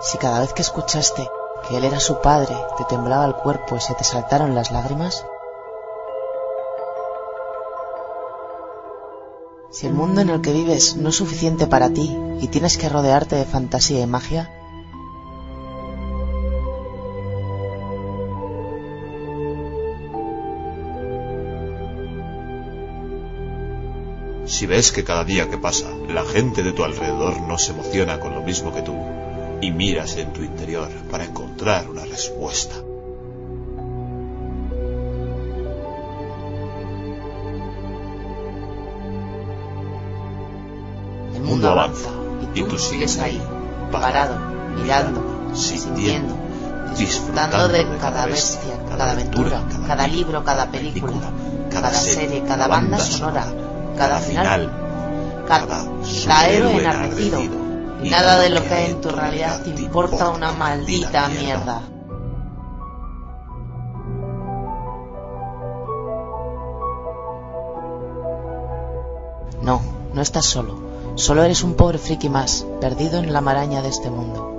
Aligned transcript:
Si 0.00 0.18
cada 0.18 0.40
vez 0.40 0.52
que 0.52 0.62
escuchaste 0.62 1.28
que 1.66 1.76
él 1.76 1.84
era 1.84 2.00
su 2.00 2.20
padre 2.20 2.54
te 2.76 2.84
temblaba 2.84 3.24
el 3.24 3.34
cuerpo 3.34 3.76
y 3.76 3.80
se 3.80 3.94
te 3.94 4.04
saltaron 4.04 4.54
las 4.54 4.70
lágrimas, 4.70 5.24
si 9.70 9.86
el 9.86 9.94
mundo 9.94 10.20
en 10.20 10.30
el 10.30 10.42
que 10.42 10.52
vives 10.52 10.96
no 10.96 11.08
es 11.08 11.16
suficiente 11.16 11.66
para 11.66 11.90
ti 11.90 12.16
y 12.40 12.48
tienes 12.48 12.78
que 12.78 12.88
rodearte 12.88 13.36
de 13.36 13.44
fantasía 13.44 14.00
y 14.00 14.06
magia, 14.06 14.52
Si 24.46 24.64
ves 24.64 24.92
que 24.92 25.04
cada 25.04 25.24
día 25.24 25.50
que 25.50 25.58
pasa 25.58 25.90
la 26.08 26.24
gente 26.24 26.62
de 26.62 26.72
tu 26.72 26.84
alrededor 26.84 27.42
no 27.42 27.58
se 27.58 27.72
emociona 27.72 28.20
con 28.20 28.32
lo 28.34 28.42
mismo 28.42 28.72
que 28.72 28.80
tú, 28.80 28.94
y 29.60 29.70
miras 29.70 30.16
en 30.16 30.32
tu 30.32 30.42
interior 30.42 30.88
para 31.10 31.24
encontrar 31.24 31.88
una 31.88 32.04
respuesta. 32.04 32.76
el 41.34 41.42
mundo 41.42 41.70
avanza 41.70 42.08
y 42.54 42.62
tú, 42.62 42.78
sigues 42.78 43.18
ahí, 43.18 43.40
parado, 43.92 44.36
mirando, 44.74 45.22
sintiendo, 45.54 46.34
disfrutando 46.96 47.68
de 47.68 47.86
cada 48.00 48.26
bestia, 48.26 48.74
cada 48.88 49.12
aventura, 49.12 49.62
cada 49.86 50.06
libro, 50.06 50.42
cada 50.44 50.70
película, 50.70 51.30
cada 51.70 51.92
serie, 51.92 52.42
cada 52.46 52.66
banda 52.66 52.98
sonora, 52.98 53.46
cada 53.96 54.18
final, 54.18 54.72
cada 55.46 55.84
la 56.26 56.48
héroe 56.48 56.80
enardecido. 56.80 57.65
Nada 58.02 58.38
de 58.38 58.50
lo 58.50 58.62
que 58.62 58.74
hay 58.74 58.90
en 58.90 59.00
tu 59.00 59.08
realidad 59.08 59.62
te 59.62 59.70
importa 59.70 60.28
una 60.28 60.52
maldita 60.52 61.28
mierda. 61.28 61.82
No, 69.62 69.80
no 70.12 70.22
estás 70.22 70.44
solo. 70.44 70.78
Solo 71.16 71.42
eres 71.42 71.62
un 71.64 71.74
pobre 71.74 71.98
friki 71.98 72.28
más, 72.28 72.66
perdido 72.80 73.18
en 73.18 73.32
la 73.32 73.40
maraña 73.40 73.82
de 73.82 73.88
este 73.88 74.10
mundo. 74.10 74.55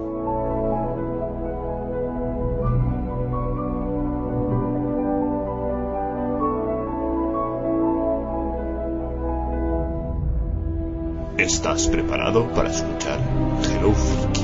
¿Estás 11.48 11.88
preparado 11.88 12.52
para 12.52 12.70
escuchar 12.70 13.22
Hello 13.64 13.94
Freaky? 13.94 14.42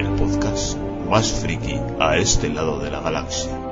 El 0.00 0.08
podcast 0.18 0.76
más 1.08 1.32
friki 1.32 1.80
a 1.98 2.18
este 2.18 2.50
lado 2.50 2.78
de 2.78 2.90
la 2.90 3.00
galaxia. 3.00 3.63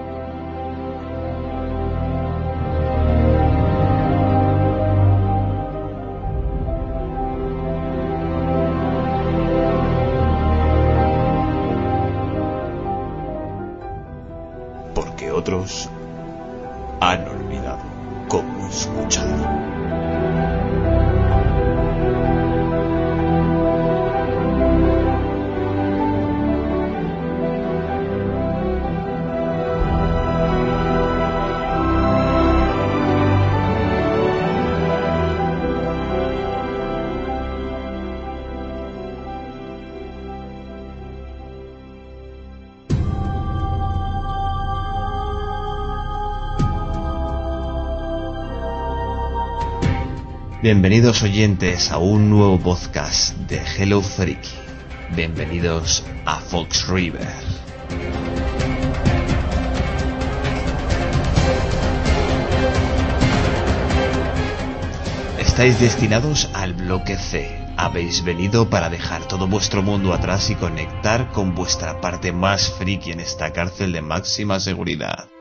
Bienvenidos 50.72 51.22
oyentes 51.22 51.91
a 51.93 51.99
un 51.99 52.31
nuevo 52.31 52.59
podcast 52.59 53.37
de 53.41 53.60
Hello 53.77 54.00
Freaky. 54.00 54.49
Bienvenidos 55.15 56.03
a 56.25 56.41
Fox 56.41 56.88
River. 56.88 57.28
Estáis 65.38 65.78
destinados 65.78 66.49
al 66.55 66.72
bloque 66.72 67.19
C. 67.19 67.55
Habéis 67.77 68.25
venido 68.25 68.71
para 68.71 68.88
dejar 68.88 69.28
todo 69.28 69.47
vuestro 69.47 69.82
mundo 69.82 70.15
atrás 70.15 70.49
y 70.49 70.55
conectar 70.55 71.32
con 71.32 71.55
vuestra 71.55 72.00
parte 72.00 72.32
más 72.32 72.71
friki 72.71 73.12
en 73.12 73.21
esta 73.21 73.53
cárcel 73.53 73.93
de 73.93 74.00
máxima 74.00 74.59
seguridad. 74.59 75.31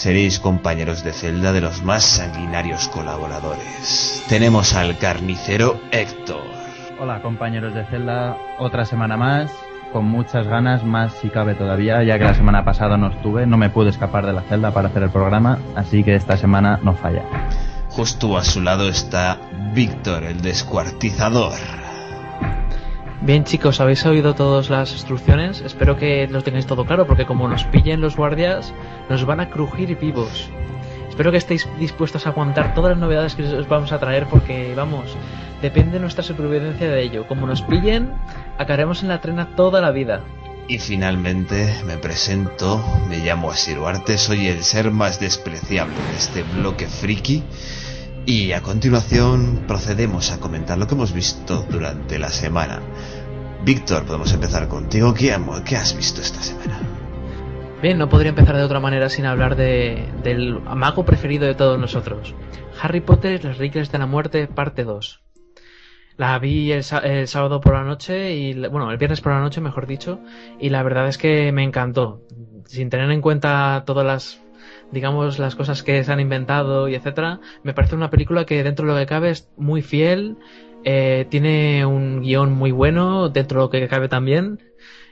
Seréis 0.00 0.40
compañeros 0.40 1.04
de 1.04 1.12
celda 1.12 1.52
de 1.52 1.60
los 1.60 1.82
más 1.82 2.02
sanguinarios 2.02 2.88
colaboradores. 2.88 4.24
Tenemos 4.30 4.72
al 4.72 4.96
carnicero 4.96 5.78
Héctor. 5.92 6.40
Hola 6.98 7.20
compañeros 7.20 7.74
de 7.74 7.84
celda, 7.84 8.38
otra 8.58 8.86
semana 8.86 9.18
más, 9.18 9.52
con 9.92 10.06
muchas 10.06 10.46
ganas, 10.46 10.84
más 10.84 11.12
si 11.20 11.28
cabe 11.28 11.54
todavía, 11.54 12.02
ya 12.02 12.18
que 12.18 12.24
la 12.24 12.32
semana 12.32 12.64
pasada 12.64 12.96
no 12.96 13.08
estuve, 13.08 13.46
no 13.46 13.58
me 13.58 13.68
pude 13.68 13.90
escapar 13.90 14.24
de 14.24 14.32
la 14.32 14.40
celda 14.40 14.70
para 14.70 14.88
hacer 14.88 15.02
el 15.02 15.10
programa, 15.10 15.58
así 15.76 16.02
que 16.02 16.14
esta 16.14 16.38
semana 16.38 16.80
no 16.82 16.94
falla. 16.94 17.24
Justo 17.90 18.38
a 18.38 18.42
su 18.42 18.62
lado 18.62 18.88
está 18.88 19.36
Víctor, 19.74 20.24
el 20.24 20.40
descuartizador. 20.40 21.79
Bien 23.22 23.44
chicos, 23.44 23.82
¿habéis 23.82 24.06
oído 24.06 24.34
todas 24.34 24.70
las 24.70 24.92
instrucciones? 24.92 25.60
Espero 25.60 25.98
que 25.98 26.26
lo 26.26 26.42
tengáis 26.42 26.64
todo 26.64 26.86
claro 26.86 27.06
porque 27.06 27.26
como 27.26 27.48
nos 27.48 27.64
pillen 27.64 28.00
los 28.00 28.16
guardias 28.16 28.72
nos 29.10 29.26
van 29.26 29.40
a 29.40 29.50
crujir 29.50 29.98
vivos. 29.98 30.48
Espero 31.10 31.30
que 31.30 31.36
estéis 31.36 31.68
dispuestos 31.78 32.24
a 32.24 32.30
aguantar 32.30 32.72
todas 32.72 32.92
las 32.92 32.98
novedades 32.98 33.34
que 33.34 33.42
os 33.42 33.68
vamos 33.68 33.92
a 33.92 33.98
traer 33.98 34.26
porque, 34.26 34.72
vamos, 34.74 35.18
depende 35.60 36.00
nuestra 36.00 36.24
supervivencia 36.24 36.88
de 36.88 37.02
ello. 37.02 37.28
Como 37.28 37.46
nos 37.46 37.60
pillen, 37.60 38.10
acabaremos 38.56 39.02
en 39.02 39.08
la 39.08 39.20
trena 39.20 39.54
toda 39.54 39.82
la 39.82 39.90
vida. 39.90 40.22
Y 40.66 40.78
finalmente 40.78 41.74
me 41.84 41.98
presento, 41.98 42.82
me 43.06 43.18
llamo 43.18 43.50
Asiruarte, 43.50 44.16
soy 44.16 44.46
el 44.46 44.64
ser 44.64 44.92
más 44.92 45.20
despreciable 45.20 45.96
de 46.10 46.16
este 46.16 46.42
bloque 46.42 46.86
friki. 46.86 47.42
Y 48.26 48.52
a 48.52 48.62
continuación 48.62 49.64
procedemos 49.66 50.30
a 50.30 50.40
comentar 50.40 50.78
lo 50.78 50.86
que 50.86 50.94
hemos 50.94 51.12
visto 51.12 51.66
durante 51.70 52.18
la 52.18 52.28
semana. 52.28 52.80
Víctor, 53.64 54.04
podemos 54.04 54.32
empezar 54.32 54.68
contigo. 54.68 55.14
¿Qué, 55.14 55.36
qué 55.64 55.76
has 55.76 55.96
visto 55.96 56.20
esta 56.20 56.42
semana? 56.42 56.78
Bien, 57.82 57.96
no 57.96 58.10
podría 58.10 58.28
empezar 58.28 58.56
de 58.56 58.62
otra 58.62 58.78
manera 58.78 59.08
sin 59.08 59.24
hablar 59.24 59.56
de, 59.56 60.06
del 60.22 60.60
mago 60.60 61.04
preferido 61.04 61.46
de 61.46 61.54
todos 61.54 61.78
nosotros. 61.78 62.34
Harry 62.80 63.00
Potter, 63.00 63.42
las 63.44 63.56
Reliquias 63.56 63.90
de 63.90 63.98
la 63.98 64.06
Muerte, 64.06 64.46
parte 64.46 64.84
2. 64.84 65.22
La 66.18 66.38
vi 66.38 66.72
el, 66.72 66.84
el, 67.04 67.26
sábado 67.26 67.60
por 67.62 67.72
la 67.72 67.84
noche, 67.84 68.34
y 68.34 68.52
bueno, 68.68 68.90
el 68.90 68.98
viernes 68.98 69.22
por 69.22 69.32
la 69.32 69.40
noche, 69.40 69.62
mejor 69.62 69.86
dicho, 69.86 70.20
y 70.58 70.68
la 70.68 70.82
verdad 70.82 71.08
es 71.08 71.16
que 71.16 71.52
me 71.52 71.64
encantó. 71.64 72.20
Sin 72.66 72.90
tener 72.90 73.10
en 73.10 73.22
cuenta 73.22 73.82
todas 73.86 74.06
las 74.06 74.39
digamos, 74.92 75.38
las 75.38 75.54
cosas 75.54 75.82
que 75.82 76.02
se 76.04 76.12
han 76.12 76.20
inventado 76.20 76.88
y 76.88 76.94
etcétera, 76.94 77.40
me 77.62 77.74
parece 77.74 77.94
una 77.94 78.10
película 78.10 78.44
que 78.44 78.62
dentro 78.62 78.86
de 78.86 78.92
lo 78.92 78.98
que 78.98 79.06
cabe 79.06 79.30
es 79.30 79.48
muy 79.56 79.82
fiel, 79.82 80.36
eh, 80.84 81.26
tiene 81.30 81.84
un 81.86 82.22
guion 82.22 82.52
muy 82.52 82.70
bueno 82.70 83.28
dentro 83.28 83.60
de 83.60 83.64
lo 83.64 83.70
que 83.70 83.88
cabe 83.88 84.08
también, 84.08 84.60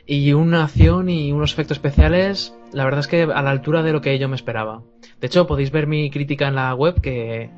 y 0.06 0.32
una 0.32 0.64
acción 0.64 1.10
y 1.10 1.32
unos 1.32 1.52
efectos 1.52 1.76
especiales, 1.76 2.54
la 2.72 2.84
verdad 2.84 3.00
es 3.00 3.08
que 3.08 3.22
a 3.22 3.42
la 3.42 3.50
altura 3.50 3.82
de 3.82 3.92
lo 3.92 4.00
que 4.00 4.18
yo 4.18 4.28
me 4.28 4.36
esperaba. 4.36 4.82
De 5.20 5.26
hecho, 5.26 5.46
podéis 5.46 5.70
ver 5.70 5.86
mi 5.86 6.10
crítica 6.10 6.48
en 6.48 6.54
la 6.54 6.74
web 6.74 7.00
que, 7.02 7.50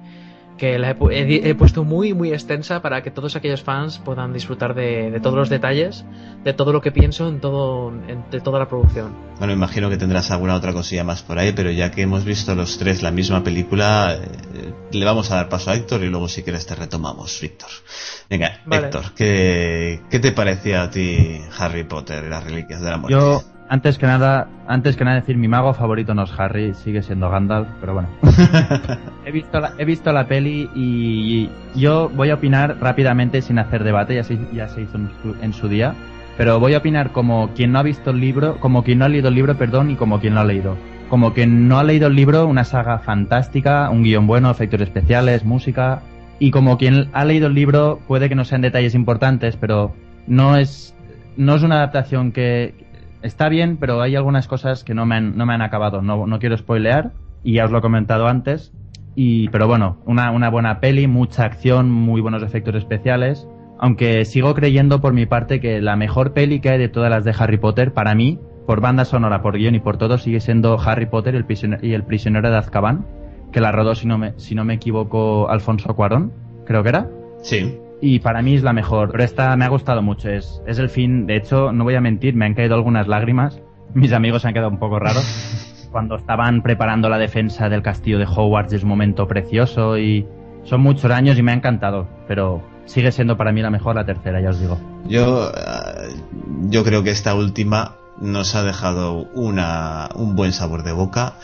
que 0.61 0.79
la 0.79 0.91
he, 0.91 0.95
pu- 0.99 1.11
he- 1.11 1.49
he 1.49 1.55
puesto 1.55 1.85
muy, 1.85 2.13
muy 2.13 2.33
extensa 2.35 2.83
para 2.83 3.03
que 3.03 3.11
todos 3.11 3.35
aquellos 3.35 3.63
fans 3.63 3.99
puedan 3.99 4.35
disfrutar 4.35 4.75
de, 4.75 5.11
de 5.11 5.19
todos 5.19 5.35
los 5.37 5.49
detalles, 5.49 6.05
de 6.45 6.53
todo 6.53 6.71
lo 6.75 6.83
que 6.83 6.93
pienso 6.93 7.29
en 7.29 7.41
todo, 7.41 7.89
en- 8.07 8.25
de 8.31 8.41
toda 8.43 8.59
la 8.59 8.69
producción. 8.69 9.17
Bueno, 9.39 9.55
imagino 9.55 9.89
que 9.89 9.97
tendrás 9.97 10.31
alguna 10.31 10.55
otra 10.55 10.75
cosilla 10.75 11.03
más 11.03 11.23
por 11.23 11.39
ahí, 11.39 11.53
pero 11.53 11.71
ya 11.71 11.91
que 11.91 12.03
hemos 12.03 12.27
visto 12.27 12.55
los 12.55 12.77
tres 12.79 13.03
la 13.03 13.11
misma 13.11 13.43
película, 13.43 14.19
eh, 14.23 14.73
le 14.93 15.05
vamos 15.07 15.31
a 15.31 15.37
dar 15.37 15.49
paso 15.49 15.71
a 15.71 15.75
Héctor 15.77 16.05
y 16.05 16.09
luego 16.11 16.29
si 16.29 16.43
quieres 16.43 16.67
te 16.67 16.75
retomamos, 16.75 17.41
Víctor. 17.41 17.71
Venga, 18.29 18.61
Vale. 18.67 18.85
Héctor, 18.89 19.15
¿qué, 19.17 20.03
¿qué 20.11 20.19
te 20.19 20.33
parecía 20.33 20.83
a 20.83 20.91
ti 20.91 21.41
Harry 21.59 21.85
Potter 21.85 22.25
y 22.27 22.29
las 22.29 22.45
reliquias 22.45 22.83
de 22.83 22.91
la 22.91 22.99
muerte? 22.99 23.19
Yo, 23.19 23.43
antes 23.71 23.99
que 23.99 24.07
nada, 24.07 24.49
antes 24.67 24.97
que 24.97 25.05
nada 25.05 25.21
decir, 25.21 25.37
mi 25.37 25.47
mago 25.47 25.73
favorito 25.73 26.13
no 26.13 26.25
es 26.25 26.33
Harry, 26.37 26.75
sigue 26.75 27.03
siendo 27.03 27.31
Gandalf, 27.31 27.69
pero 27.81 27.95
bueno. 27.95 28.09
he, 29.25 29.31
visto 29.31 29.61
la, 29.61 29.75
he 29.79 29.85
visto 29.85 30.13
la 30.13 30.27
peli 30.27 30.69
y 30.75 31.49
yo 31.77 32.11
voy 32.17 32.31
a 32.31 32.35
opinar 32.35 32.79
rápidamente 32.81 33.41
sin 33.41 33.61
hacer 33.61 33.85
debate, 33.85 34.17
ya 34.17 34.25
se, 34.25 34.39
ya 34.53 34.69
se 34.69 34.83
hizo 34.83 34.97
en 34.99 35.11
su, 35.23 35.37
en 35.41 35.53
su 35.53 35.69
día, 35.69 35.95
pero 36.37 36.59
voy 36.59 36.75
a 36.75 36.79
opinar 36.79 37.13
como 37.13 37.51
quien 37.55 37.71
no 37.71 37.79
ha 37.79 37.85
visto 37.85 38.11
el 38.11 38.21
libro, 38.21 38.57
como 38.59 38.83
quien 38.83 38.99
no 38.99 39.05
ha 39.05 39.09
leído 39.09 39.29
el 39.29 39.37
libro, 39.37 39.57
perdón, 39.57 39.93
y 39.93 39.95
como 39.95 40.19
quien 40.19 40.35
lo 40.35 40.41
ha 40.41 40.45
leído. 40.45 40.77
Como 41.09 41.33
quien 41.33 41.69
no 41.69 41.79
ha 41.79 41.85
leído 41.85 42.09
el 42.09 42.17
libro, 42.17 42.49
una 42.49 42.65
saga 42.65 42.99
fantástica, 42.99 43.89
un 43.91 44.03
guion 44.03 44.27
bueno, 44.27 44.51
efectos 44.51 44.81
especiales, 44.81 45.45
música, 45.45 46.03
y 46.41 46.51
como 46.51 46.77
quien 46.77 47.09
ha 47.13 47.25
leído 47.25 47.47
el 47.47 47.55
libro, 47.55 48.01
puede 48.09 48.29
que 48.29 48.35
no 48.35 48.45
sean 48.45 48.63
detalles 48.63 48.97
importantes, 48.97 49.55
pero 49.55 49.95
no 50.27 50.57
es, 50.57 50.93
no 51.37 51.55
es 51.55 51.63
una 51.63 51.77
adaptación 51.77 52.33
que 52.33 52.90
está 53.23 53.49
bien, 53.49 53.77
pero 53.79 54.01
hay 54.01 54.17
algunas 54.17 54.49
cosas 54.49 54.85
que 54.85 54.95
no 54.95 55.07
me 55.07 55.17
han, 55.17 55.37
no 55.37 55.47
me 55.47 55.55
han 55.55 55.63
acabado. 55.63 56.03
No, 56.03 56.27
no 56.27 56.39
quiero 56.39 56.57
spoilear, 56.57 57.13
y 57.43 57.55
ya 57.55 57.65
os 57.65 57.71
lo 57.71 57.79
he 57.79 57.83
comentado 57.83 58.27
antes. 58.27 58.73
Y, 59.15 59.49
pero 59.49 59.67
bueno, 59.67 59.99
una, 60.07 60.31
una 60.31 60.51
buena 60.51 60.81
peli, 60.81 61.07
mucha 61.07 61.45
acción, 61.45 61.91
muy 61.91 62.21
buenos 62.21 62.43
efectos 62.43 62.75
especiales. 62.75 63.49
Aunque 63.79 64.25
sigo 64.25 64.55
creyendo 64.55 65.01
por 65.01 65.13
mi 65.13 65.27
parte 65.27 65.61
que 65.61 65.81
la 65.81 65.97
mejor 65.97 66.33
peli 66.33 66.61
que 66.61 66.71
hay 66.71 66.79
de 66.79 66.89
todas 66.89 67.11
las 67.11 67.25
de 67.25 67.35
Harry 67.37 67.57
Potter, 67.57 67.93
para 67.93 68.15
mí, 68.15 68.39
por 68.67 68.81
banda 68.81 69.05
sonora, 69.05 69.43
por 69.43 69.57
guion 69.57 69.75
y 69.75 69.81
por 69.81 69.97
todo, 69.97 70.19
sigue 70.19 70.41
siendo 70.41 70.79
Harry 70.79 71.07
Potter 71.07 71.35
y 71.35 71.93
el 71.93 72.05
prisionero, 72.05 72.51
de 72.51 72.57
Azkaban, 72.57 73.07
que 73.53 73.61
la 73.61 73.73
rodó, 73.73 73.95
si 73.95 74.07
no 74.07 74.19
me, 74.19 74.35
si 74.37 74.55
no 74.55 74.65
me 74.65 74.75
equivoco, 74.75 75.49
Alfonso 75.49 75.95
Cuarón, 75.97 76.33
creo 76.67 76.83
que 76.83 76.89
era. 76.91 77.09
Sí. 77.43 77.79
Y 78.01 78.21
para 78.21 78.43
mí 78.43 78.55
es 78.55 78.63
la 78.63 78.73
mejor, 78.73 79.11
pero 79.13 79.25
esta 79.25 79.55
me 79.57 79.65
ha 79.65 79.69
gustado 79.69 80.03
mucho, 80.03 80.31
es, 80.31 80.63
es 80.67 80.79
el 80.79 80.89
fin, 80.89 81.27
de 81.27 81.37
hecho, 81.37 81.73
no 81.73 81.85
voy 81.85 81.95
a 81.95 82.01
mentir, 82.01 82.35
me 82.35 82.47
han 82.47 82.55
caído 82.55 82.75
algunas 82.75 83.07
lágrimas, 83.09 83.61
mis 83.93 84.13
amigos 84.13 84.43
se 84.43 84.49
han 84.49 84.55
quedado 84.55 84.71
un 84.71 84.79
poco 84.79 84.99
raros, 84.99 85.89
cuando 85.93 86.17
estaban 86.17 86.63
preparando 86.63 87.09
la 87.09 87.19
defensa 87.19 87.69
del 87.69 87.83
castillo 87.83 88.19
de 88.19 88.25
Hogwarts 88.25 88.73
es 88.73 88.83
un 88.85 88.89
momento 88.89 89.27
precioso 89.27 89.99
y 89.99 90.27
son 90.65 90.81
muchos 90.81 91.11
años 91.11 91.39
y 91.39 91.43
me 91.43 91.53
ha 91.53 91.55
encantado, 91.55 92.09
pero 92.27 92.63
sigue 92.87 93.13
siendo 93.13 93.37
para 93.37 93.53
mí 93.53 93.63
la 93.63 93.71
mejor 93.71 93.97
la 93.97 94.05
tercera, 94.05 94.41
ya 94.41 94.51
os 94.51 94.61
digo. 94.61 94.79
Yo, 95.07 95.51
eh, 95.51 96.15
yo 96.69 96.85
creo 96.85 97.03
que 97.03 97.11
esta 97.11 97.35
última 97.35 97.97
nos 98.21 98.55
ha 98.55 98.63
dejado 98.63 99.29
una, 99.35 100.11
un 100.15 100.37
buen 100.37 100.53
sabor 100.53 100.83
de 100.83 100.93
boca. 100.93 101.35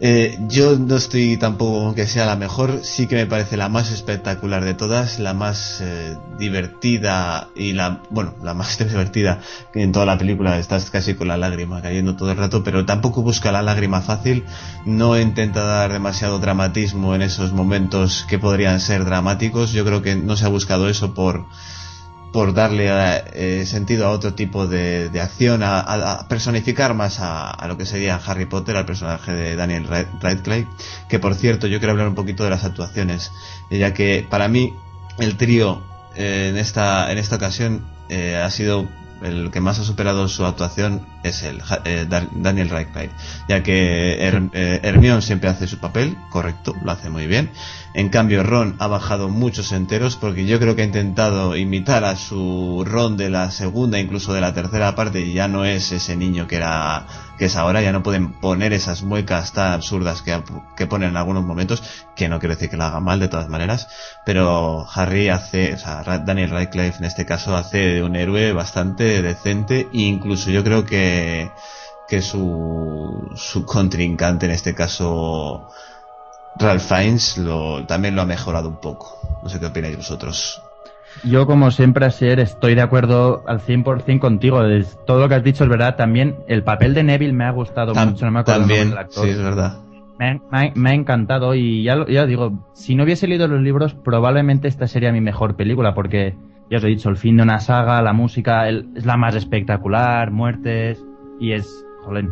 Eh, 0.00 0.38
yo 0.48 0.78
no 0.78 0.94
estoy 0.94 1.36
tampoco 1.38 1.92
que 1.92 2.06
sea 2.06 2.24
la 2.24 2.36
mejor, 2.36 2.80
sí 2.84 3.08
que 3.08 3.16
me 3.16 3.26
parece 3.26 3.56
la 3.56 3.68
más 3.68 3.90
espectacular 3.90 4.64
de 4.64 4.74
todas, 4.74 5.18
la 5.18 5.34
más 5.34 5.80
eh, 5.80 6.16
divertida 6.38 7.48
y 7.56 7.72
la, 7.72 8.02
bueno, 8.10 8.36
la 8.40 8.54
más 8.54 8.78
divertida 8.88 9.40
que 9.72 9.82
en 9.82 9.90
toda 9.90 10.06
la 10.06 10.16
película. 10.16 10.58
Estás 10.58 10.90
casi 10.90 11.14
con 11.14 11.26
la 11.26 11.36
lágrima 11.36 11.82
cayendo 11.82 12.14
todo 12.14 12.30
el 12.30 12.36
rato, 12.36 12.62
pero 12.62 12.86
tampoco 12.86 13.22
busca 13.22 13.50
la 13.50 13.62
lágrima 13.62 14.00
fácil, 14.00 14.44
no 14.86 15.18
intenta 15.18 15.64
dar 15.64 15.92
demasiado 15.92 16.38
dramatismo 16.38 17.16
en 17.16 17.22
esos 17.22 17.52
momentos 17.52 18.24
que 18.28 18.38
podrían 18.38 18.78
ser 18.78 19.04
dramáticos, 19.04 19.72
yo 19.72 19.84
creo 19.84 20.00
que 20.02 20.14
no 20.14 20.36
se 20.36 20.44
ha 20.44 20.48
buscado 20.48 20.88
eso 20.88 21.12
por 21.12 21.44
por 22.32 22.52
darle 22.54 22.88
eh, 23.32 23.64
sentido 23.66 24.06
a 24.06 24.10
otro 24.10 24.34
tipo 24.34 24.66
de, 24.66 25.08
de 25.08 25.20
acción, 25.20 25.62
a, 25.64 26.26
personificar 26.28 26.94
más 26.94 27.18
a, 27.20 27.66
lo 27.66 27.76
que 27.78 27.86
sería 27.86 28.16
Harry 28.24 28.46
Potter, 28.46 28.76
al 28.76 28.84
personaje 28.86 29.32
de 29.32 29.56
Daniel 29.56 29.86
Ra- 29.88 30.06
Radcliffe, 30.20 30.68
que 31.08 31.18
por 31.18 31.34
cierto 31.34 31.66
yo 31.66 31.78
quiero 31.78 31.92
hablar 31.92 32.08
un 32.08 32.14
poquito 32.14 32.44
de 32.44 32.50
las 32.50 32.64
actuaciones, 32.64 33.32
ya 33.70 33.94
que 33.94 34.26
para 34.28 34.48
mí 34.48 34.74
el 35.18 35.36
trío 35.36 35.82
eh, 36.16 36.48
en 36.50 36.58
esta 36.58 37.10
en 37.10 37.18
esta 37.18 37.36
ocasión 37.36 37.86
eh, 38.08 38.36
ha 38.36 38.50
sido 38.50 38.88
el 39.22 39.50
que 39.50 39.60
más 39.60 39.78
ha 39.78 39.84
superado 39.84 40.28
su 40.28 40.44
actuación 40.44 41.06
es 41.22 41.42
el 41.42 41.60
eh, 41.84 42.06
Daniel 42.32 42.68
Radcliffe, 42.70 43.10
ya 43.48 43.62
que 43.62 44.18
Her- 44.20 44.50
eh, 44.52 44.80
Hermione 44.82 45.22
siempre 45.22 45.48
hace 45.50 45.66
su 45.66 45.78
papel, 45.78 46.16
correcto, 46.30 46.74
lo 46.84 46.92
hace 46.92 47.10
muy 47.10 47.26
bien. 47.26 47.50
En 47.94 48.10
cambio, 48.10 48.42
Ron 48.42 48.76
ha 48.78 48.86
bajado 48.86 49.28
muchos 49.28 49.72
enteros 49.72 50.16
porque 50.16 50.46
yo 50.46 50.58
creo 50.60 50.76
que 50.76 50.82
ha 50.82 50.86
intentado 50.86 51.56
imitar 51.56 52.04
a 52.04 52.16
su 52.16 52.84
Ron 52.86 53.16
de 53.16 53.30
la 53.30 53.50
segunda, 53.50 53.98
incluso 53.98 54.32
de 54.32 54.40
la 54.40 54.54
tercera 54.54 54.94
parte, 54.94 55.20
y 55.22 55.32
ya 55.32 55.48
no 55.48 55.64
es 55.64 55.90
ese 55.92 56.16
niño 56.16 56.46
que 56.46 56.56
era 56.56 57.06
que 57.38 57.46
es 57.46 57.56
ahora, 57.56 57.80
ya 57.80 57.92
no 57.92 58.02
pueden 58.02 58.32
poner 58.32 58.72
esas 58.72 59.02
muecas 59.02 59.52
tan 59.52 59.72
absurdas 59.72 60.22
que, 60.22 60.42
que 60.76 60.86
ponen 60.86 61.10
en 61.10 61.16
algunos 61.16 61.44
momentos, 61.44 61.82
que 62.16 62.28
no 62.28 62.38
quiero 62.38 62.54
decir 62.54 62.68
que 62.68 62.76
lo 62.76 62.84
haga 62.84 63.00
mal 63.00 63.20
de 63.20 63.28
todas 63.28 63.48
maneras, 63.48 63.88
pero 64.26 64.86
Harry 64.92 65.28
hace, 65.28 65.74
o 65.74 65.78
sea, 65.78 66.02
Daniel 66.02 66.50
Radcliffe 66.50 66.98
en 66.98 67.04
este 67.04 67.24
caso 67.24 67.56
hace 67.56 67.78
de 67.78 68.02
un 68.02 68.16
héroe 68.16 68.52
bastante 68.52 69.22
decente, 69.22 69.88
e 69.92 70.00
incluso 70.00 70.50
yo 70.50 70.62
creo 70.64 70.84
que 70.84 71.50
que 72.08 72.22
su, 72.22 73.30
su 73.36 73.66
contrincante 73.66 74.46
en 74.46 74.52
este 74.52 74.74
caso 74.74 75.68
Ralph 76.56 76.82
Fiennes 76.82 77.36
lo, 77.36 77.86
también 77.86 78.16
lo 78.16 78.22
ha 78.22 78.26
mejorado 78.26 78.68
un 78.68 78.80
poco. 78.80 79.20
No 79.42 79.48
sé 79.48 79.60
qué 79.60 79.66
opináis 79.66 79.96
vosotros. 79.96 80.62
Yo, 81.24 81.46
como 81.46 81.70
siempre, 81.70 82.06
Asier, 82.06 82.38
estoy 82.38 82.74
de 82.74 82.82
acuerdo 82.82 83.42
al 83.48 83.60
100% 83.60 84.20
contigo. 84.20 84.64
Es- 84.64 84.98
todo 85.06 85.20
lo 85.20 85.28
que 85.28 85.34
has 85.34 85.42
dicho 85.42 85.64
es 85.64 85.70
verdad. 85.70 85.96
También 85.96 86.36
el 86.46 86.62
papel 86.62 86.94
de 86.94 87.02
Neville 87.02 87.32
me 87.32 87.44
ha 87.44 87.50
gustado 87.50 87.92
Tam- 87.92 88.10
mucho. 88.10 88.24
No 88.26 88.30
me 88.32 88.40
acuerdo 88.40 88.60
también, 88.60 88.90
del 88.90 88.98
actor. 88.98 89.24
sí, 89.24 89.30
es 89.30 89.38
verdad. 89.42 89.78
Me 90.18 90.30
ha, 90.30 90.34
me 90.50 90.68
ha- 90.68 90.72
me 90.74 90.90
ha 90.90 90.94
encantado 90.94 91.54
y 91.54 91.82
ya, 91.82 92.04
ya 92.08 92.26
digo, 92.26 92.68
si 92.72 92.94
no 92.94 93.04
hubiese 93.04 93.26
leído 93.28 93.46
los 93.48 93.60
libros, 93.60 93.94
probablemente 93.94 94.68
esta 94.68 94.86
sería 94.86 95.12
mi 95.12 95.20
mejor 95.20 95.54
película 95.56 95.94
porque, 95.94 96.34
ya 96.70 96.78
os 96.78 96.84
he 96.84 96.88
dicho, 96.88 97.08
el 97.08 97.16
fin 97.16 97.36
de 97.36 97.42
una 97.44 97.60
saga, 97.60 98.00
la 98.02 98.12
música 98.12 98.68
el- 98.68 98.88
es 98.96 99.06
la 99.06 99.16
más 99.16 99.34
espectacular, 99.34 100.30
muertes 100.30 101.04
y 101.40 101.52
es, 101.52 101.84
joder, 102.04 102.28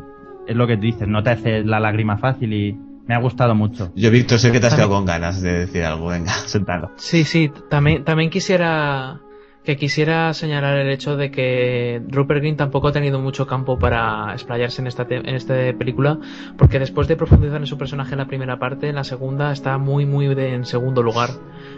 es 0.48 0.56
lo 0.56 0.66
que 0.66 0.76
dices, 0.76 1.06
no 1.08 1.22
te 1.22 1.30
hace 1.30 1.64
la 1.64 1.78
lágrima 1.80 2.18
fácil 2.18 2.52
y 2.52 2.78
me 3.06 3.14
ha 3.14 3.18
gustado 3.18 3.54
mucho. 3.54 3.92
Yo, 3.94 4.10
Víctor, 4.10 4.38
sé 4.38 4.52
que 4.52 4.60
te 4.60 4.66
has 4.66 4.74
quedado 4.74 4.90
con 4.90 5.04
ganas 5.04 5.40
de 5.42 5.60
decir 5.60 5.84
algo. 5.84 6.08
Venga, 6.08 6.32
suéltalo. 6.46 6.90
Sí, 6.96 7.24
sí, 7.24 7.50
también, 7.70 8.04
también 8.04 8.30
quisiera 8.30 9.20
que 9.64 9.76
quisiera 9.76 10.32
señalar 10.32 10.78
el 10.78 10.88
hecho 10.90 11.16
de 11.16 11.32
que 11.32 12.00
Rupert 12.08 12.38
Green 12.40 12.56
tampoco 12.56 12.86
ha 12.86 12.92
tenido 12.92 13.18
mucho 13.18 13.48
campo 13.48 13.76
para 13.80 14.32
explayarse 14.32 14.80
en 14.80 14.86
esta, 14.86 15.04
en 15.10 15.34
esta 15.34 15.54
película, 15.76 16.20
porque 16.56 16.78
después 16.78 17.08
de 17.08 17.16
profundizar 17.16 17.56
en 17.60 17.66
su 17.66 17.76
personaje 17.76 18.12
en 18.12 18.18
la 18.18 18.26
primera 18.28 18.60
parte, 18.60 18.88
en 18.88 18.94
la 18.94 19.02
segunda 19.02 19.50
está 19.50 19.76
muy, 19.76 20.06
muy 20.06 20.32
de- 20.36 20.54
en 20.54 20.64
segundo 20.66 21.02
lugar. 21.02 21.30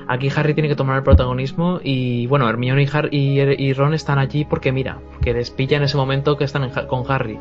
Aquí 0.08 0.30
Harry 0.34 0.54
tiene 0.54 0.68
que 0.70 0.74
tomar 0.74 0.96
el 0.96 1.02
protagonismo 1.02 1.80
y, 1.84 2.26
bueno, 2.28 2.48
Hermione 2.48 2.82
y, 2.82 2.86
Har- 2.86 3.08
y, 3.12 3.40
y 3.40 3.72
Ron 3.74 3.92
están 3.92 4.18
allí 4.18 4.44
porque, 4.46 4.72
mira, 4.72 4.98
que 5.20 5.34
les 5.34 5.50
pilla 5.50 5.76
en 5.76 5.82
ese 5.82 5.96
momento 5.98 6.36
que 6.38 6.44
están 6.44 6.64
en 6.64 6.70
con 6.86 7.04
Harry. 7.10 7.38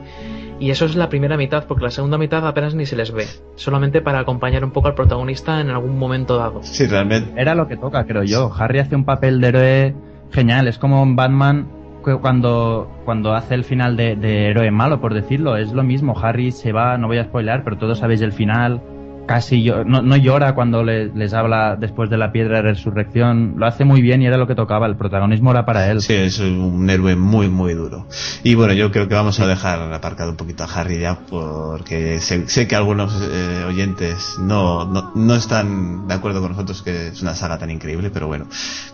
Y 0.59 0.71
eso 0.71 0.85
es 0.85 0.95
la 0.95 1.07
primera 1.07 1.37
mitad, 1.37 1.65
porque 1.65 1.83
la 1.85 1.91
segunda 1.91 2.17
mitad 2.17 2.45
apenas 2.45 2.73
ni 2.75 2.85
se 2.85 2.95
les 2.95 3.11
ve, 3.11 3.25
solamente 3.55 4.01
para 4.01 4.19
acompañar 4.19 4.65
un 4.65 4.71
poco 4.71 4.87
al 4.87 4.95
protagonista 4.95 5.61
en 5.61 5.69
algún 5.69 5.97
momento 5.97 6.35
dado. 6.37 6.61
Sí, 6.63 6.85
realmente. 6.87 7.31
Era 7.39 7.55
lo 7.55 7.67
que 7.67 7.77
toca, 7.77 8.03
creo 8.05 8.23
yo. 8.23 8.51
Harry 8.57 8.79
hace 8.79 8.95
un 8.95 9.05
papel 9.05 9.39
de 9.39 9.47
héroe 9.47 9.95
genial. 10.31 10.67
Es 10.67 10.77
como 10.79 11.01
un 11.03 11.15
Batman 11.15 11.67
cu- 12.01 12.19
cuando, 12.19 12.89
cuando 13.05 13.33
hace 13.33 13.53
el 13.53 13.63
final 13.65 13.95
de, 13.95 14.15
de 14.15 14.47
héroe 14.49 14.71
malo, 14.71 14.99
por 14.99 15.13
decirlo. 15.13 15.55
Es 15.57 15.71
lo 15.73 15.83
mismo. 15.83 16.17
Harry 16.19 16.51
se 16.51 16.71
va, 16.73 16.97
no 16.97 17.07
voy 17.07 17.19
a 17.19 17.25
spoilear, 17.25 17.63
pero 17.63 17.77
todos 17.77 17.99
sabéis 17.99 18.21
el 18.21 18.33
final. 18.33 18.81
Casi 19.27 19.65
no, 19.85 20.01
no 20.01 20.15
llora 20.15 20.55
cuando 20.55 20.83
le- 20.83 21.13
les 21.13 21.33
habla 21.33 21.75
después 21.75 22.09
de 22.09 22.17
la 22.17 22.31
piedra 22.31 22.57
de 22.57 22.61
resurrección. 22.63 23.55
Lo 23.57 23.65
hace 23.67 23.83
muy 23.83 24.01
bien 24.01 24.21
y 24.21 24.25
era 24.25 24.37
lo 24.37 24.47
que 24.47 24.55
tocaba. 24.55 24.87
El 24.87 24.95
protagonismo 24.95 25.51
era 25.51 25.65
para 25.65 25.91
él. 25.91 26.01
Sí, 26.01 26.13
es 26.13 26.39
un 26.39 26.89
héroe 26.89 27.15
muy, 27.17 27.49
muy 27.49 27.73
duro. 27.73 28.07
Y 28.43 28.55
bueno, 28.55 28.73
yo 28.73 28.89
creo 28.91 29.07
que 29.09 29.15
vamos 29.15 29.39
a 29.41 29.47
dejar 29.47 29.93
aparcado 29.93 30.31
un 30.31 30.37
poquito 30.37 30.63
a 30.63 30.67
Harry 30.67 30.99
ya, 30.99 31.19
porque 31.29 32.19
sé, 32.19 32.47
sé 32.47 32.67
que 32.67 32.75
algunos 32.77 33.13
eh, 33.21 33.65
oyentes 33.67 34.37
no, 34.39 34.85
no, 34.85 35.11
no 35.13 35.35
están 35.35 36.07
de 36.07 36.13
acuerdo 36.13 36.41
con 36.41 36.51
nosotros 36.51 36.81
que 36.81 37.07
es 37.07 37.21
una 37.21 37.35
saga 37.35 37.57
tan 37.57 37.69
increíble, 37.69 38.09
pero 38.09 38.27
bueno, 38.27 38.45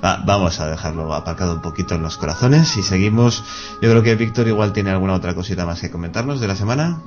va- 0.04 0.24
vamos 0.26 0.60
a 0.60 0.68
dejarlo 0.68 1.14
aparcado 1.14 1.54
un 1.54 1.62
poquito 1.62 1.96
en 1.96 2.02
los 2.02 2.18
corazones 2.18 2.76
y 2.78 2.82
seguimos. 2.82 3.44
Yo 3.82 3.90
creo 3.92 4.02
que 4.02 4.16
Víctor 4.16 4.48
igual 4.48 4.74
tiene 4.74 4.90
alguna 4.90 5.14
otra 5.14 5.36
cosita 5.36 5.66
más 5.66 5.80
que 5.80 5.92
comentarnos 5.92 6.42
de 6.42 6.48
la 6.48 6.56
semana. 6.56 6.98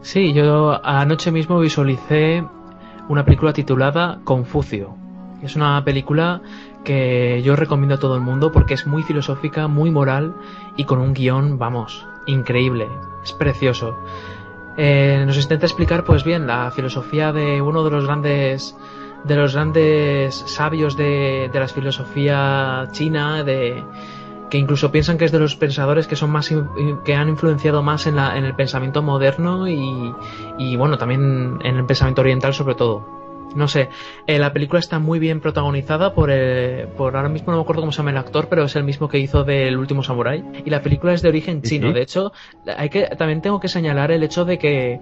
Sí, 0.00 0.32
yo 0.32 0.80
anoche 0.84 1.30
mismo 1.30 1.58
visualicé 1.58 2.44
una 3.08 3.24
película 3.24 3.52
titulada 3.52 4.20
Confucio. 4.24 4.94
Es 5.42 5.56
una 5.56 5.82
película 5.84 6.40
que 6.84 7.42
yo 7.42 7.56
recomiendo 7.56 7.96
a 7.96 7.98
todo 7.98 8.14
el 8.14 8.20
mundo 8.20 8.52
porque 8.52 8.74
es 8.74 8.86
muy 8.86 9.02
filosófica, 9.02 9.68
muy 9.68 9.90
moral 9.90 10.34
y 10.76 10.84
con 10.84 10.98
un 10.98 11.14
guion, 11.14 11.58
vamos, 11.58 12.06
increíble. 12.26 12.88
Es 13.24 13.32
precioso. 13.32 13.98
Eh, 14.76 15.24
nos 15.26 15.36
intenta 15.36 15.66
explicar, 15.66 16.04
pues 16.04 16.24
bien, 16.24 16.46
la 16.46 16.70
filosofía 16.70 17.32
de 17.32 17.60
uno 17.60 17.82
de 17.84 17.90
los 17.90 18.04
grandes 18.04 18.76
de 19.24 19.34
los 19.34 19.52
grandes 19.52 20.36
sabios 20.46 20.96
de, 20.96 21.50
de 21.52 21.60
la 21.60 21.66
filosofía 21.66 22.88
china, 22.92 23.42
de 23.42 23.82
que 24.50 24.58
incluso 24.58 24.90
piensan 24.90 25.18
que 25.18 25.24
es 25.24 25.32
de 25.32 25.38
los 25.38 25.56
pensadores 25.56 26.06
que 26.06 26.16
son 26.16 26.30
más 26.30 26.52
que 27.04 27.14
han 27.14 27.28
influenciado 27.28 27.82
más 27.82 28.06
en, 28.06 28.16
la, 28.16 28.36
en 28.36 28.44
el 28.44 28.54
pensamiento 28.54 29.02
moderno 29.02 29.68
y, 29.68 30.14
y 30.58 30.76
bueno 30.76 30.98
también 30.98 31.58
en 31.62 31.76
el 31.76 31.84
pensamiento 31.84 32.22
oriental 32.22 32.54
sobre 32.54 32.74
todo 32.74 33.18
no 33.54 33.68
sé, 33.68 33.88
eh, 34.26 34.38
la 34.38 34.52
película 34.52 34.78
está 34.78 34.98
muy 34.98 35.18
bien 35.18 35.40
protagonizada 35.40 36.14
por, 36.14 36.30
eh, 36.30 36.86
por, 36.96 37.16
ahora 37.16 37.28
mismo 37.28 37.50
no 37.52 37.58
me 37.58 37.62
acuerdo 37.62 37.82
cómo 37.82 37.92
se 37.92 37.98
llama 37.98 38.10
el 38.10 38.18
actor, 38.18 38.48
pero 38.48 38.64
es 38.64 38.76
el 38.76 38.84
mismo 38.84 39.08
que 39.08 39.18
hizo 39.18 39.44
del 39.44 39.76
último 39.76 40.02
Samurai. 40.02 40.44
Y 40.64 40.70
la 40.70 40.82
película 40.82 41.12
es 41.12 41.22
de 41.22 41.28
origen 41.28 41.62
chino. 41.62 41.92
De 41.92 42.02
hecho, 42.02 42.32
hay 42.76 42.90
que, 42.90 43.06
también 43.16 43.40
tengo 43.40 43.60
que 43.60 43.68
señalar 43.68 44.10
el 44.10 44.22
hecho 44.22 44.44
de 44.44 44.58
que 44.58 45.00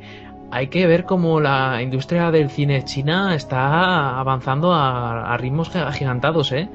hay 0.50 0.68
que 0.68 0.86
ver 0.86 1.04
cómo 1.04 1.40
la 1.40 1.82
industria 1.82 2.30
del 2.30 2.50
cine 2.50 2.84
china 2.84 3.34
está 3.34 4.18
avanzando 4.18 4.72
a, 4.72 5.32
a 5.32 5.36
ritmos 5.36 5.74
agigantados, 5.74 6.52
¿eh? 6.52 6.68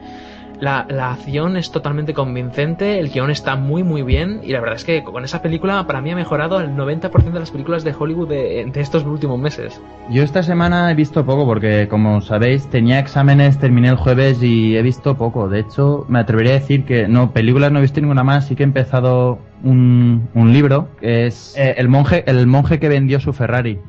La, 0.61 0.85
la, 0.87 1.13
acción 1.13 1.57
es 1.57 1.71
totalmente 1.71 2.13
convincente, 2.13 2.99
el 2.99 3.09
guion 3.09 3.31
está 3.31 3.55
muy 3.55 3.81
muy 3.81 4.03
bien 4.03 4.41
y 4.43 4.51
la 4.51 4.59
verdad 4.59 4.75
es 4.75 4.85
que 4.85 5.03
con 5.03 5.25
esa 5.25 5.41
película 5.41 5.87
para 5.87 6.01
mí 6.01 6.11
ha 6.11 6.15
mejorado 6.15 6.59
el 6.59 6.69
90% 6.75 7.31
de 7.31 7.39
las 7.39 7.49
películas 7.49 7.83
de 7.83 7.95
Hollywood 7.97 8.29
de, 8.29 8.71
estos 8.75 9.03
últimos 9.03 9.39
meses. 9.39 9.81
Yo 10.11 10.21
esta 10.21 10.43
semana 10.43 10.91
he 10.91 10.93
visto 10.93 11.25
poco 11.25 11.47
porque 11.47 11.87
como 11.87 12.21
sabéis 12.21 12.69
tenía 12.69 12.99
exámenes, 12.99 13.57
terminé 13.57 13.89
el 13.89 13.95
jueves 13.95 14.43
y 14.43 14.77
he 14.77 14.83
visto 14.83 15.17
poco. 15.17 15.49
De 15.49 15.61
hecho 15.61 16.05
me 16.07 16.19
atrevería 16.19 16.51
a 16.51 16.59
decir 16.59 16.85
que 16.85 17.07
no, 17.07 17.31
películas 17.31 17.71
no 17.71 17.79
he 17.79 17.81
visto 17.81 17.99
ninguna 17.99 18.23
más, 18.23 18.45
sí 18.45 18.55
que 18.55 18.61
he 18.61 18.65
empezado 18.65 19.39
un, 19.63 20.29
un 20.35 20.53
libro 20.53 20.89
que 20.99 21.25
es 21.25 21.55
eh, 21.57 21.73
el, 21.77 21.89
monje, 21.89 22.23
el 22.27 22.45
monje 22.45 22.79
que 22.79 22.87
vendió 22.87 23.19
su 23.19 23.33
Ferrari 23.33 23.79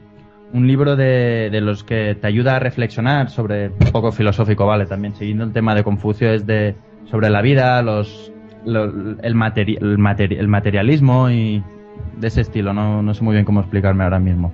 un 0.53 0.67
libro 0.67 0.97
de, 0.97 1.49
de, 1.51 1.61
los 1.61 1.83
que 1.83 2.15
te 2.15 2.27
ayuda 2.27 2.57
a 2.57 2.59
reflexionar 2.59 3.31
sobre 3.31 3.69
un 3.69 3.93
poco 3.93 4.13
filosófico, 4.13 4.67
vale, 4.67 4.87
también 4.87 5.15
siguiendo 5.15 5.45
el 5.45 5.53
tema 5.53 5.75
de 5.75 5.83
Confucio 5.83 6.31
es 6.33 6.47
de 6.47 6.75
sobre 7.11 7.31
la 7.31 7.43
vida, 7.43 7.83
los, 7.83 8.33
lo, 8.65 8.85
el, 8.85 9.19
el, 9.23 10.49
materialismo 10.49 11.31
y 11.31 11.63
de 12.19 12.29
ese 12.29 12.43
estilo, 12.43 12.73
no, 12.73 13.03
no, 13.03 13.15
sé 13.15 13.25
muy 13.25 13.35
bien 13.35 13.45
cómo 13.45 13.61
explicarme 13.61 14.05
ahora 14.05 14.19
mismo. 14.19 14.53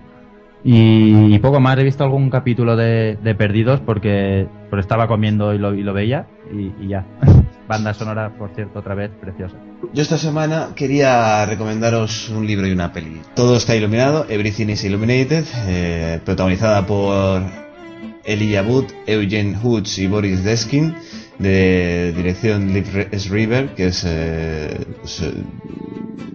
Y, 0.71 1.35
y 1.35 1.39
poco 1.39 1.61
más, 1.61 1.79
he 1.79 1.83
visto 1.83 2.05
algún 2.05 2.29
capítulo 2.29 2.77
de, 2.77 3.17
de 3.23 3.35
Perdidos 3.35 3.81
porque, 3.81 4.47
porque 4.69 4.83
estaba 4.83 5.09
comiendo 5.09 5.55
y 5.55 5.59
lo, 5.59 5.73
y 5.73 5.83
lo 5.83 5.95
veía 5.95 6.27
y, 6.53 6.85
y 6.85 6.89
ya. 6.89 7.07
Banda 7.67 7.95
sonora, 7.95 8.37
por 8.37 8.51
cierto, 8.55 8.81
otra 8.81 8.95
vez 8.95 9.11
preciosa. 9.19 9.57
Yo 9.95 10.03
esta 10.03 10.19
semana 10.19 10.69
quería 10.77 11.47
recomendaros 11.47 12.29
un 12.29 12.47
libro 12.47 12.67
y 12.67 12.73
una 12.73 12.93
peli. 12.93 13.23
Todo 13.35 13.57
está 13.57 13.77
iluminado, 13.77 14.27
Everything 14.29 14.67
is 14.69 14.85
Illuminated, 14.85 15.45
eh, 15.69 16.21
protagonizada 16.23 16.87
por 16.87 17.41
Elijah 18.27 18.63
Wood, 18.63 18.93
Eugene 19.07 19.57
Hoods 19.57 19.99
y 19.99 20.07
Boris 20.07 20.45
Deskin, 20.45 20.95
de 21.39 22.13
dirección 22.17 22.73
Liv. 22.73 22.87
River, 23.31 23.75
que 23.75 23.89
es, 23.89 24.05
eh, 24.07 24.87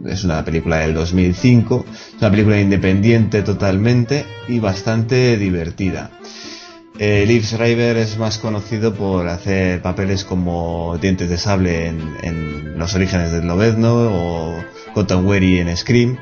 es 0.05 0.23
una 0.23 0.43
película 0.43 0.79
del 0.79 0.93
2005, 0.93 1.85
es 1.87 2.21
una 2.21 2.31
película 2.31 2.59
independiente 2.59 3.41
totalmente 3.41 4.25
y 4.47 4.59
bastante 4.59 5.37
divertida. 5.37 6.11
Eh, 6.99 7.25
Liv 7.25 7.43
es 7.97 8.17
más 8.17 8.37
conocido 8.37 8.93
por 8.93 9.27
hacer 9.27 9.81
papeles 9.81 10.23
como 10.23 10.97
Dientes 11.01 11.27
de 11.27 11.37
Sable 11.37 11.87
en, 11.87 11.99
en 12.21 12.77
Los 12.77 12.93
Orígenes 12.93 13.31
del 13.31 13.47
Lobezno 13.47 13.95
o 13.95 14.63
Cotton 14.93 15.25
Weary 15.25 15.57
en 15.57 15.75
Scream, 15.75 16.19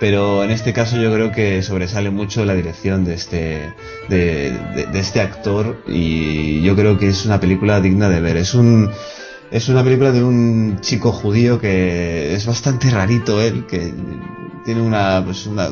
pero 0.00 0.44
en 0.44 0.50
este 0.50 0.72
caso 0.72 0.96
yo 0.96 1.12
creo 1.12 1.32
que 1.32 1.62
sobresale 1.62 2.10
mucho 2.10 2.44
la 2.44 2.54
dirección 2.54 3.04
de 3.04 3.14
este, 3.14 3.72
de, 4.08 4.50
de, 4.74 4.86
de 4.86 4.98
este 4.98 5.20
actor 5.20 5.82
y 5.86 6.62
yo 6.62 6.74
creo 6.76 6.98
que 6.98 7.08
es 7.08 7.24
una 7.24 7.40
película 7.40 7.80
digna 7.80 8.08
de 8.08 8.20
ver. 8.20 8.36
Es 8.36 8.54
un, 8.54 8.90
es 9.50 9.68
una 9.68 9.84
película 9.84 10.10
de 10.10 10.24
un 10.24 10.78
chico 10.80 11.12
judío 11.12 11.60
que 11.60 12.34
es 12.34 12.46
bastante 12.46 12.90
rarito 12.90 13.40
él, 13.40 13.66
que 13.66 13.94
tiene 14.64 14.82
una, 14.82 15.22
pues 15.24 15.46
una, 15.46 15.68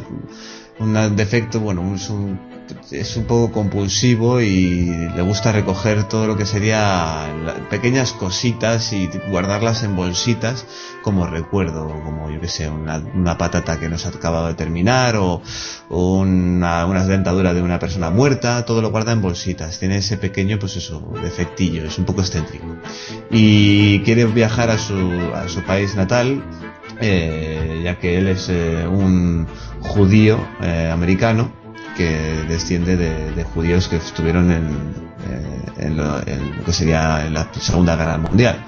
un 0.79 1.17
defecto, 1.17 1.61
bueno, 1.61 1.95
es 1.95 2.09
un 2.09 2.52
es 2.91 3.17
un 3.17 3.25
poco 3.25 3.53
compulsivo 3.53 4.41
y 4.41 4.87
le 5.15 5.23
gusta 5.23 5.53
recoger 5.53 6.05
todo 6.05 6.27
lo 6.27 6.37
que 6.37 6.47
sería 6.47 7.27
pequeñas 7.71 8.13
cositas 8.13 8.93
y 8.93 9.09
guardarlas 9.31 9.83
en 9.83 9.97
bolsitas 9.97 10.67
como 11.03 11.27
recuerdo, 11.27 11.89
como 12.05 12.31
yo 12.31 12.41
que 12.41 12.49
sé, 12.49 12.69
una, 12.69 12.99
una 13.15 13.37
patata 13.37 13.79
que 13.79 13.89
nos 13.89 14.07
ha 14.07 14.11
acabado 14.11 14.47
de 14.47 14.55
terminar 14.55 15.17
o, 15.17 15.43
o 15.89 16.19
una, 16.19 17.05
dentadura 17.05 17.53
de 17.53 17.63
una 17.63 17.79
persona 17.79 18.11
muerta, 18.11 18.65
todo 18.65 18.81
lo 18.81 18.91
guarda 18.91 19.13
en 19.13 19.21
bolsitas. 19.21 19.79
Tiene 19.79 19.99
ese 19.99 20.17
pequeño, 20.17 20.59
pues 20.59 20.77
eso, 20.77 21.13
defectillo, 21.23 21.85
es 21.85 21.99
un 21.99 22.05
poco 22.05 22.21
excéntrico. 22.21 22.67
Y 23.31 24.01
quiere 24.01 24.25
viajar 24.27 24.71
a 24.71 24.79
su, 24.79 24.97
a 25.35 25.49
su 25.49 25.63
país 25.63 25.95
natal, 25.97 26.45
eh, 27.01 27.81
ya 27.85 27.99
que 27.99 28.19
él 28.19 28.29
es 28.29 28.49
eh, 28.49 28.87
un 28.87 29.47
judío 29.81 30.39
eh, 30.63 30.91
americano 30.93 31.62
que 31.97 32.45
desciende 32.49 32.97
de, 32.97 33.45
judíos 33.45 33.89
que 33.89 33.97
estuvieron 33.97 34.51
en, 34.51 34.65
eh, 35.29 35.87
en, 35.87 35.97
lo, 35.97 36.21
en, 36.27 36.57
lo, 36.59 36.65
que 36.65 36.73
sería 36.73 37.29
la 37.31 37.49
Segunda 37.59 37.97
Guerra 37.97 38.19
Mundial. 38.19 38.65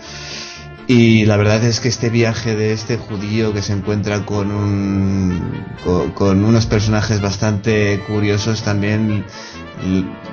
Y 0.87 1.25
la 1.25 1.38
verdad 1.38 1.64
es 1.64 1.81
que 1.81 1.88
este 1.88 2.11
viaje 2.11 2.54
de 2.54 2.73
este 2.73 2.99
judío 2.99 3.54
que 3.54 3.62
se 3.62 3.73
encuentra 3.73 4.26
con, 4.26 4.50
un, 4.50 5.64
con, 5.83 6.11
con 6.11 6.45
unos 6.45 6.66
personajes 6.66 7.23
bastante 7.23 8.00
curiosos 8.07 8.62
también, 8.62 9.25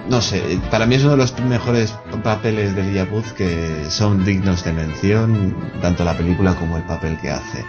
no 0.09 0.21
sé, 0.21 0.59
para 0.69 0.85
mí 0.85 0.95
es 0.95 1.03
uno 1.03 1.11
de 1.11 1.17
los 1.17 1.39
mejores 1.41 1.93
papeles 2.23 2.75
de 2.75 2.81
Elijah 2.81 3.07
que 3.35 3.85
son 3.89 4.23
dignos 4.23 4.63
de 4.63 4.73
mención, 4.73 5.55
tanto 5.81 6.03
la 6.03 6.15
película 6.15 6.55
como 6.55 6.77
el 6.77 6.83
papel 6.83 7.17
que 7.17 7.29
hace 7.29 7.65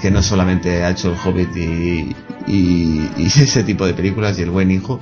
que 0.00 0.10
no 0.10 0.22
solamente 0.22 0.84
ha 0.84 0.90
hecho 0.90 1.12
el 1.12 1.18
Hobbit 1.18 1.56
y, 1.56 3.08
ese 3.24 3.64
tipo 3.64 3.86
de 3.86 3.94
películas 3.94 4.38
y 4.38 4.42
el 4.42 4.50
buen 4.50 4.70
hijo, 4.70 5.00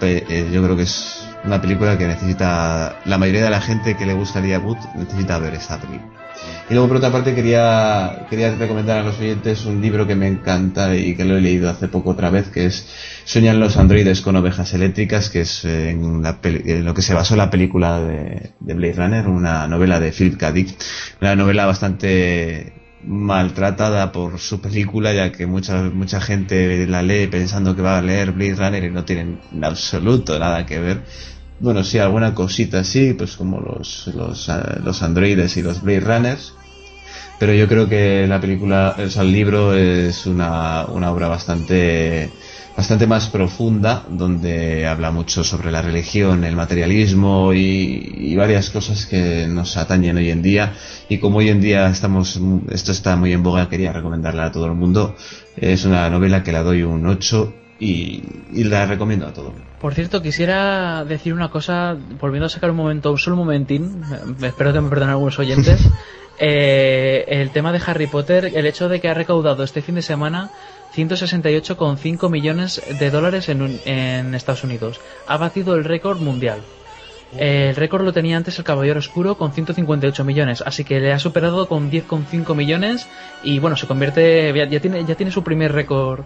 eh, 0.00 0.48
yo 0.52 0.62
creo 0.62 0.76
que 0.76 0.82
es 0.82 1.26
una 1.44 1.60
película 1.60 1.98
que 1.98 2.06
necesita, 2.06 3.00
la 3.04 3.18
mayoría 3.18 3.44
de 3.44 3.50
la 3.50 3.60
gente 3.60 3.96
que 3.96 4.06
le 4.06 4.14
gustaría 4.14 4.58
Wood 4.58 4.78
necesita 4.94 5.38
ver 5.38 5.54
esta 5.54 5.78
película. 5.78 6.23
Y 6.68 6.72
luego 6.72 6.88
por 6.88 6.96
otra 6.96 7.12
parte 7.12 7.34
quería, 7.34 8.26
quería 8.30 8.54
recomendar 8.54 8.98
a 8.98 9.02
los 9.02 9.18
oyentes 9.18 9.66
un 9.66 9.82
libro 9.82 10.06
que 10.06 10.14
me 10.14 10.28
encanta 10.28 10.96
y 10.96 11.14
que 11.14 11.24
lo 11.24 11.36
he 11.36 11.40
leído 11.40 11.68
hace 11.68 11.88
poco 11.88 12.10
otra 12.10 12.30
vez, 12.30 12.48
que 12.48 12.66
es 12.66 12.86
Sueñan 13.24 13.60
los 13.60 13.76
androides 13.76 14.20
con 14.20 14.36
ovejas 14.36 14.72
eléctricas, 14.74 15.30
que 15.30 15.42
es 15.42 15.64
en, 15.64 16.22
la 16.22 16.38
en 16.42 16.84
lo 16.84 16.94
que 16.94 17.02
se 17.02 17.14
basó 17.14 17.36
la 17.36 17.50
película 17.50 18.00
de, 18.00 18.52
de 18.60 18.74
Blade 18.74 18.94
Runner, 18.94 19.28
una 19.28 19.66
novela 19.66 20.00
de 20.00 20.12
Philip 20.12 20.38
K. 20.38 20.52
Dick, 20.52 20.76
una 21.20 21.36
novela 21.36 21.66
bastante 21.66 22.84
maltratada 23.06 24.12
por 24.12 24.38
su 24.38 24.60
película, 24.60 25.12
ya 25.12 25.32
que 25.32 25.46
mucha, 25.46 25.82
mucha 25.82 26.20
gente 26.20 26.86
la 26.86 27.02
lee 27.02 27.26
pensando 27.26 27.76
que 27.76 27.82
va 27.82 27.98
a 27.98 28.02
leer 28.02 28.32
Blade 28.32 28.54
Runner 28.54 28.84
y 28.84 28.90
no 28.90 29.04
tienen 29.04 29.40
en 29.52 29.64
absoluto 29.64 30.38
nada 30.38 30.64
que 30.66 30.78
ver. 30.78 31.02
Bueno, 31.60 31.84
sí, 31.84 31.98
alguna 31.98 32.34
cosita 32.34 32.80
así, 32.80 33.14
pues 33.14 33.36
como 33.36 33.60
los, 33.60 34.08
los, 34.08 34.50
los 34.82 35.02
androides 35.02 35.56
y 35.56 35.62
los 35.62 35.82
Blade 35.82 36.00
Runners. 36.00 36.54
Pero 37.38 37.52
yo 37.52 37.68
creo 37.68 37.88
que 37.88 38.26
la 38.26 38.40
película, 38.40 38.94
el 38.98 39.32
libro 39.32 39.74
es 39.74 40.26
una, 40.26 40.86
una 40.86 41.10
obra 41.10 41.28
bastante 41.28 42.30
bastante 42.76 43.06
más 43.06 43.28
profunda, 43.28 44.04
donde 44.08 44.86
habla 44.86 45.12
mucho 45.12 45.44
sobre 45.44 45.70
la 45.70 45.80
religión, 45.80 46.42
el 46.42 46.56
materialismo 46.56 47.52
y, 47.52 48.12
y, 48.16 48.34
varias 48.34 48.70
cosas 48.70 49.06
que 49.06 49.46
nos 49.46 49.76
atañen 49.76 50.16
hoy 50.16 50.30
en 50.30 50.42
día. 50.42 50.72
Y 51.08 51.18
como 51.18 51.38
hoy 51.38 51.50
en 51.50 51.60
día 51.60 51.88
estamos, 51.88 52.40
esto 52.70 52.90
está 52.92 53.14
muy 53.14 53.32
en 53.32 53.44
boga, 53.44 53.68
quería 53.68 53.92
recomendarla 53.92 54.46
a 54.46 54.52
todo 54.52 54.66
el 54.66 54.74
mundo. 54.74 55.14
Es 55.56 55.84
una 55.84 56.10
novela 56.10 56.42
que 56.42 56.52
la 56.52 56.62
doy 56.62 56.82
un 56.82 57.06
8 57.06 57.54
y, 57.78 58.22
y 58.52 58.64
la 58.64 58.86
recomiendo 58.86 59.26
a 59.26 59.32
todo. 59.32 59.52
Por 59.80 59.94
cierto, 59.94 60.22
quisiera 60.22 61.04
decir 61.04 61.34
una 61.34 61.50
cosa, 61.50 61.96
volviendo 62.20 62.46
a 62.46 62.48
sacar 62.48 62.70
un 62.70 62.76
momento, 62.76 63.10
un 63.10 63.18
solo 63.18 63.36
momentín, 63.36 64.02
espero 64.42 64.72
que 64.72 64.80
me 64.80 64.88
perdonen 64.88 65.10
algunos 65.10 65.38
oyentes. 65.38 65.88
eh, 66.38 67.24
el 67.28 67.50
tema 67.50 67.72
de 67.72 67.80
Harry 67.86 68.06
Potter, 68.06 68.52
el 68.54 68.66
hecho 68.66 68.88
de 68.88 69.00
que 69.00 69.08
ha 69.08 69.14
recaudado 69.14 69.62
este 69.62 69.82
fin 69.82 69.96
de 69.96 70.02
semana 70.02 70.50
168,5 70.96 72.30
millones 72.30 72.80
de 72.98 73.10
dólares 73.10 73.48
en, 73.48 73.80
en, 73.84 74.34
Estados 74.34 74.64
Unidos. 74.64 75.00
Ha 75.26 75.36
batido 75.36 75.74
el 75.74 75.84
récord 75.84 76.20
mundial. 76.20 76.60
El 77.36 77.74
récord 77.74 78.04
lo 78.04 78.12
tenía 78.12 78.36
antes 78.36 78.58
el 78.58 78.64
Caballero 78.64 79.00
Oscuro 79.00 79.36
con 79.36 79.52
158 79.52 80.24
millones, 80.24 80.62
así 80.64 80.84
que 80.84 81.00
le 81.00 81.12
ha 81.12 81.18
superado 81.18 81.66
con 81.66 81.90
10,5 81.90 82.54
millones 82.54 83.08
y 83.42 83.58
bueno, 83.58 83.76
se 83.76 83.88
convierte 83.88 84.52
ya, 84.54 84.66
ya, 84.66 84.78
tiene 84.78 85.04
ya 85.04 85.16
tiene 85.16 85.32
su 85.32 85.42
primer 85.42 85.72
récord 85.72 86.24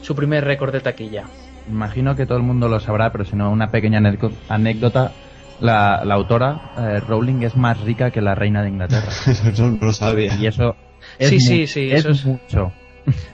su 0.00 0.14
primer 0.14 0.44
récord 0.44 0.72
de 0.72 0.80
taquilla. 0.80 1.30
Imagino 1.66 2.16
que 2.16 2.26
todo 2.26 2.38
el 2.38 2.44
mundo 2.44 2.68
lo 2.68 2.80
sabrá, 2.80 3.12
pero 3.12 3.24
si 3.24 3.36
no 3.36 3.50
una 3.50 3.70
pequeña 3.70 4.00
anécdota 4.48 5.16
la, 5.58 6.02
la 6.04 6.14
autora, 6.14 6.60
eh, 6.76 7.00
Rowling, 7.00 7.42
es 7.42 7.56
más 7.56 7.80
rica 7.80 8.10
que 8.10 8.22
la 8.22 8.34
reina 8.34 8.62
de 8.62 8.68
Inglaterra. 8.70 9.08
Eso 9.26 9.70
no 9.70 9.78
lo 9.80 9.92
sabía. 9.92 10.34
Y 10.36 10.46
eso 10.46 10.76
es, 11.18 11.28
Sí, 11.28 11.40
sí, 11.40 11.66
sí, 11.66 11.90
es 11.90 12.00
eso 12.00 12.10
es- 12.10 12.24
mucho. 12.24 12.72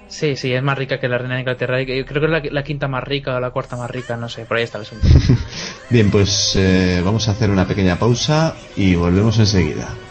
Sí, 0.07 0.37
sí, 0.37 0.53
es 0.53 0.63
más 0.63 0.79
rica 0.79 1.01
que 1.01 1.09
la 1.09 1.19
reina 1.19 1.35
de 1.35 1.41
Inglaterra. 1.41 1.83
Yo 1.83 2.05
creo 2.07 2.21
que 2.21 2.27
es 2.27 2.45
la, 2.45 2.51
la 2.53 2.63
quinta 2.65 2.89
más 2.89 3.03
rica 3.05 3.37
o 3.37 3.41
la 3.41 3.51
cuarta 3.51 3.77
más 3.77 3.91
rica, 3.91 4.17
no 4.17 4.29
sé, 4.29 4.47
por 4.47 4.57
ahí 4.59 4.63
está 4.65 4.79
el 4.79 4.83
asunto. 4.83 5.09
Bien, 5.89 6.11
pues 6.11 6.55
eh, 6.57 7.03
vamos 7.05 7.29
a 7.29 7.33
hacer 7.33 7.51
una 7.51 7.67
pequeña 7.67 7.99
pausa 7.99 8.61
y 8.75 8.95
volvemos 8.95 9.39
enseguida. 9.39 10.04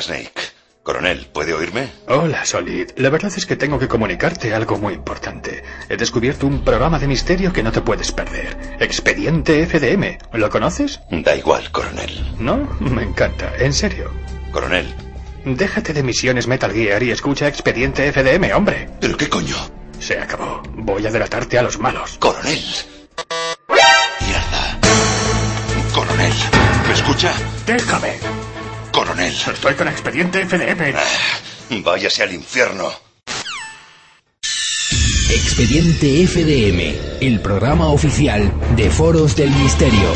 Snake. 0.00 0.32
Coronel, 0.82 1.26
¿puede 1.32 1.52
oírme? 1.52 1.88
Hola, 2.06 2.44
Solid. 2.44 2.90
La 2.96 3.10
verdad 3.10 3.32
es 3.36 3.44
que 3.44 3.56
tengo 3.56 3.78
que 3.78 3.88
comunicarte 3.88 4.54
algo 4.54 4.78
muy 4.78 4.94
importante. 4.94 5.64
He 5.88 5.96
descubierto 5.96 6.46
un 6.46 6.62
programa 6.64 7.00
de 7.00 7.08
misterio 7.08 7.52
que 7.52 7.64
no 7.64 7.72
te 7.72 7.80
puedes 7.80 8.12
perder. 8.12 8.56
Expediente 8.78 9.66
FDM. 9.66 10.18
¿Lo 10.38 10.48
conoces? 10.48 11.00
Da 11.10 11.34
igual, 11.34 11.72
coronel. 11.72 12.36
¿No? 12.38 12.56
Me 12.78 13.02
encanta. 13.02 13.52
En 13.58 13.72
serio. 13.72 14.12
Coronel, 14.52 14.94
Déjate 15.44 15.92
de 15.92 16.02
misiones 16.02 16.48
Metal 16.48 16.72
Gear 16.72 17.02
y 17.04 17.12
escucha 17.12 17.46
Expediente 17.46 18.10
FDM, 18.12 18.52
hombre. 18.52 18.88
¿pero 19.00 19.16
qué 19.16 19.28
coño? 19.28 19.56
Se 20.00 20.18
acabó. 20.18 20.60
Voy 20.74 21.06
a 21.06 21.10
delatarte 21.10 21.56
a 21.58 21.62
los 21.62 21.78
malos. 21.78 22.16
Coronel. 22.18 22.60
Mierda. 24.20 24.78
Coronel, 25.94 26.32
¿me 26.88 26.94
escucha? 26.94 27.32
Déjame. 27.64 28.18
Coronel. 28.96 29.30
Estoy 29.30 29.74
con 29.74 29.88
Expediente 29.88 30.46
FDM. 30.46 31.82
Váyase 31.84 32.22
al 32.22 32.32
infierno. 32.32 32.90
Expediente 35.28 36.26
FDM, 36.26 37.20
el 37.20 37.40
programa 37.40 37.88
oficial 37.88 38.50
de 38.74 38.88
Foros 38.88 39.36
del 39.36 39.50
Misterio. 39.50 40.08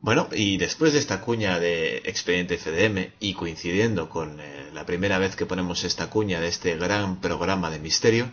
Bueno, 0.00 0.28
y 0.32 0.58
después 0.58 0.92
de 0.92 0.98
esta 0.98 1.22
cuña 1.22 1.58
de 1.58 2.02
Expediente 2.04 2.58
FDM 2.58 3.14
y 3.20 3.32
coincidiendo 3.32 4.10
con 4.10 4.38
eh, 4.38 4.68
la 4.74 4.84
primera 4.84 5.16
vez 5.16 5.36
que 5.36 5.46
ponemos 5.46 5.84
esta 5.84 6.10
cuña 6.10 6.40
de 6.40 6.48
este 6.48 6.76
gran 6.76 7.22
programa 7.22 7.70
de 7.70 7.78
misterio, 7.78 8.30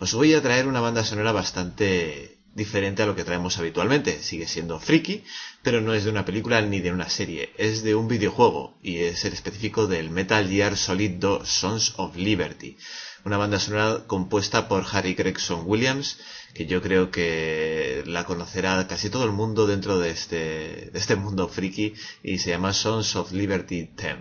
os 0.00 0.12
voy 0.12 0.34
a 0.34 0.42
traer 0.42 0.68
una 0.68 0.82
banda 0.82 1.02
sonora 1.02 1.32
bastante 1.32 2.39
diferente 2.54 3.02
a 3.02 3.06
lo 3.06 3.14
que 3.14 3.24
traemos 3.24 3.58
habitualmente. 3.58 4.22
Sigue 4.22 4.46
siendo 4.46 4.80
friki, 4.80 5.24
pero 5.62 5.80
no 5.80 5.94
es 5.94 6.04
de 6.04 6.10
una 6.10 6.24
película 6.24 6.60
ni 6.62 6.80
de 6.80 6.92
una 6.92 7.08
serie, 7.08 7.50
es 7.56 7.82
de 7.82 7.94
un 7.94 8.08
videojuego 8.08 8.78
y 8.82 8.98
es 8.98 9.24
el 9.24 9.32
específico 9.32 9.86
del 9.86 10.10
Metal 10.10 10.48
Gear 10.48 10.76
Solid 10.76 11.12
2 11.18 11.48
Sons 11.48 11.94
of 11.96 12.16
Liberty. 12.16 12.76
Una 13.24 13.36
banda 13.36 13.60
sonora 13.60 14.06
compuesta 14.06 14.66
por 14.66 14.84
Harry 14.90 15.14
Gregson 15.14 15.64
Williams, 15.66 16.18
que 16.54 16.66
yo 16.66 16.80
creo 16.80 17.10
que 17.10 18.02
la 18.06 18.24
conocerá 18.24 18.86
casi 18.88 19.10
todo 19.10 19.24
el 19.24 19.32
mundo 19.32 19.66
dentro 19.66 19.98
de 19.98 20.10
este, 20.10 20.90
de 20.90 20.98
este 20.98 21.16
mundo 21.16 21.48
friki 21.48 21.94
y 22.22 22.38
se 22.38 22.50
llama 22.50 22.72
Sons 22.72 23.14
of 23.16 23.32
Liberty 23.32 23.90
10. 23.94 24.16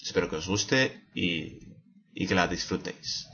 Espero 0.00 0.30
que 0.30 0.36
os 0.36 0.48
guste 0.48 1.02
y, 1.14 1.58
y 2.14 2.26
que 2.26 2.34
la 2.34 2.48
disfrutéis. 2.48 3.26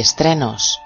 Estrenos. 0.00 0.80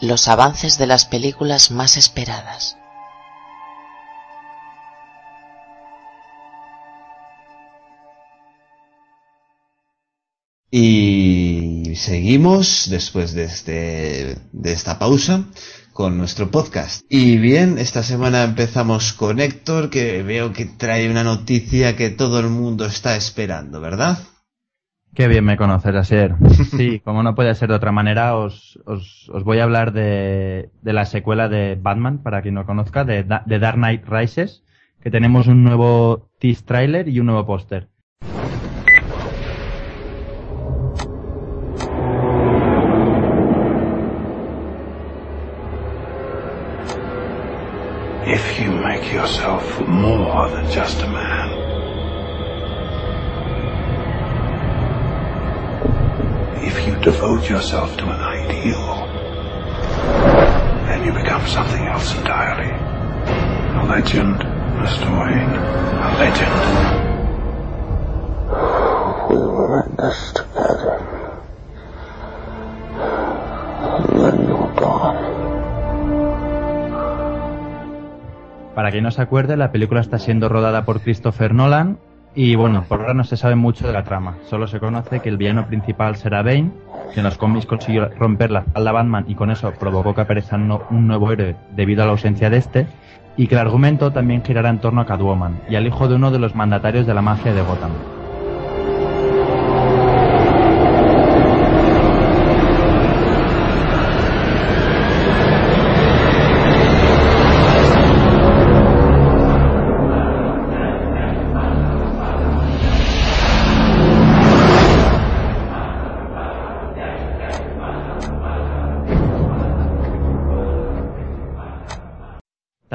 Los 0.00 0.28
avances 0.28 0.78
de 0.78 0.86
las 0.86 1.06
películas 1.06 1.70
más 1.70 1.96
esperadas. 1.96 2.76
Y 10.70 11.94
seguimos 11.96 12.88
después 12.90 13.32
de, 13.32 13.44
este, 13.44 14.36
de 14.52 14.72
esta 14.72 14.98
pausa 14.98 15.44
con 15.92 16.18
nuestro 16.18 16.50
podcast. 16.50 17.02
Y 17.08 17.38
bien, 17.38 17.78
esta 17.78 18.02
semana 18.02 18.42
empezamos 18.42 19.14
con 19.14 19.40
Héctor, 19.40 19.88
que 19.88 20.22
veo 20.22 20.52
que 20.52 20.66
trae 20.66 21.10
una 21.10 21.24
noticia 21.24 21.96
que 21.96 22.10
todo 22.10 22.40
el 22.40 22.48
mundo 22.48 22.84
está 22.84 23.16
esperando, 23.16 23.80
¿verdad? 23.80 24.18
Qué 25.16 25.28
bien 25.28 25.46
me 25.46 25.56
conoces, 25.56 25.94
Asier. 25.94 26.34
Sí, 26.76 27.00
como 27.00 27.22
no 27.22 27.34
puede 27.34 27.54
ser 27.54 27.70
de 27.70 27.74
otra 27.74 27.90
manera, 27.90 28.36
os, 28.36 28.78
os, 28.84 29.30
os 29.30 29.44
voy 29.44 29.58
a 29.60 29.64
hablar 29.64 29.92
de, 29.92 30.68
de, 30.82 30.92
la 30.92 31.06
secuela 31.06 31.48
de 31.48 31.74
Batman, 31.74 32.18
para 32.18 32.42
quien 32.42 32.54
no 32.54 32.66
conozca, 32.66 33.04
de, 33.04 33.24
de 33.46 33.58
Dark 33.58 33.78
Knight 33.78 34.06
Rises, 34.06 34.62
que 35.02 35.10
tenemos 35.10 35.46
un 35.46 35.64
nuevo 35.64 36.28
tease 36.38 36.62
trailer 36.64 37.08
y 37.08 37.20
un 37.20 37.26
nuevo 37.26 37.46
póster. 37.46 37.88
if 48.28 48.60
you 48.60 48.70
make 48.72 49.12
yourself 49.12 49.64
more 49.86 50.50
than 50.50 50.68
just 50.70 51.00
a 51.00 51.06
man. 51.06 51.55
Devote 57.06 57.48
yourself 57.48 57.96
to 57.96 58.04
an 58.04 58.20
ideal, 58.20 58.82
then 60.88 61.04
you 61.06 61.12
become 61.12 61.46
something 61.46 61.86
else 61.86 62.12
entirely. 62.18 62.72
A 63.78 63.84
legend, 63.86 64.42
Mr. 64.82 65.06
Wayne. 65.14 65.54
A 66.02 66.10
legend. 66.18 66.62
We 69.30 69.36
were 69.38 69.84
in 69.86 69.94
this 69.94 70.32
together. 70.34 70.98
And 73.94 74.04
then 74.20 74.36
you 74.48 74.56
were 74.56 74.74
gone. 74.74 75.16
Para 78.74 78.90
quien 78.90 79.04
no 79.04 79.12
se 79.12 79.22
acuerde, 79.22 79.56
la 79.56 79.70
película 79.70 80.00
está 80.00 80.18
siendo 80.18 80.48
rodada 80.48 80.84
por 80.84 81.00
Christopher 81.00 81.54
Nolan 81.54 82.00
y 82.36 82.54
bueno, 82.54 82.84
por 82.86 83.00
ahora 83.00 83.14
no 83.14 83.24
se 83.24 83.38
sabe 83.38 83.54
mucho 83.54 83.86
de 83.86 83.94
la 83.94 84.04
trama. 84.04 84.36
Solo 84.44 84.66
se 84.66 84.78
conoce 84.78 85.20
que 85.20 85.30
el 85.30 85.38
villano 85.38 85.66
principal 85.66 86.16
será 86.16 86.42
Bane, 86.42 86.70
que 87.14 87.20
en 87.20 87.24
los 87.24 87.38
cómics 87.38 87.64
consiguió 87.64 88.10
romper 88.10 88.50
la 88.50 88.60
espalda 88.60 88.92
Batman 88.92 89.24
y 89.26 89.34
con 89.34 89.50
eso 89.50 89.72
provocó 89.72 90.14
que 90.14 90.20
aparezca 90.20 90.56
un 90.56 91.06
nuevo 91.08 91.32
héroe 91.32 91.56
debido 91.74 92.02
a 92.02 92.06
la 92.06 92.12
ausencia 92.12 92.50
de 92.50 92.58
este, 92.58 92.86
y 93.38 93.46
que 93.46 93.54
el 93.54 93.62
argumento 93.62 94.12
también 94.12 94.44
girará 94.44 94.68
en 94.68 94.80
torno 94.80 95.00
a 95.00 95.06
Catwoman 95.06 95.60
y 95.70 95.76
al 95.76 95.86
hijo 95.86 96.08
de 96.08 96.16
uno 96.16 96.30
de 96.30 96.38
los 96.38 96.54
mandatarios 96.54 97.06
de 97.06 97.14
la 97.14 97.22
mafia 97.22 97.54
de 97.54 97.62
Gotham. 97.62 97.92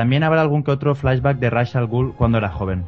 También 0.02 0.24
habrá 0.24 0.42
algún 0.42 0.64
que 0.64 0.72
otro 0.72 0.96
flashback 0.96 1.38
de 1.38 1.52
Ra's 1.52 1.76
al 1.76 1.86
Ghul 1.86 2.16
cuando 2.16 2.40
era 2.40 2.50
joven. 2.50 2.86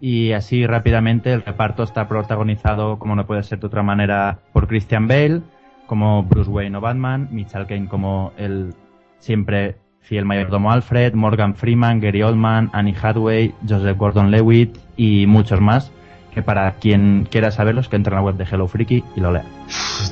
Y 0.00 0.30
así 0.30 0.64
rápidamente 0.64 1.32
el 1.32 1.42
reparto 1.42 1.82
está 1.82 2.06
protagonizado, 2.06 3.00
como 3.00 3.16
no 3.16 3.26
puede 3.26 3.42
ser 3.42 3.58
de 3.58 3.66
otra 3.66 3.82
manera, 3.82 4.38
por 4.52 4.68
Christian 4.68 5.08
Bale, 5.08 5.42
como 5.88 6.22
Bruce 6.22 6.48
Wayne 6.48 6.78
o 6.78 6.80
Batman, 6.80 7.26
Mitchell 7.32 7.66
Kane 7.66 7.88
como 7.88 8.32
el 8.36 8.74
siempre 9.18 9.74
fiel 10.02 10.24
mayordomo 10.24 10.70
Alfred, 10.70 11.14
Morgan 11.14 11.56
Freeman, 11.56 11.98
Gary 12.00 12.22
Oldman, 12.22 12.70
Annie 12.72 12.94
Hathaway, 12.94 13.52
Joseph 13.68 13.98
Gordon-Lewitt 13.98 14.78
y 14.96 15.26
muchos 15.26 15.60
más, 15.60 15.90
que 16.32 16.42
para 16.42 16.76
quien 16.76 17.26
quiera 17.28 17.50
saberlos 17.50 17.88
que 17.88 17.96
entre 17.96 18.12
en 18.12 18.18
la 18.18 18.22
web 18.22 18.36
de 18.36 18.44
Hello 18.44 18.68
Freaky 18.68 19.02
y 19.16 19.20
lo 19.20 19.32
lea. 19.32 19.46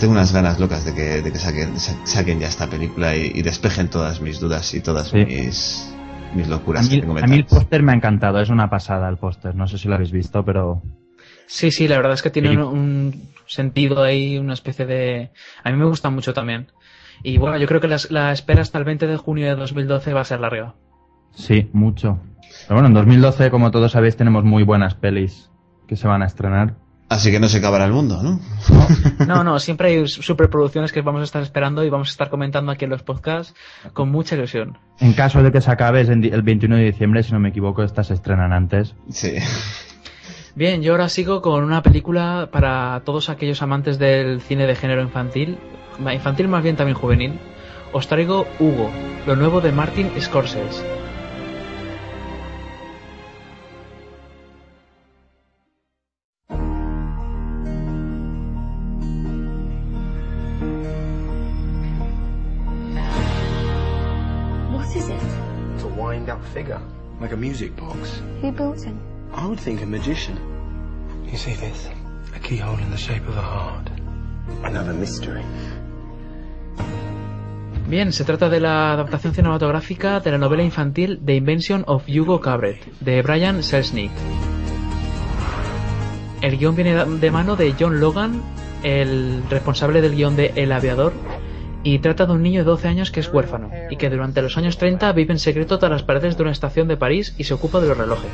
Tengo 0.01 0.15
unas 0.15 0.33
ganas 0.33 0.59
locas 0.59 0.85
de 0.85 0.97
que, 0.97 1.23
de 1.23 1.31
que 1.31 1.39
saquen, 1.39 1.79
saquen, 1.79 2.41
ya 2.41 2.49
esta 2.49 2.69
película 2.69 3.15
y, 3.15 3.31
y, 3.37 3.43
despejen 3.43 3.89
todas 3.89 4.21
mis 4.21 4.41
dudas 4.41 4.75
y 4.75 4.81
todas 4.81 5.11
sí. 5.11 5.25
mis 5.25 5.95
mis 6.35 6.49
locuras. 6.49 6.87
A 6.87 6.91
mí, 6.91 7.03
a 7.23 7.27
mí 7.27 7.37
el 7.37 7.45
póster 7.45 7.83
me 7.83 7.93
ha 7.93 7.95
encantado, 7.95 8.41
es 8.41 8.51
una 8.51 8.69
pasada 8.71 9.09
el 9.09 9.17
póster, 9.17 9.55
no 9.55 9.67
sé 9.67 9.79
si 9.79 9.89
lo 9.89 9.95
habéis 9.95 10.13
visto, 10.13 10.45
pero... 10.45 10.83
Sí, 11.47 11.71
sí, 11.71 11.89
la 11.89 11.97
verdad 11.97 12.15
es 12.15 12.23
que 12.23 12.31
tiene 12.31 12.51
un, 12.51 12.63
un, 12.63 13.29
sentido 13.47 14.03
ahí, 14.03 14.39
una 14.39 14.55
especie 14.55 14.87
de... 14.87 15.31
A 15.63 15.71
mí 15.71 15.77
me 15.77 15.85
gusta 15.85 16.11
mucho 16.11 16.33
también. 16.33 16.69
Y 17.23 17.39
bueno, 17.39 17.59
yo 17.59 17.67
creo 17.67 17.81
que 17.81 17.89
la, 17.89 17.99
la 18.11 18.33
espera 18.33 18.63
hasta 18.63 18.79
el 18.79 18.85
20 18.85 19.07
de 19.07 19.17
junio 19.17 19.47
de 19.47 19.55
2012 19.55 20.13
va 20.13 20.23
a 20.23 20.25
ser 20.25 20.41
larga. 20.41 20.75
Sí, 21.35 21.69
mucho. 21.73 22.19
Pero 22.63 22.81
bueno, 22.81 22.89
en 22.89 22.95
2012, 22.95 23.51
como 23.51 23.71
todos 23.71 23.93
sabéis, 23.93 24.17
tenemos 24.17 24.45
muy 24.45 24.63
buenas 24.63 24.95
pelis 24.95 25.51
que 25.87 25.97
se 25.97 26.09
van 26.09 26.23
a 26.23 26.27
estrenar. 26.27 26.75
Así 27.09 27.31
que 27.31 27.39
no 27.39 27.49
se 27.49 27.59
acabará 27.59 27.85
el 27.85 27.93
mundo, 27.93 28.23
¿no? 28.23 28.41
No, 29.27 29.45
no, 29.45 29.59
siempre 29.59 29.89
hay 29.89 30.09
superproducciones 30.09 30.91
que 30.91 31.03
vamos 31.03 31.21
a 31.21 31.25
estar 31.25 31.43
esperando 31.43 31.85
y 31.85 31.91
vamos 31.91 32.09
a 32.09 32.11
estar 32.11 32.31
comentando 32.31 32.73
aquí 32.73 32.85
en 32.85 32.91
los 32.91 33.03
podcasts 33.03 33.55
con 33.93 34.11
mucha 34.11 34.35
ilusión. 34.37 34.79
En 35.01 35.13
caso 35.13 35.43
de 35.43 35.53
que 35.53 35.61
se 35.61 35.71
acabe 35.71 36.01
es 36.01 36.09
el 36.09 36.43
21 36.43 36.77
de 36.77 36.85
diciembre, 36.85 37.23
si 37.23 37.33
no 37.33 37.41
me 37.41 37.51
equivoco, 37.51 37.83
estas 37.83 38.09
se 38.09 38.15
estrenan 38.15 38.53
antes. 38.53 38.95
Sí. 39.11 39.35
Bien, 40.55 40.83
yo 40.83 40.93
ahora 40.93 41.09
sigo 41.09 41.43
con 41.43 41.65
una 41.65 41.83
película 41.83 42.49
para 42.53 43.03
todos 43.05 43.29
aquellos 43.29 43.61
amantes 43.61 43.99
del 43.99 44.41
cine 44.41 44.67
de 44.67 44.77
género 44.77 45.03
infantil, 45.03 45.59
infantil 46.13 46.49
más 46.49 46.63
bien 46.63 46.77
también 46.77 46.97
juvenil. 46.97 47.39
Os 47.93 48.09
traigo 48.09 48.47
Hugo, 48.59 48.91
lo 49.27 49.37
nuevo 49.37 49.61
de 49.61 49.73
Martin 49.73 50.11
Scorsese. 50.21 51.04
Figure, 66.53 66.81
like 67.21 67.33
a 67.33 67.37
music 67.37 67.77
box. 67.77 68.23
Who 68.43 68.53
built 68.53 68.83
him? 68.83 68.99
I 69.35 69.47
would 69.47 69.61
think 69.61 69.83
a 69.83 69.87
magician. 69.87 70.39
You 71.25 71.37
see 71.39 71.55
this? 71.55 71.89
A 72.35 72.39
keyhole 72.39 72.79
in 72.79 72.91
the 72.91 72.97
shape 72.97 73.27
of 73.29 73.37
a 73.37 73.43
heart. 73.43 73.91
Another 74.63 74.95
mystery. 74.95 75.43
Bien, 77.89 78.13
se 78.13 78.25
trata 78.25 78.49
de 78.49 78.61
la 78.61 78.93
adaptación 78.93 79.35
cinematográfica 79.35 80.21
de 80.21 80.31
la 80.31 80.39
novela 80.39 80.63
infantil 80.63 81.21
The 81.25 81.35
Invention 81.35 81.85
of 81.87 82.05
Hugo 82.09 82.41
Cabret, 82.41 82.85
de 83.01 83.21
Brian 83.21 83.63
Selznick. 83.63 84.11
El 86.41 86.59
guion 86.59 86.75
viene 86.75 87.05
de 87.05 87.31
mano 87.31 87.57
de 87.57 87.75
John 87.79 88.01
Logan, 88.01 88.43
el 88.83 89.43
responsable 89.51 90.01
del 90.01 90.15
guion 90.15 90.35
de 90.37 90.53
El 90.57 90.73
Aviador, 90.73 91.13
y 91.85 91.99
trata 91.99 92.27
de 92.27 92.33
un 92.33 92.43
niño 92.43 92.61
de 92.61 92.65
12 92.65 92.89
años 92.89 93.11
que 93.11 93.21
es 93.21 93.33
huérfano 93.33 93.71
y 93.91 93.97
que 93.97 94.11
durante 94.11 94.43
los 94.43 94.57
años 94.57 94.79
30 94.79 95.13
vive 95.13 95.33
en 95.33 95.39
secreto 95.39 95.79
tras 95.79 95.93
las 95.93 96.03
paredes 96.03 96.37
de 96.37 96.43
una 96.43 96.53
estación 96.53 96.89
de 96.89 96.97
París 96.97 97.35
y 97.39 97.45
se 97.45 97.55
ocupa 97.55 97.81
de 97.81 97.89
los 97.89 97.97
relojes. 97.97 98.31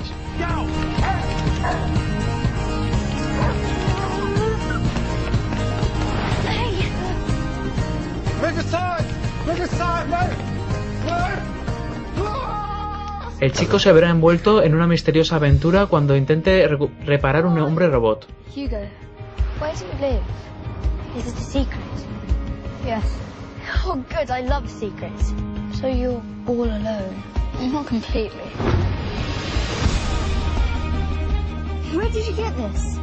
El 13.40 13.52
chico 13.52 13.78
se 13.78 13.90
verá 13.92 14.10
envuelto 14.10 14.62
en 14.62 14.74
una 14.74 14.86
misteriosa 14.86 15.36
aventura 15.36 15.86
cuando 15.86 16.14
intente 16.14 16.68
re 16.68 16.78
reparar 17.06 17.46
un 17.46 17.58
hombre 17.58 17.88
robot. 17.88 18.26
Hugo. 18.54 18.76
Oh, 23.72 24.04
good. 24.08 24.30
I 24.30 24.40
love 24.40 24.68
secrets. 24.70 25.32
So 25.80 25.86
you're 25.86 26.22
all 26.46 26.64
alone? 26.64 27.22
Not 27.60 27.86
completely. 27.86 28.50
Where 31.94 32.08
did 32.10 32.26
you 32.26 32.34
get 32.34 32.56
this? 32.56 32.96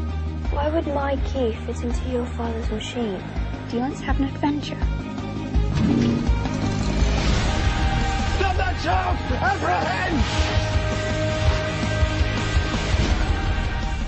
Why 0.52 0.70
would 0.70 0.88
my 0.88 1.18
key 1.28 1.54
fit 1.66 1.84
into 1.84 2.10
your 2.10 2.26
father's 2.26 2.70
machine? 2.70 3.22
Do 3.70 3.78
you 3.78 3.82
want 3.82 3.98
to 3.98 4.04
have 4.06 4.20
an 4.20 4.26
adventure? 4.26 4.78
Stop 8.38 8.56
that 8.58 8.76
child! 8.84 9.18
Apprehend! 9.42 10.18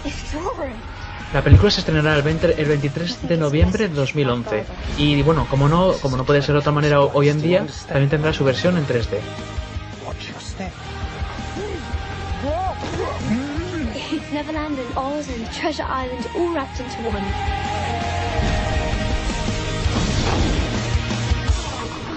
It's 0.06 0.32
drawing. 0.32 0.99
La 1.34 1.44
película 1.44 1.70
se 1.70 1.82
estrenará 1.82 2.16
el, 2.16 2.24
20 2.24 2.60
el 2.60 2.68
23 2.68 3.28
de 3.28 3.38
noviembre 3.38 3.88
de 3.88 3.94
2011 3.94 4.66
y 4.98 5.22
bueno, 5.22 5.46
como 5.50 5.70
no, 5.70 5.94
como 6.02 6.18
no 6.18 6.26
puede 6.26 6.42
ser 6.42 6.54
de 6.54 6.60
otra 6.60 6.72
manera 6.72 7.02
ho- 7.02 7.12
hoy 7.14 7.30
en 7.30 7.40
día, 7.42 7.68
también 7.88 8.10
tendrá 8.10 8.34
su 8.34 8.44
versión 8.44 8.78
en 8.78 8.88
3D. 8.88 9.20
Neverland 14.32 14.78
and 14.80 14.98
Oz 14.98 15.30
and 15.30 15.46
Treasure 15.52 15.84
Island 15.84 16.28
all 16.36 16.54
wrapped 16.54 16.80
into 16.80 17.02
one. 17.04 17.24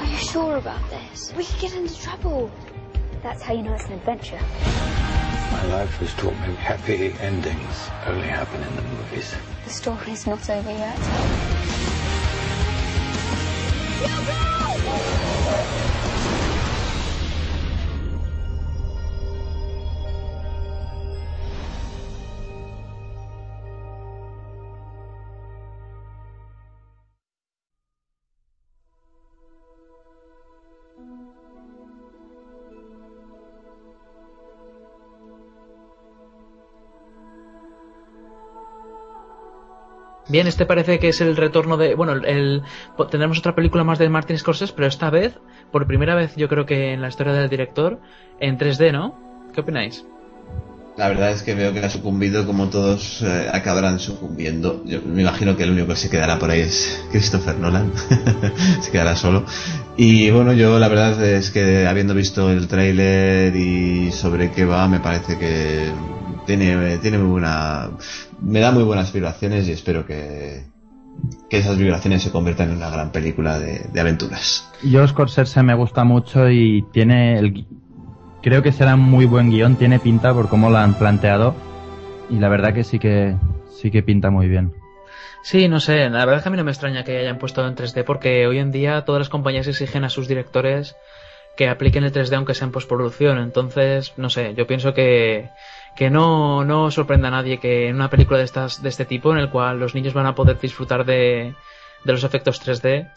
Are 0.01 0.07
you 0.11 0.17
sure 0.19 0.57
about 0.57 0.83
this? 0.91 1.33
We 1.37 1.45
could 1.45 1.61
get 1.61 1.75
into 1.75 1.99
trouble. 2.01 2.51
That's 3.23 3.41
how 3.41 3.55
you 3.55 3.63
know 3.63 3.73
it's 3.75 3.87
an 3.87 3.93
adventure. 3.93 4.41
My 5.53 5.65
life 5.67 5.97
has 5.99 6.13
taught 6.15 6.35
me 6.41 6.55
happy 6.57 7.15
endings 7.21 7.89
only 8.07 8.27
happen 8.27 8.61
in 8.61 8.77
the 8.77 8.83
movies. 8.83 9.33
The 9.65 9.71
story's 9.71 10.27
not 10.27 10.51
over 10.51 10.71
yet. 10.71 10.99
Bien, 40.33 40.47
este 40.47 40.65
parece 40.65 40.99
que 40.99 41.11
es 41.11 41.21
el 41.21 41.37
retorno 41.37 41.77
de. 41.77 41.95
Bueno, 41.95 42.13
el, 42.13 42.63
tendremos 43.11 43.39
otra 43.39 43.55
película 43.55 43.85
más 43.85 43.99
de 43.99 44.09
Martin 44.09 44.39
Scorsese, 44.39 44.73
pero 44.75 44.89
esta 44.89 45.11
vez, 45.11 45.35
por 45.71 45.87
primera 45.87 46.15
vez, 46.15 46.35
yo 46.37 46.49
creo 46.49 46.65
que 46.65 46.95
en 46.95 47.03
la 47.03 47.09
historia 47.09 47.35
del 47.35 47.51
director, 47.51 48.01
en 48.41 48.59
3D, 48.59 48.93
¿no? 48.93 49.15
¿Qué 49.53 49.61
opináis? 49.61 50.07
La 50.97 51.09
verdad 51.09 51.33
es 51.33 51.43
que 51.43 51.55
veo 51.55 51.75
que 51.75 51.81
ha 51.81 51.91
sucumbido 51.91 52.47
como 52.47 52.71
todos 52.71 53.21
eh, 53.21 53.51
acabarán 53.53 53.99
sucumbiendo. 53.99 54.83
Yo 54.87 55.03
me 55.03 55.21
imagino 55.21 55.55
que 55.55 55.65
el 55.65 55.73
único 55.73 55.89
que 55.89 55.97
se 55.97 56.09
quedará 56.09 56.39
por 56.39 56.49
ahí 56.49 56.61
es 56.61 57.05
Christopher 57.11 57.59
Nolan. 57.59 57.93
se 58.81 58.91
quedará 58.91 59.17
solo. 59.17 59.45
Y 59.99 60.31
bueno, 60.31 60.55
yo 60.55 60.79
la 60.79 60.89
verdad 60.89 61.23
es 61.23 61.51
que 61.51 61.87
habiendo 61.87 62.15
visto 62.15 62.51
el 62.51 62.69
tráiler 62.69 63.55
y 63.55 64.13
sobre 64.13 64.51
qué 64.51 64.65
va, 64.65 64.89
me 64.89 65.01
parece 65.01 65.37
que 65.37 65.91
tiene, 66.47 66.97
tiene 66.99 67.19
muy 67.19 67.33
buena... 67.33 67.91
Me 68.43 68.61
da 68.61 68.73
muy 68.73 68.83
buenas 68.83 69.13
vibraciones 69.13 69.69
y 69.69 69.73
espero 69.73 70.05
que, 70.05 70.65
que 71.49 71.59
esas 71.59 71.79
vibraciones 71.79 72.23
se 72.23 72.31
conviertan 72.31 72.71
en 72.71 72.77
una 72.77 72.91
gran 72.91 73.13
película 73.13 73.59
de, 73.59 73.87
de 73.93 74.01
aventuras. 74.01 74.71
Yo 74.83 75.07
Scorsese 75.07 75.63
me 75.63 75.75
gusta 75.75 76.05
mucho 76.05 76.51
y 76.51 76.83
tiene 76.93 77.39
el 77.39 77.67
creo 78.43 78.63
que 78.63 78.73
será 78.73 78.95
un 78.95 79.03
muy 79.03 79.25
buen 79.27 79.51
guion, 79.51 79.77
tiene 79.77 80.01
pinta 80.01 80.35
por 80.35 80.49
cómo 80.49 80.69
lo 80.69 80.79
han 80.79 80.95
planteado 80.95 81.55
y 82.29 82.39
la 82.39 82.49
verdad 82.49 82.75
que 82.75 82.83
sí 82.85 82.99
que 82.99 83.37
sí 83.71 83.91
que 83.91 84.03
pinta 84.03 84.31
muy 84.31 84.49
bien. 84.49 84.73
Sí, 85.43 85.69
no 85.69 85.81
sé, 85.81 86.09
la 86.09 86.25
verdad 86.25 86.37
es 86.37 86.43
que 86.43 86.49
a 86.49 86.53
mí 86.53 86.57
no 86.57 86.65
me 86.65 86.71
extraña 86.71 87.05
que 87.05 87.19
hayan 87.19 87.39
puesto 87.39 87.67
en 87.67 87.75
3D 87.75 88.05
porque 88.05 88.47
hoy 88.47 88.59
en 88.59 88.71
día 88.71 89.05
todas 89.05 89.21
las 89.21 89.29
compañías 89.29 89.67
exigen 89.67 90.05
a 90.05 90.11
sus 90.11 90.29
directores 90.29 90.97
que 91.57 91.69
apliquen 91.69 92.05
el 92.05 92.13
3D 92.13 92.37
aunque 92.37 92.55
sea 92.55 92.67
en 92.67 92.73
postproducción. 92.73 93.39
Entonces, 93.39 94.15
no 94.17 94.31
sé, 94.31 94.55
yo 94.55 94.67
pienso 94.67 94.95
que, 94.95 95.51
que 95.95 96.11
no, 96.11 96.65
no 96.65 96.91
sorprenda 96.91 97.29
a 97.29 97.33
nadie 97.33 97.59
que 97.59 97.89
en 97.89 97.97
una 97.97 98.11
película 98.11 98.39
de, 98.39 98.45
estas, 98.45 98.83
de 98.83 98.89
este 98.89 99.05
tipo, 99.05 99.33
en 99.33 99.39
el 99.39 99.51
cual 99.51 99.79
los 99.79 99.95
niños 99.95 100.15
van 100.15 100.27
a 100.27 100.35
poder 100.35 100.59
disfrutar 100.59 101.05
de, 101.05 101.55
de 102.05 102.13
los 102.13 102.25
efectos 102.25 102.65
3D, 102.67 103.11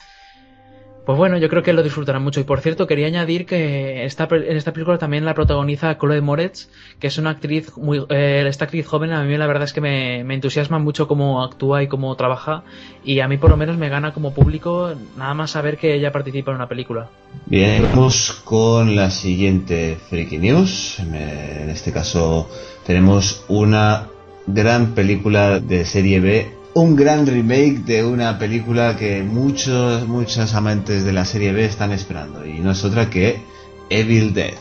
pues 1.06 1.18
bueno, 1.18 1.38
yo 1.38 1.50
creo 1.50 1.63
que 1.63 1.74
lo 1.74 1.84
disfrutarán 1.84 2.24
mucho. 2.24 2.39
Y 2.39 2.44
por 2.44 2.62
cierto, 2.62 2.88
quería 2.88 3.08
añadir 3.08 3.46
que 3.46 4.06
esta, 4.06 4.28
en 4.32 4.58
esta 4.58 4.74
película 4.74 4.98
también 4.98 5.26
la 5.26 5.34
protagoniza 5.34 5.98
Chloe 5.98 6.22
Moretz, 6.22 6.70
que 7.00 7.08
es 7.08 7.18
una 7.18 7.32
actriz 7.32 7.78
muy, 7.78 8.06
eh, 8.10 8.46
esta 8.48 8.65
actriz 8.65 8.88
joven 8.88 9.13
a 9.13 9.24
mí 9.24 9.38
la 9.38 9.48
verdad 9.48 9.63
es 9.63 9.74
que 9.74 9.82
me, 9.82 10.24
me 10.24 10.34
entusiasma 10.34 10.80
mucho 10.80 11.08
cómo 11.08 11.44
actúa 11.44 11.84
y 11.84 11.88
cómo 11.88 12.15
trabaja. 12.15 12.63
Y 13.04 13.20
a 13.20 13.28
mí 13.28 13.38
por 13.38 13.52
lo 13.52 13.58
menos 13.58 13.78
me 13.78 13.89
gana 13.89 14.13
como 14.13 14.34
público 14.34 14.94
nada 15.18 15.34
más 15.34 15.52
saber 15.52 15.78
que 15.78 15.94
ella 15.94 16.12
participa 16.12 16.52
en 16.52 16.58
una 16.58 16.68
película. 16.68 17.10
Bien, 17.46 17.84
vamos 17.84 18.41
con 18.44 18.96
la 18.96 19.12
siguiente 19.12 19.98
Freaky 20.10 20.39
News. 20.39 21.00
En 21.00 21.70
este 21.70 21.91
caso 21.91 22.50
tenemos 22.86 23.46
una 23.48 24.08
gran 24.48 24.94
película 24.94 25.60
de 25.60 25.86
serie 25.86 26.20
B, 26.20 26.55
un 26.76 26.98
gran 26.98 27.26
remake 27.26 27.86
de 27.86 28.04
una 28.04 28.38
película 28.38 28.98
que 28.98 29.24
muchos, 29.24 30.06
muchos 30.10 30.54
amantes 30.54 31.06
de 31.06 31.14
la 31.14 31.24
serie 31.24 31.54
B 31.54 31.64
están 31.64 31.94
esperando 31.94 32.46
y 32.46 32.60
no 32.60 32.72
es 32.72 32.84
otra 32.84 33.10
que 33.10 33.42
Evil 33.90 34.34
Dead. 34.34 34.56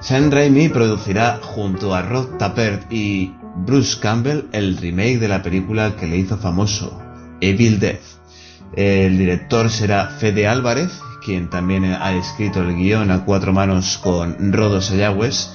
Sam 0.00 0.30
Raimi 0.30 0.68
producirá 0.68 1.40
junto 1.40 1.94
a 1.94 2.02
Rod 2.02 2.36
Tappert 2.36 2.92
y 2.92 3.34
Bruce 3.56 3.98
Campbell 3.98 4.48
el 4.52 4.76
remake 4.76 5.18
de 5.18 5.28
la 5.28 5.42
película 5.42 5.96
que 5.96 6.06
le 6.06 6.18
hizo 6.18 6.36
famoso, 6.36 7.00
Evil 7.40 7.80
Dead. 7.80 8.00
El 8.76 9.16
director 9.16 9.70
será 9.70 10.08
Fede 10.08 10.46
Álvarez, 10.46 11.00
quien 11.24 11.48
también 11.48 11.84
ha 11.84 12.12
escrito 12.14 12.60
el 12.60 12.76
guion 12.76 13.10
a 13.10 13.24
cuatro 13.24 13.52
manos 13.52 13.98
con 13.98 14.52
Rodo 14.52 14.80
Sayagües, 14.80 15.50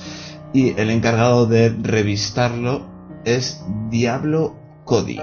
y 0.54 0.70
el 0.80 0.90
encargado 0.90 1.46
de 1.46 1.70
revistarlo 1.70 2.88
es 3.24 3.62
Diablo 3.90 4.58
Cody. 4.84 5.20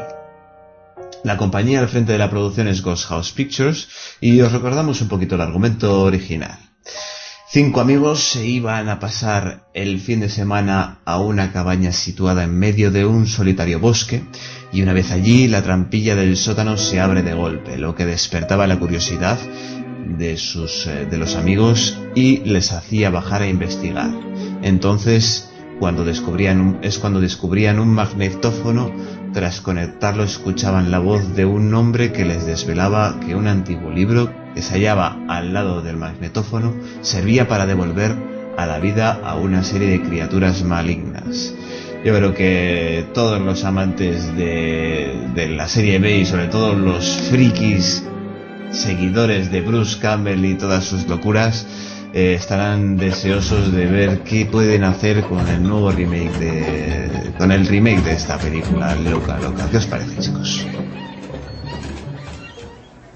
La 1.24 1.37
compañía 1.37 1.80
al 1.80 1.88
frente 1.88 2.12
de 2.12 2.18
la 2.18 2.30
producción 2.30 2.68
es 2.68 2.82
Ghost 2.82 3.06
House 3.06 3.32
Pictures 3.32 3.88
y 4.20 4.40
os 4.40 4.52
recordamos 4.52 5.00
un 5.00 5.09
poquito 5.09 5.35
el 5.35 5.40
argumento 5.40 6.02
original. 6.02 6.59
Cinco 7.48 7.80
amigos 7.80 8.20
se 8.20 8.46
iban 8.46 8.88
a 8.88 9.00
pasar 9.00 9.68
el 9.72 9.98
fin 10.00 10.20
de 10.20 10.28
semana 10.28 10.98
a 11.04 11.18
una 11.18 11.52
cabaña 11.52 11.90
situada 11.90 12.44
en 12.44 12.56
medio 12.56 12.90
de 12.90 13.06
un 13.06 13.26
solitario 13.26 13.80
bosque 13.80 14.24
y 14.72 14.82
una 14.82 14.92
vez 14.92 15.11
allí 15.11 15.48
la 15.48 15.62
trampilla 15.62 16.14
del 16.14 16.37
sótano 16.37 16.76
se 16.76 17.00
abre 17.00 17.22
de 17.22 17.35
golpe, 17.35 17.78
lo 17.78 17.94
que 17.94 18.04
despertaba 18.04 18.66
la 18.66 18.78
curiosidad 18.78 19.38
de 20.19 20.37
sus 20.37 20.87
eh, 20.87 21.07
de 21.11 21.19
los 21.19 21.35
amigos 21.37 21.99
y 22.14 22.38
les 22.38 22.73
hacía 22.73 23.11
bajar 23.11 23.42
a 23.42 23.49
investigar. 23.49 24.11
Entonces, 24.62 25.51
cuando 25.79 26.05
descubrían 26.05 26.61
un- 26.61 26.79
es 26.83 26.99
cuando 26.99 27.21
descubrían 27.21 27.79
un 27.79 27.88
magnetófono, 27.88 28.90
tras 29.33 29.61
conectarlo 29.61 30.25
escuchaban 30.25 30.90
la 30.90 30.99
voz 30.99 31.35
de 31.37 31.45
un 31.45 31.73
hombre 31.75 32.12
que 32.12 32.25
les 32.25 32.47
desvelaba 32.47 33.21
que 33.21 33.35
un 33.35 33.47
antiguo 33.47 33.90
libro 33.90 34.31
que 34.55 34.62
se 34.62 34.75
hallaba 34.75 35.19
al 35.29 35.53
lado 35.53 35.83
del 35.83 35.97
magnetófono 35.99 36.75
servía 37.03 37.47
para 37.47 37.66
devolver 37.66 38.14
a 38.57 38.64
la 38.64 38.79
vida 38.79 39.21
a 39.23 39.35
una 39.37 39.62
serie 39.62 39.88
de 39.88 40.01
criaturas 40.03 40.62
malignas. 40.64 41.53
Yo 42.05 42.14
creo 42.16 42.33
que 42.35 43.05
todos 43.12 43.40
los 43.40 43.64
amantes 43.64 44.35
de, 44.37 45.29
de 45.35 45.49
la 45.49 45.69
serie 45.69 45.99
B 45.99 46.19
y 46.19 46.25
sobre 46.25 46.47
todo 46.47 46.75
los 46.75 47.05
frikis 47.31 48.03
seguidores 48.76 49.50
de 49.50 49.62
Bruce 49.62 49.98
Campbell 49.98 50.44
y 50.44 50.54
todas 50.54 50.84
sus 50.84 51.08
locuras 51.08 51.66
eh, 52.12 52.34
estarán 52.34 52.96
deseosos 52.96 53.72
de 53.72 53.86
ver 53.86 54.22
qué 54.22 54.46
pueden 54.46 54.84
hacer 54.84 55.24
con 55.24 55.46
el 55.48 55.62
nuevo 55.62 55.90
remake 55.90 56.38
de 56.38 57.34
con 57.38 57.52
el 57.52 57.66
remake 57.66 58.02
de 58.02 58.12
esta 58.12 58.38
película 58.38 58.94
loca 58.94 59.38
loca. 59.38 59.68
¿Qué 59.70 59.76
os 59.78 59.86
parece, 59.86 60.18
chicos? 60.18 60.66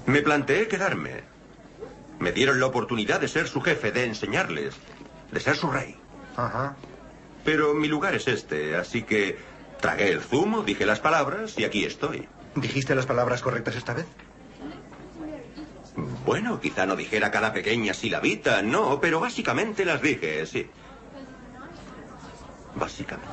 Me 0.05 0.21
planteé 0.21 0.67
quedarme. 0.67 1.23
Me 2.19 2.31
dieron 2.31 2.59
la 2.59 2.67
oportunidad 2.67 3.19
de 3.19 3.27
ser 3.27 3.47
su 3.47 3.61
jefe, 3.61 3.91
de 3.91 4.05
enseñarles, 4.05 4.75
de 5.31 5.39
ser 5.39 5.55
su 5.55 5.71
rey. 5.71 5.95
Ajá. 6.35 6.75
Pero 7.43 7.73
mi 7.73 7.87
lugar 7.87 8.13
es 8.13 8.27
este, 8.27 8.75
así 8.75 9.01
que 9.03 9.39
tragué 9.79 10.11
el 10.11 10.21
zumo, 10.21 10.61
dije 10.61 10.85
las 10.85 10.99
palabras 10.99 11.57
y 11.57 11.63
aquí 11.63 11.85
estoy. 11.85 12.27
¿Dijiste 12.55 12.93
las 12.93 13.05
palabras 13.05 13.41
correctas 13.41 13.75
esta 13.75 13.93
vez? 13.93 14.05
Bueno, 16.25 16.59
quizá 16.59 16.85
no 16.85 16.95
dijera 16.95 17.31
cada 17.31 17.53
pequeña 17.53 17.93
silabita, 17.93 18.61
no, 18.61 18.99
pero 18.99 19.19
básicamente 19.19 19.85
las 19.85 20.01
dije, 20.01 20.45
sí. 20.45 20.67
Básicamente. 22.75 23.29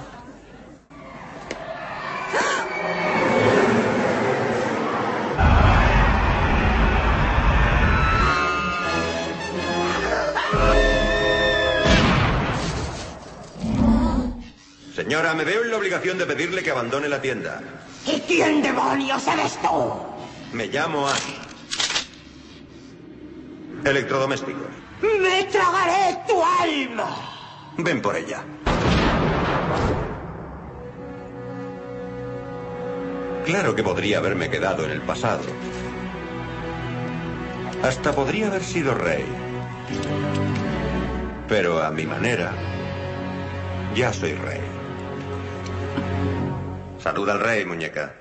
Señora, 14.95 15.33
me 15.33 15.45
veo 15.45 15.63
en 15.63 15.71
la 15.71 15.77
obligación 15.77 16.19
de 16.19 16.27
pedirle 16.27 16.63
que 16.63 16.71
abandone 16.71 17.09
la 17.09 17.23
tienda. 17.23 17.63
¿Y 18.05 18.21
quién 18.21 18.61
demonios 18.61 19.27
eres 19.29 19.57
tú? 19.63 19.95
Me 20.53 20.67
llamo 20.67 21.07
Annie. 21.07 21.48
Electrodomésticos. 23.85 24.69
¡Me 25.03 25.45
tragaré 25.45 26.19
tu 26.27 26.43
alma! 26.43 27.17
Ven 27.77 28.03
por 28.03 28.17
ella. 28.17 28.43
Claro 33.45 33.75
que 33.75 33.83
podría 33.83 34.19
haberme 34.19 34.51
quedado 34.51 34.85
en 34.85 34.91
el 34.91 35.01
pasado. 35.01 35.45
Hasta 37.83 38.13
podría 38.13 38.49
haber 38.49 38.63
sido 38.63 38.95
rey. 38.95 39.25
Pero 41.49 41.83
a 41.83 41.91
mi 41.91 42.05
manera, 42.05 42.53
ya 43.95 44.13
soy 44.13 44.35
rey. 44.35 44.61
Saluda 46.99 47.33
al 47.33 47.41
rey, 47.41 47.65
muñeca. 47.65 48.13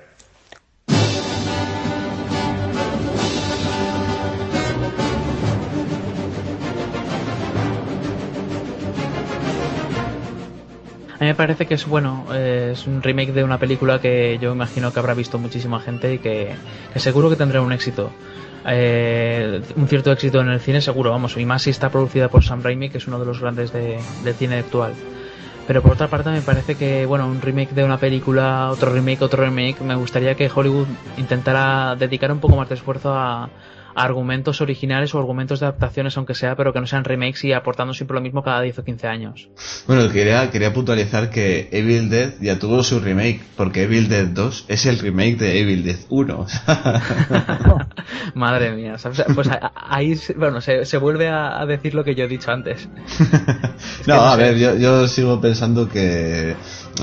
A 11.20 11.24
mí 11.24 11.26
me 11.30 11.34
parece 11.34 11.66
que 11.66 11.74
es 11.74 11.84
bueno, 11.86 12.26
eh, 12.32 12.70
es 12.74 12.86
un 12.86 13.02
remake 13.02 13.32
de 13.32 13.42
una 13.42 13.58
película 13.58 14.00
que 14.00 14.38
yo 14.40 14.52
imagino 14.52 14.92
que 14.92 15.00
habrá 15.00 15.14
visto 15.14 15.36
muchísima 15.38 15.80
gente 15.80 16.14
y 16.14 16.18
que, 16.18 16.54
seguro 16.94 17.28
que 17.28 17.34
tendrá 17.34 17.60
un 17.60 17.72
éxito. 17.72 18.10
Eh, 18.64 19.60
un 19.74 19.88
cierto 19.88 20.12
éxito 20.12 20.40
en 20.40 20.48
el 20.48 20.60
cine 20.60 20.80
seguro, 20.80 21.10
vamos, 21.10 21.36
y 21.36 21.44
más 21.44 21.62
si 21.62 21.70
está 21.70 21.90
producida 21.90 22.28
por 22.28 22.44
Sam 22.44 22.62
Raimi, 22.62 22.88
que 22.88 22.98
es 22.98 23.08
uno 23.08 23.18
de 23.18 23.26
los 23.26 23.40
grandes 23.40 23.72
de- 23.72 23.98
del 24.22 24.34
cine 24.34 24.58
actual. 24.58 24.92
Pero 25.66 25.82
por 25.82 25.92
otra 25.92 26.06
parte 26.06 26.30
me 26.30 26.40
parece 26.42 26.76
que, 26.76 27.04
bueno, 27.04 27.26
un 27.26 27.40
remake 27.42 27.72
de 27.74 27.82
una 27.84 27.98
película, 27.98 28.70
otro 28.70 28.92
remake, 28.92 29.20
otro 29.22 29.42
remake, 29.42 29.80
me 29.80 29.96
gustaría 29.96 30.36
que 30.36 30.50
Hollywood 30.54 30.86
intentara 31.16 31.96
dedicar 31.96 32.30
un 32.30 32.38
poco 32.38 32.56
más 32.56 32.68
de 32.68 32.76
esfuerzo 32.76 33.12
a 33.12 33.48
argumentos 34.00 34.60
originales 34.60 35.14
o 35.14 35.18
argumentos 35.18 35.60
de 35.60 35.66
adaptaciones, 35.66 36.16
aunque 36.16 36.34
sea, 36.34 36.56
pero 36.56 36.72
que 36.72 36.80
no 36.80 36.86
sean 36.86 37.04
remakes 37.04 37.44
y 37.44 37.52
aportando 37.52 37.92
siempre 37.94 38.14
lo 38.14 38.20
mismo 38.20 38.42
cada 38.42 38.60
10 38.62 38.78
o 38.78 38.84
15 38.84 39.06
años. 39.08 39.48
Bueno, 39.86 40.10
quería, 40.10 40.50
quería 40.50 40.72
puntualizar 40.72 41.30
que 41.30 41.68
Evil 41.72 42.08
Dead 42.10 42.32
ya 42.40 42.58
tuvo 42.58 42.82
su 42.84 43.00
remake, 43.00 43.40
porque 43.56 43.82
Evil 43.84 44.08
Dead 44.08 44.26
2 44.28 44.66
es 44.68 44.86
el 44.86 44.98
remake 44.98 45.36
de 45.38 45.60
Evil 45.60 45.84
Dead 45.84 45.98
1. 46.08 46.46
Madre 48.34 48.72
mía, 48.72 48.98
¿sabes? 48.98 49.24
pues 49.34 49.48
ahí, 49.74 50.16
se- 50.16 50.34
bueno, 50.34 50.60
se, 50.60 50.84
se 50.84 50.96
vuelve 50.98 51.28
a, 51.28 51.60
a 51.60 51.66
decir 51.66 51.94
lo 51.94 52.04
que 52.04 52.14
yo 52.14 52.24
he 52.24 52.28
dicho 52.28 52.50
antes. 52.50 52.88
no, 54.06 54.14
no 54.16 54.22
a 54.24 54.36
sé. 54.36 54.42
ver, 54.42 54.58
yo, 54.58 54.76
yo 54.76 55.08
sigo 55.08 55.40
pensando 55.40 55.88
que 55.88 56.54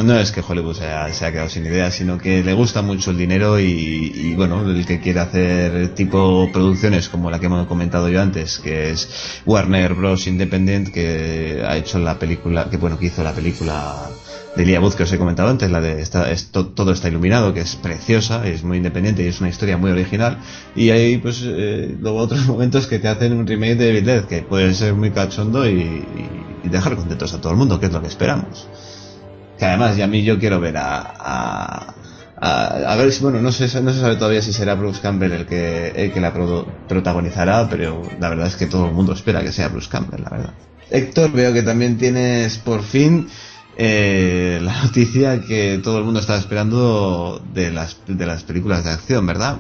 no 0.04 0.18
es 0.20 0.32
que 0.32 0.42
Hollywood 0.48 0.76
se 0.76 0.86
ha, 0.88 1.12
se 1.14 1.26
ha 1.26 1.32
quedado 1.32 1.50
sin 1.50 1.66
ideas, 1.66 1.94
sino 1.94 2.18
que 2.18 2.44
le 2.44 2.54
gusta 2.54 2.82
mucho 2.82 3.12
el 3.12 3.18
dinero 3.18 3.60
y, 3.60 4.12
y, 4.14 4.34
bueno, 4.36 4.62
el 4.70 4.86
que 4.86 5.00
quiere 5.00 5.20
hacer 5.22 5.90
tipo 5.96 6.50
como 7.12 7.32
la 7.32 7.40
que 7.40 7.48
hemos 7.48 7.66
comentado 7.68 8.10
yo 8.10 8.22
antes, 8.22 8.60
que 8.60 8.92
es 8.92 9.42
Warner 9.46 9.94
Bros. 9.96 10.28
Independent, 10.28 10.90
que 10.90 11.64
ha 11.68 11.78
hecho 11.78 11.98
la 12.00 12.20
película, 12.20 12.70
que 12.70 12.78
bueno, 12.78 12.98
que 13.00 13.08
hizo 13.08 13.24
la 13.24 13.34
película 13.34 13.96
de 14.56 14.64
Elijah 14.64 14.80
Wood 14.82 14.94
que 14.94 15.04
os 15.04 15.12
he 15.12 15.18
comentado 15.18 15.50
antes, 15.50 15.70
la 15.72 15.82
de 15.82 16.02
está, 16.02 16.32
es- 16.32 16.52
to- 16.52 16.68
Todo 16.68 16.92
está 16.92 17.08
iluminado, 17.10 17.54
que 17.54 17.62
es 17.62 17.76
preciosa, 17.76 18.48
es 18.48 18.64
muy 18.64 18.78
independiente 18.78 19.24
y 19.24 19.28
es 19.28 19.40
una 19.42 19.50
historia 19.50 19.78
muy 19.78 19.92
original. 19.92 20.38
Y 20.76 20.92
hay 20.92 21.18
pues 21.18 21.42
eh, 21.44 21.96
luego 22.00 22.20
otros 22.20 22.46
momentos 22.48 22.88
que 22.88 23.00
te 23.00 23.08
hacen 23.08 23.34
un 23.34 23.48
remake 23.48 23.76
de 23.76 23.90
Evil 23.90 24.06
Dead, 24.06 24.26
que 24.26 24.44
puede 24.44 24.74
ser 24.74 24.94
muy 24.94 25.12
cachondo 25.12 25.68
y, 25.68 26.06
dejar 26.64 26.96
contentos 26.96 27.32
a 27.34 27.40
todo 27.42 27.52
el 27.52 27.58
mundo, 27.60 27.80
que 27.80 27.86
es 27.88 27.92
lo 27.94 28.02
que 28.02 28.08
esperamos. 28.08 28.68
Que 29.58 29.66
además, 29.66 29.98
y 29.98 30.02
a 30.02 30.08
mí 30.08 30.24
yo 30.24 30.38
quiero 30.40 30.60
ver 30.60 30.78
a, 30.78 31.94
a, 32.38 32.96
ver 32.98 33.12
si, 33.12 33.24
bueno, 33.24 33.42
no 33.42 33.52
se, 33.52 33.64
no 33.82 33.92
se 33.94 34.00
sabe 34.00 34.16
todavía 34.16 34.42
si 34.42 34.52
será 34.54 34.76
Bruce 34.76 35.02
Campbell 35.02 35.32
el 35.32 35.46
que, 35.46 35.90
el 35.96 36.12
que 36.12 36.20
la 36.20 36.34
pro- 36.34 36.66
protagonizará, 36.88 37.68
pero 37.70 38.02
la 38.20 38.30
verdad 38.30 38.48
es 38.48 38.56
que 38.58 38.66
todo 38.68 38.88
el 38.88 38.94
mundo 38.94 39.14
espera 39.14 39.42
que 39.42 39.52
sea 39.52 39.70
Bruce 39.70 39.90
Campbell, 39.90 40.22
la 40.24 40.30
verdad. 40.30 40.54
Héctor, 40.90 41.32
veo 41.32 41.54
que 41.54 41.64
también 41.64 41.98
tienes 41.98 42.58
por 42.58 42.82
fin 42.84 43.28
eh, 43.78 44.60
la 44.62 44.84
noticia 44.84 45.42
que 45.42 45.80
todo 45.84 45.98
el 46.00 46.04
mundo 46.04 46.20
estaba 46.20 46.40
esperando 46.40 47.42
de 47.54 47.72
las, 47.72 48.02
de 48.06 48.26
las 48.26 48.44
películas 48.44 48.84
de 48.84 48.92
acción, 48.92 49.26
¿verdad? 49.26 49.58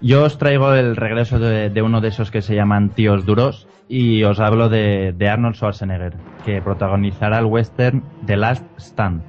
Yo 0.00 0.24
os 0.24 0.36
traigo 0.38 0.74
el 0.74 0.96
regreso 0.96 1.38
de, 1.38 1.70
de 1.70 1.82
uno 1.82 2.00
de 2.00 2.08
esos 2.08 2.30
que 2.30 2.42
se 2.42 2.54
llaman 2.54 2.90
Tíos 2.90 3.24
Duros 3.24 3.66
y 3.88 4.24
os 4.24 4.40
hablo 4.40 4.68
de, 4.68 5.14
de 5.16 5.28
Arnold 5.28 5.56
Schwarzenegger, 5.56 6.14
que 6.44 6.60
protagonizará 6.60 7.38
el 7.38 7.46
western 7.46 8.02
The 8.26 8.36
Last 8.36 8.64
Stand. 8.78 9.22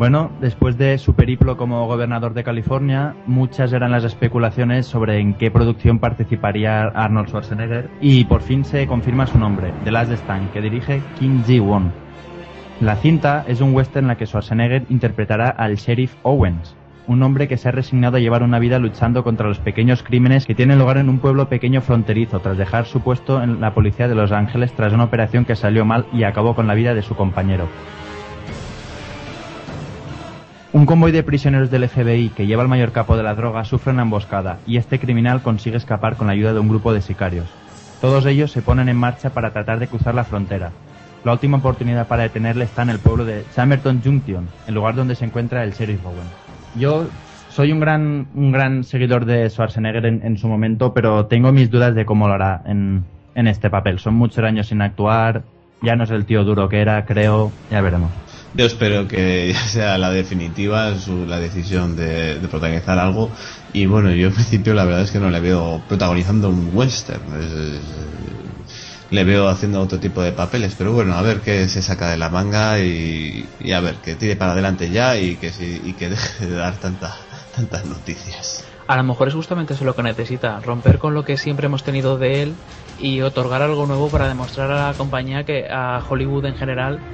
Bueno, 0.00 0.30
después 0.40 0.78
de 0.78 0.96
su 0.96 1.12
periplo 1.12 1.58
como 1.58 1.86
gobernador 1.86 2.32
de 2.32 2.42
California, 2.42 3.14
muchas 3.26 3.70
eran 3.74 3.90
las 3.90 4.02
especulaciones 4.04 4.86
sobre 4.86 5.18
en 5.18 5.34
qué 5.34 5.50
producción 5.50 5.98
participaría 5.98 6.84
Arnold 6.84 7.28
Schwarzenegger 7.28 7.90
y 8.00 8.24
por 8.24 8.40
fin 8.40 8.64
se 8.64 8.86
confirma 8.86 9.26
su 9.26 9.38
nombre, 9.38 9.74
The 9.84 9.90
Last 9.90 10.12
Stand, 10.12 10.52
que 10.52 10.62
dirige 10.62 11.02
Kim 11.18 11.44
Ji-won. 11.44 11.92
La 12.80 12.96
cinta 12.96 13.44
es 13.46 13.60
un 13.60 13.74
western 13.74 14.06
en 14.06 14.08
la 14.08 14.16
que 14.16 14.24
Schwarzenegger 14.24 14.86
interpretará 14.88 15.50
al 15.50 15.76
sheriff 15.76 16.14
Owens, 16.22 16.74
un 17.06 17.22
hombre 17.22 17.46
que 17.46 17.58
se 17.58 17.68
ha 17.68 17.72
resignado 17.72 18.16
a 18.16 18.20
llevar 18.20 18.42
una 18.42 18.58
vida 18.58 18.78
luchando 18.78 19.22
contra 19.22 19.48
los 19.48 19.58
pequeños 19.58 20.02
crímenes 20.02 20.46
que 20.46 20.54
tienen 20.54 20.78
lugar 20.78 20.96
en 20.96 21.10
un 21.10 21.18
pueblo 21.18 21.50
pequeño 21.50 21.82
fronterizo 21.82 22.40
tras 22.40 22.56
dejar 22.56 22.86
su 22.86 23.02
puesto 23.02 23.42
en 23.42 23.60
la 23.60 23.74
policía 23.74 24.08
de 24.08 24.14
Los 24.14 24.32
Ángeles 24.32 24.72
tras 24.72 24.94
una 24.94 25.04
operación 25.04 25.44
que 25.44 25.56
salió 25.56 25.84
mal 25.84 26.06
y 26.10 26.22
acabó 26.22 26.54
con 26.54 26.66
la 26.66 26.72
vida 26.72 26.94
de 26.94 27.02
su 27.02 27.14
compañero. 27.14 27.68
Un 30.72 30.86
convoy 30.86 31.10
de 31.10 31.24
prisioneros 31.24 31.68
del 31.72 31.88
FBI 31.88 32.28
que 32.28 32.46
lleva 32.46 32.62
al 32.62 32.68
mayor 32.68 32.92
capo 32.92 33.16
de 33.16 33.24
la 33.24 33.34
droga 33.34 33.64
sufre 33.64 33.92
una 33.92 34.02
emboscada 34.02 34.60
y 34.68 34.76
este 34.76 35.00
criminal 35.00 35.42
consigue 35.42 35.76
escapar 35.76 36.14
con 36.14 36.28
la 36.28 36.34
ayuda 36.34 36.52
de 36.52 36.60
un 36.60 36.68
grupo 36.68 36.92
de 36.92 37.02
sicarios. 37.02 37.48
Todos 38.00 38.24
ellos 38.24 38.52
se 38.52 38.62
ponen 38.62 38.88
en 38.88 38.96
marcha 38.96 39.30
para 39.30 39.50
tratar 39.50 39.80
de 39.80 39.88
cruzar 39.88 40.14
la 40.14 40.22
frontera. 40.22 40.70
La 41.24 41.32
última 41.32 41.56
oportunidad 41.56 42.06
para 42.06 42.22
detenerle 42.22 42.66
está 42.66 42.82
en 42.82 42.90
el 42.90 43.00
pueblo 43.00 43.24
de 43.24 43.42
Samerton 43.50 44.00
Junction, 44.00 44.48
el 44.68 44.74
lugar 44.74 44.94
donde 44.94 45.16
se 45.16 45.24
encuentra 45.24 45.64
el 45.64 45.72
sheriff 45.72 46.04
Bowen. 46.04 46.28
Yo 46.76 47.08
soy 47.48 47.72
un 47.72 47.80
gran, 47.80 48.28
un 48.36 48.52
gran 48.52 48.84
seguidor 48.84 49.24
de 49.24 49.50
Schwarzenegger 49.50 50.06
en, 50.06 50.24
en 50.24 50.38
su 50.38 50.46
momento, 50.46 50.94
pero 50.94 51.26
tengo 51.26 51.50
mis 51.50 51.68
dudas 51.68 51.96
de 51.96 52.04
cómo 52.04 52.28
lo 52.28 52.34
hará 52.34 52.62
en, 52.64 53.04
en 53.34 53.48
este 53.48 53.70
papel. 53.70 53.98
Son 53.98 54.14
muchos 54.14 54.44
años 54.44 54.68
sin 54.68 54.82
actuar, 54.82 55.42
ya 55.82 55.96
no 55.96 56.04
es 56.04 56.10
el 56.10 56.26
tío 56.26 56.44
duro 56.44 56.68
que 56.68 56.80
era, 56.80 57.04
creo, 57.06 57.50
ya 57.72 57.80
veremos. 57.80 58.10
Yo 58.52 58.66
espero 58.66 59.06
que 59.06 59.48
ya 59.52 59.60
sea 59.60 59.98
la 59.98 60.10
definitiva 60.10 60.96
su, 60.98 61.26
la 61.26 61.38
decisión 61.40 61.96
de, 61.96 62.40
protagonizar 62.50 62.98
algo. 62.98 63.34
Y 63.72 63.86
bueno, 63.86 64.12
yo 64.14 64.28
en 64.28 64.34
principio 64.34 64.74
la 64.74 64.84
verdad 64.84 65.02
es 65.02 65.10
que 65.12 65.20
no 65.20 65.30
le 65.30 65.40
veo 65.40 65.86
protagonizando 65.88 66.50
un 66.50 66.68
western. 66.72 67.32
Es- 67.40 67.52
es- 67.52 68.70
le 69.10 69.24
veo 69.24 69.48
haciendo 69.48 69.80
otro 69.80 69.98
tipo 70.00 70.22
de 70.22 70.32
papeles. 70.32 70.74
Pero 70.76 70.92
bueno, 70.92 71.14
a 71.14 71.22
ver 71.22 71.40
qué 71.42 71.68
se 71.68 71.82
saca 71.82 72.10
de 72.10 72.16
la 72.18 72.28
manga 72.30 72.78
y, 72.80 73.56
a 73.74 73.80
ver, 73.80 74.00
que 74.00 74.14
tire 74.16 74.36
para 74.36 74.52
adelante 74.52 74.90
ya 74.90 75.18
y 75.18 75.36
que, 75.38 75.52
sí- 75.52 75.80
y 75.82 75.94
que 75.94 76.08
deje 76.10 76.46
de 76.46 76.54
dar 76.56 76.78
tanta, 76.78 77.16
tantas 77.50 77.84
noticias. 77.84 78.64
A 78.86 78.96
lo 78.96 79.04
mejor 79.04 79.28
es 79.28 79.34
justamente 79.34 79.74
eso 79.74 79.84
lo 79.84 79.94
que 79.94 80.02
necesita, 80.02 80.60
romper 80.60 80.98
con 80.98 81.14
lo 81.14 81.24
que 81.24 81.36
siempre 81.36 81.66
hemos 81.66 81.84
tenido 81.84 82.18
de 82.18 82.42
él 82.42 82.56
y 82.96 83.20
otorgar 83.20 83.62
algo 83.62 83.86
nuevo 83.86 84.10
para 84.10 84.28
demostrar 84.28 84.70
a 84.72 84.88
la 84.88 84.96
compañía 84.96 85.44
que 85.44 85.66
a 85.70 86.04
Hollywood 86.08 86.46
en 86.46 86.56
general 86.56 87.04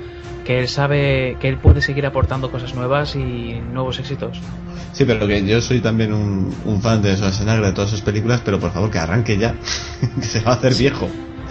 que 0.47 0.61
él 0.61 0.69
sabe 0.69 1.37
que 1.41 1.49
él 1.49 1.57
puede 1.57 1.81
seguir 1.83 2.07
aportando 2.07 2.51
cosas 2.51 2.75
nuevas 2.75 3.17
y 3.17 3.61
nuevos 3.73 3.99
éxitos. 3.99 4.41
Sí, 4.93 5.05
pero 5.05 5.27
que 5.27 5.45
yo 5.45 5.61
soy 5.61 5.81
también 5.81 6.13
un, 6.13 6.55
un 6.65 6.81
fan 6.81 7.03
de 7.03 7.17
Schwarzenegger, 7.17 7.65
de 7.67 7.73
todas 7.73 7.91
sus 7.91 8.01
películas, 8.01 8.41
pero 8.45 8.59
por 8.59 8.71
favor 8.73 8.91
que 8.91 8.99
arranque 8.99 9.37
ya, 9.37 9.55
que 10.17 10.23
se 10.23 10.41
va 10.41 10.53
a 10.53 10.55
hacer 10.55 10.75
viejo. 10.75 11.09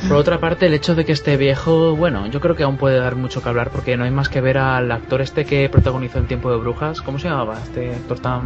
Por 0.07 0.17
otra 0.17 0.39
parte, 0.39 0.65
el 0.67 0.73
hecho 0.73 0.93
de 0.93 1.05
que 1.05 1.13
esté 1.13 1.37
viejo, 1.37 1.95
bueno, 1.95 2.27
yo 2.27 2.39
creo 2.41 2.55
que 2.55 2.63
aún 2.63 2.77
puede 2.77 2.99
dar 2.99 3.15
mucho 3.15 3.41
que 3.41 3.49
hablar 3.49 3.69
porque 3.71 3.95
no 3.97 4.03
hay 4.03 4.11
más 4.11 4.29
que 4.29 4.41
ver 4.41 4.57
al 4.57 4.91
actor 4.91 5.21
este 5.21 5.45
que 5.45 5.69
protagonizó 5.69 6.19
en 6.19 6.27
Tiempo 6.27 6.51
de 6.51 6.57
Brujas. 6.57 7.01
¿Cómo 7.01 7.17
se 7.17 7.27
llamaba? 7.29 7.57
Este 7.63 7.95
actor 7.95 8.19
tan. 8.19 8.41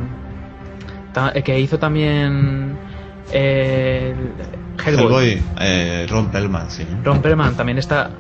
tan- 1.14 1.32
eh, 1.36 1.41
que 1.43 1.60
hizo 1.60 1.78
también. 1.80 2.78
eh, 3.32 4.14
Hellboy. 4.86 5.04
Hellboy, 5.34 5.41
eh, 5.60 6.08
Ron 6.10 6.28
Perlman, 6.30 6.70
sí. 6.70 6.86
Ron 7.04 7.22
Perlman 7.22 7.56
también 7.56 7.78
está. 7.80 8.12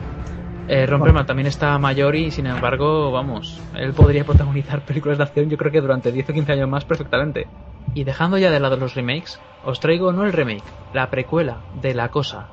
Eh, 0.71 0.85
Ron 0.85 1.01
Perlman 1.01 1.25
también 1.25 1.47
está 1.47 1.75
mayor 1.79 2.15
y 2.15 2.29
sin 2.29 2.45
embargo, 2.45 3.11
vamos, 3.11 3.59
él 3.73 3.91
podría 3.93 4.23
protagonizar 4.23 4.85
películas 4.85 5.17
de 5.17 5.23
acción 5.23 5.49
yo 5.49 5.57
creo 5.57 5.71
que 5.71 5.81
durante 5.81 6.11
10 6.11 6.29
o 6.29 6.33
15 6.33 6.51
años 6.51 6.69
más 6.69 6.85
perfectamente. 6.85 7.47
Y 7.95 8.03
dejando 8.03 8.37
ya 8.37 8.51
de 8.51 8.59
lado 8.59 8.77
los 8.77 8.93
remakes, 8.93 9.39
os 9.65 9.79
traigo 9.79 10.13
no 10.13 10.25
el 10.25 10.31
remake, 10.31 10.63
la 10.93 11.09
precuela 11.09 11.63
de 11.81 11.95
La 11.95 12.09
Cosa. 12.09 12.49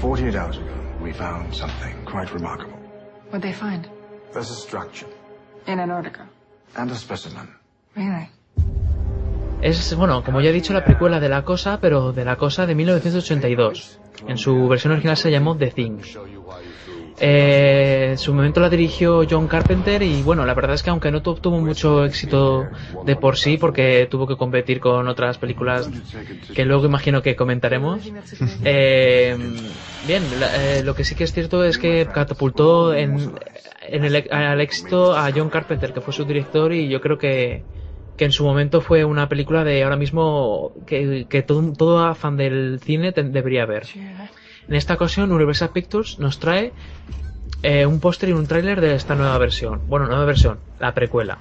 48 0.00 0.36
hours 0.36 0.56
ago, 0.58 0.66
we 1.00 1.12
found 1.12 1.52
something 1.54 1.94
quite 2.04 2.32
remarkable. 2.32 2.74
What'd 3.30 3.42
they 3.42 3.52
find? 3.52 3.86
There's 4.32 4.50
a 4.50 4.54
structure 4.56 5.08
In 5.68 5.78
Antarctica. 5.78 6.26
and 6.76 6.90
a 6.90 6.94
specimen. 6.96 7.48
Really? 7.94 8.28
Es, 9.62 9.94
bueno, 9.96 10.22
como 10.24 10.40
ya 10.40 10.50
he 10.50 10.52
dicho, 10.52 10.72
la 10.72 10.84
precuela 10.84 11.20
de 11.20 11.28
La 11.28 11.44
Cosa, 11.44 11.78
pero 11.80 12.12
de 12.12 12.24
La 12.24 12.36
Cosa 12.36 12.66
de 12.66 12.74
1982. 12.74 13.98
En 14.26 14.36
su 14.36 14.68
versión 14.68 14.92
original 14.92 15.16
se 15.16 15.30
llamó 15.30 15.56
The 15.56 15.70
Thing. 15.70 16.00
Eh, 17.20 18.14
su 18.18 18.34
momento 18.34 18.60
la 18.60 18.68
dirigió 18.68 19.22
John 19.28 19.46
Carpenter 19.46 20.02
y 20.02 20.22
bueno, 20.22 20.44
la 20.44 20.54
verdad 20.54 20.74
es 20.74 20.82
que 20.82 20.90
aunque 20.90 21.10
no 21.12 21.22
tu- 21.22 21.34
tuvo 21.36 21.60
mucho 21.60 22.04
éxito 22.04 22.70
de 23.06 23.16
por 23.16 23.36
sí 23.36 23.58
porque 23.58 24.08
tuvo 24.10 24.26
que 24.26 24.36
competir 24.36 24.80
con 24.80 25.06
otras 25.06 25.38
películas 25.38 25.88
que 26.54 26.64
luego 26.64 26.86
imagino 26.86 27.22
que 27.22 27.36
comentaremos, 27.36 28.10
eh, 28.64 29.36
bien, 30.00 30.32
eh, 30.42 30.82
lo 30.84 30.94
que 30.94 31.04
sí 31.04 31.14
que 31.14 31.24
es 31.24 31.32
cierto 31.32 31.62
es 31.64 31.78
que 31.78 32.08
catapultó 32.12 32.94
en, 32.94 33.32
en 33.82 34.04
el, 34.04 34.26
al 34.30 34.60
éxito 34.60 35.14
a 35.16 35.30
John 35.34 35.50
Carpenter, 35.50 35.92
que 35.92 36.00
fue 36.00 36.12
su 36.12 36.24
director 36.24 36.72
y 36.72 36.88
yo 36.88 37.00
creo 37.00 37.18
que, 37.18 37.66
que 38.16 38.24
en 38.24 38.32
su 38.32 38.44
momento 38.44 38.80
fue 38.80 39.04
una 39.04 39.28
película 39.28 39.64
de 39.64 39.82
ahora 39.82 39.96
mismo 39.96 40.72
que, 40.86 41.26
que 41.28 41.42
todo, 41.42 41.72
todo 41.72 42.14
fan 42.14 42.36
del 42.36 42.80
cine 42.82 43.12
te- 43.12 43.22
debería 43.22 43.66
ver. 43.66 43.84
En 44.68 44.74
esta 44.76 44.94
ocasión, 44.94 45.32
Universal 45.32 45.70
Pictures 45.70 46.18
nos 46.18 46.38
trae 46.38 46.72
eh, 47.62 47.86
un 47.86 48.00
póster 48.00 48.28
y 48.28 48.32
un 48.32 48.46
tráiler 48.46 48.80
de 48.80 48.94
esta 48.94 49.14
nueva 49.14 49.38
versión. 49.38 49.82
Bueno, 49.86 50.06
nueva 50.06 50.24
versión, 50.24 50.60
la 50.78 50.94
precuela. 50.94 51.38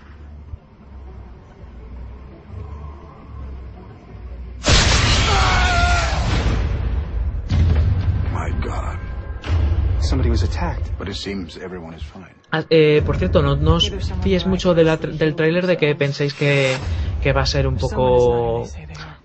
Ah, 12.51 12.64
eh, 12.70 13.01
por 13.05 13.18
cierto, 13.18 13.41
no, 13.41 13.55
no 13.55 13.76
os 13.76 13.91
fíes 14.22 14.45
mucho 14.45 14.74
de 14.74 14.84
la 14.84 14.97
del 14.97 15.36
tráiler 15.36 15.68
de 15.68 15.78
que 15.78 15.95
penséis 15.95 16.34
que, 16.34 16.76
que 17.22 17.34
va 17.34 17.41
a 17.41 17.45
ser 17.45 17.66
un 17.68 17.78
poco 17.78 18.68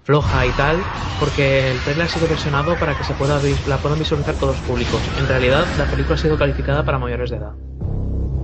floja 0.05 0.47
y 0.47 0.51
tal, 0.51 0.77
porque 1.19 1.73
el 1.73 1.81
tráiler 1.81 2.07
ha 2.07 2.09
sido 2.09 2.29
versionado 2.29 2.77
para 2.77 2.97
que 2.97 3.03
se 3.03 3.15
pueda 3.15 3.41
la 3.67 3.79
puedan 3.79 3.99
visualizar 3.99 4.37
todos 4.37 4.57
los 4.57 4.67
públicos. 4.67 5.01
En 5.19 5.27
realidad, 5.27 5.67
la 5.79 5.87
película 5.87 6.15
ha 6.15 6.19
sido 6.19 6.39
calificada 6.39 6.85
para 6.85 6.99
mayores 6.99 7.31
de 7.31 7.37
edad. 7.39 7.55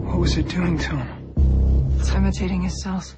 What 0.02 0.18
was 0.18 0.36
it 0.36 0.52
doing 0.52 0.76
to 0.78 0.96
him? 0.96 1.22
It's 1.98 2.12
imitating 2.14 2.64
his 2.66 2.82
cells. 2.82 3.16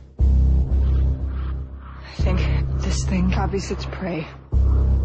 I 2.18 2.22
think 2.22 2.40
this 2.82 3.04
thing 3.06 3.32
copies 3.32 3.70
its 3.70 3.86
prey 3.86 4.26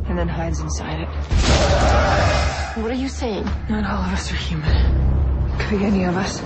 and 0.09 0.17
then 0.17 0.27
hides 0.27 0.59
inside 0.59 1.01
it. 1.01 2.58
What 2.75 2.91
are 2.91 2.93
you 2.93 3.09
saying? 3.09 3.45
Not 3.67 3.83
all 3.83 4.03
of 4.05 4.13
us 4.13 4.31
are 4.31 4.35
human. 4.35 4.69
Could 5.57 5.79
be 5.79 5.85
any 5.85 6.05
of 6.05 6.15
us. 6.15 6.41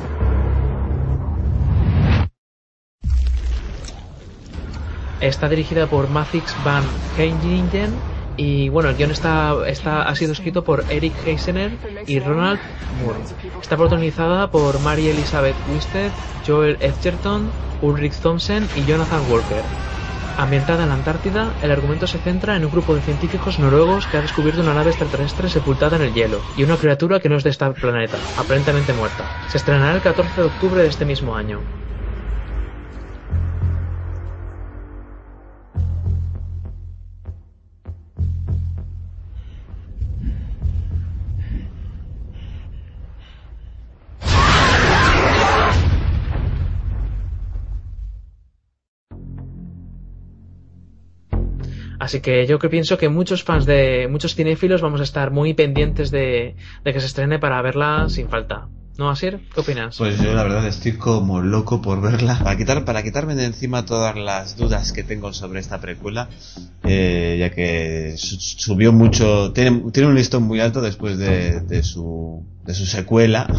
Está 5.19 5.49
dirigida 5.49 5.87
por 5.87 6.09
Mathix 6.09 6.55
Van 6.63 6.83
Heiningen 7.17 7.93
y 8.37 8.69
bueno, 8.69 8.89
el 8.89 8.95
guion 8.95 9.11
está, 9.11 9.67
está, 9.67 10.03
ha 10.03 10.15
sido 10.15 10.31
escrito 10.31 10.63
por 10.63 10.85
Eric 10.89 11.13
Heisener 11.25 11.71
y 12.07 12.19
Ronald 12.19 12.59
Moore. 13.01 13.19
Está 13.61 13.75
protagonizada 13.75 14.49
por 14.49 14.79
Mary 14.79 15.09
Elizabeth 15.09 15.55
Winstead, 15.69 16.11
Joel 16.47 16.77
Edgerton, 16.79 17.51
Ulrich 17.81 18.15
Thompson 18.19 18.67
y 18.75 18.85
Jonathan 18.85 19.21
Walker. 19.29 19.63
Ambientada 20.35 20.83
en 20.83 20.89
la 20.89 20.95
Antártida, 20.95 21.57
el 21.59 21.69
argumento 21.71 22.07
se 22.07 22.17
centra 22.17 22.55
en 22.55 22.65
un 22.65 22.71
grupo 22.71 22.95
de 22.95 23.01
científicos 23.01 23.59
noruegos 23.59 24.07
que 24.07 24.17
ha 24.17 24.21
descubierto 24.23 24.61
una 24.61 24.73
nave 24.73 24.89
extraterrestre 24.89 25.47
sepultada 25.47 25.95
en 25.95 26.01
el 26.01 26.13
hielo 26.13 26.47
y 26.55 26.63
una 26.63 26.77
criatura 26.79 27.19
que 27.19 27.29
no 27.29 27.37
es 27.37 27.43
de 27.43 27.51
este 27.51 27.69
planeta, 27.73 28.31
aparentemente 28.35 28.93
muerta. 28.93 29.35
Se 29.45 29.57
estrenará 29.57 29.93
el 29.93 30.01
14 30.01 30.41
de 30.41 30.47
octubre 30.47 30.81
de 30.81 30.89
este 30.89 31.05
mismo 31.05 31.35
año. 31.35 31.67
Así 52.03 52.19
que 52.19 52.45
yo 52.45 52.59
que 52.59 52.67
pienso 52.67 52.97
que 52.97 53.07
muchos 53.07 53.45
fans 53.47 53.65
de 53.65 54.09
muchos 54.11 54.35
cinéfilos 54.35 54.81
vamos 54.81 54.99
a 54.99 55.05
estar 55.09 55.31
muy 55.31 55.53
pendientes 55.53 56.11
de, 56.11 56.57
de 56.83 56.93
que 56.93 56.99
se 56.99 57.05
estrene 57.05 57.39
para 57.39 57.61
verla 57.61 58.09
sin 58.09 58.27
falta. 58.27 58.67
¿No, 58.97 59.09
Asir? 59.09 59.39
¿Qué 59.53 59.61
opinas? 59.61 59.97
Pues 59.97 60.19
yo 60.21 60.33
la 60.35 60.43
verdad 60.43 60.67
estoy 60.67 60.93
como 60.93 61.41
loco 61.41 61.81
por 61.81 61.99
verla. 61.99 62.39
Para, 62.43 62.55
quitar, 62.57 62.85
para 62.85 63.01
quitarme 63.01 63.33
de 63.33 63.45
encima 63.45 63.85
todas 63.85 64.15
las 64.15 64.55
dudas 64.55 64.91
que 64.93 65.01
tengo 65.03 65.33
sobre 65.33 65.59
esta 65.61 65.81
precuela, 65.81 66.29
eh, 66.83 67.37
ya 67.39 67.49
que 67.49 68.13
su- 68.17 68.37
subió 68.39 68.91
mucho, 68.93 69.51
tiene, 69.51 69.81
tiene 69.91 70.09
un 70.09 70.15
listón 70.15 70.43
muy 70.43 70.59
alto 70.59 70.79
después 70.79 71.17
de, 71.17 71.61
de 71.61 71.81
su, 71.81 72.43
de 72.65 72.73
su 72.75 72.85
secuela, 72.85 73.49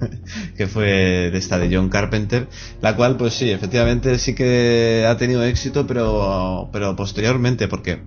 que 0.56 0.66
fue 0.66 1.30
de 1.30 1.38
esta 1.38 1.58
de 1.58 1.74
John 1.74 1.88
Carpenter, 1.88 2.48
la 2.82 2.94
cual 2.94 3.16
pues 3.16 3.32
sí, 3.32 3.50
efectivamente 3.50 4.18
sí 4.18 4.34
que 4.34 5.06
ha 5.08 5.16
tenido 5.16 5.42
éxito, 5.44 5.86
pero, 5.86 6.68
pero 6.74 6.94
posteriormente, 6.94 7.68
porque 7.68 8.02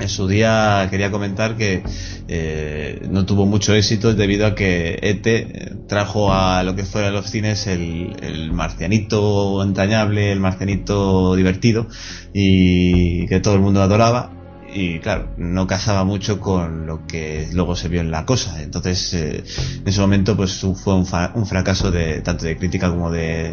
en 0.00 0.08
su 0.08 0.26
día 0.28 0.86
quería 0.90 1.10
comentar 1.10 1.56
que 1.56 1.82
eh, 2.28 3.06
no 3.10 3.26
tuvo 3.26 3.46
mucho 3.46 3.74
éxito 3.74 4.14
debido 4.14 4.46
a 4.46 4.54
que 4.54 4.98
ET 5.02 5.26
eh, 5.26 5.72
trajo 5.88 6.32
a 6.32 6.62
lo 6.62 6.74
que 6.74 6.84
fuera 6.84 7.10
los 7.10 7.30
cines 7.30 7.66
el, 7.66 8.50
marcianito 8.52 9.62
entrañable, 9.62 10.32
el 10.32 10.40
marcianito 10.40 11.34
divertido 11.36 11.86
y 12.32 13.26
que 13.26 13.40
todo 13.40 13.54
el 13.54 13.60
mundo 13.60 13.82
adoraba 13.82 14.32
y 14.72 15.00
claro, 15.00 15.34
no 15.36 15.66
casaba 15.66 16.04
mucho 16.04 16.38
con 16.38 16.86
lo 16.86 17.04
que 17.06 17.48
luego 17.52 17.74
se 17.74 17.88
vio 17.88 18.00
en 18.00 18.12
la 18.12 18.24
cosa. 18.24 18.62
Entonces, 18.62 19.12
eh, 19.14 19.42
en 19.80 19.88
ese 19.88 20.00
momento, 20.00 20.36
pues 20.36 20.64
fue 20.82 20.94
un, 20.94 21.06
fa- 21.06 21.32
un 21.34 21.44
fracaso 21.44 21.90
de 21.90 22.20
tanto 22.22 22.44
de 22.44 22.56
crítica 22.56 22.88
como 22.88 23.10
de 23.10 23.52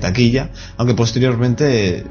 taquilla, 0.00 0.50
aunque 0.76 0.94
posteriormente 0.94 2.04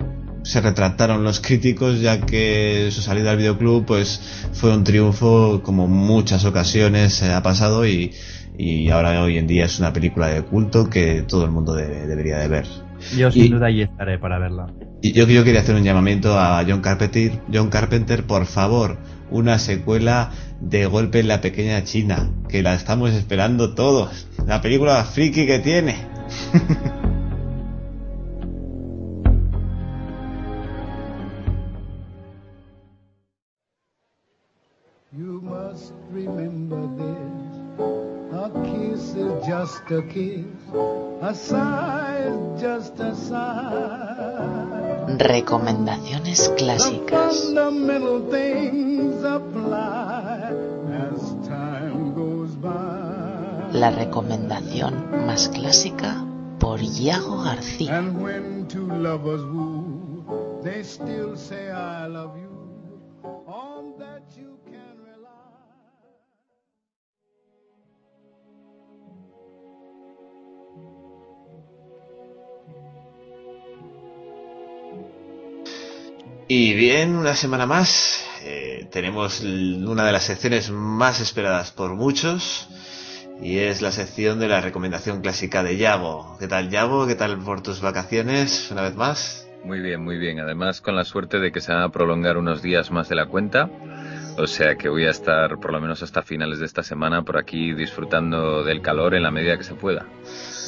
se 0.47 0.61
retractaron 0.61 1.23
los 1.23 1.39
críticos 1.39 1.99
ya 1.99 2.21
que 2.21 2.89
su 2.91 3.01
salida 3.01 3.31
al 3.31 3.37
videoclub 3.37 3.85
pues 3.85 4.21
fue 4.53 4.73
un 4.75 4.83
triunfo 4.83 5.61
como 5.63 5.87
muchas 5.87 6.45
ocasiones 6.45 7.21
eh, 7.21 7.33
ha 7.33 7.43
pasado 7.43 7.85
y, 7.85 8.13
y 8.57 8.89
ahora 8.89 9.21
hoy 9.23 9.37
en 9.37 9.45
día 9.47 9.65
es 9.65 9.77
una 9.79 9.91
película 9.93 10.27
de 10.27 10.41
culto 10.43 10.89
que 10.89 11.23
todo 11.27 11.43
el 11.45 11.51
mundo 11.51 11.75
debe- 11.75 12.07
debería 12.07 12.37
de 12.39 12.47
ver. 12.47 12.65
Yo 13.15 13.29
sin 13.31 13.45
Y- 13.45 13.49
duda 13.49 13.67
ahí 13.67 13.81
estaré 13.81 14.17
para 14.19 14.39
verla. 14.39 14.67
y 15.01 15.11
yo, 15.11 15.27
yo 15.27 15.43
quería 15.43 15.61
hacer 15.61 15.75
un 15.75 15.83
llamamiento 15.83 16.39
a 16.39 16.63
John 16.67 16.81
Carpenter, 16.81 17.39
John 17.53 17.69
Carpenter, 17.69 18.23
por 18.23 18.45
favor, 18.45 18.97
una 19.29 19.59
secuela 19.59 20.31
de 20.61 20.85
Golpe 20.87 21.19
en 21.19 21.27
la 21.27 21.41
Pequeña 21.41 21.83
China, 21.83 22.31
que 22.49 22.63
la 22.63 22.73
estamos 22.73 23.11
esperando 23.11 23.75
todos. 23.75 24.27
La 24.47 24.61
película 24.61 25.03
friki 25.03 25.45
que 25.45 25.59
tiene. 25.59 25.95
remember 36.11 36.87
this. 36.97 37.47
A 38.33 38.49
kiss 38.63 39.15
is 39.15 39.45
just 39.47 39.81
a 39.91 40.01
kiss. 40.03 40.45
A 41.21 41.33
sigh 41.33 42.17
is 42.27 42.61
just 42.61 42.99
a 42.99 43.15
sigh. 43.15 45.07
Recomendaciones 45.17 46.49
clásicas. 46.57 47.45
Fundamental 47.45 48.29
things 48.29 49.23
apply 49.23 50.51
as 50.91 51.47
time 51.47 52.13
goes 52.13 52.55
by. 52.55 53.71
La 53.73 53.91
recomendación 53.91 55.25
más 55.25 55.49
clásica 55.49 56.23
por 56.59 56.81
Iago 56.81 57.43
García. 57.43 57.97
And 57.97 58.21
when 58.21 58.67
two 58.67 58.87
lovers 58.87 59.43
woo, 59.43 60.61
they 60.63 60.83
still 60.83 61.35
say 61.35 61.69
I 61.71 62.07
love 62.07 62.37
you. 62.37 62.46
Y 76.47 76.73
bien, 76.75 77.15
una 77.15 77.35
semana 77.35 77.65
más. 77.65 78.23
eh, 78.43 78.87
tenemos 78.91 79.41
una 79.41 80.05
de 80.05 80.11
las 80.13 80.23
secciones 80.23 80.69
más 80.69 81.19
esperadas 81.19 81.71
por 81.71 81.93
muchos. 81.95 82.69
Y 83.41 83.57
es 83.59 83.81
la 83.81 83.91
sección 83.91 84.39
de 84.39 84.47
la 84.47 84.61
recomendación 84.61 85.21
clásica 85.21 85.61
de 85.61 85.77
Yago. 85.77 86.37
¿Qué 86.39 86.47
tal, 86.47 86.69
Yago? 86.69 87.05
¿Qué 87.05 87.15
tal 87.15 87.37
por 87.39 87.61
tus 87.61 87.81
vacaciones? 87.81 88.71
Una 88.71 88.81
vez 88.81 88.95
más. 88.95 89.47
Muy 89.63 89.81
bien, 89.81 90.01
muy 90.01 90.17
bien. 90.17 90.39
Además, 90.39 90.79
con 90.79 90.95
la 90.95 91.03
suerte 91.03 91.39
de 91.39 91.51
que 91.51 91.59
se 91.59 91.73
van 91.73 91.83
a 91.83 91.89
prolongar 91.89 92.37
unos 92.37 92.61
días 92.61 92.89
más 92.91 93.09
de 93.09 93.15
la 93.15 93.27
cuenta. 93.27 93.69
O 94.37 94.47
sea 94.47 94.75
que 94.75 94.87
voy 94.87 95.05
a 95.05 95.09
estar 95.09 95.59
por 95.59 95.73
lo 95.73 95.81
menos 95.81 96.01
hasta 96.01 96.21
finales 96.21 96.59
de 96.59 96.65
esta 96.65 96.83
semana 96.83 97.23
por 97.23 97.37
aquí 97.37 97.73
disfrutando 97.73 98.63
del 98.63 98.81
calor 98.81 99.15
en 99.15 99.23
la 99.23 99.31
medida 99.31 99.57
que 99.57 99.63
se 99.63 99.73
pueda. 99.73 100.05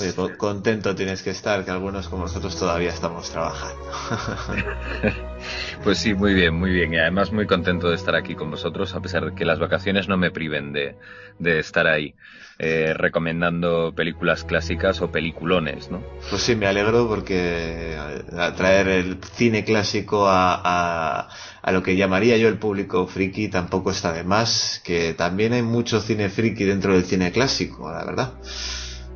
Oye, 0.02 0.14
contento 0.38 0.96
tienes 0.96 1.24
que 1.24 1.30
estar, 1.30 1.64
que 1.64 1.72
algunos 1.72 2.10
como 2.10 2.24
nosotros 2.24 2.58
todavía 2.58 2.90
estamos 2.90 3.30
trabajando. 3.30 3.86
Pues 5.84 6.00
sí, 6.00 6.14
muy 6.14 6.34
bien, 6.34 6.54
muy 6.56 6.72
bien. 6.72 6.94
Y 6.94 6.98
además 6.98 7.32
muy 7.32 7.48
contento 7.48 7.90
de 7.90 7.96
estar 7.96 8.16
aquí 8.16 8.36
con 8.36 8.52
vosotros, 8.52 8.94
a 8.96 9.02
pesar 9.02 9.26
de 9.26 9.34
que 9.34 9.46
las 9.46 9.60
vacaciones 9.60 10.08
no 10.08 10.18
me 10.18 10.32
priven 10.32 10.74
de, 10.74 10.96
estar 11.40 11.88
ahí, 11.88 12.16
eh, 12.58 12.94
recomendando 12.94 13.94
películas 13.96 14.44
clásicas 14.44 15.02
o 15.02 15.12
peliculones, 15.12 15.90
¿no? 15.90 16.04
Pues 16.30 16.42
sí, 16.42 16.56
me 16.56 16.68
alegro 16.68 17.08
porque 17.08 17.96
a 18.38 18.54
traer 18.54 18.90
el 18.90 19.18
cine 19.24 19.64
clásico 19.64 20.28
a, 20.28 21.30
a, 21.62 21.72
lo 21.72 21.82
que 21.82 21.96
llamaría 21.96 22.38
yo 22.38 22.50
el 22.50 22.58
público 22.58 23.08
friki 23.08 23.48
tampoco 23.48 23.92
está 23.92 24.12
de 24.12 24.24
más, 24.24 24.82
que 24.84 25.14
también 25.14 25.54
hay 25.54 25.64
mucho 25.64 26.02
cine 26.02 26.30
friki 26.30 26.66
dentro 26.66 26.94
del 26.94 27.06
cine 27.06 27.32
clásico, 27.32 27.90
la 27.92 28.04
verdad. 28.04 28.34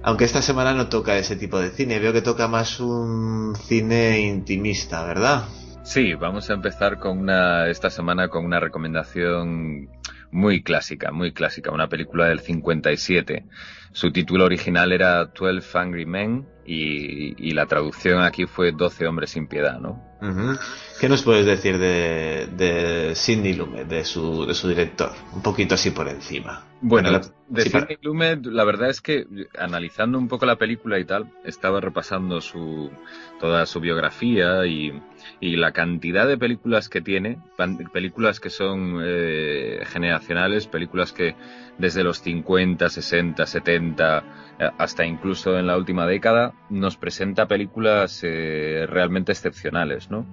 Aunque 0.06 0.26
esta 0.26 0.42
semana 0.42 0.74
no 0.74 0.88
toca 0.88 1.18
ese 1.18 1.38
tipo 1.38 1.60
de 1.60 1.72
cine, 1.72 2.00
veo 2.00 2.12
que 2.12 2.22
toca 2.22 2.50
más 2.50 2.82
un 2.82 3.56
cine 3.56 4.20
intimista, 4.20 5.04
¿verdad? 5.06 5.46
Sí, 5.84 6.14
vamos 6.14 6.50
a 6.50 6.54
empezar 6.54 6.98
con 6.98 7.20
una, 7.20 7.68
esta 7.68 7.90
semana 7.90 8.30
con 8.30 8.46
una 8.46 8.60
recomendación 8.60 9.90
muy 10.32 10.64
clásica, 10.64 11.12
muy 11.12 11.34
clásica, 11.34 11.72
una 11.72 11.90
película 11.90 12.28
del 12.28 12.40
57. 12.40 13.46
Su 13.92 14.12
título 14.12 14.46
original 14.46 14.94
era 14.94 15.34
Twelve 15.34 15.66
Angry 15.74 16.06
Men 16.06 16.48
y, 16.66 17.50
y 17.50 17.52
la 17.52 17.66
traducción 17.66 18.22
aquí 18.22 18.46
fue 18.46 18.72
Doce 18.72 19.06
hombres 19.08 19.32
sin 19.32 19.48
piedad, 19.48 19.80
¿no? 19.80 20.02
Uh 20.22 20.28
-huh. 20.28 20.60
¿Qué 21.02 21.10
nos 21.10 21.22
puedes 21.24 21.46
decir 21.46 21.78
de, 21.78 22.48
de 22.56 23.14
Sidney 23.16 23.54
Lumet, 23.54 23.88
de 23.88 24.06
su, 24.06 24.46
de 24.46 24.54
su 24.54 24.70
director? 24.70 25.12
Un 25.34 25.42
poquito 25.42 25.76
así 25.76 25.92
por 25.92 26.08
encima. 26.08 26.66
Bueno, 26.80 27.12
la, 27.12 27.22
de 27.50 27.62
sí, 27.64 27.70
Sidney 27.70 27.98
Lumet, 28.02 28.46
la 28.46 28.64
verdad 28.64 28.90
es 28.90 29.02
que 29.02 29.26
analizando 29.58 30.18
un 30.18 30.30
poco 30.30 30.46
la 30.46 30.56
película 30.56 30.98
y 31.00 31.06
tal, 31.06 31.30
estaba 31.44 31.82
repasando 31.82 32.40
su 32.40 32.90
toda 33.40 33.66
su 33.66 33.82
biografía 33.82 34.66
y, 34.66 34.94
y 35.42 35.58
la 35.58 35.74
cantidad 35.74 36.26
de 36.26 36.38
películas 36.38 36.88
que 36.88 37.02
tiene, 37.02 37.40
películas 37.92 38.40
que 38.40 38.50
son 38.50 39.00
eh, 39.04 39.82
generacionales, 39.88 40.68
películas 40.68 41.12
que 41.12 41.36
desde 41.78 42.04
los 42.04 42.22
50, 42.22 42.88
60, 42.88 43.46
70, 43.46 44.24
hasta 44.78 45.06
incluso 45.06 45.58
en 45.58 45.68
la 45.68 45.78
última 45.78 46.06
década, 46.06 46.54
nos 46.70 46.98
presenta 46.98 47.48
películas 47.48 48.22
eh, 48.24 48.86
realmente 48.88 49.32
excepcionales, 49.32 50.10
¿no? 50.10 50.26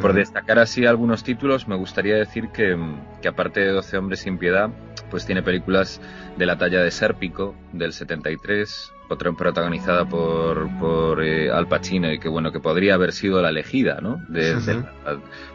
Por 0.00 0.12
destacar 0.12 0.58
así 0.58 0.86
algunos 0.86 1.24
títulos, 1.24 1.68
me 1.68 1.76
gustaría 1.76 2.16
decir 2.16 2.48
que, 2.48 2.76
que 3.22 3.28
aparte 3.28 3.60
de 3.60 3.70
12 3.72 3.98
hombres 3.98 4.20
sin 4.20 4.38
piedad, 4.38 4.70
pues 5.10 5.26
tiene 5.26 5.42
películas 5.42 6.00
de 6.36 6.46
la 6.46 6.58
talla 6.58 6.82
de 6.82 6.90
Sérpico, 6.90 7.54
del 7.72 7.92
73, 7.92 8.92
otra 8.92 8.95
protagonizada 9.08 10.04
por, 10.08 10.68
por 10.78 11.22
eh, 11.22 11.50
Al 11.50 11.68
Pacino 11.68 12.12
y 12.12 12.18
que 12.18 12.28
bueno 12.28 12.52
que 12.52 12.60
podría 12.60 12.94
haber 12.94 13.12
sido 13.12 13.40
la 13.40 13.50
elegida 13.50 14.00
no 14.00 14.20
de, 14.28 14.56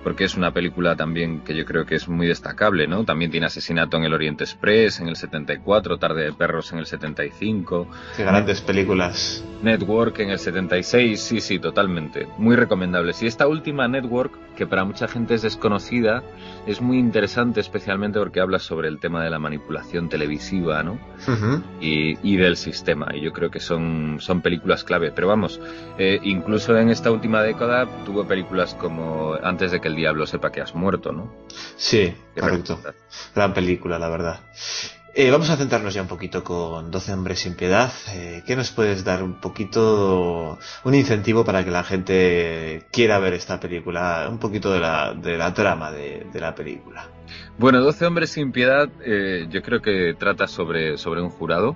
porque 0.04 0.24
es 0.24 0.36
una 0.36 0.52
película 0.52 0.95
también 0.95 1.41
que 1.41 1.56
yo 1.56 1.66
creo 1.66 1.86
que 1.86 1.95
es 1.95 2.08
muy 2.08 2.28
destacable 2.28 2.88
no 2.88 3.04
también 3.04 3.32
tiene 3.32 3.47
asesinato 3.47 3.97
en 3.97 4.04
el 4.06 4.14
Oriente 4.14 4.43
Express 4.43 4.99
en 4.99 5.08
el 5.08 5.16
74 5.16 5.97
Tarde 5.97 6.24
de 6.24 6.34
perros 6.34 6.72
en 6.72 6.80
el 6.80 6.86
75 6.86 7.88
qué 8.16 8.24
grandes 8.24 8.62
películas. 8.62 9.43
Network 9.62 10.20
en 10.20 10.30
el 10.32 10.39
76 10.39 11.20
sí 11.20 11.39
sí 11.39 11.60
totalmente. 11.60 12.28
Muy 12.38 12.56
recomendables 12.56 13.22
y 13.22 13.28
esta 13.28 13.47
última 13.47 13.88
Network 13.88 14.34
que 14.56 14.66
para 14.66 14.84
mucha 14.86 15.08
gente 15.08 15.36
es 15.36 15.41
desconocida 15.41 16.24
es 16.66 16.82
muy 16.82 16.97
interesante 16.97 17.60
especialmente 17.60 18.20
porque 18.20 18.39
habla 18.39 18.60
sobre 18.60 18.88
el 18.88 18.99
tema 18.99 19.24
de 19.24 19.30
la 19.30 19.39
manipulación 19.39 20.10
televisiva 20.10 20.84
no 20.84 20.93
uh 20.93 21.32
-huh. 21.32 21.64
y, 21.80 22.18
y 22.24 22.38
del 22.38 22.56
sistema. 22.58 23.08
Y 23.14 23.22
yo 23.22 23.32
creo 23.32 23.40
creo 23.41 23.49
que 23.49 23.59
son, 23.59 24.17
son 24.19 24.41
películas 24.41 24.83
clave. 24.83 25.11
Pero 25.11 25.27
vamos, 25.27 25.59
eh, 25.97 26.19
incluso 26.21 26.77
en 26.77 26.89
esta 26.89 27.09
última 27.09 27.41
década 27.41 27.87
tuvo 28.05 28.27
películas 28.27 28.75
como 28.75 29.33
Antes 29.41 29.71
de 29.71 29.81
que 29.81 29.87
el 29.87 29.95
diablo 29.95 30.27
sepa 30.27 30.51
que 30.51 30.61
has 30.61 30.75
muerto, 30.75 31.11
¿no? 31.11 31.33
Sí, 31.75 32.13
correcto. 32.39 32.79
Gran 33.33 33.53
película, 33.55 33.97
la 33.97 34.09
verdad. 34.09 34.41
Eh, 35.13 35.29
vamos 35.31 35.49
a 35.49 35.57
centrarnos 35.57 35.93
ya 35.93 36.03
un 36.03 36.07
poquito 36.07 36.43
con 36.43 36.91
12 36.91 37.13
hombres 37.13 37.39
sin 37.39 37.55
piedad. 37.55 37.91
Eh, 38.13 38.43
¿Qué 38.45 38.55
nos 38.55 38.71
puedes 38.71 39.03
dar 39.03 39.23
un 39.23 39.41
poquito, 39.41 40.59
un 40.83 40.95
incentivo 40.95 41.43
para 41.43 41.65
que 41.65 41.71
la 41.71 41.83
gente 41.83 42.85
quiera 42.91 43.17
ver 43.19 43.33
esta 43.33 43.59
película? 43.59 44.27
Un 44.29 44.37
poquito 44.37 44.71
de 44.71 44.79
la, 44.79 45.13
de 45.13 45.37
la 45.37 45.53
trama 45.53 45.91
de, 45.91 46.27
de 46.31 46.39
la 46.39 46.53
película. 46.53 47.09
Bueno, 47.57 47.81
12 47.81 48.05
hombres 48.05 48.29
sin 48.31 48.51
piedad 48.51 48.89
eh, 49.05 49.47
yo 49.49 49.61
creo 49.61 49.81
que 49.81 50.15
trata 50.17 50.47
sobre, 50.47 50.97
sobre 50.97 51.21
un 51.21 51.29
jurado 51.29 51.75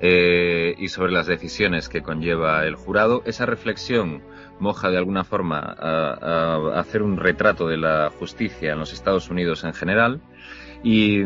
eh, 0.00 0.74
y 0.78 0.88
sobre 0.88 1.12
las 1.12 1.26
decisiones 1.26 1.88
que 1.88 2.02
conlleva 2.02 2.64
el 2.64 2.74
jurado. 2.74 3.22
Esa 3.26 3.46
reflexión 3.46 4.22
moja 4.58 4.90
de 4.90 4.98
alguna 4.98 5.24
forma 5.24 5.58
a, 5.58 6.14
a, 6.20 6.80
hacer 6.80 7.02
un 7.02 7.16
retrato 7.16 7.66
de 7.66 7.76
la 7.76 8.10
justicia 8.18 8.72
en 8.72 8.78
los 8.78 8.92
Estados 8.92 9.30
Unidos 9.30 9.64
en 9.64 9.72
general. 9.72 10.20
Y, 10.82 11.22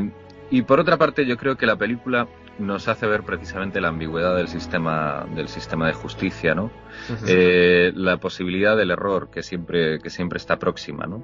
y 0.51 0.63
por 0.63 0.81
otra 0.81 0.97
parte 0.97 1.27
yo 1.27 1.37
creo 1.37 1.57
que 1.57 1.67
la 1.67 1.77
película 1.77 2.29
nos 2.59 2.89
hace 2.89 3.07
ver 3.07 3.23
precisamente 3.25 3.81
la 3.81 3.89
ambigüedad 3.89 4.37
del 4.37 4.49
sistema 4.49 5.27
del 5.35 5.49
sistema 5.49 5.89
de 5.89 5.93
justicia 5.93 6.55
no 6.55 6.71
eh, 7.27 7.93
la 7.97 8.19
posibilidad 8.19 8.77
del 8.77 8.93
error 8.93 9.29
que 9.31 9.43
siempre 9.43 9.99
que 9.99 10.11
siempre 10.11 10.37
está 10.37 10.59
próxima 10.59 11.07
no 11.07 11.23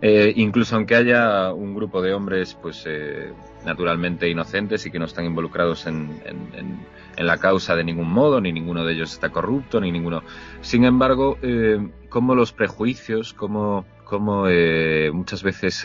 eh, 0.00 0.32
incluso 0.36 0.76
aunque 0.76 0.94
haya 0.94 1.52
un 1.52 1.74
grupo 1.74 2.00
de 2.00 2.14
hombres 2.14 2.56
pues 2.60 2.84
eh, 2.86 3.32
naturalmente 3.64 4.28
inocentes 4.28 4.86
y 4.86 4.90
que 4.90 4.98
no 4.98 5.06
están 5.06 5.24
involucrados 5.24 5.86
en, 5.86 6.22
en, 6.24 6.86
en, 7.16 7.26
la 7.26 7.38
causa 7.38 7.74
de 7.74 7.82
ningún 7.82 8.08
modo 8.08 8.40
ni 8.40 8.52
ninguno 8.52 8.84
de 8.84 8.92
ellos 8.92 9.12
está 9.12 9.30
corrupto 9.30 9.80
ni 9.80 9.90
ninguno 9.90 10.22
sin 10.60 10.84
embargo 10.84 11.36
eh, 11.42 11.88
como 12.08 12.36
los 12.36 12.52
prejuicios 12.52 13.34
como 13.34 13.84
como 14.04 14.46
eh, 14.48 15.10
muchas 15.12 15.42
veces 15.42 15.84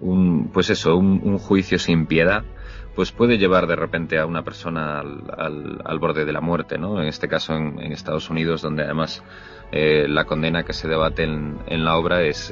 un 0.00 0.50
pues 0.52 0.70
eso 0.70 0.96
un, 0.96 1.38
juicio 1.38 1.80
sin 1.80 2.06
piedad 2.06 2.44
pues 2.94 3.10
puede 3.10 3.38
llevar 3.38 3.66
de 3.66 3.76
repente 3.76 4.18
a 4.18 4.24
una 4.24 4.42
persona 4.42 5.00
al, 5.00 5.98
borde 5.98 6.24
de 6.24 6.32
la 6.32 6.40
muerte, 6.40 6.78
¿no? 6.78 6.98
En 6.98 7.06
este 7.06 7.28
caso 7.28 7.54
en 7.54 7.92
Estados 7.92 8.30
Unidos, 8.30 8.62
donde 8.62 8.84
además 8.84 9.22
eh, 9.72 10.06
la 10.08 10.24
condena 10.24 10.62
que 10.62 10.72
se 10.72 10.86
debate 10.86 11.24
en, 11.24 11.84
la 11.84 11.96
obra 11.96 12.22
es, 12.22 12.50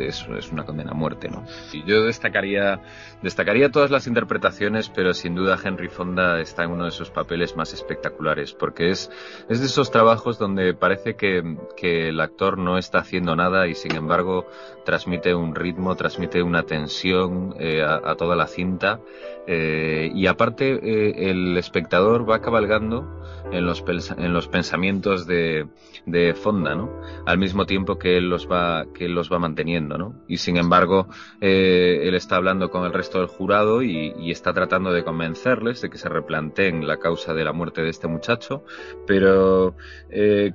una 0.50 0.64
condena 0.64 0.90
a 0.90 0.94
muerte, 0.94 1.28
¿no? 1.28 1.44
Yo 1.86 2.02
destacaría, 2.02 2.80
destacaría 3.22 3.70
todas 3.70 3.90
las 3.90 4.06
interpretaciones, 4.06 4.90
pero 4.90 5.14
sin 5.14 5.34
duda 5.34 5.58
Henry 5.62 5.88
Fonda 5.88 6.40
está 6.40 6.64
en 6.64 6.72
uno 6.72 6.86
de 6.86 6.90
sus 6.90 7.10
papeles 7.10 7.56
más 7.56 7.72
espectaculares, 7.72 8.52
porque 8.52 8.90
es, 8.90 9.10
de 9.48 9.54
esos 9.54 9.90
trabajos 9.90 10.38
donde 10.38 10.74
parece 10.74 11.14
que, 11.14 11.42
el 11.84 12.20
actor 12.20 12.58
no 12.58 12.78
está 12.78 12.98
haciendo 12.98 13.36
nada 13.36 13.68
y 13.68 13.74
sin 13.74 13.94
embargo 13.94 14.46
transmite 14.84 15.34
un 15.34 15.54
ritmo, 15.54 15.94
transmite 15.94 16.42
una 16.42 16.64
tensión 16.64 17.54
eh, 17.58 17.82
a, 17.82 18.14
toda 18.16 18.34
la 18.34 18.46
cinta 18.46 19.00
eh, 19.46 20.10
y 20.14 20.26
aparte 20.26 20.72
eh, 20.72 21.30
el 21.30 21.56
espectador 21.56 22.28
va 22.28 22.40
cabalgando 22.40 23.22
en 23.52 23.66
los, 23.66 23.84
en 24.16 24.32
los 24.32 24.48
pensamientos 24.48 25.26
de, 25.26 25.66
de 26.06 26.34
Fonda, 26.34 26.74
¿no? 26.74 26.90
Al 27.26 27.38
mismo 27.38 27.66
tiempo 27.66 27.98
que 27.98 28.16
él 28.16 28.30
los 28.30 28.50
va, 28.50 28.86
que 28.94 29.04
él 29.04 29.12
los 29.12 29.30
va 29.30 29.38
manteniendo, 29.38 29.98
¿no? 29.98 30.22
Y 30.28 30.38
sin 30.38 30.56
embargo, 30.56 31.08
eh, 31.40 32.00
él 32.04 32.14
está 32.14 32.36
hablando 32.36 32.70
con 32.70 32.84
el 32.84 32.92
resto 32.92 33.18
del 33.18 33.28
jurado 33.28 33.82
y, 33.82 34.14
está 34.34 34.52
tratando 34.52 34.92
de 34.92 35.04
convencerles 35.04 35.80
de 35.80 35.90
que 35.90 35.98
se 35.98 36.08
replanteen 36.08 36.88
la 36.88 36.96
causa 36.96 37.34
de 37.34 37.44
la 37.44 37.52
muerte 37.52 37.82
de 37.82 37.90
este 37.90 38.08
muchacho, 38.08 38.64
pero 39.06 39.76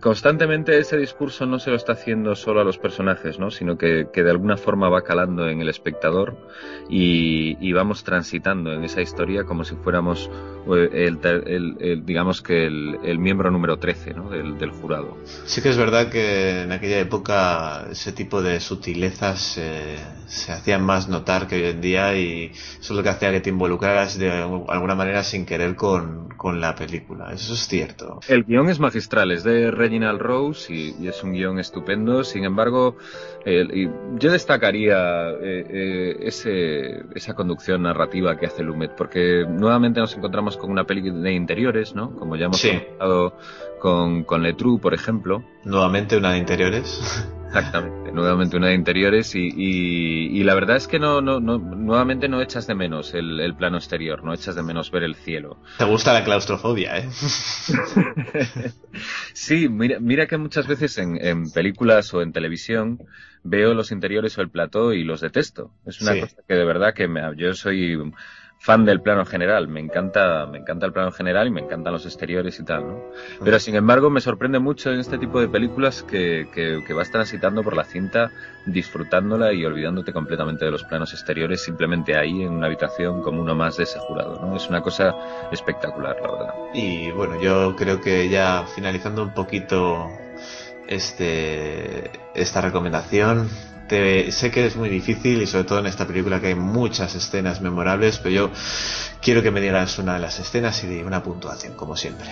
constantemente 0.02 0.78
ese 0.78 0.98
discurso 0.98 1.46
no 1.46 1.60
se 1.60 1.70
lo 1.70 1.78
está 1.78 1.94
haciendo 1.94 2.36
solo 2.36 2.60
a 2.60 2.66
los 2.66 2.78
personajes, 2.78 3.40
¿no? 3.40 3.52
Sino 3.52 3.78
que, 3.78 4.06
de 4.14 4.30
alguna 4.30 4.58
forma 4.58 4.90
va 4.90 5.04
calando 5.04 5.48
en 5.48 5.62
el 5.62 5.70
espectador 5.70 6.36
y, 6.90 7.72
vamos 7.72 8.04
transitando 8.04 8.74
esa 8.84 9.02
historia 9.02 9.44
como 9.44 9.64
si 9.64 9.76
fuéramos 9.76 10.30
el, 10.68 11.20
el, 11.24 11.78
el 11.80 12.06
digamos 12.06 12.42
que 12.42 12.68
el, 12.68 13.00
el, 13.04 13.18
miembro 13.18 13.50
número 13.50 13.78
13 13.78 14.14
¿no? 14.14 14.30
del, 14.30 14.58
del, 14.58 14.72
jurado. 14.72 15.18
Sí 15.46 15.62
que 15.62 15.70
es 15.70 15.78
verdad 15.78 16.10
que 16.10 16.62
en 16.62 16.72
aquella 16.72 17.00
época 17.00 17.88
ese 17.92 18.12
tipo 18.12 18.42
de 18.42 18.60
sutilezas 18.60 19.58
eh, 19.58 19.98
se 20.28 20.52
hacían 20.52 20.84
más 20.84 21.10
notar 21.10 21.48
que 21.48 21.56
hoy 21.56 21.66
en 21.72 21.82
día 21.82 22.16
y 22.16 22.52
eso 22.52 22.80
es 22.82 22.92
lo 22.92 23.04
que 23.04 23.10
hacía 23.10 23.32
que 23.32 23.42
te 23.42 23.50
involucraras 23.50 24.18
de 24.20 24.32
alguna 24.32 24.96
manera 24.96 25.24
sin 25.24 25.46
querer 25.46 25.76
con, 25.76 26.30
con 26.38 26.62
la 26.62 26.76
película. 26.76 27.32
Eso 27.34 27.54
es 27.54 27.68
cierto. 27.68 28.20
El 28.28 28.44
guion 28.44 28.70
es 28.70 28.80
magistral, 28.80 29.32
es 29.32 29.44
de 29.44 29.72
Reginald 29.72 30.22
Rose 30.22 30.72
y, 30.74 30.96
y 31.00 31.08
es 31.08 31.24
un 31.24 31.34
guion 31.34 31.60
estupendo. 31.60 32.24
Sin 32.24 32.44
embargo, 32.44 32.96
eh, 33.46 33.90
yo 34.18 34.32
destacaría 34.32 35.30
eh, 35.32 35.66
eh, 35.70 36.18
ese, 36.22 37.04
esa 37.16 37.34
conducción 37.34 37.84
narrativa 37.84 38.38
que 38.38 38.46
hace 38.46 38.64
Lumet, 38.70 38.96
porque 38.96 39.46
nuevamente 39.48 40.00
nos 40.00 40.16
encontramos 40.16 40.58
con 40.58 40.72
una 40.72 40.86
peli 40.86 41.10
de 41.10 41.34
interiores, 41.34 41.96
¿no? 41.96 42.16
Como 42.16 42.36
ya 42.36 42.46
hemos 42.46 42.60
sí. 42.60 42.70
comentado 42.70 43.38
con, 43.80 44.24
con 44.24 44.44
Letru, 44.44 44.80
por 44.80 44.94
ejemplo. 44.94 45.44
Nuevamente 45.64 46.18
una 46.18 46.32
de 46.32 46.38
interiores. 46.38 47.28
Exactamente, 47.50 48.12
nuevamente 48.12 48.58
una 48.58 48.68
de 48.68 48.76
interiores 48.76 49.34
y, 49.34 49.48
y, 49.48 50.40
y 50.40 50.44
la 50.44 50.54
verdad 50.54 50.76
es 50.76 50.88
que 50.88 51.00
no, 51.00 51.20
no, 51.20 51.40
no, 51.40 51.58
nuevamente 51.58 52.30
no 52.30 52.44
echas 52.44 52.68
de 52.68 52.76
menos 52.76 53.16
el, 53.16 53.40
el, 53.40 53.56
plano 53.56 53.78
exterior, 53.78 54.24
no 54.24 54.36
echas 54.36 54.54
de 54.54 54.62
menos 54.62 54.92
ver 54.92 55.02
el 55.02 55.16
cielo. 55.16 55.58
Te 55.80 55.86
gusta 55.86 56.14
la 56.14 56.24
claustrofobia, 56.24 57.00
¿eh? 57.00 57.10
sí, 59.34 59.68
mira, 59.68 60.00
mira 60.00 60.28
que 60.28 60.38
muchas 60.38 60.68
veces 60.68 61.00
en, 61.00 61.18
en, 61.26 61.50
películas 61.50 62.14
o 62.14 62.22
en 62.22 62.34
televisión 62.34 63.00
veo 63.44 63.74
los 63.74 63.92
interiores 63.92 64.38
o 64.38 64.42
el 64.42 64.52
plató 64.52 64.94
y 64.94 65.04
los 65.04 65.22
detesto. 65.22 65.72
Es 65.88 66.02
una 66.02 66.14
sí. 66.14 66.20
cosa 66.22 66.38
que 66.48 66.54
de 66.54 66.66
verdad 66.66 66.94
que 66.94 67.08
me, 67.08 67.22
yo 67.36 67.56
soy 67.56 67.98
fan 68.62 68.84
del 68.84 69.02
plano 69.02 69.26
general, 69.26 69.70
me 69.70 69.80
encanta, 69.80 70.46
me 70.46 70.58
encanta 70.58 70.86
el 70.86 70.92
plano 70.92 71.12
general 71.12 71.48
y 71.48 71.50
me 71.52 71.62
encantan 71.62 71.94
los 71.94 72.06
exteriores 72.06 72.60
y 72.60 72.66
tal, 72.66 72.88
¿no? 72.88 73.02
Pero 73.42 73.58
sin 73.58 73.76
embargo 73.76 74.10
me 74.10 74.20
sorprende 74.20 74.60
mucho 74.60 74.92
en 74.92 75.00
este 75.00 75.18
tipo 75.18 75.40
de 75.40 75.48
películas 75.48 76.04
que, 76.04 76.50
que, 76.54 76.84
que, 76.86 76.94
vas 76.94 77.10
transitando 77.10 77.64
por 77.64 77.78
la 77.78 77.86
cinta, 77.86 78.32
disfrutándola 78.66 79.54
y 79.54 79.66
olvidándote 79.66 80.12
completamente 80.12 80.66
de 80.66 80.72
los 80.72 80.84
planos 80.84 81.14
exteriores, 81.14 81.64
simplemente 81.64 82.18
ahí 82.18 82.44
en 82.44 82.52
una 82.52 82.68
habitación 82.68 83.22
como 83.22 83.42
uno 83.42 83.56
más 83.56 83.78
de 83.78 83.84
ese 83.84 83.98
jurado, 84.00 84.46
¿no? 84.46 84.58
Es 84.58 84.68
una 84.70 84.82
cosa 84.82 85.16
espectacular, 85.54 86.18
la 86.22 86.30
verdad. 86.30 86.54
Y 86.74 87.12
bueno, 87.12 87.42
yo 87.42 87.78
creo 87.78 88.02
que 88.02 88.28
ya 88.28 88.66
finalizando 88.76 89.24
un 89.24 89.34
poquito 89.34 90.10
este 90.86 92.12
esta 92.34 92.60
recomendación, 92.60 93.48
te, 93.90 94.32
sé 94.32 94.52
que 94.52 94.66
es 94.66 94.78
muy 94.78 94.88
difícil 94.88 95.42
y 95.42 95.48
sobre 95.48 95.66
todo 95.66 95.80
en 95.80 95.88
esta 95.88 96.08
película 96.08 96.40
que 96.40 96.48
hay 96.48 96.56
muchas 96.56 97.16
escenas 97.16 97.60
memorables, 97.60 98.20
pero 98.20 98.30
yo 98.34 98.52
quiero 99.22 99.42
que 99.42 99.52
me 99.52 99.60
digas 99.60 100.00
una 100.00 100.14
de 100.14 100.20
las 100.20 100.40
escenas 100.40 100.82
y 100.84 101.02
una 101.02 101.22
puntuación, 101.22 101.74
como 101.74 101.98
siempre. 101.98 102.28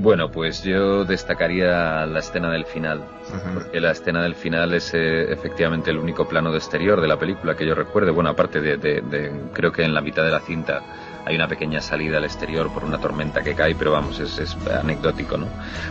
Bueno, 0.00 0.30
pues 0.30 0.62
yo 0.62 1.04
destacaría 1.04 2.06
la 2.06 2.20
escena 2.20 2.50
del 2.50 2.64
final, 2.64 3.00
uh 3.00 3.02
-huh. 3.02 3.54
porque 3.54 3.80
la 3.80 3.90
escena 3.90 4.22
del 4.22 4.34
final 4.34 4.72
es 4.72 4.94
eh, 4.94 5.30
efectivamente 5.30 5.90
el 5.90 5.98
único 5.98 6.26
plano 6.26 6.50
de 6.50 6.56
exterior 6.56 7.00
de 7.02 7.06
la 7.08 7.18
película 7.18 7.54
que 7.54 7.66
yo 7.66 7.74
recuerde. 7.74 8.10
Bueno, 8.10 8.30
aparte 8.30 8.60
de, 8.62 8.78
de, 8.78 9.02
de, 9.02 9.30
creo 9.52 9.70
que 9.72 9.82
en 9.82 9.92
la 9.92 10.00
mitad 10.00 10.24
de 10.24 10.30
la 10.30 10.40
cinta 10.40 10.82
hay 11.24 11.36
una 11.36 11.48
pequeña 11.48 11.80
salida 11.80 12.18
al 12.18 12.24
exterior 12.24 12.72
por 12.72 12.84
una 12.84 12.98
tormenta 12.98 13.42
que 13.42 13.54
cae, 13.54 13.74
pero 13.74 13.92
vamos, 13.92 14.18
es, 14.20 14.38
es, 14.38 14.56
anecdótico, 14.66 15.36
¿no? 15.36 15.46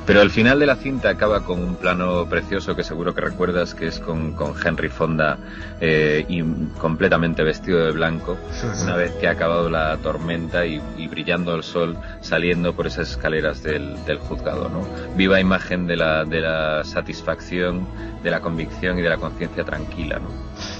Pero 0.05 0.21
el 0.21 0.31
final 0.31 0.59
de 0.59 0.65
la 0.65 0.75
cinta 0.75 1.09
acaba 1.09 1.43
con 1.43 1.59
un 1.61 1.75
plano 1.75 2.25
precioso 2.27 2.75
que 2.75 2.83
seguro 2.83 3.13
que 3.13 3.21
recuerdas, 3.21 3.75
que 3.75 3.87
es 3.87 3.99
con, 3.99 4.33
con 4.33 4.53
Henry 4.63 4.89
Fonda 4.89 5.37
eh, 5.79 6.25
y 6.27 6.43
completamente 6.79 7.43
vestido 7.43 7.85
de 7.85 7.91
blanco, 7.91 8.37
una 8.83 8.95
vez 8.95 9.11
que 9.13 9.27
ha 9.27 9.31
acabado 9.31 9.69
la 9.69 9.97
tormenta 9.97 10.65
y, 10.65 10.81
y 10.97 11.07
brillando 11.07 11.55
el 11.55 11.63
sol 11.63 11.97
saliendo 12.21 12.73
por 12.73 12.87
esas 12.87 13.11
escaleras 13.11 13.63
del, 13.63 14.03
del 14.05 14.17
juzgado, 14.17 14.69
¿no? 14.69 14.87
Viva 15.15 15.39
imagen 15.39 15.87
de 15.87 15.95
la, 15.95 16.25
de 16.25 16.41
la 16.41 16.83
satisfacción, 16.83 17.87
de 18.23 18.31
la 18.31 18.39
convicción 18.41 18.97
y 18.99 19.01
de 19.01 19.09
la 19.09 19.17
conciencia 19.17 19.63
tranquila, 19.63 20.19
¿no? 20.19 20.29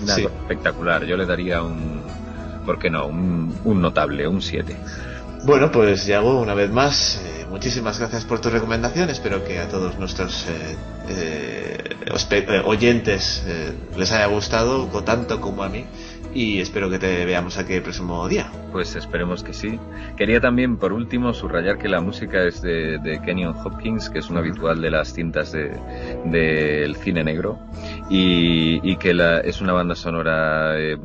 Una 0.04 0.16
sí. 0.16 0.26
espectacular. 0.26 1.06
Yo 1.06 1.16
le 1.18 1.26
daría 1.26 1.62
un 1.62 2.04
¿por 2.70 2.78
qué 2.78 2.92
no? 2.92 3.08
Un, 3.08 3.52
un 3.64 3.82
notable, 3.82 4.28
un 4.28 4.44
7. 4.44 4.78
Bueno, 5.44 5.72
pues 5.72 6.06
Yago, 6.06 6.40
una 6.40 6.54
vez 6.54 6.70
más, 6.70 7.20
eh, 7.26 7.48
muchísimas 7.50 7.98
gracias 7.98 8.26
por 8.26 8.42
tu 8.42 8.52
recomendación. 8.52 9.10
Espero 9.10 9.44
que 9.44 9.58
a 9.58 9.68
todos 9.68 9.98
nuestros 9.98 10.46
eh, 10.48 10.78
eh, 11.10 12.62
oyentes 12.66 13.44
les 13.98 14.12
haya 14.12 14.28
gustado, 14.28 14.86
tanto 15.04 15.42
como 15.42 15.64
a 15.64 15.70
mí. 15.70 15.88
Y 16.40 16.62
espero 16.62 16.90
que 16.90 17.00
te 17.00 17.26
veamos 17.26 17.58
aquí 17.58 17.74
el 17.74 17.82
próximo 17.82 18.26
día. 18.30 18.50
Pues 18.72 18.96
esperemos 18.96 19.44
que 19.44 19.52
sí. 19.52 19.78
Quería 20.16 20.40
también, 20.40 20.78
por 20.78 20.94
último, 20.94 21.34
subrayar 21.34 21.78
que 21.78 21.90
la 21.90 22.00
música 22.00 22.46
es 22.46 22.62
de, 22.62 22.98
de 23.00 23.22
Kenyon 23.22 23.58
Hopkins, 23.58 24.10
que 24.10 24.20
es 24.20 24.30
un 24.30 24.38
habitual 24.38 24.80
de 24.80 24.90
las 24.90 25.14
cintas 25.14 25.52
del 25.52 25.74
de, 26.24 26.96
cine 27.04 27.26
negro, 27.26 27.60
y, 28.10 28.80
y 28.90 28.96
que 28.96 29.14
la, 29.14 29.42
es 29.42 29.60
una 29.60 29.74
banda 29.74 29.96
sonora, 29.96 30.80
eh, 30.80 30.98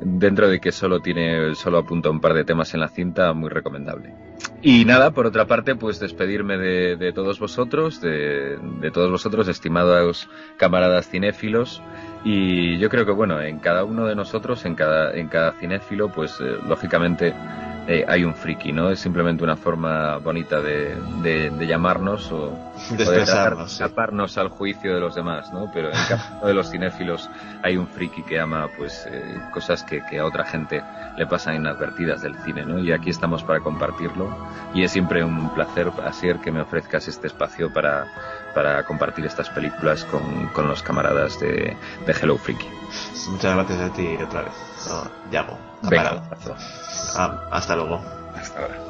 dentro 0.00 0.48
de 0.48 0.58
que 0.60 0.72
solo 0.72 1.00
tiene, 1.00 1.54
solo 1.56 1.76
apunta 1.76 2.08
un 2.08 2.22
par 2.22 2.32
de 2.32 2.44
temas 2.44 2.72
en 2.72 2.80
la 2.80 2.88
cinta, 2.88 3.34
muy 3.34 3.50
recomendable. 3.50 4.14
Y 4.62 4.86
nada, 4.86 5.10
por 5.10 5.26
otra 5.26 5.46
parte, 5.46 5.74
pues 5.74 6.00
despedirme 6.00 6.56
de, 6.56 6.96
de 6.96 7.12
todos 7.12 7.38
vosotros, 7.38 8.00
de, 8.00 8.56
de 8.80 8.90
todos 8.90 9.10
vosotros, 9.10 9.46
estimados 9.48 10.30
camaradas 10.56 11.10
cinéfilos, 11.10 11.82
y 12.24 12.78
yo 12.78 12.88
creo 12.88 13.06
que 13.06 13.12
bueno 13.12 13.40
en 13.40 13.58
cada 13.58 13.84
uno 13.84 14.06
de 14.06 14.14
nosotros 14.14 14.64
en 14.64 14.74
cada 14.74 15.12
en 15.14 15.28
cada 15.28 15.52
cinéfilo 15.52 16.08
pues 16.08 16.38
eh, 16.40 16.58
lógicamente 16.68 17.32
eh, 17.88 18.04
hay 18.06 18.24
un 18.24 18.34
friki 18.34 18.72
no 18.72 18.90
es 18.90 18.98
simplemente 19.00 19.42
una 19.42 19.56
forma 19.56 20.18
bonita 20.18 20.60
de, 20.60 20.94
de, 21.22 21.50
de 21.50 21.66
llamarnos 21.66 22.30
o 22.32 22.69
de, 22.90 23.06
o 23.06 23.10
de 23.10 23.22
escaparnos 23.22 24.32
sí. 24.32 24.40
al 24.40 24.48
juicio 24.48 24.94
de 24.94 25.00
los 25.00 25.14
demás 25.14 25.52
no 25.52 25.70
pero 25.72 25.90
en 25.90 25.98
uno 26.36 26.46
de 26.46 26.54
los 26.54 26.70
cinéfilos 26.70 27.28
hay 27.62 27.76
un 27.76 27.86
friki 27.86 28.22
que 28.22 28.38
ama 28.40 28.68
pues 28.76 29.06
eh, 29.10 29.40
cosas 29.52 29.82
que, 29.82 30.02
que, 30.04 30.18
a 30.18 30.24
otra 30.24 30.44
gente 30.44 30.82
le 31.16 31.26
pasan 31.26 31.56
inadvertidas 31.56 32.22
del 32.22 32.36
cine 32.44 32.64
no 32.64 32.78
y 32.78 32.92
aquí 32.92 33.10
estamos 33.10 33.42
para 33.42 33.60
compartirlo 33.60 34.28
y 34.74 34.82
es 34.82 34.92
siempre 34.92 35.24
un 35.24 35.50
placer 35.54 35.90
Asier 36.04 36.38
que 36.38 36.50
me 36.50 36.60
ofrezcas 36.60 37.08
este 37.08 37.26
espacio 37.26 37.72
para 37.72 38.06
para 38.54 38.84
compartir 38.84 39.26
estas 39.26 39.48
películas 39.50 40.04
con, 40.04 40.48
con 40.48 40.68
los 40.68 40.82
camaradas 40.82 41.38
de, 41.40 41.76
de, 42.06 42.12
Hello 42.12 42.36
Freaky. 42.36 42.68
Muchas 43.30 43.54
gracias 43.54 43.80
a 43.80 43.92
ti 43.92 44.16
otra 44.16 44.42
vez. 44.42 44.52
Oh, 44.90 45.04
llamo. 45.30 45.58
Venga, 45.82 46.22
ah, 47.16 47.48
hasta 47.50 47.76
luego. 47.76 48.02
Hasta 48.34 48.60
ahora. 48.60 48.89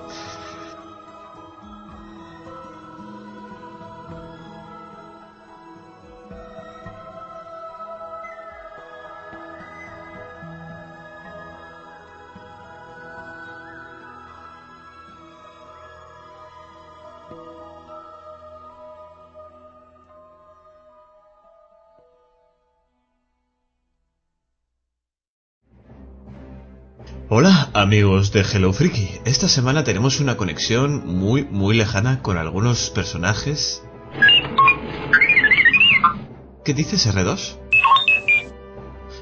Hola 27.33 27.71
amigos 27.75 28.33
de 28.33 28.41
Hello 28.41 28.73
Freaky, 28.73 29.21
esta 29.25 29.49
semana 29.49 29.85
tenemos 29.85 30.19
una 30.19 30.37
conexión 30.37 31.07
muy 31.07 31.45
muy 31.45 31.77
lejana 31.77 32.23
con 32.23 32.37
algunos 32.37 32.91
personajes. 32.91 33.85
¿Qué 36.65 36.75
dices 36.75 37.07
R2? 37.07 37.57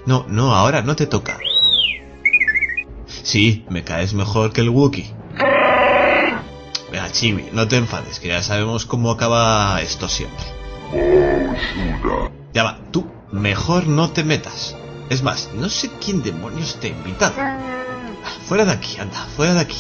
No, 0.07 0.25
no, 0.27 0.55
ahora 0.55 0.81
no 0.81 0.97
te 0.97 1.07
toca. 1.07 1.39
Sí, 3.07 3.67
me 3.69 3.85
caes 3.85 4.15
mejor 4.15 4.55
que 4.55 4.63
el 4.63 4.71
Wookiee. 4.71 5.15
Venga, 6.91 7.13
Chibi, 7.13 7.51
no 7.53 7.69
te 7.69 7.77
enfades, 7.77 8.21
que 8.21 8.29
ya 8.29 8.43
sabemos 8.43 8.87
cómo 8.87 9.11
acaba 9.11 9.83
esto 9.83 10.09
siempre. 10.09 10.47
Ya 12.55 12.63
va, 12.63 12.79
tú 12.91 13.07
mejor 13.33 13.87
no 13.87 14.13
te 14.13 14.25
metas. 14.25 14.75
Es 15.11 15.23
más, 15.23 15.51
no 15.55 15.69
sé 15.69 15.91
quién 16.03 16.23
demonios 16.23 16.81
te 16.81 16.87
ha 16.87 16.91
invitado. 16.91 17.35
Fuera 18.49 18.65
de 18.65 18.73
aquí, 18.73 18.99
anda, 18.99 19.19
fuera 19.37 19.53
de 19.53 19.61
aquí. 19.61 19.77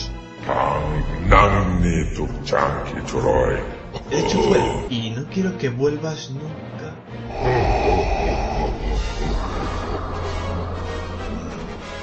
De 4.11 4.21
hecho, 4.21 4.43
fuera. 4.43 4.65
Y 4.91 5.09
no 5.09 5.25
quiero 5.31 5.57
que 5.57 5.71
vuelvas 5.71 6.29
nunca. 6.29 6.93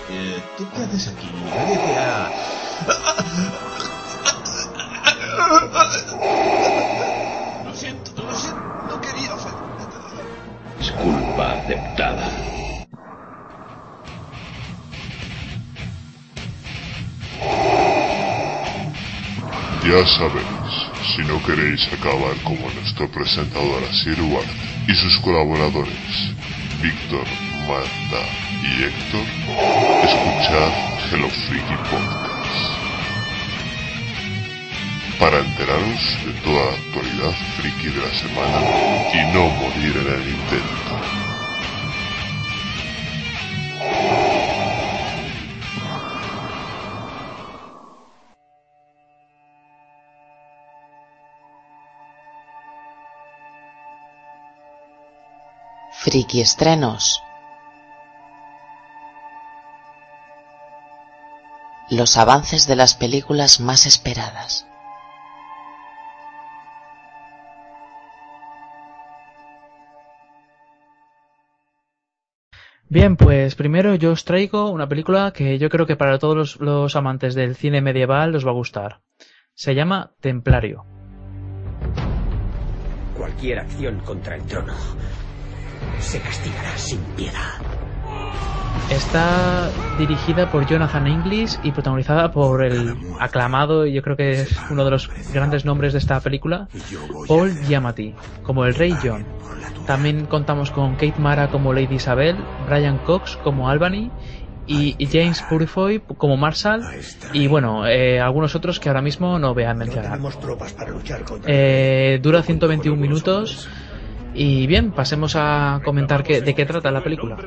Eh, 0.10 0.44
¿Tú 0.58 0.66
qué 0.76 0.82
haces 0.82 1.10
aquí? 1.10 1.30
Nadie 1.56 1.78
te 1.78 1.98
ha... 2.00 2.32
Lo 7.64 7.76
siento, 7.76 8.24
lo 8.24 8.34
siento, 8.34 8.60
no 8.90 9.02
quería 9.02 9.36
ofender. 9.36 9.88
Disculpa 10.80 11.52
aceptada. 11.52 12.55
Ya 19.86 20.04
sabéis, 20.18 20.74
si 21.14 21.22
no 21.30 21.38
queréis 21.46 21.88
acabar 21.94 22.36
como 22.44 22.68
nuestro 22.72 23.08
presentador 23.08 23.84
Asier 23.84 24.18
y 24.88 24.96
sus 24.96 25.20
colaboradores, 25.20 26.34
Víctor, 26.82 27.24
Marta 27.68 28.26
y 28.64 28.82
Héctor, 28.82 29.28
escuchad 30.02 30.72
Hello 31.12 31.30
Freaky 31.30 31.78
Podcast. 31.92 32.26
Para 35.20 35.38
enteraros 35.38 36.18
de 36.26 36.34
toda 36.42 36.66
la 36.66 36.72
actualidad 36.72 37.36
friki 37.58 37.90
de 37.90 38.02
la 38.02 38.14
semana 38.16 38.60
y 39.14 39.34
no 39.34 39.50
morir 39.50 39.98
en 39.98 40.08
el 40.14 40.30
intento. 40.30 40.86
Friki 56.06 56.40
estrenos. 56.40 57.24
Los 61.90 62.16
avances 62.18 62.68
de 62.68 62.76
las 62.76 62.94
películas 62.94 63.60
más 63.60 63.88
esperadas. 63.88 64.68
Bien, 72.88 73.18
pues 73.18 73.56
primero 73.56 73.96
yo 73.96 74.12
os 74.12 74.26
traigo 74.26 74.70
una 74.70 74.88
película 74.88 75.34
que 75.36 75.58
yo 75.58 75.70
creo 75.70 75.88
que 75.88 75.96
para 75.96 76.20
todos 76.20 76.36
los, 76.36 76.60
los 76.60 76.96
amantes 76.96 77.34
del 77.34 77.56
cine 77.56 77.82
medieval 77.82 78.36
os 78.36 78.46
va 78.46 78.52
a 78.52 78.54
gustar. 78.54 79.02
Se 79.56 79.74
llama 79.74 80.14
Templario. 80.22 80.86
Cualquier 83.18 83.58
acción 83.58 84.02
contra 84.02 84.36
el 84.36 84.44
trono 84.44 84.76
se 86.00 86.20
castigará 86.22 86.78
sin 86.78 87.00
piedad. 87.16 87.66
Está 88.90 89.72
dirigida 89.98 90.52
por 90.52 90.68
Jonathan 90.68 91.08
Inglis 91.08 91.60
y 91.64 91.72
protagonizada 91.72 92.32
por 92.32 92.64
el 92.64 92.96
aclamado, 93.20 93.88
y 93.88 93.94
yo 93.94 94.04
creo 94.04 94.16
que 94.16 94.42
es 94.42 94.56
uno 94.70 94.86
de 94.86 94.92
los 94.92 95.10
grandes 95.34 95.66
nombres 95.66 95.94
de 95.94 96.00
esta 96.00 96.20
película, 96.20 96.68
Paul 97.28 97.52
Giamatti, 97.64 98.14
como 98.44 98.64
el 98.66 98.76
Rey 98.76 98.96
John. 99.02 99.26
También 99.88 100.26
contamos 100.28 100.70
con 100.70 100.94
Kate 100.94 101.20
Mara 101.20 101.50
como 101.50 101.74
Lady 101.74 101.96
Isabel, 101.96 102.38
Brian 102.68 103.00
Cox 103.00 103.38
como 103.38 103.70
Albany 103.70 104.12
y 104.68 104.96
y 104.98 105.06
James 105.08 105.44
Purifoy 105.44 106.00
como 106.00 106.38
Marshall 106.38 106.84
y 107.34 107.48
bueno, 107.48 107.88
eh, 107.88 108.20
algunos 108.20 108.56
otros 108.56 108.80
que 108.80 108.90
ahora 108.90 109.02
mismo 109.02 109.38
no 109.40 109.52
a 109.52 109.74
mencionar. 109.74 110.20
Eh, 111.46 112.20
dura 112.22 112.44
121 112.44 113.00
minutos 113.00 113.68
y 114.36 114.68
bien, 114.68 114.92
pasemos 114.92 115.36
a 115.36 115.82
comentar 115.84 116.24
qué- 116.24 116.42
de 116.42 116.54
qué 116.54 116.66
trata 116.66 116.92
la 116.92 117.02
película. 117.04 117.38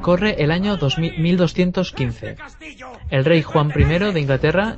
Corre 0.00 0.42
el 0.42 0.50
año 0.50 0.76
2000 0.76 1.18
1215. 1.18 2.36
El 3.10 3.24
rey 3.24 3.42
Juan 3.42 3.70
I 3.76 3.84
de 4.12 4.20
Inglaterra, 4.20 4.76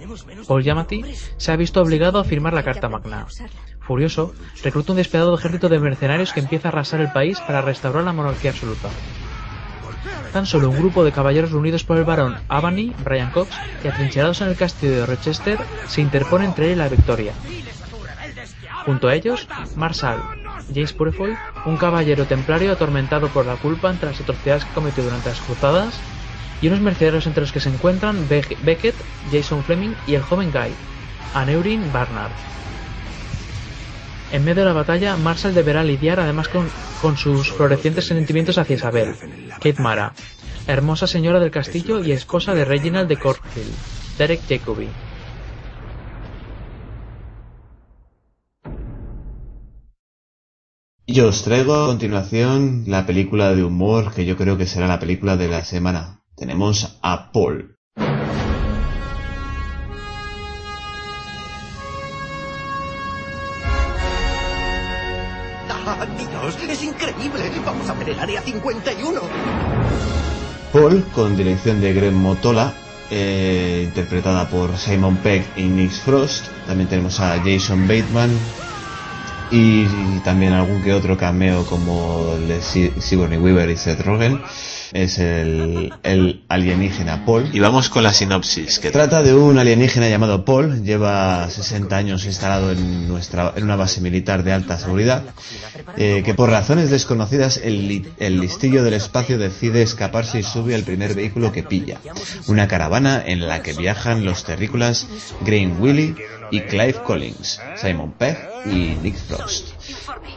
Paul 0.49 0.63
Giamatti, 0.63 1.05
se 1.37 1.53
ha 1.53 1.57
visto 1.57 1.81
obligado 1.81 2.19
a 2.19 2.25
firmar 2.25 2.53
la 2.53 2.65
Carta 2.65 2.89
Magna. 2.89 3.27
Furioso, 3.81 4.35
recluta 4.65 4.93
un 4.93 4.97
despiadado 4.99 5.35
ejército 5.37 5.69
de 5.69 5.79
mercenarios 5.79 6.33
que 6.33 6.41
empieza 6.41 6.69
a 6.69 6.73
arrasar 6.73 7.01
el 7.01 7.13
país 7.13 7.39
para 7.41 7.63
restaurar 7.63 8.05
la 8.05 8.13
monarquía 8.13 8.51
absoluta. 8.51 8.89
Tan 10.33 10.47
solo 10.47 10.71
un 10.71 10.79
grupo 10.79 11.05
de 11.05 11.13
caballeros 11.13 11.53
reunidos 11.53 11.85
por 11.85 11.99
el 11.99 12.05
barón 12.05 12.37
Albany, 12.49 12.93
Brian 13.05 13.31
Cox, 13.31 13.51
y 13.85 13.89
atrincherados 13.89 14.41
en 14.41 14.49
el 14.49 14.57
castillo 14.57 14.93
de 15.01 15.07
Rochester, 15.07 15.59
se 15.87 16.01
interpone 16.01 16.47
entre 16.47 16.67
él 16.67 16.73
y 16.73 16.77
la 16.77 16.89
victoria. 16.89 17.33
Junto 18.87 19.09
a 19.09 19.15
ellos, 19.15 19.47
Marshall, 19.77 20.21
James 20.75 20.93
Purefoy, 20.93 21.37
un 21.67 21.77
caballero 21.77 22.27
templario 22.27 22.73
atormentado 22.73 23.29
por 23.31 23.47
la 23.47 23.57
culpa 23.57 23.89
ante 23.91 24.07
las 24.07 24.21
atrocidades 24.21 24.65
que 24.65 24.73
cometió 24.73 25.05
durante 25.05 25.29
las 25.29 25.41
cruzadas, 25.41 26.03
y 26.61 26.69
unos 26.69 26.81
mercenarios 26.81 27.27
entre 27.27 27.41
los 27.43 27.53
que 27.53 27.61
se 27.61 27.69
encuentran 27.69 28.29
Be- 28.29 28.57
Beckett, 28.63 28.95
Jason 29.31 29.63
Fleming 29.65 29.95
y 30.07 30.15
el 30.15 30.23
joven 30.23 30.51
Guy, 30.53 30.75
Aneurin 31.35 31.91
Barnard. 31.93 32.33
En 34.31 34.45
medio 34.45 34.63
de 34.63 34.69
la 34.69 34.73
batalla, 34.73 35.17
Marshall 35.17 35.55
deberá 35.55 35.85
lidiar 35.85 36.19
además 36.21 36.49
con, 36.49 37.17
sus 37.17 37.53
florecientes 37.53 38.07
sentimientos 38.07 38.57
hacia 38.59 38.77
Isabel, 38.77 39.15
Kate 39.57 39.83
Mara, 39.83 40.15
hermosa 40.67 41.07
señora 41.07 41.41
del 41.41 41.51
castillo 41.51 42.03
y 42.03 42.13
esposa 42.13 42.55
de 42.55 42.65
Reginald 42.65 43.09
de 43.09 43.19
Corkhill, 43.19 43.75
Derek 44.17 44.43
Jacobi. 44.49 44.89
Yo 51.13 51.29
os 51.29 51.45
traigo 51.45 51.75
a 51.75 51.89
continuación 51.89 52.85
la 52.87 53.05
película 53.05 53.55
de 53.55 53.63
humor 53.63 54.15
que 54.15 54.25
yo 54.25 54.35
creo 54.39 54.57
que 54.57 54.67
será 54.67 54.87
la 54.87 54.99
película 54.99 55.37
de 55.37 55.47
la 55.47 55.63
semana. 55.63 56.23
Tenemos 56.35 56.99
a 57.03 57.31
Paul. 57.33 57.77
¡Ah, 65.69 66.07
Dios! 66.17 66.57
¡Es 66.67 66.83
increíble! 66.83 67.53
¡Vamos 67.63 67.91
a 67.91 67.93
ver 67.93 68.09
el 68.09 68.19
área 68.19 68.41
51! 68.41 69.21
Paul, 70.73 71.05
con 71.15 71.37
dirección 71.37 71.83
de 71.83 71.93
Greg 71.93 72.15
Motola, 72.15 72.73
eh, 73.11 73.83
interpretada 73.85 74.49
por 74.49 74.79
Simon 74.79 75.19
Pegg 75.19 75.45
y 75.57 75.65
Nick 75.65 75.91
Frost. 75.91 76.47
También 76.67 76.89
tenemos 76.89 77.21
a 77.21 77.39
Jason 77.45 77.87
Bateman 77.87 78.31
y, 79.53 80.21
también 80.25 80.53
algún 80.53 80.83
que 80.83 80.93
otro 80.95 81.17
cameo 81.17 81.65
como 81.67 82.35
el 82.37 82.49
de 82.49 82.63
Si- 82.63 82.93
Sigourney 82.99 83.39
Weaver 83.39 83.71
y 83.71 83.77
Seth 83.77 84.01
Rogen. 84.01 84.41
Es 84.93 85.19
el, 85.19 85.93
el 86.03 86.45
alienígena 86.49 87.25
Paul. 87.25 87.49
Y 87.53 87.61
vamos 87.61 87.89
con 87.89 88.03
la 88.03 88.13
sinopsis, 88.13 88.79
que 88.79 88.91
trata 88.91 89.23
de 89.23 89.35
un 89.35 89.59
alienígena 89.59 90.09
llamado 90.09 90.45
Paul. 90.45 90.83
Lleva 90.83 91.49
60 91.49 91.97
años 91.97 92.25
instalado 92.27 92.71
en, 92.73 93.09
nuestra, 93.09 93.53
en 93.57 93.65
una 93.65 93.77
base 93.77 94.01
militar 94.01 94.43
de 94.43 94.53
alta 94.53 94.79
seguridad. 94.79 95.23
eh, 95.97 96.23
que 96.25 96.35
por 96.35 96.51
razones 96.51 96.91
desconocidas 96.91 97.59
el, 97.63 98.13
el 98.19 98.41
listillo 98.41 98.85
del 98.85 98.95
espacio 98.95 99.39
decide 99.39 99.83
escaparse 99.83 100.41
y 100.41 100.43
sube 100.43 100.75
al 100.75 100.83
primer 100.83 101.15
vehículo 101.15 101.53
que 101.53 101.63
pilla. 101.63 101.99
Una 102.47 102.69
caravana 102.69 103.23
en 103.25 103.47
la 103.49 103.63
que 103.63 103.73
viajan 103.73 104.25
los 104.25 104.45
terrícolas 104.45 105.07
Graham 105.45 105.81
Willy 105.81 106.15
y 106.51 106.61
Clive 106.61 106.95
Collins, 107.05 107.61
Simon 107.77 108.13
Pegg 108.13 108.39
y 108.67 108.97
Nick 109.03 109.17
Frost. 109.17 109.72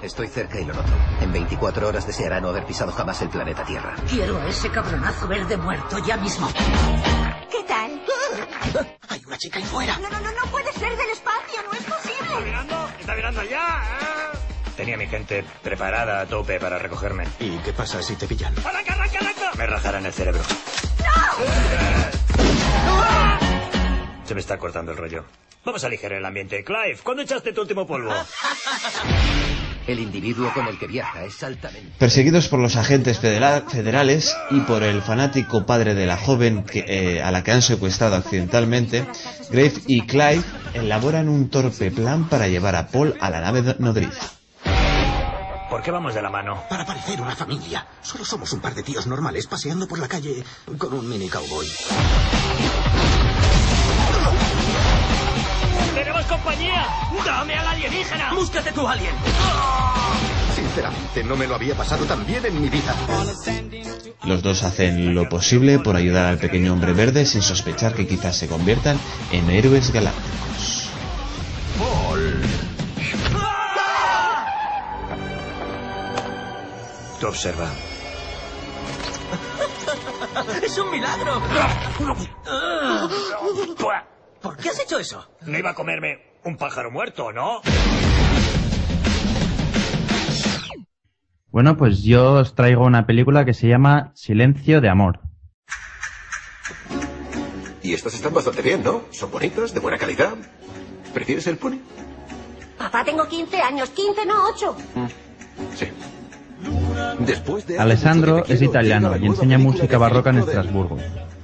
Estoy 0.02 0.28
cerca 0.28 0.60
y 0.60 0.66
lo 0.66 0.74
noto. 0.74 0.92
En 1.22 1.32
24 1.32 1.88
horas 1.88 2.08
deseará 2.08 2.40
no 2.42 2.50
haber 2.50 2.66
pisado 2.66 2.92
jamás 2.92 3.22
el 3.22 3.30
planeta 3.30 3.64
Tierra. 3.64 3.96
Quiero 4.10 4.38
a 4.40 4.48
ese 4.48 4.70
cabronazo 4.70 5.28
verde 5.28 5.58
muerto 5.58 5.98
ya 6.00 6.18
mismo. 6.18 6.50
¿Qué 7.52 7.64
tal? 7.68 8.02
Hay 9.10 9.22
una 9.26 9.38
chica 9.38 9.60
ahí 9.60 9.66
fuera. 9.66 9.98
No, 10.00 10.10
no, 10.10 10.20
no, 10.20 10.32
no 10.32 10.52
puede 10.52 10.72
ser 10.74 10.96
del 10.96 11.10
espacio, 11.10 11.62
no 11.64 11.74
es 11.74 11.84
posible. 11.84 12.54
¿Está 13.00 13.16
mirando 13.16 13.42
allá? 13.42 13.84
Tenía 14.76 14.98
mi 14.98 15.08
gente 15.08 15.46
preparada 15.64 16.22
a 16.22 16.26
tope 16.26 16.60
para 16.60 16.78
recogerme. 16.78 17.26
¿Y 17.40 17.58
qué 17.60 17.72
pasa 17.72 18.02
si 18.02 18.16
te 18.16 18.28
pillan? 18.28 18.54
¡Arranca, 18.60 18.94
arranca, 18.94 19.20
arranca! 19.20 19.52
Me 19.58 19.68
rajarán 19.68 20.06
el 20.06 20.14
cerebro. 20.14 20.42
Se 24.26 24.34
me 24.34 24.42
está 24.42 24.58
cortando 24.58 24.92
el 24.92 24.98
rollo. 24.98 25.24
Vamos 25.66 25.84
a 25.84 25.88
aligerar 25.88 26.20
el 26.20 26.26
ambiente. 26.26 26.64
Clive, 26.64 26.98
¿cuándo 27.04 27.24
echaste 27.24 27.52
tu 27.54 27.62
último 27.62 27.86
polvo? 27.88 28.12
El 29.88 30.00
individuo 30.00 30.52
con 30.52 30.68
el 30.68 30.80
que 30.80 30.88
viaja 30.88 31.24
es 31.26 31.44
altamente... 31.44 31.92
Perseguidos 32.00 32.48
por 32.48 32.58
los 32.60 32.76
agentes 32.76 33.20
federa- 33.22 33.62
federales 33.70 34.36
y 34.50 34.62
por 34.62 34.82
el 34.82 35.04
fanático 35.04 35.68
padre 35.68 35.94
de 35.94 36.08
la 36.08 36.18
joven 36.18 36.64
que, 36.64 36.86
eh, 36.88 37.22
a 37.22 37.30
la 37.30 37.44
que 37.44 37.52
han 37.52 37.62
secuestrado 37.62 38.16
accidentalmente, 38.16 39.06
Grave 39.52 39.74
y 39.86 40.02
Clive 40.08 40.42
elaboran 40.74 41.30
un 41.30 41.50
torpe 41.52 41.92
plan 41.92 42.28
para 42.30 42.48
llevar 42.48 42.76
a 42.76 42.88
Paul 42.88 43.16
a 43.22 43.30
la 43.30 43.42
nave 43.42 43.76
nodriza. 43.78 44.32
¿Por 45.70 45.84
qué 45.84 45.92
vamos 45.92 46.16
de 46.16 46.22
la 46.24 46.32
mano? 46.32 46.64
Para 46.68 46.84
parecer 46.84 47.22
una 47.22 47.36
familia. 47.36 47.86
Solo 48.02 48.26
somos 48.26 48.52
un 48.54 48.62
par 48.62 48.74
de 48.74 48.82
tíos 48.82 49.06
normales 49.06 49.46
paseando 49.46 49.88
por 49.88 50.00
la 50.00 50.08
calle 50.08 50.44
con 50.80 50.94
un 50.96 51.08
mini 51.08 51.30
cowboy. 51.30 51.68
¡Tenemos 56.26 56.28
compañía! 56.28 56.88
¡Dame 57.26 57.56
al 57.56 57.68
alienígena! 57.68 58.34
¡Búscate 58.34 58.72
tu 58.72 58.88
alien! 58.88 59.14
Sinceramente, 60.56 61.24
no 61.24 61.36
me 61.36 61.48
lo 61.48 61.56
había 61.56 61.76
pasado 61.76 62.06
tan 62.06 62.26
bien 62.26 62.46
en 62.46 62.62
mi 62.62 62.70
vida. 62.70 62.96
Los 64.24 64.42
dos 64.42 64.64
hacen 64.64 65.14
lo 65.14 65.30
posible 65.30 65.80
por 65.80 65.96
ayudar 65.96 66.26
al 66.26 66.38
pequeño 66.38 66.74
hombre 66.74 66.94
verde 66.94 67.26
sin 67.26 67.42
sospechar 67.42 67.94
que 67.94 68.08
quizás 68.08 68.36
se 68.36 68.48
conviertan 68.48 68.98
en 69.32 69.50
héroes 69.50 69.92
galácticos. 69.92 70.90
Paul. 71.78 72.42
Tú 77.20 77.28
observa. 77.28 77.70
¡Es 80.64 80.78
un 80.78 80.92
milagro! 80.92 81.42
¿Por 84.46 84.58
qué 84.58 84.70
has 84.70 84.80
hecho 84.80 85.00
eso? 85.00 85.28
No 85.48 85.58
iba 85.58 85.72
a 85.72 85.74
comerme 85.74 86.20
un 86.44 86.56
pájaro 86.56 86.92
muerto, 86.92 87.32
¿no? 87.32 87.62
Bueno, 91.50 91.76
pues 91.78 92.04
yo 92.04 92.34
os 92.34 92.54
traigo 92.54 92.86
una 92.86 93.08
película 93.08 93.44
que 93.44 93.56
se 93.56 93.68
llama 93.68 94.12
Silencio 94.14 94.82
de 94.82 94.90
Amor. 94.90 95.20
Y 97.82 97.94
estas 97.96 98.14
están 98.14 98.36
bastante 98.36 98.62
bien, 98.62 98.84
¿no? 98.84 99.06
Son 99.10 99.32
bonitas, 99.32 99.74
de 99.74 99.80
buena 99.80 99.98
calidad. 99.98 100.36
¿Prefieres 101.12 101.48
el 101.48 101.58
pony? 101.58 101.80
Papá, 102.78 103.04
tengo 103.04 103.28
15 103.28 103.60
años, 103.62 103.90
15 103.90 104.28
no 104.28 104.36
8. 104.54 104.78
Sí. 105.74 105.88
Después 107.18 107.66
de 107.66 107.80
Alessandro 107.80 108.46
es 108.46 108.62
italiano 108.62 109.18
y 109.18 109.26
enseña 109.26 109.58
música 109.58 109.98
barroca 109.98 110.30
en 110.30 110.38
Estrasburgo. 110.38 111.00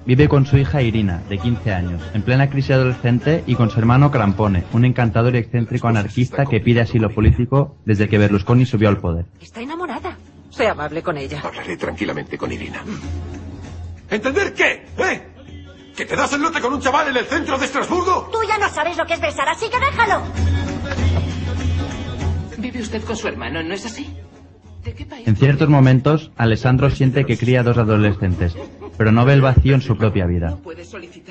Vive 0.05 0.27
con 0.27 0.47
su 0.47 0.57
hija 0.57 0.81
Irina, 0.81 1.21
de 1.29 1.37
15 1.37 1.73
años, 1.73 2.01
en 2.13 2.23
plena 2.23 2.49
crisis 2.49 2.71
adolescente 2.71 3.43
y 3.45 3.53
con 3.55 3.69
su 3.69 3.79
hermano 3.79 4.09
Crampone, 4.09 4.63
un 4.73 4.83
encantador 4.85 5.35
y 5.35 5.39
excéntrico 5.39 5.87
anarquista 5.87 6.45
que 6.45 6.59
pide 6.59 6.81
asilo 6.81 7.11
político 7.11 7.77
desde 7.85 8.09
que 8.09 8.17
Berlusconi 8.17 8.65
subió 8.65 8.89
al 8.89 8.97
poder. 8.97 9.25
Está 9.39 9.61
enamorada. 9.61 10.17
Sea 10.49 10.71
amable 10.71 11.03
con 11.03 11.17
ella. 11.17 11.41
Hablaré 11.43 11.77
tranquilamente 11.77 12.37
con 12.37 12.51
Irina. 12.51 12.83
¿Entender 14.09 14.53
qué? 14.53 14.85
¿Eh? 14.97 15.27
¿Que 15.95 16.05
te 16.05 16.15
das 16.15 16.33
el 16.33 16.41
lote 16.41 16.59
con 16.59 16.73
un 16.73 16.81
chaval 16.81 17.09
en 17.09 17.17
el 17.17 17.25
centro 17.25 17.57
de 17.57 17.65
Estrasburgo? 17.65 18.29
Tú 18.31 18.39
ya 18.47 18.57
no 18.57 18.69
sabes 18.69 18.97
lo 18.97 19.05
que 19.05 19.13
es 19.13 19.21
besar, 19.21 19.47
así 19.47 19.67
que 19.69 19.79
déjalo. 19.79 20.23
Vive 22.57 22.81
usted 22.81 23.03
con 23.03 23.15
su 23.15 23.27
hermano, 23.27 23.61
¿no 23.61 23.73
es 23.73 23.85
así? 23.85 24.13
En 25.25 25.35
ciertos 25.35 25.69
momentos, 25.69 26.31
Alessandro 26.37 26.89
siente 26.89 27.25
que 27.25 27.37
cría 27.37 27.61
dos 27.61 27.77
adolescentes, 27.77 28.55
pero 28.97 29.11
no 29.11 29.25
ve 29.25 29.33
el 29.33 29.41
vacío 29.41 29.75
en 29.75 29.81
su 29.81 29.97
propia 29.97 30.25
vida. 30.25 30.57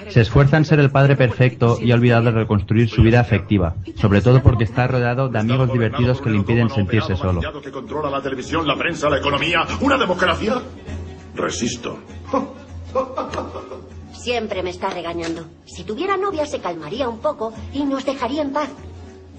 Se 0.08 0.20
esfuerza 0.20 0.56
en 0.56 0.64
ser 0.64 0.80
el 0.80 0.90
padre 0.90 1.16
perfecto 1.16 1.78
y 1.80 1.92
ha 1.92 1.94
olvidado 1.94 2.24
de 2.24 2.30
reconstruir 2.32 2.88
su 2.88 3.02
vida 3.02 3.20
afectiva, 3.20 3.74
sobre 3.96 4.22
todo 4.22 4.42
porque 4.42 4.64
está 4.64 4.86
rodeado 4.86 5.28
de 5.28 5.38
amigos 5.38 5.72
divertidos 5.72 6.20
que 6.20 6.30
le 6.30 6.36
impiden 6.36 6.70
sentirse 6.70 7.16
solo. 7.16 7.40
que 7.62 7.70
controla 7.70 8.10
la 8.10 8.22
televisión, 8.22 8.66
la 8.66 8.76
prensa, 8.76 9.08
la 9.08 9.18
economía, 9.18 9.66
una 9.80 9.96
democracia. 9.96 10.60
Resisto. 11.34 11.98
Siempre 14.12 14.62
me 14.62 14.70
está 14.70 14.90
regañando. 14.90 15.46
Si 15.64 15.84
tuviera 15.84 16.16
novia 16.16 16.44
se 16.44 16.60
calmaría 16.60 17.08
un 17.08 17.20
poco 17.20 17.52
y 17.72 17.84
nos 17.84 18.04
dejaría 18.04 18.42
en 18.42 18.52
paz. 18.52 18.68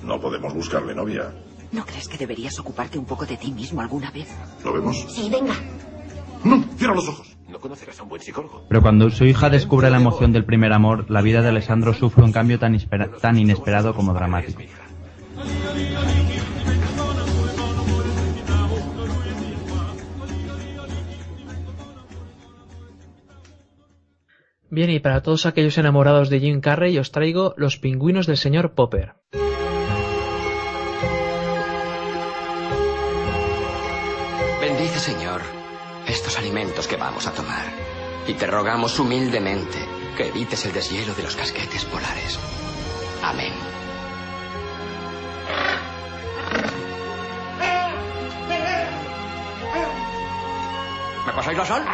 No 0.03 0.19
podemos 0.19 0.53
buscarle 0.53 0.95
novia. 0.95 1.34
¿No 1.72 1.86
crees 1.86 2.07
que 2.07 2.17
deberías 2.17 2.57
ocuparte 2.59 2.97
un 2.97 3.05
poco 3.05 3.26
de 3.26 3.38
ti 3.38 3.51
mismo 3.51 3.82
alguna 3.82 4.11
vez? 4.11 4.28
¿Lo 4.65 4.74
vemos? 4.74 5.05
Sí, 5.09 5.30
venga. 5.30 5.53
No, 6.43 6.63
cierra 6.78 6.95
los 6.95 7.07
ojos. 7.07 7.30
No 7.51 7.59
conocerás 7.59 7.99
a 7.99 8.03
un 8.03 8.09
buen 8.09 8.21
psicólogo. 8.21 8.63
Pero 8.69 8.81
cuando 8.81 9.09
su 9.09 9.25
hija 9.25 9.49
descubre 9.49 9.89
la 9.89 9.97
emoción 9.97 10.31
del 10.31 10.45
primer 10.45 10.71
amor, 10.71 11.09
la 11.09 11.21
vida 11.21 11.41
de 11.41 11.49
Alessandro 11.49 11.93
sufre 11.93 12.23
un 12.23 12.31
cambio 12.31 12.57
tan, 12.59 12.77
tan 13.19 13.37
inesperado 13.37 13.93
como 13.93 14.13
dramático. 14.13 14.61
Bien, 24.69 24.89
y 24.89 24.99
para 25.01 25.21
todos 25.21 25.45
aquellos 25.45 25.77
enamorados 25.77 26.29
de 26.29 26.39
Jim 26.39 26.61
Carrey 26.61 26.97
os 26.97 27.11
traigo 27.11 27.53
Los 27.57 27.77
pingüinos 27.77 28.25
del 28.25 28.37
señor 28.37 28.73
Popper. 28.73 29.15
Que 36.51 36.97
vamos 36.97 37.27
a 37.27 37.31
tomar. 37.31 37.63
Y 38.27 38.33
te 38.33 38.45
rogamos 38.45 38.99
humildemente 38.99 39.77
que 40.17 40.27
evites 40.27 40.65
el 40.65 40.73
deshielo 40.73 41.13
de 41.13 41.23
los 41.23 41.35
casquetes 41.35 41.85
polares. 41.85 42.37
Amén. 43.23 43.53
¿Me 51.25 51.33
pasáis 51.33 51.57
la 51.57 51.65
sal? 51.65 51.85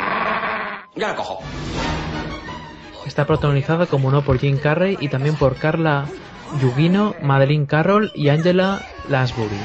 Ya 0.96 1.10
la 1.10 1.16
cojo. 1.16 1.40
Está 3.06 3.28
protagonizada 3.28 3.86
como 3.86 4.10
no 4.10 4.24
por 4.24 4.40
Jim 4.40 4.58
Carrey 4.58 4.98
y 5.00 5.10
también 5.10 5.36
por 5.36 5.56
Carla 5.58 6.06
Gugino, 6.62 7.14
Madeline 7.22 7.68
Carroll 7.68 8.12
y 8.16 8.30
Angela 8.30 8.82
Lansbury. 9.08 9.60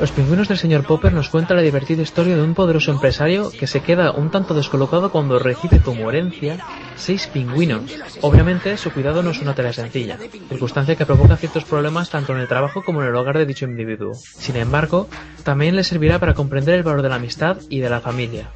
Los 0.00 0.12
pingüinos 0.12 0.46
del 0.46 0.58
señor 0.58 0.86
Popper 0.86 1.12
nos 1.12 1.28
cuenta 1.28 1.54
la 1.54 1.60
divertida 1.60 2.02
historia 2.02 2.36
de 2.36 2.42
un 2.42 2.54
poderoso 2.54 2.92
empresario 2.92 3.50
que 3.50 3.66
se 3.66 3.82
queda 3.82 4.12
un 4.12 4.30
tanto 4.30 4.54
descolocado 4.54 5.10
cuando 5.10 5.40
recibe 5.40 5.80
como 5.80 6.08
herencia 6.08 6.58
seis 6.94 7.26
pingüinos. 7.26 7.82
Obviamente, 8.20 8.76
su 8.76 8.92
cuidado 8.92 9.24
no 9.24 9.30
es 9.30 9.40
una 9.40 9.56
tarea 9.56 9.72
sencilla, 9.72 10.16
circunstancia 10.48 10.94
que 10.94 11.04
provoca 11.04 11.36
ciertos 11.36 11.64
problemas 11.64 12.10
tanto 12.10 12.32
en 12.32 12.38
el 12.38 12.46
trabajo 12.46 12.84
como 12.84 13.02
en 13.02 13.08
el 13.08 13.16
hogar 13.16 13.38
de 13.38 13.46
dicho 13.46 13.64
individuo. 13.64 14.12
Sin 14.14 14.54
embargo, 14.54 15.08
también 15.42 15.74
le 15.74 15.82
servirá 15.82 16.20
para 16.20 16.34
comprender 16.34 16.76
el 16.76 16.84
valor 16.84 17.02
de 17.02 17.08
la 17.08 17.16
amistad 17.16 17.56
y 17.68 17.80
de 17.80 17.90
la 17.90 18.00
familia. 18.00 18.52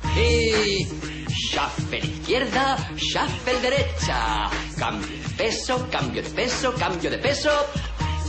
Shuffle 1.28 1.98
izquierda, 1.98 2.76
shuffle 2.96 3.60
derecha. 3.60 4.48
Cambio 4.78 5.08
de 5.08 5.34
peso, 5.36 5.88
cambio 5.90 6.22
de 6.22 6.30
peso, 6.30 6.72
cambio 6.78 7.10
de 7.10 7.18
peso. 7.18 7.50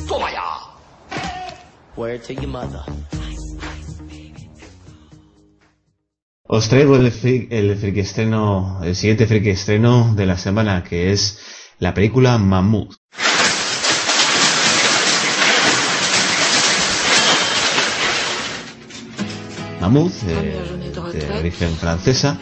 ¡Toma! 0.07 0.72
Os 6.45 6.67
traigo 6.69 6.95
el, 6.95 7.05
el 7.49 8.95
siguiente 8.95 9.25
friki 9.27 9.49
estreno 9.49 10.13
de 10.15 10.25
la 10.25 10.37
semana, 10.37 10.83
que 10.83 11.11
es 11.11 11.39
la 11.79 11.93
película 11.93 12.37
Mammoth. 12.37 12.95
Mammoth, 19.81 20.13
eh, 20.27 20.61
de 21.13 21.39
origen 21.39 21.75
francesa, 21.75 22.37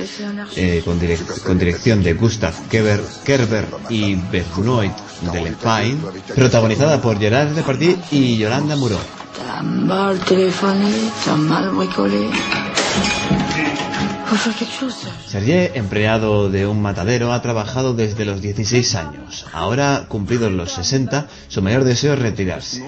eh, 0.56 0.82
con, 0.86 1.00
direc- 1.00 1.42
con 1.44 1.58
dirección 1.58 2.04
de 2.04 2.14
Gustav 2.14 2.54
Kerber, 2.70 3.02
Kerber 3.26 3.66
y 3.90 4.16
Benoit 4.16 4.92
Delepine, 5.34 5.98
protagonizada 6.36 7.02
por 7.02 7.18
Gerard 7.20 7.50
Depardieu 7.56 7.98
y 8.12 8.38
Yolanda 8.38 8.76
Moreau. 8.76 9.00
Sergei, 15.28 15.72
empleado 15.76 16.50
de 16.50 16.66
un 16.66 16.82
matadero, 16.82 17.34
ha 17.34 17.42
trabajado 17.42 17.94
desde 17.94 18.24
los 18.26 18.42
16 18.42 18.96
años. 18.96 19.46
Ahora, 19.52 20.06
cumplidos 20.08 20.52
los 20.52 20.72
60, 20.72 21.28
su 21.50 21.62
mayor 21.62 21.84
deseo 21.84 22.14
es 22.14 22.20
retirarse. 22.20 22.84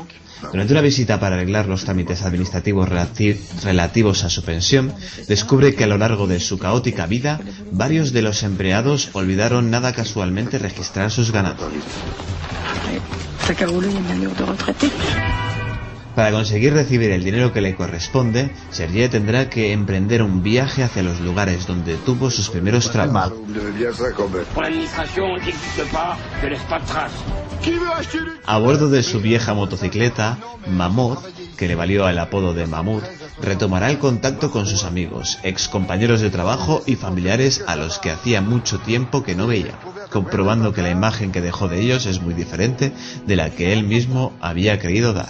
Durante 0.52 0.74
una 0.74 0.82
visita 0.82 1.20
para 1.20 1.36
arreglar 1.36 1.68
los 1.68 1.84
trámites 1.86 2.22
administrativos 2.24 2.90
relati- 2.90 3.38
relativos 3.64 4.24
a 4.26 4.30
su 4.30 4.44
pensión, 4.44 4.94
descubre 5.28 5.74
que 5.76 5.86
a 5.86 5.88
lo 5.88 5.98
largo 5.98 6.28
de 6.28 6.40
su 6.42 6.58
caótica 6.60 7.06
vida, 7.06 7.40
varios 7.72 8.12
de 8.14 8.22
los 8.24 8.44
empleados 8.44 9.10
olvidaron 9.14 9.70
nada 9.72 9.94
casualmente 9.94 10.60
registrar 10.60 11.12
sus 11.12 11.32
ganados. 11.32 11.72
Para 16.16 16.32
conseguir 16.32 16.74
recibir 16.74 17.10
el 17.12 17.24
dinero 17.24 17.52
que 17.52 17.62
le 17.62 17.76
corresponde, 17.76 18.52
Sergei 18.70 19.10
tendrá 19.10 19.50
que 19.50 19.72
emprender 19.72 20.22
un 20.22 20.44
viaje 20.44 20.84
hacia 20.84 21.02
los 21.02 21.20
lugares 21.20 21.66
donde 21.66 21.96
tuvo 21.98 22.30
sus 22.30 22.50
primeros 22.50 22.92
trabajos. 22.92 23.40
A 28.46 28.58
bordo 28.60 28.90
de 28.90 29.04
su 29.04 29.22
vieja 29.22 29.54
motocicleta, 29.54 30.38
Mammoth, 30.68 31.20
que 31.64 31.70
le 31.70 31.76
valió 31.76 32.10
el 32.10 32.20
apodo 32.20 32.54
de 32.54 32.68
Mamut, 32.68 33.06
retomará 33.42 33.90
el 33.90 33.98
contacto 33.98 34.52
con 34.52 34.68
sus 34.68 34.84
amigos, 34.84 35.40
ex 35.44 35.70
compañeros 35.70 36.20
de 36.20 36.30
trabajo 36.30 36.84
y 36.86 36.98
familiares 36.98 37.64
a 37.68 37.78
los 37.78 38.00
que 38.00 38.12
hacía 38.12 38.42
mucho 38.42 38.80
tiempo 38.80 39.24
que 39.24 39.34
no 39.34 39.48
veía, 39.48 39.80
comprobando 40.10 40.74
que 40.74 40.82
la 40.82 40.90
imagen 40.90 41.32
que 41.32 41.40
dejó 41.40 41.70
de 41.70 41.80
ellos 41.80 42.06
es 42.06 42.22
muy 42.22 42.34
diferente 42.34 42.92
de 43.26 43.36
la 43.38 43.50
que 43.52 43.72
él 43.72 43.86
mismo 43.86 44.34
había 44.42 44.78
querido 44.78 45.14
dar. 45.14 45.30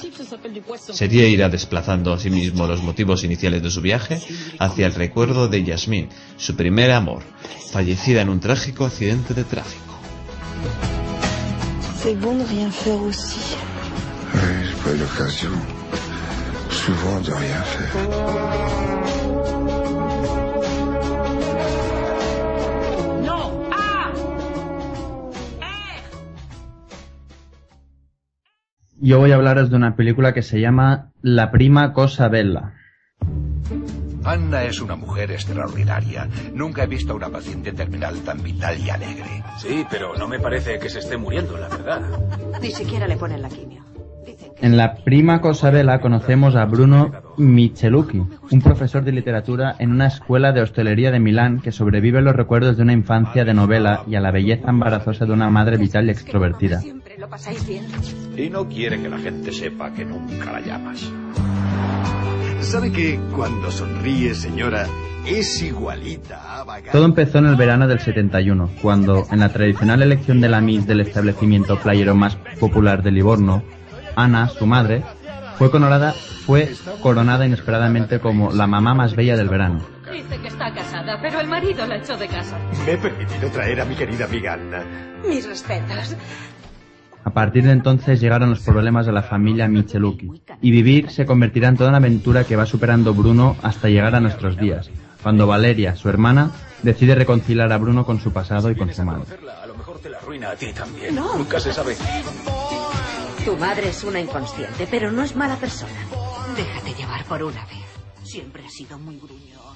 Sería 0.92 1.28
irá 1.28 1.50
desplazando 1.50 2.12
a 2.12 2.18
sí 2.18 2.32
mismo 2.32 2.66
los 2.66 2.82
motivos 2.82 3.24
iniciales 3.24 3.62
de 3.62 3.70
su 3.70 3.82
viaje 3.82 4.20
hacia 4.58 4.88
el 4.88 4.96
recuerdo 4.96 5.50
de 5.50 5.64
Yasmín, 5.64 6.10
su 6.38 6.56
primer 6.56 6.90
amor, 6.90 7.22
fallecida 7.72 8.22
en 8.22 8.30
un 8.30 8.40
trágico 8.40 8.86
accidente 8.86 9.36
de 9.36 9.44
tráfico. 9.44 9.94
C'est 12.02 12.16
bon 12.16 12.34
de 12.34 12.44
rien 12.44 12.72
faire 12.72 13.04
aussi. 13.04 13.56
Oui, 14.34 14.74
pas 14.84 14.94
l'occasion, 14.94 15.52
souvent, 16.74 17.22
de 17.22 17.34
rien 17.34 17.64
faire. 17.64 19.04
¡No! 23.24 23.70
¡Ah! 23.72 24.12
Yo 29.00 29.20
voy 29.20 29.32
a 29.32 29.36
hablaros 29.36 29.70
de 29.70 29.76
una 29.76 29.96
película 29.96 30.34
que 30.34 30.42
se 30.42 30.60
llama 30.60 31.12
La 31.22 31.52
prima 31.52 31.94
cosa 31.94 32.28
bella. 32.28 32.74
Anna 34.26 34.64
es 34.64 34.80
una 34.80 34.96
mujer 34.96 35.32
extraordinaria. 35.32 36.30
Nunca 36.54 36.84
he 36.84 36.88
visto 36.88 37.12
a 37.12 37.16
una 37.18 37.30
paciente 37.30 37.74
terminal 37.74 38.22
tan 38.22 38.42
vital 38.42 38.80
y 38.80 38.90
alegre. 38.90 39.44
Sí, 39.60 39.86
pero 39.90 40.16
no 40.16 40.28
me 40.30 40.40
parece 40.40 40.80
que 40.80 40.90
se 40.90 41.00
esté 41.00 41.18
muriendo, 41.18 41.58
la 41.58 41.68
verdad. 41.68 42.02
Ni 42.62 42.72
siquiera 42.72 43.06
le 43.06 43.18
ponen 43.18 43.42
la 43.42 43.50
quimio. 43.50 43.84
En 44.64 44.78
La 44.78 44.96
prima 44.96 45.42
cosa 45.42 45.72
bella 45.72 46.00
conocemos 46.00 46.56
a 46.56 46.64
Bruno 46.64 47.12
Michelucci, 47.36 48.24
un 48.50 48.62
profesor 48.62 49.04
de 49.04 49.12
literatura 49.12 49.76
en 49.78 49.92
una 49.92 50.08
escuela 50.08 50.54
de 50.54 50.62
hostelería 50.62 51.12
de 51.12 51.20
Milán 51.20 51.60
que 51.60 51.74
sobrevive 51.74 52.20
a 52.20 52.22
los 52.22 52.34
recuerdos 52.34 52.78
de 52.78 52.84
una 52.84 52.94
infancia 52.94 53.44
de 53.44 53.54
novela 53.54 54.06
y 54.08 54.16
a 54.16 54.22
la 54.22 54.32
belleza 54.32 54.70
embarazosa 54.70 55.26
de 55.26 55.34
una 55.34 55.50
madre 55.50 55.76
vital 55.76 56.08
y 56.08 56.12
extrovertida. 56.12 56.82
Y 58.38 58.50
no 58.50 58.70
quiere 58.70 59.02
que 59.02 59.10
la 59.10 59.18
gente 59.18 59.52
sepa 59.52 59.94
que 59.94 60.06
nunca 60.06 60.54
la 60.54 60.62
llamas. 60.62 61.12
¿Sabe 62.62 62.90
que 62.94 63.20
cuando 63.36 63.70
sonríe, 63.70 64.34
señora, 64.34 64.88
es 65.28 65.62
igualita 65.62 66.62
a 66.62 66.82
Todo 66.90 67.04
empezó 67.04 67.40
en 67.40 67.48
el 67.48 67.58
verano 67.58 67.86
del 67.90 68.00
71, 68.00 68.70
cuando, 68.82 69.26
en 69.30 69.42
la 69.42 69.50
tradicional 69.50 70.02
elección 70.02 70.40
de 70.40 70.48
la 70.48 70.62
Miss 70.62 70.88
del 70.88 71.02
establecimiento 71.02 71.78
playero 71.78 72.16
más 72.16 72.38
popular 72.62 73.04
de 73.04 73.12
Livorno, 73.12 73.62
Ana, 74.16 74.50
su 74.50 74.66
madre, 74.66 75.04
fue 75.58 75.72
coronada, 75.72 76.14
fue 76.14 76.74
coronada 77.02 77.46
inesperadamente 77.46 78.20
como 78.20 78.52
la 78.52 78.68
mamá 78.68 78.94
más 78.94 79.16
bella 79.16 79.36
del 79.38 79.50
verano. 79.50 79.82
nada, 80.92 81.20
pero 81.22 81.40
el 81.40 81.48
marido 81.48 81.86
la 81.86 81.98
echó 81.98 82.18
de 82.18 82.28
casa. 82.28 82.58
Me 82.86 82.94
he 82.94 82.98
permitido 82.98 83.50
traer 83.50 83.82
a 83.82 83.86
mi 83.86 83.96
querida 83.96 84.26
amiga 84.26 84.54
Anna. 84.54 84.84
Mis 85.28 85.48
respetos. 85.48 86.16
A 87.26 87.30
partir 87.30 87.64
de 87.64 87.72
entonces 87.72 88.20
llegaron 88.20 88.50
los 88.50 88.60
problemas 88.60 89.06
de 89.06 89.14
la 89.14 89.24
familia 89.24 89.68
Micheluki, 89.68 90.30
y 90.62 90.72
vivir 90.72 91.10
se 91.10 91.26
convertirá 91.26 91.70
en 91.70 91.78
toda 91.78 91.90
una 91.90 92.00
aventura 92.00 92.44
que 92.44 92.58
va 92.58 92.66
superando 92.66 93.14
Bruno 93.14 93.56
hasta 93.64 93.88
llegar 93.88 94.14
a 94.16 94.20
nuestros 94.20 94.58
días, 94.58 94.90
cuando 95.22 95.48
Valeria, 95.48 95.96
su 95.96 96.10
hermana, 96.10 96.52
decide 96.82 97.16
reconciliar 97.16 97.72
a 97.72 97.78
Bruno 97.78 98.06
con 98.06 98.20
su 98.20 98.34
pasado 98.34 98.70
y 98.70 98.76
con 98.76 98.94
su 98.94 99.04
madre. 99.04 99.38
A 99.62 99.66
lo 99.66 99.76
mejor 99.76 100.00
te 100.00 100.10
la 100.10 100.18
arruina 100.18 100.52
a 100.52 100.56
ti 100.56 100.74
también. 100.74 101.16
No. 101.16 101.38
Nunca 101.38 101.60
se 101.62 101.72
sabe. 101.72 101.96
Tu 103.46 103.58
madre 103.58 103.90
es 103.90 104.04
una 104.06 104.22
inconsciente, 104.22 104.88
pero 104.90 105.12
no 105.12 105.22
es 105.22 105.36
mala 105.36 105.58
persona. 105.58 105.92
Déjate 106.56 106.94
llevar 106.94 107.26
por 107.26 107.44
una 107.44 107.66
vez. 107.66 107.84
Siempre 108.24 108.64
ha 108.66 108.70
sido 108.70 108.98
muy 108.98 109.18
gruñón. 109.18 109.76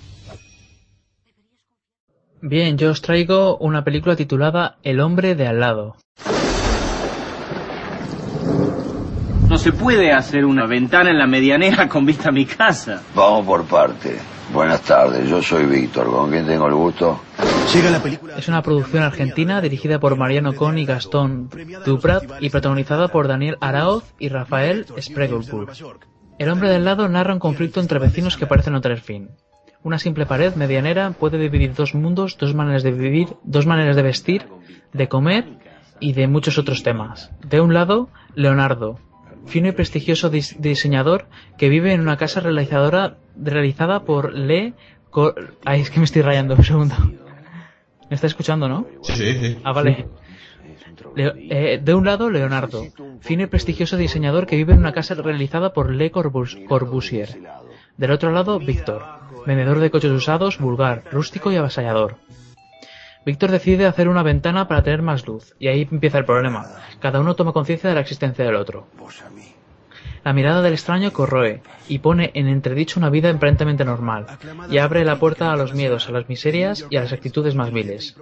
Bien, 2.41 2.77
yo 2.77 2.91
os 2.91 3.01
traigo 3.01 3.57
una 3.57 3.83
película 3.83 4.15
titulada 4.15 4.77
El 4.83 5.01
hombre 5.01 5.35
de 5.35 5.47
al 5.47 5.59
lado. 5.59 5.97
No 9.49 9.57
se 9.57 9.73
puede 9.73 10.13
hacer 10.13 10.45
una 10.45 10.65
ventana 10.65 11.09
en 11.09 11.17
la 11.17 11.27
medianera 11.27 11.89
con 11.89 12.05
vista 12.05 12.29
a 12.29 12.31
mi 12.31 12.45
casa. 12.45 13.01
Vamos 13.15 13.45
por 13.45 13.65
parte. 13.65 14.17
Buenas 14.53 14.81
tardes, 14.81 15.29
yo 15.29 15.41
soy 15.41 15.65
Víctor. 15.65 16.09
¿Con 16.09 16.31
quién 16.31 16.45
tengo 16.45 16.67
el 16.67 16.73
gusto? 16.73 17.19
Es 18.37 18.47
una 18.47 18.61
producción 18.61 19.03
argentina 19.03 19.61
dirigida 19.61 19.99
por 19.99 20.15
Mariano 20.15 20.55
Con 20.55 20.77
y 20.77 20.85
Gastón 20.85 21.49
Duprat 21.85 22.23
y 22.39 22.49
protagonizada 22.49 23.09
por 23.09 23.27
Daniel 23.27 23.57
Araoz 23.59 24.13
y 24.19 24.29
Rafael 24.29 24.85
Spregelburg. 24.99 25.71
El 26.39 26.49
hombre 26.49 26.69
del 26.69 26.85
lado 26.85 27.09
narra 27.09 27.33
un 27.33 27.39
conflicto 27.39 27.81
entre 27.81 27.99
vecinos 27.99 28.37
que 28.37 28.47
parecen 28.47 28.73
no 28.73 28.81
tener 28.81 29.01
fin. 29.01 29.31
Una 29.83 29.99
simple 29.99 30.25
pared 30.25 30.55
medianera 30.55 31.11
puede 31.11 31.37
dividir 31.37 31.73
dos 31.73 31.93
mundos, 31.93 32.37
dos 32.39 32.55
maneras 32.55 32.83
de 32.83 32.91
vivir, 32.91 33.35
dos 33.43 33.65
maneras 33.65 33.95
de 33.95 34.01
vestir, 34.01 34.47
de 34.93 35.09
comer 35.09 35.45
y 35.99 36.13
de 36.13 36.27
muchos 36.27 36.57
otros 36.57 36.83
temas. 36.83 37.31
De 37.45 37.59
un 37.59 37.73
lado, 37.73 38.09
Leonardo, 38.33 38.99
fino 39.47 39.67
y 39.67 39.71
prestigioso 39.71 40.31
dis- 40.31 40.55
diseñador 40.59 41.25
que 41.57 41.69
vive 41.69 41.93
en 41.93 42.01
una 42.01 42.17
casa 42.17 42.39
realizadora 42.39 43.17
realizada 43.35 44.01
por 44.03 44.33
Le 44.33 44.73
Cor- 45.09 45.55
Ay, 45.65 45.81
es 45.81 45.89
que 45.89 45.99
me 45.99 46.05
estoy 46.05 46.21
rayando, 46.21 46.55
un 46.55 46.63
segundo. 46.63 46.95
¿Me 48.09 48.15
está 48.15 48.27
escuchando, 48.27 48.67
no? 48.69 48.85
Sí, 49.01 49.13
sí, 49.13 49.33
sí. 49.39 49.57
Ah, 49.63 49.71
vale. 49.73 50.07
Eh, 51.15 51.79
de 51.83 51.93
un 51.95 52.05
lado, 52.05 52.29
Leonardo, 52.29 52.83
fino 53.21 53.43
y 53.43 53.47
prestigioso 53.47 53.97
diseñador 53.97 54.45
que 54.45 54.55
vive 54.55 54.73
en 54.73 54.79
una 54.79 54.93
casa 54.93 55.15
realizada 55.15 55.73
por 55.73 55.91
Le 55.91 56.11
Corbus- 56.11 56.63
Corbusier. 56.67 57.29
Del 57.97 58.11
otro 58.11 58.31
lado, 58.31 58.59
Víctor, 58.59 59.03
vendedor 59.45 59.79
de 59.79 59.89
coches 59.89 60.11
usados, 60.11 60.59
vulgar, 60.59 61.03
rústico 61.11 61.51
y 61.51 61.55
avasallador. 61.55 62.17
Víctor 63.27 63.51
decide 63.51 63.85
hacer 63.85 64.07
una 64.07 64.23
ventana 64.23 64.69
para 64.69 64.83
tener 64.83 65.01
más 65.01 65.27
luz, 65.27 65.53
y 65.59 65.67
ahí 65.67 65.85
empieza 65.91 66.17
el 66.17 66.23
problema. 66.23 66.65
Cada 67.01 67.19
uno 67.19 67.35
toma 67.35 67.51
conciencia 67.51 67.89
de 67.89 67.95
la 67.95 67.99
existencia 67.99 68.45
del 68.45 68.55
otro. 68.55 68.87
La 70.23 70.31
mirada 70.31 70.61
del 70.61 70.71
extraño 70.71 71.11
corroe 71.11 71.61
y 71.89 71.99
pone 71.99 72.31
en 72.35 72.47
entredicho 72.47 73.01
una 73.01 73.09
vida 73.09 73.29
aparentemente 73.29 73.83
normal, 73.83 74.27
y 74.69 74.77
abre 74.77 75.03
la 75.03 75.19
puerta 75.19 75.51
a 75.51 75.57
los 75.57 75.73
miedos, 75.73 76.07
a 76.07 76.13
las 76.13 76.29
miserias 76.29 76.87
y 76.89 76.95
a 76.95 77.01
las 77.01 77.11
actitudes 77.11 77.53
más 77.53 77.73
viles. 77.73 78.15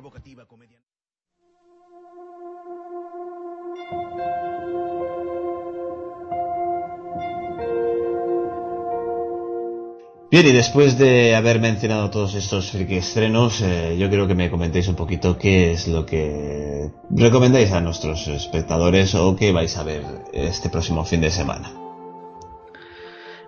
Bien, 10.36 10.48
y 10.48 10.52
después 10.52 10.98
de 10.98 11.34
haber 11.34 11.62
mencionado 11.62 12.10
todos 12.10 12.36
estos 12.36 12.70
friki 12.70 12.96
estrenos, 12.96 13.62
eh, 13.62 13.96
yo 13.98 14.10
quiero 14.10 14.28
que 14.28 14.36
me 14.36 14.50
comentéis 14.50 14.90
un 14.90 14.96
poquito 14.98 15.38
qué 15.38 15.72
es 15.72 15.88
lo 15.88 16.06
que 16.06 16.92
recomendáis 17.10 17.72
a 17.72 17.80
nuestros 17.80 18.28
espectadores 18.28 19.16
o 19.16 19.38
qué 19.38 19.54
vais 19.54 19.78
a 19.78 19.84
ver 19.84 20.04
este 20.34 20.70
próximo 20.70 21.06
fin 21.06 21.22
de 21.22 21.30
semana. 21.32 21.72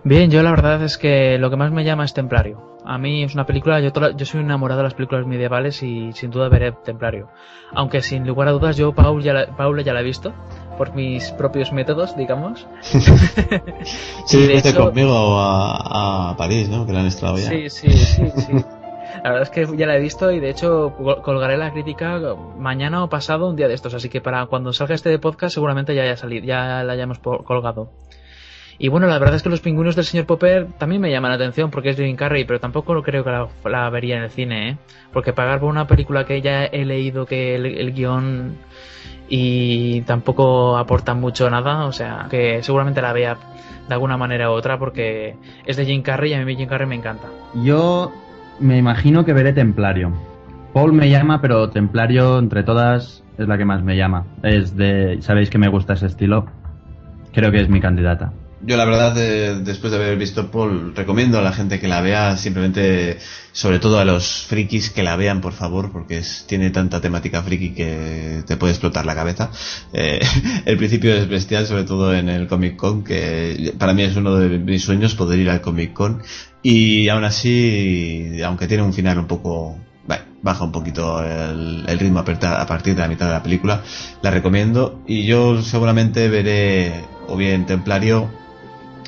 Bien, 0.02 0.30
yo 0.30 0.42
la 0.42 0.48
verdad 0.48 0.82
es 0.82 0.96
que 0.96 1.36
lo 1.36 1.50
que 1.50 1.56
más 1.56 1.72
me 1.72 1.84
llama 1.84 2.06
es 2.06 2.14
Templario. 2.14 2.78
A 2.86 2.96
mí 2.96 3.22
es 3.22 3.34
una 3.34 3.44
película, 3.44 3.80
yo, 3.80 3.90
yo 4.16 4.24
soy 4.24 4.40
enamorado 4.40 4.78
de 4.78 4.84
las 4.84 4.94
películas 4.94 5.26
medievales 5.26 5.82
y 5.82 6.14
sin 6.14 6.30
duda 6.30 6.48
veré 6.48 6.72
Templario. 6.72 7.28
Aunque 7.74 8.00
sin 8.00 8.26
lugar 8.26 8.48
a 8.48 8.52
dudas 8.52 8.78
yo 8.78 8.94
Paul 8.94 9.22
ya 9.22 9.34
la, 9.34 9.54
Paula 9.54 9.82
ya 9.82 9.92
la 9.92 10.00
he 10.00 10.04
visto, 10.04 10.32
por 10.78 10.94
mis 10.94 11.30
propios 11.32 11.72
métodos, 11.72 12.16
digamos. 12.16 12.66
Sí, 14.26 14.40
de 14.42 14.46
vete 14.54 14.70
hecho- 14.70 14.84
conmigo 14.84 15.38
a, 15.38 16.30
a 16.30 16.36
París, 16.36 16.68
¿no? 16.68 16.86
Que 16.86 16.92
la 16.92 17.00
han 17.00 17.06
estrenado 17.06 17.38
ya. 17.38 17.48
Sí, 17.48 17.68
sí, 17.70 17.90
sí, 17.90 18.22
sí. 18.36 18.52
La 19.24 19.30
verdad 19.32 19.42
es 19.42 19.50
que 19.50 19.66
ya 19.76 19.86
la 19.86 19.96
he 19.96 20.00
visto 20.00 20.30
y 20.30 20.38
de 20.38 20.50
hecho 20.50 20.94
col- 20.96 21.22
colgaré 21.22 21.56
la 21.56 21.72
crítica 21.72 22.20
mañana 22.58 23.02
o 23.02 23.08
pasado, 23.08 23.48
un 23.48 23.56
día 23.56 23.66
de 23.68 23.74
estos. 23.74 23.94
Así 23.94 24.08
que 24.08 24.20
para 24.20 24.46
cuando 24.46 24.72
salga 24.72 24.94
este 24.94 25.18
podcast 25.18 25.54
seguramente 25.54 25.94
ya 25.94 26.02
haya 26.02 26.16
salido, 26.16 26.46
ya 26.46 26.82
la 26.84 26.92
hayamos 26.92 27.18
colgado. 27.18 27.90
Y 28.80 28.86
bueno, 28.88 29.08
la 29.08 29.18
verdad 29.18 29.34
es 29.34 29.42
que 29.42 29.48
los 29.48 29.60
pingüinos 29.60 29.96
del 29.96 30.04
señor 30.04 30.26
Popper 30.26 30.68
también 30.78 31.00
me 31.02 31.10
llaman 31.10 31.30
la 31.32 31.34
atención 31.34 31.68
porque 31.70 31.88
es 31.90 31.96
Jim 31.96 32.14
Carrey, 32.14 32.44
pero 32.44 32.60
tampoco 32.60 33.02
creo 33.02 33.24
que 33.24 33.30
la, 33.30 33.48
la 33.64 33.90
vería 33.90 34.18
en 34.18 34.22
el 34.22 34.30
cine, 34.30 34.68
¿eh? 34.68 34.76
Porque 35.12 35.32
pagar 35.32 35.58
por 35.58 35.68
una 35.68 35.88
película 35.88 36.24
que 36.26 36.40
ya 36.42 36.64
he 36.66 36.84
leído 36.84 37.26
que 37.26 37.56
el, 37.56 37.66
el 37.66 37.92
guion 37.92 38.56
y 39.28 40.02
tampoco 40.02 40.76
aporta 40.76 41.14
mucho 41.14 41.50
nada, 41.50 41.86
o 41.86 41.92
sea, 41.92 42.26
que 42.30 42.62
seguramente 42.62 43.02
la 43.02 43.12
vea 43.12 43.36
de 43.88 43.94
alguna 43.94 44.16
manera 44.16 44.50
u 44.50 44.54
otra 44.54 44.78
porque 44.78 45.36
es 45.64 45.76
de 45.76 45.84
Jim 45.84 46.02
Carrey 46.02 46.32
y 46.32 46.34
a 46.34 46.44
mí 46.44 46.56
Jim 46.56 46.68
Carrey 46.68 46.86
me 46.86 46.94
encanta. 46.94 47.28
Yo 47.62 48.12
me 48.60 48.76
imagino 48.76 49.24
que 49.24 49.32
veré 49.32 49.52
Templario. 49.52 50.12
Paul 50.72 50.92
me 50.92 51.10
llama, 51.10 51.40
pero 51.40 51.70
Templario, 51.70 52.38
entre 52.38 52.62
todas, 52.62 53.24
es 53.38 53.48
la 53.48 53.56
que 53.56 53.64
más 53.64 53.82
me 53.82 53.96
llama. 53.96 54.26
Es 54.42 54.76
de. 54.76 55.18
Sabéis 55.22 55.50
que 55.50 55.58
me 55.58 55.68
gusta 55.68 55.94
ese 55.94 56.06
estilo. 56.06 56.46
Creo 57.32 57.50
que 57.50 57.60
es 57.60 57.68
mi 57.68 57.80
candidata. 57.80 58.32
Yo 58.60 58.76
la 58.76 58.84
verdad, 58.84 59.16
eh, 59.16 59.60
después 59.62 59.92
de 59.92 59.98
haber 59.98 60.18
visto 60.18 60.50
Paul, 60.50 60.92
recomiendo 60.94 61.38
a 61.38 61.42
la 61.42 61.52
gente 61.52 61.78
que 61.78 61.86
la 61.86 62.00
vea, 62.00 62.36
simplemente, 62.36 63.18
sobre 63.52 63.78
todo 63.78 64.00
a 64.00 64.04
los 64.04 64.46
frikis 64.46 64.90
que 64.90 65.04
la 65.04 65.14
vean, 65.14 65.40
por 65.40 65.52
favor, 65.52 65.92
porque 65.92 66.18
es, 66.18 66.44
tiene 66.48 66.70
tanta 66.70 67.00
temática 67.00 67.40
friki 67.42 67.70
que 67.70 68.42
te 68.46 68.56
puede 68.56 68.72
explotar 68.72 69.06
la 69.06 69.14
cabeza. 69.14 69.50
Eh, 69.92 70.18
el 70.66 70.76
principio 70.76 71.14
es 71.14 71.28
bestial, 71.28 71.66
sobre 71.66 71.84
todo 71.84 72.12
en 72.12 72.28
el 72.28 72.48
Comic 72.48 72.74
Con, 72.74 73.04
que 73.04 73.74
para 73.78 73.94
mí 73.94 74.02
es 74.02 74.16
uno 74.16 74.34
de 74.34 74.58
mis 74.58 74.82
sueños 74.82 75.14
poder 75.14 75.38
ir 75.38 75.50
al 75.50 75.60
Comic 75.60 75.92
Con. 75.92 76.22
Y 76.60 77.08
aún 77.08 77.22
así, 77.22 78.40
aunque 78.44 78.66
tiene 78.66 78.82
un 78.82 78.92
final 78.92 79.18
un 79.18 79.26
poco 79.26 79.78
baja 80.40 80.64
un 80.64 80.72
poquito 80.72 81.22
el, 81.22 81.84
el 81.88 81.98
ritmo 81.98 82.20
a 82.20 82.24
partir 82.24 82.94
de 82.94 83.00
la 83.00 83.08
mitad 83.08 83.26
de 83.26 83.32
la 83.32 83.42
película. 83.42 83.82
La 84.22 84.30
recomiendo 84.30 85.02
y 85.06 85.26
yo 85.26 85.62
seguramente 85.62 86.28
veré 86.28 86.92
o 87.28 87.36
bien 87.36 87.66
Templario 87.66 88.30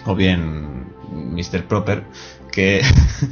o 0.07 0.15
bien 0.15 0.87
Mr. 1.11 1.65
Proper, 1.67 2.05
que 2.51 2.83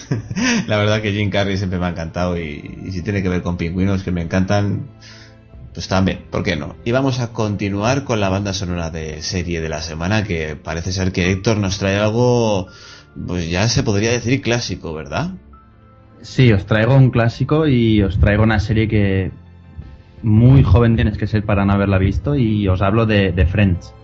la 0.66 0.76
verdad 0.76 1.00
que 1.00 1.12
Jim 1.12 1.30
Carrey 1.30 1.56
siempre 1.56 1.78
me 1.78 1.86
ha 1.86 1.90
encantado 1.90 2.38
y, 2.38 2.90
si 2.90 3.02
tiene 3.02 3.22
que 3.22 3.28
ver 3.28 3.42
con 3.42 3.56
pingüinos 3.56 4.02
que 4.02 4.12
me 4.12 4.22
encantan, 4.22 4.88
pues 5.74 5.88
también, 5.88 6.24
¿por 6.30 6.42
qué 6.42 6.56
no? 6.56 6.76
Y 6.84 6.92
vamos 6.92 7.20
a 7.20 7.32
continuar 7.32 8.04
con 8.04 8.20
la 8.20 8.28
banda 8.28 8.52
sonora 8.52 8.90
de 8.90 9.22
serie 9.22 9.60
de 9.60 9.68
la 9.68 9.82
semana, 9.82 10.24
que 10.24 10.56
parece 10.56 10.92
ser 10.92 11.12
que 11.12 11.30
Héctor 11.30 11.58
nos 11.58 11.78
trae 11.78 11.96
algo, 11.96 12.68
pues 13.26 13.50
ya 13.50 13.68
se 13.68 13.82
podría 13.82 14.10
decir 14.10 14.40
clásico, 14.40 14.94
¿verdad? 14.94 15.32
Sí, 16.22 16.52
os 16.52 16.66
traigo 16.66 16.96
un 16.96 17.10
clásico 17.10 17.68
y 17.68 18.02
os 18.02 18.18
traigo 18.18 18.42
una 18.42 18.58
serie 18.58 18.88
que 18.88 19.30
muy 20.22 20.64
joven 20.64 20.96
tienes 20.96 21.16
que 21.16 21.28
ser 21.28 21.44
para 21.44 21.64
no 21.64 21.72
haberla 21.72 21.98
visto 21.98 22.34
y 22.34 22.66
os 22.66 22.82
hablo 22.82 23.06
de, 23.06 23.30
de 23.30 23.46
Friends. 23.46 23.94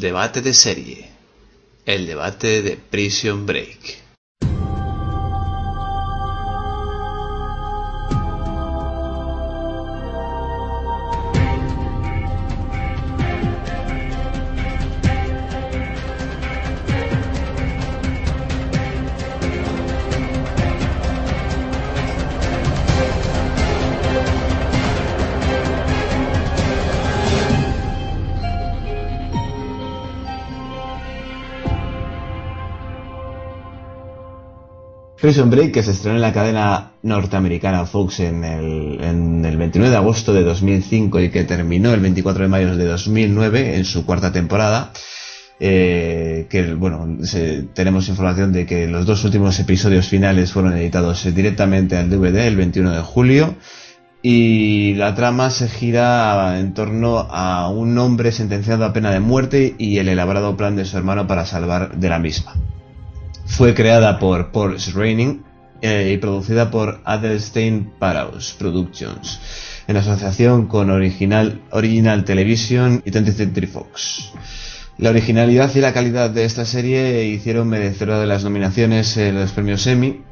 Debate 0.00 0.40
de 0.40 0.54
serie. 0.54 1.10
El 1.84 2.06
debate 2.06 2.62
de 2.62 2.76
Prison 2.76 3.44
Break. 3.46 3.83
Prison 35.24 35.48
Break, 35.48 35.72
que 35.72 35.82
se 35.82 35.92
estrenó 35.92 36.16
en 36.16 36.20
la 36.20 36.34
cadena 36.34 36.90
norteamericana 37.02 37.86
Fox 37.86 38.20
en 38.20 38.44
el, 38.44 38.98
en 39.02 39.42
el 39.46 39.56
29 39.56 39.90
de 39.90 39.96
agosto 39.96 40.34
de 40.34 40.42
2005 40.42 41.18
y 41.18 41.30
que 41.30 41.44
terminó 41.44 41.94
el 41.94 42.00
24 42.00 42.42
de 42.42 42.48
mayo 42.50 42.76
de 42.76 42.84
2009 42.84 43.76
en 43.76 43.86
su 43.86 44.04
cuarta 44.04 44.32
temporada. 44.32 44.92
eh, 45.60 46.46
que 46.50 46.74
bueno, 46.74 47.24
se- 47.24 47.62
tenemos 47.72 48.10
información 48.10 48.52
de 48.52 48.66
que 48.66 48.86
los 48.86 49.06
dos 49.06 49.24
últimos 49.24 49.58
episodios 49.58 50.08
finales 50.08 50.52
fueron 50.52 50.76
editados 50.76 51.24
directamente 51.34 51.96
al 51.96 52.10
DVD 52.10 52.46
el 52.46 52.56
21 52.56 52.90
de 52.92 53.00
julio 53.00 53.54
y 54.20 54.92
la 54.96 55.14
trama 55.14 55.48
se 55.48 55.68
gira 55.70 56.58
en 56.60 56.74
torno 56.74 57.20
a 57.30 57.70
un 57.70 57.96
hombre 57.96 58.30
sentenciado 58.30 58.84
a 58.84 58.92
pena 58.92 59.10
de 59.10 59.20
muerte 59.20 59.74
y 59.78 59.96
el 59.96 60.08
elaborado 60.08 60.54
plan 60.56 60.76
de 60.76 60.84
su 60.84 60.98
hermano 60.98 61.26
para 61.26 61.46
salvar 61.46 61.96
de 61.96 62.08
la 62.10 62.18
misma. 62.18 62.52
Fue 63.56 63.72
creada 63.72 64.18
por 64.18 64.50
Paul 64.50 64.80
Schreining 64.80 65.44
eh, 65.80 66.10
y 66.12 66.18
producida 66.18 66.72
por 66.72 67.00
Adelstein 67.04 67.92
Paraus 68.00 68.52
Productions 68.58 69.38
en 69.86 69.96
asociación 69.96 70.66
con 70.66 70.90
Original, 70.90 72.24
Television 72.24 73.00
y 73.04 73.12
20th 73.12 73.32
Century 73.32 73.68
Fox. 73.68 74.32
La 74.98 75.10
originalidad 75.10 75.70
y 75.72 75.80
la 75.80 75.92
calidad 75.92 76.30
de 76.30 76.44
esta 76.44 76.64
serie 76.64 77.26
hicieron 77.26 77.68
merecedora 77.68 78.18
de 78.18 78.26
las 78.26 78.42
nominaciones 78.42 79.16
en 79.18 79.36
los 79.36 79.52
premios 79.52 79.86
Emmy. 79.86 80.22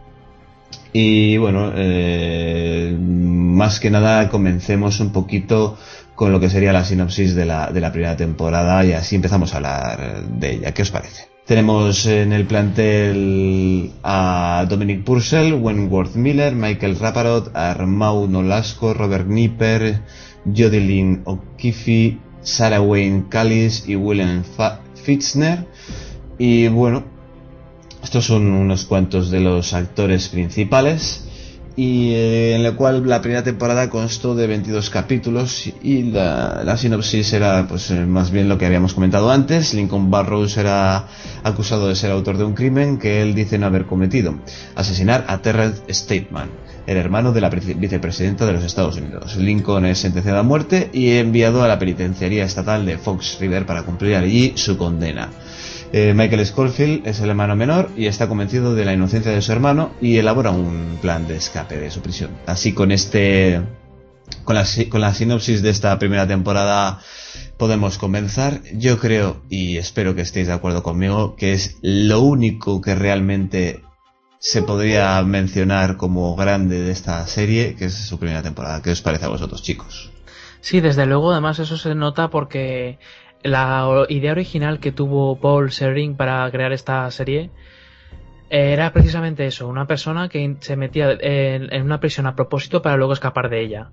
Y 0.92 1.36
bueno, 1.36 1.72
eh, 1.76 2.96
más 2.98 3.78
que 3.78 3.90
nada 3.90 4.28
comencemos 4.30 4.98
un 4.98 5.12
poquito 5.12 5.78
con 6.16 6.32
lo 6.32 6.40
que 6.40 6.50
sería 6.50 6.72
la 6.72 6.84
sinopsis 6.84 7.36
de 7.36 7.46
la, 7.46 7.70
de 7.70 7.80
la 7.80 7.92
primera 7.92 8.16
temporada 8.16 8.84
y 8.84 8.92
así 8.92 9.14
empezamos 9.14 9.54
a 9.54 9.58
hablar 9.58 10.24
de 10.26 10.54
ella. 10.54 10.72
¿Qué 10.72 10.82
os 10.82 10.90
parece? 10.90 11.31
Tenemos 11.46 12.06
en 12.06 12.32
el 12.32 12.46
plantel 12.46 13.90
a 14.04 14.64
Dominic 14.70 15.02
Purcell, 15.02 15.54
Wentworth 15.54 16.14
Miller, 16.14 16.54
Michael 16.54 16.96
Raparot, 16.96 17.50
Armau 17.56 18.28
Nolasco, 18.28 18.94
Robert 18.94 19.26
Nipper, 19.26 20.02
Jodelyn 20.44 21.22
O'Keefe, 21.24 22.18
Sarah 22.42 22.80
Wayne 22.80 23.24
Callis 23.28 23.88
y 23.88 23.96
William 23.96 24.44
Fitzner. 24.94 25.66
Y 26.38 26.68
bueno, 26.68 27.02
estos 28.04 28.24
son 28.24 28.52
unos 28.52 28.84
cuantos 28.84 29.32
de 29.32 29.40
los 29.40 29.74
actores 29.74 30.28
principales. 30.28 31.28
Y 31.74 32.12
eh, 32.12 32.54
en 32.54 32.62
la 32.62 32.72
cual 32.72 33.08
la 33.08 33.22
primera 33.22 33.42
temporada 33.42 33.88
constó 33.88 34.34
de 34.34 34.46
22 34.46 34.90
capítulos 34.90 35.70
y 35.82 36.02
la, 36.02 36.76
sinopsis 36.76 37.32
era 37.32 37.66
pues 37.66 37.90
eh, 37.90 38.04
más 38.04 38.30
bien 38.30 38.48
lo 38.50 38.58
que 38.58 38.66
habíamos 38.66 38.92
comentado 38.92 39.30
antes. 39.30 39.72
Lincoln 39.72 40.10
Barrows 40.10 40.58
era 40.58 41.06
acusado 41.42 41.88
de 41.88 41.94
ser 41.96 42.10
autor 42.10 42.36
de 42.36 42.44
un 42.44 42.52
crimen 42.52 42.98
que 42.98 43.22
él 43.22 43.34
dice 43.34 43.58
no 43.58 43.66
haber 43.66 43.86
cometido. 43.86 44.34
Asesinar 44.74 45.24
a 45.28 45.38
Terrell 45.40 45.72
Stateman, 45.88 46.50
el 46.86 46.98
hermano 46.98 47.32
de 47.32 47.40
la 47.40 47.48
vice- 47.48 47.74
vicepresidenta 47.74 48.44
de 48.44 48.52
los 48.52 48.64
Estados 48.64 48.98
Unidos. 48.98 49.36
Lincoln 49.36 49.86
es 49.86 49.96
sentenciado 49.98 50.40
a 50.40 50.42
muerte 50.42 50.90
y 50.92 51.12
enviado 51.12 51.62
a 51.62 51.68
la 51.68 51.78
penitenciaría 51.78 52.44
estatal 52.44 52.84
de 52.84 52.98
Fox 52.98 53.38
River 53.40 53.64
para 53.64 53.84
cumplir 53.84 54.16
allí 54.16 54.52
su 54.56 54.76
condena. 54.76 55.30
Eh, 55.94 56.14
Michael 56.14 56.46
Scofield 56.46 57.06
es 57.06 57.20
el 57.20 57.28
hermano 57.28 57.54
menor 57.54 57.90
y 57.96 58.06
está 58.06 58.26
convencido 58.26 58.74
de 58.74 58.86
la 58.86 58.94
inocencia 58.94 59.30
de 59.30 59.42
su 59.42 59.52
hermano 59.52 59.92
y 60.00 60.16
elabora 60.16 60.50
un 60.50 60.98
plan 61.02 61.28
de 61.28 61.36
escape 61.36 61.76
de 61.76 61.90
su 61.90 62.00
prisión. 62.00 62.30
Así 62.46 62.72
con 62.72 62.90
este 62.92 63.60
con 64.44 64.56
la, 64.56 64.64
con 64.88 65.02
la 65.02 65.12
sinopsis 65.12 65.60
de 65.60 65.68
esta 65.68 65.98
primera 65.98 66.26
temporada 66.26 67.00
podemos 67.58 67.98
comenzar. 67.98 68.62
Yo 68.72 68.98
creo 68.98 69.42
y 69.50 69.76
espero 69.76 70.14
que 70.14 70.22
estéis 70.22 70.46
de 70.46 70.54
acuerdo 70.54 70.82
conmigo 70.82 71.36
que 71.36 71.52
es 71.52 71.76
lo 71.82 72.20
único 72.20 72.80
que 72.80 72.94
realmente 72.94 73.82
se 74.38 74.62
podría 74.62 75.22
mencionar 75.22 75.98
como 75.98 76.34
grande 76.34 76.80
de 76.80 76.90
esta 76.90 77.24
serie, 77.26 77.76
que 77.76 77.84
es 77.84 77.94
su 77.94 78.18
primera 78.18 78.42
temporada. 78.42 78.80
¿Qué 78.80 78.90
os 78.90 79.02
parece 79.02 79.26
a 79.26 79.28
vosotros, 79.28 79.62
chicos? 79.62 80.10
Sí, 80.62 80.80
desde 80.80 81.06
luego, 81.06 81.32
además 81.32 81.58
eso 81.58 81.76
se 81.76 81.94
nota 81.94 82.28
porque 82.30 82.98
la 83.42 84.06
idea 84.08 84.32
original 84.32 84.78
que 84.80 84.92
tuvo 84.92 85.38
Paul 85.40 85.70
Serring 85.70 86.16
para 86.16 86.50
crear 86.50 86.72
esta 86.72 87.10
serie 87.10 87.50
eh, 88.50 88.72
era 88.72 88.92
precisamente 88.92 89.46
eso, 89.46 89.68
una 89.68 89.86
persona 89.86 90.28
que 90.28 90.56
se 90.60 90.76
metía 90.76 91.12
en, 91.12 91.72
en 91.72 91.82
una 91.82 92.00
prisión 92.00 92.26
a 92.26 92.34
propósito 92.34 92.82
para 92.82 92.96
luego 92.96 93.12
escapar 93.12 93.48
de 93.50 93.62
ella. 93.62 93.90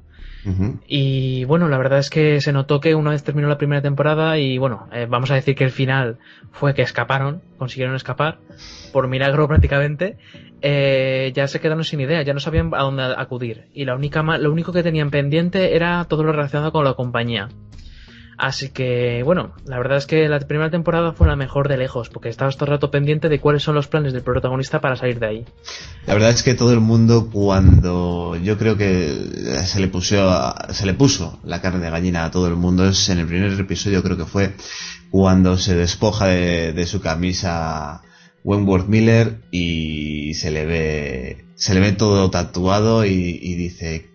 Y 0.87 1.43
bueno, 1.45 1.67
la 1.67 1.77
verdad 1.77 1.99
es 1.99 2.09
que 2.09 2.39
se 2.39 2.53
notó 2.53 2.79
que 2.79 2.95
una 2.95 3.11
vez 3.11 3.23
terminó 3.23 3.49
la 3.49 3.57
primera 3.57 3.81
temporada 3.81 4.37
y 4.37 4.57
bueno, 4.57 4.87
eh, 4.93 5.05
vamos 5.09 5.31
a 5.31 5.35
decir 5.35 5.55
que 5.55 5.65
el 5.65 5.71
final 5.71 6.17
fue 6.51 6.73
que 6.73 6.81
escaparon, 6.81 7.41
consiguieron 7.57 7.95
escapar, 7.95 8.39
por 8.93 9.07
milagro 9.07 9.47
prácticamente, 9.47 10.17
eh, 10.61 11.31
ya 11.35 11.47
se 11.47 11.59
quedaron 11.59 11.83
sin 11.83 11.99
idea, 11.99 12.21
ya 12.21 12.33
no 12.33 12.39
sabían 12.39 12.71
a 12.73 12.83
dónde 12.83 13.03
acudir. 13.17 13.65
Y 13.73 13.85
la 13.85 13.95
única, 13.95 14.21
lo 14.37 14.51
único 14.51 14.71
que 14.71 14.83
tenían 14.83 15.09
pendiente 15.09 15.75
era 15.75 16.05
todo 16.05 16.23
lo 16.23 16.31
relacionado 16.31 16.71
con 16.71 16.85
la 16.85 16.93
compañía. 16.93 17.49
Así 18.39 18.69
que, 18.69 19.21
bueno, 19.23 19.51
la 19.65 19.77
verdad 19.77 19.97
es 19.97 20.05
que 20.05 20.29
la 20.29 20.39
primera 20.39 20.71
temporada 20.71 21.11
fue 21.11 21.27
la 21.27 21.35
mejor 21.35 21.67
de 21.67 21.75
lejos, 21.75 22.07
porque 22.07 22.29
estabas 22.29 22.55
todo 22.55 22.67
el 22.67 22.71
rato 22.71 22.89
pendiente 22.89 23.27
de 23.27 23.41
cuáles 23.41 23.63
son 23.63 23.75
los 23.75 23.89
planes 23.89 24.13
del 24.13 24.21
protagonista 24.21 24.79
para 24.79 24.95
salir 24.95 25.19
de 25.19 25.27
ahí. 25.27 25.45
La 26.07 26.13
verdad 26.13 26.29
es 26.29 26.41
que 26.41 26.53
todo 26.53 26.71
el 26.71 26.79
mundo 26.79 27.29
cuando 27.33 28.37
yo 28.37 28.57
creo 28.57 28.77
que 28.77 29.13
se 29.65 29.81
le 29.81 29.89
puso 29.89 30.55
se 30.69 30.85
le 30.85 30.93
puso 30.93 31.37
la 31.43 31.59
carne 31.59 31.83
de 31.83 31.91
gallina 31.91 32.23
a 32.23 32.31
todo 32.31 32.47
el 32.47 32.55
mundo 32.55 32.87
es 32.87 33.09
en 33.09 33.19
el 33.19 33.27
primer 33.27 33.51
episodio 33.59 34.01
creo 34.01 34.15
que 34.15 34.25
fue 34.25 34.53
cuando 35.11 35.57
se 35.57 35.75
despoja 35.75 36.27
de, 36.27 36.71
de 36.71 36.85
su 36.85 37.01
camisa 37.01 38.03
Wentworth 38.45 38.87
Miller 38.87 39.41
y 39.51 40.33
se 40.35 40.49
le 40.51 40.65
ve 40.65 41.45
se 41.55 41.73
le 41.73 41.81
ve 41.81 41.91
todo 41.91 42.31
tatuado 42.31 43.05
y, 43.05 43.37
y 43.41 43.55
dice 43.55 44.08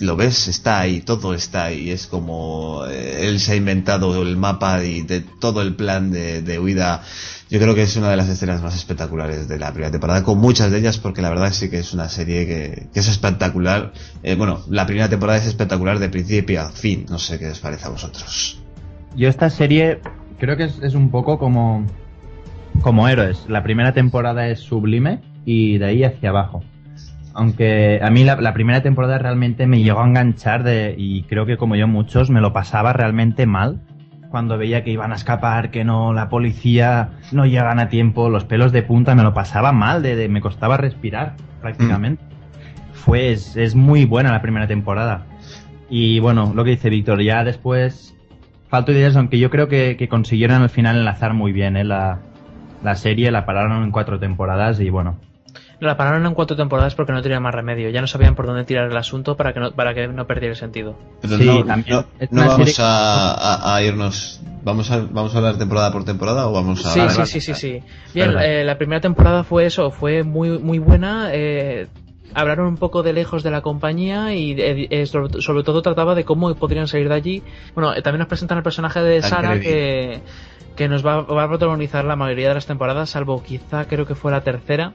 lo 0.00 0.16
ves 0.16 0.48
está 0.48 0.80
ahí 0.80 1.00
todo 1.00 1.34
está 1.34 1.66
ahí 1.66 1.90
es 1.90 2.06
como 2.06 2.84
eh, 2.88 3.28
él 3.28 3.40
se 3.40 3.52
ha 3.52 3.56
inventado 3.56 4.20
el 4.22 4.36
mapa 4.36 4.82
y 4.84 5.02
de 5.02 5.20
todo 5.20 5.62
el 5.62 5.74
plan 5.76 6.10
de, 6.10 6.42
de 6.42 6.58
huida 6.58 7.02
yo 7.50 7.60
creo 7.60 7.74
que 7.74 7.82
es 7.82 7.96
una 7.96 8.10
de 8.10 8.16
las 8.16 8.28
escenas 8.28 8.62
más 8.62 8.74
espectaculares 8.74 9.46
de 9.46 9.58
la 9.58 9.70
primera 9.70 9.92
temporada, 9.92 10.24
con 10.24 10.38
muchas 10.38 10.72
de 10.72 10.78
ellas, 10.78 10.98
porque 10.98 11.22
la 11.22 11.28
verdad 11.28 11.52
sí 11.52 11.70
que 11.70 11.78
es 11.78 11.92
una 11.92 12.08
serie 12.08 12.46
que, 12.46 12.88
es 12.98 13.08
espectacular. 13.08 13.92
Eh, 14.22 14.34
bueno, 14.34 14.60
la 14.68 14.86
primera 14.86 15.08
temporada 15.08 15.38
es 15.38 15.46
espectacular 15.46 15.98
de 15.98 16.08
principio 16.08 16.62
a 16.62 16.70
fin. 16.70 17.06
No 17.08 17.18
sé 17.18 17.38
qué 17.38 17.50
os 17.50 17.60
parece 17.60 17.86
a 17.86 17.90
vosotros. 17.90 18.60
Yo 19.14 19.28
esta 19.28 19.50
serie 19.50 20.00
creo 20.38 20.56
que 20.56 20.64
es, 20.64 20.80
es 20.82 20.94
un 20.94 21.10
poco 21.10 21.38
como, 21.38 21.86
como 22.80 23.08
héroes. 23.08 23.44
La 23.48 23.62
primera 23.62 23.92
temporada 23.92 24.48
es 24.48 24.58
sublime 24.58 25.20
y 25.44 25.78
de 25.78 25.86
ahí 25.86 26.02
hacia 26.02 26.30
abajo. 26.30 26.64
Aunque 27.34 28.00
a 28.02 28.10
mí 28.10 28.22
la, 28.24 28.36
la 28.36 28.54
primera 28.54 28.82
temporada 28.82 29.18
realmente 29.18 29.66
me 29.66 29.82
llegó 29.82 30.00
a 30.00 30.06
enganchar 30.06 30.62
de, 30.62 30.94
y 30.96 31.24
creo 31.24 31.46
que 31.46 31.56
como 31.56 31.74
yo 31.76 31.88
muchos 31.88 32.30
me 32.30 32.40
lo 32.40 32.52
pasaba 32.52 32.92
realmente 32.92 33.44
mal 33.46 33.80
cuando 34.30 34.56
veía 34.58 34.82
que 34.82 34.90
iban 34.90 35.12
a 35.12 35.16
escapar, 35.16 35.70
que 35.70 35.84
no, 35.84 36.12
la 36.12 36.28
policía 36.28 37.10
no 37.32 37.46
llegan 37.46 37.78
a 37.78 37.88
tiempo, 37.88 38.28
los 38.30 38.44
pelos 38.44 38.72
de 38.72 38.82
punta, 38.82 39.14
me 39.14 39.22
lo 39.22 39.32
pasaba 39.34 39.72
mal, 39.72 40.02
de, 40.02 40.16
de- 40.16 40.28
me 40.28 40.40
costaba 40.40 40.76
respirar 40.76 41.34
prácticamente. 41.60 42.22
Fue, 42.92 43.30
es, 43.32 43.56
es 43.56 43.74
muy 43.76 44.04
buena 44.06 44.32
la 44.32 44.42
primera 44.42 44.66
temporada. 44.66 45.26
Y 45.90 46.18
bueno, 46.20 46.52
lo 46.54 46.64
que 46.64 46.70
dice 46.70 46.90
Víctor, 46.90 47.20
ya 47.22 47.44
después 47.44 48.16
falto 48.68 48.90
ideas, 48.90 49.14
aunque 49.16 49.38
yo 49.38 49.50
creo 49.50 49.68
que, 49.68 49.96
que 49.96 50.08
consiguieron 50.08 50.62
al 50.62 50.70
final 50.70 50.96
enlazar 50.96 51.32
muy 51.34 51.52
bien 51.52 51.76
¿eh? 51.76 51.84
la, 51.84 52.18
la 52.82 52.94
serie, 52.96 53.30
la 53.30 53.46
pararon 53.46 53.84
en 53.84 53.90
cuatro 53.92 54.18
temporadas 54.18 54.80
y 54.80 54.90
bueno. 54.90 55.16
La 55.80 55.96
pararon 55.96 56.24
en 56.26 56.34
cuatro 56.34 56.56
temporadas 56.56 56.94
porque 56.94 57.12
no 57.12 57.22
tenían 57.22 57.42
más 57.42 57.54
remedio, 57.54 57.90
ya 57.90 58.00
no 58.00 58.06
sabían 58.06 58.34
por 58.34 58.46
dónde 58.46 58.64
tirar 58.64 58.90
el 58.90 58.96
asunto 58.96 59.36
para 59.36 59.52
que 59.52 59.60
no, 59.60 59.72
para 59.72 59.92
que 59.94 60.06
no 60.08 60.26
perdiera 60.26 60.52
el 60.52 60.58
sentido. 60.58 60.96
Pero 61.20 61.36
Sí, 61.36 61.46
no, 61.46 61.64
también. 61.64 61.96
no- 61.96 62.04
Es 62.18 62.32
no 62.32 62.40
una 62.42 62.50
vamos 62.50 62.80
a, 62.80 63.34
a- 63.34 63.76
a 63.76 63.82
irnos. 63.82 64.40
¿Vamos 64.62 64.90
a, 64.90 64.98
¿Vamos 64.98 65.34
a 65.34 65.38
hablar 65.38 65.58
temporada 65.58 65.92
por 65.92 66.04
temporada 66.04 66.46
o 66.48 66.52
vamos 66.52 66.86
a.? 66.86 66.90
Sí, 66.90 67.00
sí, 67.10 67.26
sí, 67.26 67.40
sí, 67.40 67.54
sí. 67.54 67.82
Bien, 68.14 68.34
eh, 68.40 68.64
la 68.64 68.78
primera 68.78 69.00
temporada 69.00 69.44
fue 69.44 69.66
eso, 69.66 69.90
fue 69.90 70.22
muy, 70.22 70.58
muy 70.58 70.78
buena. 70.78 71.28
eh, 71.32 71.88
hablaron 72.36 72.66
un 72.66 72.76
poco 72.78 73.02
de 73.02 73.12
lejos 73.12 73.42
de 73.42 73.50
la 73.50 73.60
compañía 73.60 74.34
y 74.34 74.52
eh, 74.52 74.88
eh, 74.90 75.06
sobre, 75.06 75.62
todo 75.62 75.82
trataba 75.82 76.14
de 76.14 76.24
cómo 76.24 76.52
podrían 76.54 76.88
salir 76.88 77.08
de 77.08 77.14
allí. 77.14 77.42
Bueno, 77.74 77.94
eh, 77.94 78.02
también 78.02 78.20
nos 78.20 78.28
presentan 78.28 78.58
el 78.58 78.64
personaje 78.64 79.00
de 79.02 79.22
Sara 79.22 79.60
que, 79.60 80.20
que 80.76 80.88
nos 80.88 81.04
va, 81.06 81.20
va 81.22 81.44
a 81.44 81.48
protagonizar 81.48 82.04
la 82.04 82.16
mayoría 82.16 82.48
de 82.48 82.54
las 82.54 82.66
temporadas, 82.66 83.10
salvo 83.10 83.42
quizá 83.42 83.84
creo 83.84 84.06
que 84.06 84.14
fue 84.14 84.32
la 84.32 84.40
tercera 84.42 84.94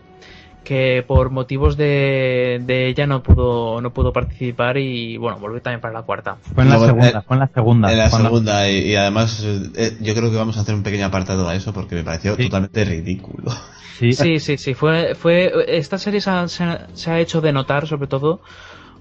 que 0.63 1.03
por 1.07 1.29
motivos 1.31 1.77
de, 1.77 2.59
de 2.63 2.87
ella 2.87 3.07
no 3.07 3.23
pudo 3.23 3.81
no 3.81 3.91
pudo 3.91 4.13
participar 4.13 4.77
y 4.77 5.17
bueno 5.17 5.39
volvió 5.39 5.61
también 5.61 5.81
para 5.81 5.93
la 5.93 6.03
cuarta 6.03 6.37
Fue 6.53 6.63
en 6.63 6.69
la 6.69 6.79
segunda, 6.79 7.09
eh, 7.09 7.21
fue 7.25 7.35
en 7.35 7.39
la 7.39 7.47
segunda. 7.47 7.91
En 7.91 7.97
la 7.97 8.09
segunda, 8.09 8.69
y, 8.69 8.77
y 8.91 8.95
además 8.95 9.43
eh, 9.43 9.97
yo 10.01 10.13
creo 10.13 10.29
que 10.29 10.37
vamos 10.37 10.57
a 10.57 10.61
hacer 10.61 10.75
un 10.75 10.83
pequeño 10.83 11.05
apartado 11.05 11.47
a 11.47 11.55
eso 11.55 11.73
porque 11.73 11.95
me 11.95 12.03
pareció 12.03 12.35
totalmente 12.37 12.83
ridículo. 12.85 13.51
Sí, 13.97 14.13
Sí, 14.13 14.39
sí, 14.39 14.57
sí. 14.57 14.73
Fue, 14.73 15.13
fue, 15.15 15.51
esta 15.67 15.97
serie 15.97 16.21
se 16.21 16.29
ha, 16.29 16.47
se 16.47 16.63
ha- 16.63 16.87
se 16.93 17.11
ha 17.11 17.19
hecho 17.19 17.41
de 17.41 17.51
notar, 17.51 17.85
sobre 17.87 18.07
todo, 18.07 18.41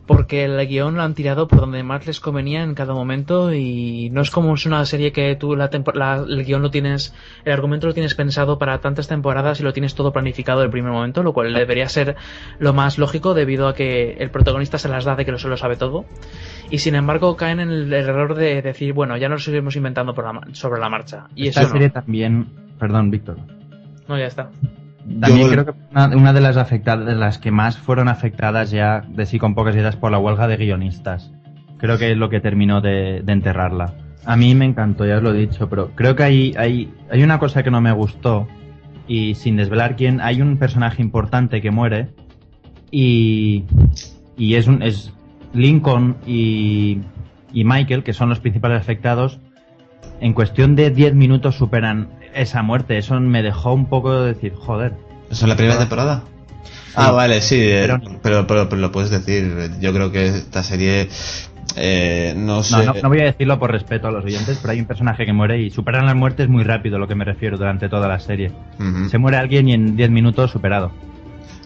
porque 0.09 0.45
el 0.45 0.67
guion 0.67 0.97
lo 0.97 1.03
han 1.03 1.15
tirado 1.15 1.47
por 1.47 1.61
donde 1.61 1.85
más 1.85 2.05
les 2.07 2.19
convenía 2.19 2.65
en 2.65 2.75
cada 2.75 2.95
momento 2.95 3.53
y 3.55 4.11
no 4.11 4.23
es 4.23 4.31
como 4.33 4.55
es 4.55 4.67
una 4.67 4.85
serie 4.87 5.13
que 5.13 5.37
tú 5.37 5.55
la, 5.55 5.71
la- 5.95 6.25
el 6.29 6.45
guion 6.45 6.63
lo 6.63 6.71
tienes, 6.73 7.15
el 7.45 7.53
argumento 7.53 7.87
lo 7.87 7.95
tienes 7.95 8.17
pensado 8.17 8.59
para 8.59 8.81
tantas 8.81 9.07
temporadas 9.07 9.61
y 9.61 9.63
lo 9.63 9.73
tienes 9.73 9.95
todo 9.95 10.13
planificado 10.13 10.61
del 10.63 10.71
primer 10.71 10.91
momento, 10.91 11.23
lo 11.23 11.33
cual 11.33 11.55
debería 11.55 11.89
ser 11.89 12.17
lo 12.59 12.73
más 12.73 12.99
lógico 12.99 13.35
debido 13.35 13.69
a 13.69 13.75
que 13.75 14.15
el 14.19 14.31
protagonista 14.31 14.79
se 14.79 14.89
las 14.89 15.05
da 15.05 15.15
de 15.15 15.25
que 15.25 15.31
lo 15.31 15.39
se 15.39 15.47
lo 15.49 15.57
sabe 15.57 15.77
todo 15.77 16.07
y 16.71 16.79
sin 16.79 16.95
embargo 16.97 17.37
caen 17.37 17.61
en 17.61 17.71
el 17.71 17.93
error 17.93 18.35
de 18.35 18.63
decir, 18.63 18.95
bueno, 18.95 19.17
ya 19.19 19.29
nos 19.29 19.43
lo 19.43 19.53
seguimos 19.53 19.77
inventando 19.77 20.15
por 20.15 20.25
la 20.25 20.41
sobre 20.55 20.81
la 20.81 20.89
marcha 20.89 21.27
y 21.37 21.49
Esta 21.49 21.61
eso 21.61 21.69
no. 21.69 21.73
serie 21.75 21.91
también, 21.91 22.47
perdón, 22.79 23.11
Víctor. 23.11 23.37
No, 24.09 24.19
ya 24.19 24.27
está. 24.27 24.51
También 25.21 25.47
Yo- 25.47 25.53
creo 25.53 25.65
que 25.67 25.73
una, 25.91 26.07
una 26.17 26.33
de 26.33 26.41
las 26.41 26.57
afectadas, 26.57 27.07
de 27.07 27.15
las 27.15 27.39
que 27.39 27.51
más 27.51 27.77
fueron 27.79 28.09
afectadas 28.09 28.71
ya 28.71 29.03
de 29.09 29.27
sí 29.27 29.39
con 29.39 29.55
pocas 29.55 29.75
ideas 29.75 29.97
por 29.97 30.11
la 30.11 30.19
huelga 30.19 30.47
de 30.47 30.57
guionistas. 30.57 31.33
Creo 31.79 31.99
que 31.99 32.13
es 32.13 32.17
lo 32.17 32.29
que 32.29 32.41
terminó 32.41 32.81
de, 32.81 33.23
de 33.25 33.33
enterrarla. 33.33 33.95
A 34.25 34.37
mí 34.37 34.55
me 34.55 34.65
encantó, 34.67 35.07
ya 35.07 35.17
os 35.17 35.23
lo 35.23 35.33
he 35.33 35.39
dicho, 35.39 35.69
pero 35.69 35.91
creo 35.95 36.15
que 36.17 36.23
hay, 36.25 36.55
hay, 36.59 36.93
hay 37.11 37.23
una 37.23 37.39
cosa 37.39 37.63
que 37.63 37.71
no 37.71 37.81
me 37.81 37.93
gustó 37.93 38.47
y 39.07 39.35
sin 39.37 39.57
desvelar 39.57 39.97
quién, 39.97 40.21
hay 40.21 40.43
un 40.43 40.59
personaje 40.59 41.01
importante 41.01 41.63
que 41.63 41.71
muere 41.71 42.09
y, 42.91 43.65
y 44.37 44.55
es 44.55 44.67
un, 44.67 44.83
es 44.83 45.13
Lincoln 45.55 46.17
y, 46.27 46.99
y 47.53 47.65
Michael, 47.65 48.03
que 48.03 48.13
son 48.13 48.29
los 48.29 48.41
principales 48.41 48.81
afectados, 48.81 49.39
en 50.21 50.33
cuestión 50.33 50.77
de 50.77 50.91
10 50.91 51.15
minutos 51.15 51.57
superan 51.57 52.09
esa 52.35 52.63
muerte. 52.63 52.99
Eso 52.99 53.19
me 53.21 53.43
dejó 53.43 53.73
un 53.73 53.87
poco 53.87 54.21
de 54.23 54.35
decir, 54.35 54.55
joder. 54.55 54.93
¿Eso 55.31 55.45
en 55.45 55.51
la 55.51 55.57
primera 55.57 55.79
temporada? 55.79 56.23
Ah, 56.95 57.11
vale, 57.13 57.41
sí, 57.41 57.57
eh, 57.61 57.83
Pero- 57.87 58.01
pero, 58.23 58.47
pero, 58.47 58.69
pero 58.69 58.81
lo 58.81 58.91
puedes 58.93 59.11
decir. 59.11 59.71
Yo 59.81 59.93
creo 59.93 60.11
que 60.11 60.27
esta 60.29 60.63
serie, 60.63 61.09
eh, 61.77 62.35
no 62.37 62.63
sé. 62.63 62.77
No, 62.85 62.95
no, 62.95 63.01
no 63.03 63.09
voy 63.09 63.21
a 63.21 63.25
decirlo 63.25 63.59
por 63.59 63.71
respeto 63.71 64.09
a 64.09 64.11
los 64.11 64.25
oyentes, 64.25 64.59
pero 64.61 64.73
hay 64.73 64.81
un 64.81 64.87
personaje 64.87 65.25
que 65.27 65.33
muere 65.33 65.61
y 65.61 65.71
superan 65.71 66.07
las 66.07 66.17
muertes 66.17 66.49
muy 66.49 66.65
rápido, 66.65 66.99
lo 66.99 67.07
que 67.07 67.15
me 67.15 67.25
refiero, 67.25 67.57
durante 67.57 67.89
toda 67.89 68.09
la 68.09 68.19
serie. 68.19 68.51
Se 69.11 69.19
muere 69.19 69.37
alguien 69.37 69.69
y 69.69 69.75
en 69.75 69.97
10 69.97 70.11
minutos 70.11 70.51
superado. 70.51 70.91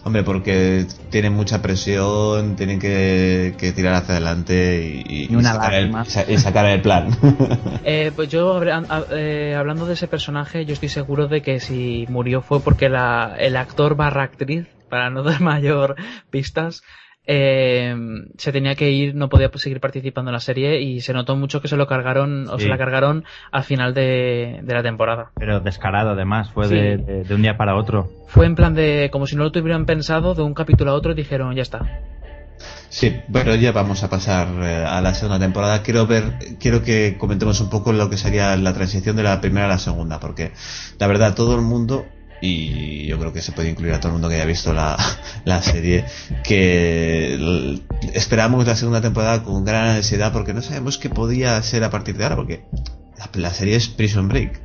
Hombre, 0.05 0.23
porque 0.23 0.85
tienen 1.09 1.31
mucha 1.33 1.61
presión, 1.61 2.57
tienen 2.57 2.77
que, 2.79 3.55
que 3.57 3.71
tirar 3.71 3.93
hacia 3.93 4.15
adelante 4.15 5.01
y, 5.05 5.31
Y 5.31 5.35
una 5.35 5.53
sacar, 5.53 5.73
el, 5.75 5.91
lágrima. 5.91 6.05
sa- 6.05 6.29
y 6.29 6.37
sacar 6.37 6.65
el 6.65 6.81
plan. 6.81 7.09
Eh, 7.85 8.11
pues 8.15 8.29
yo, 8.29 8.53
habla- 8.53 8.85
a- 8.89 9.05
eh, 9.11 9.55
hablando 9.57 9.85
de 9.85 9.93
ese 9.93 10.07
personaje, 10.07 10.65
yo 10.65 10.73
estoy 10.73 10.89
seguro 10.89 11.27
de 11.27 11.41
que 11.41 11.59
si 11.59 12.05
murió 12.09 12.41
fue 12.41 12.61
porque 12.61 12.87
la, 12.89 13.35
el 13.37 13.55
actor 13.57 13.95
barra 13.95 14.23
actriz, 14.23 14.67
para 14.89 15.09
no 15.09 15.23
dar 15.23 15.39
mayor 15.41 15.95
pistas, 16.29 16.81
eh, 17.25 17.95
se 18.37 18.51
tenía 18.51 18.75
que 18.75 18.91
ir, 18.91 19.15
no 19.15 19.29
podía 19.29 19.49
seguir 19.55 19.79
participando 19.79 20.29
en 20.31 20.33
la 20.33 20.39
serie 20.39 20.81
y 20.81 21.01
se 21.01 21.13
notó 21.13 21.35
mucho 21.35 21.61
que 21.61 21.67
se 21.67 21.77
lo 21.77 21.87
cargaron, 21.87 22.47
o 22.49 22.59
se 22.59 22.67
la 22.67 22.77
cargaron 22.77 23.23
al 23.51 23.63
final 23.63 23.93
de, 23.93 24.59
de 24.63 24.73
la 24.73 24.83
temporada. 24.83 25.31
Pero 25.37 25.59
descarado, 25.59 26.11
además, 26.11 26.49
fue 26.51 26.67
Sí. 26.67 26.75
de, 26.75 26.97
de- 26.97 27.23
de 27.23 27.35
un 27.35 27.41
día 27.41 27.57
para 27.57 27.75
otro. 27.75 28.09
Fue 28.27 28.45
en 28.45 28.55
plan 28.55 28.73
de, 28.73 29.09
como 29.11 29.27
si 29.27 29.35
no 29.35 29.43
lo 29.43 29.51
tuvieran 29.51 29.85
pensado, 29.85 30.33
de 30.35 30.41
un 30.41 30.53
capítulo 30.53 30.91
a 30.91 30.95
otro 30.95 31.13
dijeron, 31.13 31.55
ya 31.55 31.61
está. 31.61 31.81
Sí, 32.89 33.21
bueno, 33.27 33.55
ya 33.55 33.71
vamos 33.71 34.03
a 34.03 34.09
pasar 34.09 34.47
eh, 34.61 34.85
a 34.87 35.01
la 35.01 35.13
segunda 35.15 35.39
temporada. 35.39 35.81
Quiero 35.81 36.05
ver, 36.05 36.23
quiero 36.59 36.83
que 36.83 37.17
comentemos 37.17 37.59
un 37.59 37.69
poco 37.69 37.91
lo 37.91 38.09
que 38.09 38.17
sería 38.17 38.55
la 38.55 38.73
transición 38.73 39.15
de 39.15 39.23
la 39.23 39.41
primera 39.41 39.65
a 39.65 39.69
la 39.69 39.79
segunda, 39.79 40.19
porque 40.19 40.51
la 40.99 41.07
verdad 41.07 41.33
todo 41.35 41.55
el 41.55 41.61
mundo 41.61 42.05
y 42.45 43.05
yo 43.07 43.17
creo 43.19 43.31
que 43.31 43.41
se 43.41 43.53
puede 43.53 43.69
incluir 43.69 43.93
a 43.93 43.99
todo 43.99 44.09
el 44.09 44.13
mundo 44.13 44.27
que 44.27 44.35
haya 44.35 44.45
visto 44.45 44.73
la, 44.73 44.97
la 45.45 45.61
serie 45.61 46.03
que 46.43 47.79
esperamos 48.13 48.67
la 48.67 48.75
segunda 48.75 48.99
temporada 49.01 49.43
con 49.43 49.63
gran 49.63 49.87
ansiedad 49.95 50.33
porque 50.33 50.53
no 50.53 50.61
sabemos 50.61 50.97
qué 50.97 51.09
podía 51.09 51.61
ser 51.63 51.83
a 51.85 51.89
partir 51.89 52.17
de 52.17 52.23
ahora 52.23 52.35
porque 52.35 52.65
la, 53.35 53.53
serie 53.53 53.77
es 53.77 53.87
Prison 53.87 54.27
Break 54.27 54.61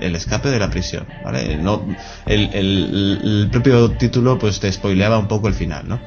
el 0.00 0.14
escape 0.14 0.50
de 0.50 0.58
la 0.58 0.70
prisión 0.70 1.06
¿vale? 1.24 1.56
no, 1.56 1.84
el, 2.26 2.50
el- 2.52 3.20
el 3.24 3.48
propio 3.50 3.90
título 3.92 4.38
pues 4.38 4.60
te 4.60 4.70
spoileaba 4.70 5.18
un 5.18 5.26
poco 5.26 5.48
el 5.48 5.54
final 5.54 5.88
¿no? 5.88 6.00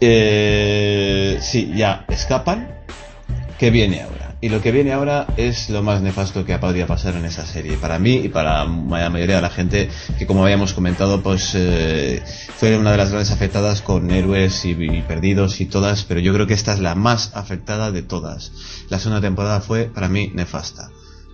Eh, 0.00 1.38
sí, 1.40 1.72
ya 1.74 2.04
escapan. 2.08 2.68
¿Qué 3.58 3.70
viene 3.70 4.02
ahora? 4.02 4.25
Y 4.38 4.50
lo 4.50 4.60
que 4.60 4.70
viene 4.70 4.92
ahora 4.92 5.26
es 5.38 5.70
lo 5.70 5.82
más 5.82 6.02
nefasto 6.02 6.44
que 6.44 6.58
podría 6.58 6.86
pasar 6.86 7.14
en 7.16 7.24
esa 7.24 7.46
serie. 7.46 7.78
Para 7.78 7.98
mí 7.98 8.16
y 8.16 8.28
para 8.28 8.64
la 8.64 9.10
mayoría 9.10 9.36
de 9.36 9.42
la 9.42 9.50
gente 9.50 9.88
que, 10.18 10.26
como 10.26 10.44
habíamos 10.44 10.74
comentado, 10.74 11.22
pues 11.22 11.52
eh, 11.54 12.22
fue 12.58 12.76
una 12.76 12.92
de 12.92 12.98
las 12.98 13.08
grandes 13.08 13.30
afectadas 13.30 13.80
con 13.80 14.10
héroes 14.10 14.64
y, 14.66 14.72
y 14.72 15.02
perdidos 15.02 15.60
y 15.62 15.66
todas, 15.66 16.04
pero 16.04 16.20
yo 16.20 16.34
creo 16.34 16.46
que 16.46 16.54
esta 16.54 16.74
es 16.74 16.80
la 16.80 16.94
más 16.94 17.34
afectada 17.34 17.90
de 17.90 18.02
todas. 18.02 18.52
La 18.90 18.98
segunda 18.98 19.22
temporada 19.22 19.60
fue, 19.62 19.84
para 19.86 20.08
mí, 20.08 20.30
nefasta. 20.34 20.90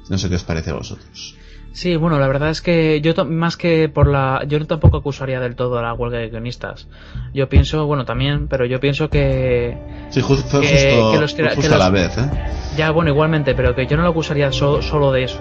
No 0.09 0.17
sé 0.17 0.29
qué 0.29 0.37
os 0.37 0.45
parece 0.45 0.71
a 0.71 0.75
vosotros. 0.75 1.37
Sí, 1.73 1.97
bueno, 1.97 2.19
la 2.19 2.27
verdad 2.29 2.51
es 2.51 2.61
que 2.61 3.01
yo 3.01 3.15
más 3.25 3.57
que 3.57 3.89
por 3.89 4.07
la... 4.07 4.45
Yo 4.47 4.65
tampoco 4.67 4.99
acusaría 4.99 5.41
del 5.41 5.57
todo 5.57 5.79
a 5.79 5.83
la 5.83 5.95
huelga 5.95 6.19
de 6.19 6.29
guionistas. 6.29 6.87
Yo 7.33 7.49
pienso, 7.49 7.87
bueno, 7.87 8.05
también, 8.05 8.47
pero 8.49 8.67
yo 8.67 8.79
pienso 8.79 9.09
que... 9.09 9.79
Sí, 10.11 10.21
ju- 10.21 10.37
fue 10.37 10.61
que- 10.61 10.67
justo, 10.69 11.13
que 11.13 11.19
los 11.21 11.33
justo 11.55 11.61
que 11.71 11.75
a 11.75 11.79
la 11.79 11.89
los- 11.89 11.93
vez, 11.93 12.19
¿eh? 12.19 12.31
Ya, 12.77 12.91
bueno, 12.91 13.11
igualmente, 13.11 13.55
pero 13.55 13.75
que 13.75 13.87
yo 13.87 13.97
no 13.97 14.03
lo 14.03 14.11
acusaría 14.11 14.53
so- 14.53 14.83
solo 14.83 15.13
de 15.13 15.25
eso. 15.25 15.41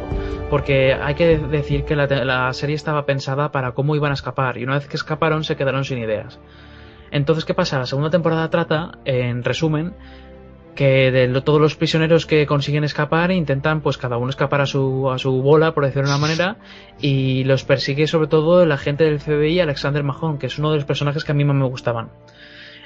Porque 0.49 0.93
hay 0.93 1.15
que 1.15 1.37
decir 1.37 1.83
que 1.85 1.95
la, 1.95 2.07
la 2.07 2.53
serie 2.53 2.75
estaba 2.75 3.05
pensada 3.05 3.51
para 3.51 3.73
cómo 3.73 3.95
iban 3.95 4.11
a 4.11 4.15
escapar. 4.15 4.57
Y 4.57 4.63
una 4.63 4.75
vez 4.75 4.87
que 4.87 4.95
escaparon, 4.97 5.43
se 5.43 5.55
quedaron 5.57 5.83
sin 5.85 5.97
ideas. 5.97 6.39
Entonces, 7.11 7.43
¿qué 7.43 7.53
pasa? 7.53 7.77
La 7.77 7.85
segunda 7.85 8.09
temporada 8.09 8.49
trata, 8.49 8.99
en 9.03 9.43
resumen, 9.43 9.93
que 10.75 11.11
de 11.11 11.27
lo- 11.27 11.43
todos 11.43 11.59
los 11.59 11.75
prisioneros 11.75 12.25
que 12.25 12.45
consiguen 12.45 12.83
escapar 12.83 13.31
intentan, 13.31 13.81
pues 13.81 13.97
cada 13.97 14.17
uno 14.17 14.29
escapar 14.29 14.61
a 14.61 14.65
su, 14.65 15.09
a 15.11 15.17
su 15.17 15.41
bola, 15.41 15.73
por 15.73 15.85
decirlo 15.85 16.07
de 16.09 16.15
una 16.15 16.21
manera, 16.21 16.57
y 16.99 17.43
los 17.43 17.63
persigue 17.63 18.07
sobre 18.07 18.27
todo 18.27 18.63
el 18.63 18.71
agente 18.71 19.03
del 19.03 19.19
FBI, 19.19 19.59
Alexander 19.59 20.03
Mahon, 20.03 20.37
que 20.37 20.47
es 20.47 20.57
uno 20.59 20.69
de 20.71 20.77
los 20.77 20.85
personajes 20.85 21.23
que 21.23 21.31
a 21.31 21.35
mí 21.35 21.43
más 21.43 21.55
me 21.55 21.65
gustaban. 21.65 22.09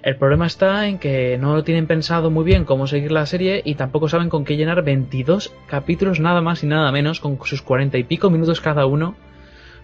El 0.04 0.18
problema 0.18 0.46
está 0.46 0.88
en 0.88 1.00
que 1.00 1.38
no 1.40 1.64
tienen 1.64 1.88
pensado 1.88 2.30
muy 2.30 2.44
bien 2.44 2.64
cómo 2.66 2.86
seguir 2.86 3.12
la 3.12 3.26
serie 3.26 3.62
y 3.66 3.74
tampoco 3.74 4.08
saben 4.08 4.30
con 4.30 4.46
qué 4.46 4.56
llenar 4.56 4.84
22 4.84 5.52
capítulos 5.68 6.20
nada 6.20 6.42
más 6.42 6.64
y 6.64 6.68
nada 6.68 6.92
menos, 6.92 7.20
con 7.20 7.40
sus 7.44 7.64
40 7.64 7.98
y 7.98 8.04
pico 8.04 8.30
minutos 8.30 8.62
cada 8.62 8.86
uno, 8.86 9.16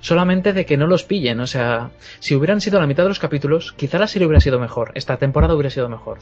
solamente 0.01 0.51
de 0.53 0.65
que 0.65 0.77
no 0.77 0.85
los 0.87 1.03
pillen. 1.03 1.39
O 1.39 1.47
sea, 1.47 1.91
si 2.19 2.35
hubieran 2.35 2.59
sido 2.61 2.79
la 2.79 2.87
mitad 2.87 3.03
de 3.03 3.09
los 3.09 3.19
capítulos, 3.19 3.71
quizá 3.73 3.97
la 3.97 4.07
serie 4.07 4.27
hubiera 4.27 4.41
sido 4.41 4.59
mejor, 4.59 4.91
esta 4.95 5.17
temporada 5.17 5.53
hubiera 5.55 5.69
sido 5.69 5.87
mejor. 5.89 6.17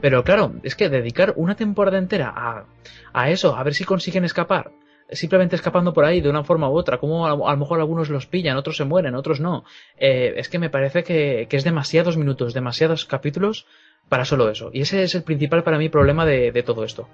Pero 0.00 0.22
claro, 0.24 0.52
es 0.62 0.74
que 0.76 0.88
dedicar 0.88 1.32
una 1.36 1.54
temporada 1.56 1.98
entera 1.98 2.32
a, 2.36 2.64
a 3.12 3.30
eso, 3.30 3.56
a 3.56 3.62
ver 3.62 3.74
si 3.74 3.84
consiguen 3.84 4.24
escapar, 4.24 4.72
simplemente 5.12 5.56
escapando 5.56 5.92
por 5.92 6.04
ahí 6.04 6.20
de 6.20 6.28
una 6.30 6.44
forma 6.44 6.68
u 6.68 6.76
otra, 6.76 6.98
como 6.98 7.26
a, 7.26 7.30
lo- 7.36 7.48
a 7.48 7.52
lo 7.52 7.58
mejor 7.58 7.80
algunos 7.80 8.08
los 8.10 8.26
pillan, 8.26 8.56
otros 8.56 8.76
se 8.76 8.84
mueren, 8.84 9.14
otros 9.14 9.40
no, 9.40 9.64
eh, 9.98 10.34
es 10.36 10.48
que 10.48 10.58
me 10.60 10.70
parece 10.70 11.02
que, 11.02 11.46
que 11.48 11.56
es 11.56 11.64
demasiados 11.64 12.16
minutos, 12.16 12.54
demasiados 12.54 13.06
capítulos 13.06 13.66
para 14.08 14.24
solo 14.24 14.50
eso. 14.50 14.70
Y 14.72 14.80
ese 14.80 15.02
es 15.04 15.14
el 15.14 15.22
principal 15.22 15.62
para 15.62 15.78
mí 15.78 15.88
problema 15.88 16.26
de, 16.26 16.50
de 16.52 16.62
todo 16.64 16.84
esto. 16.84 17.08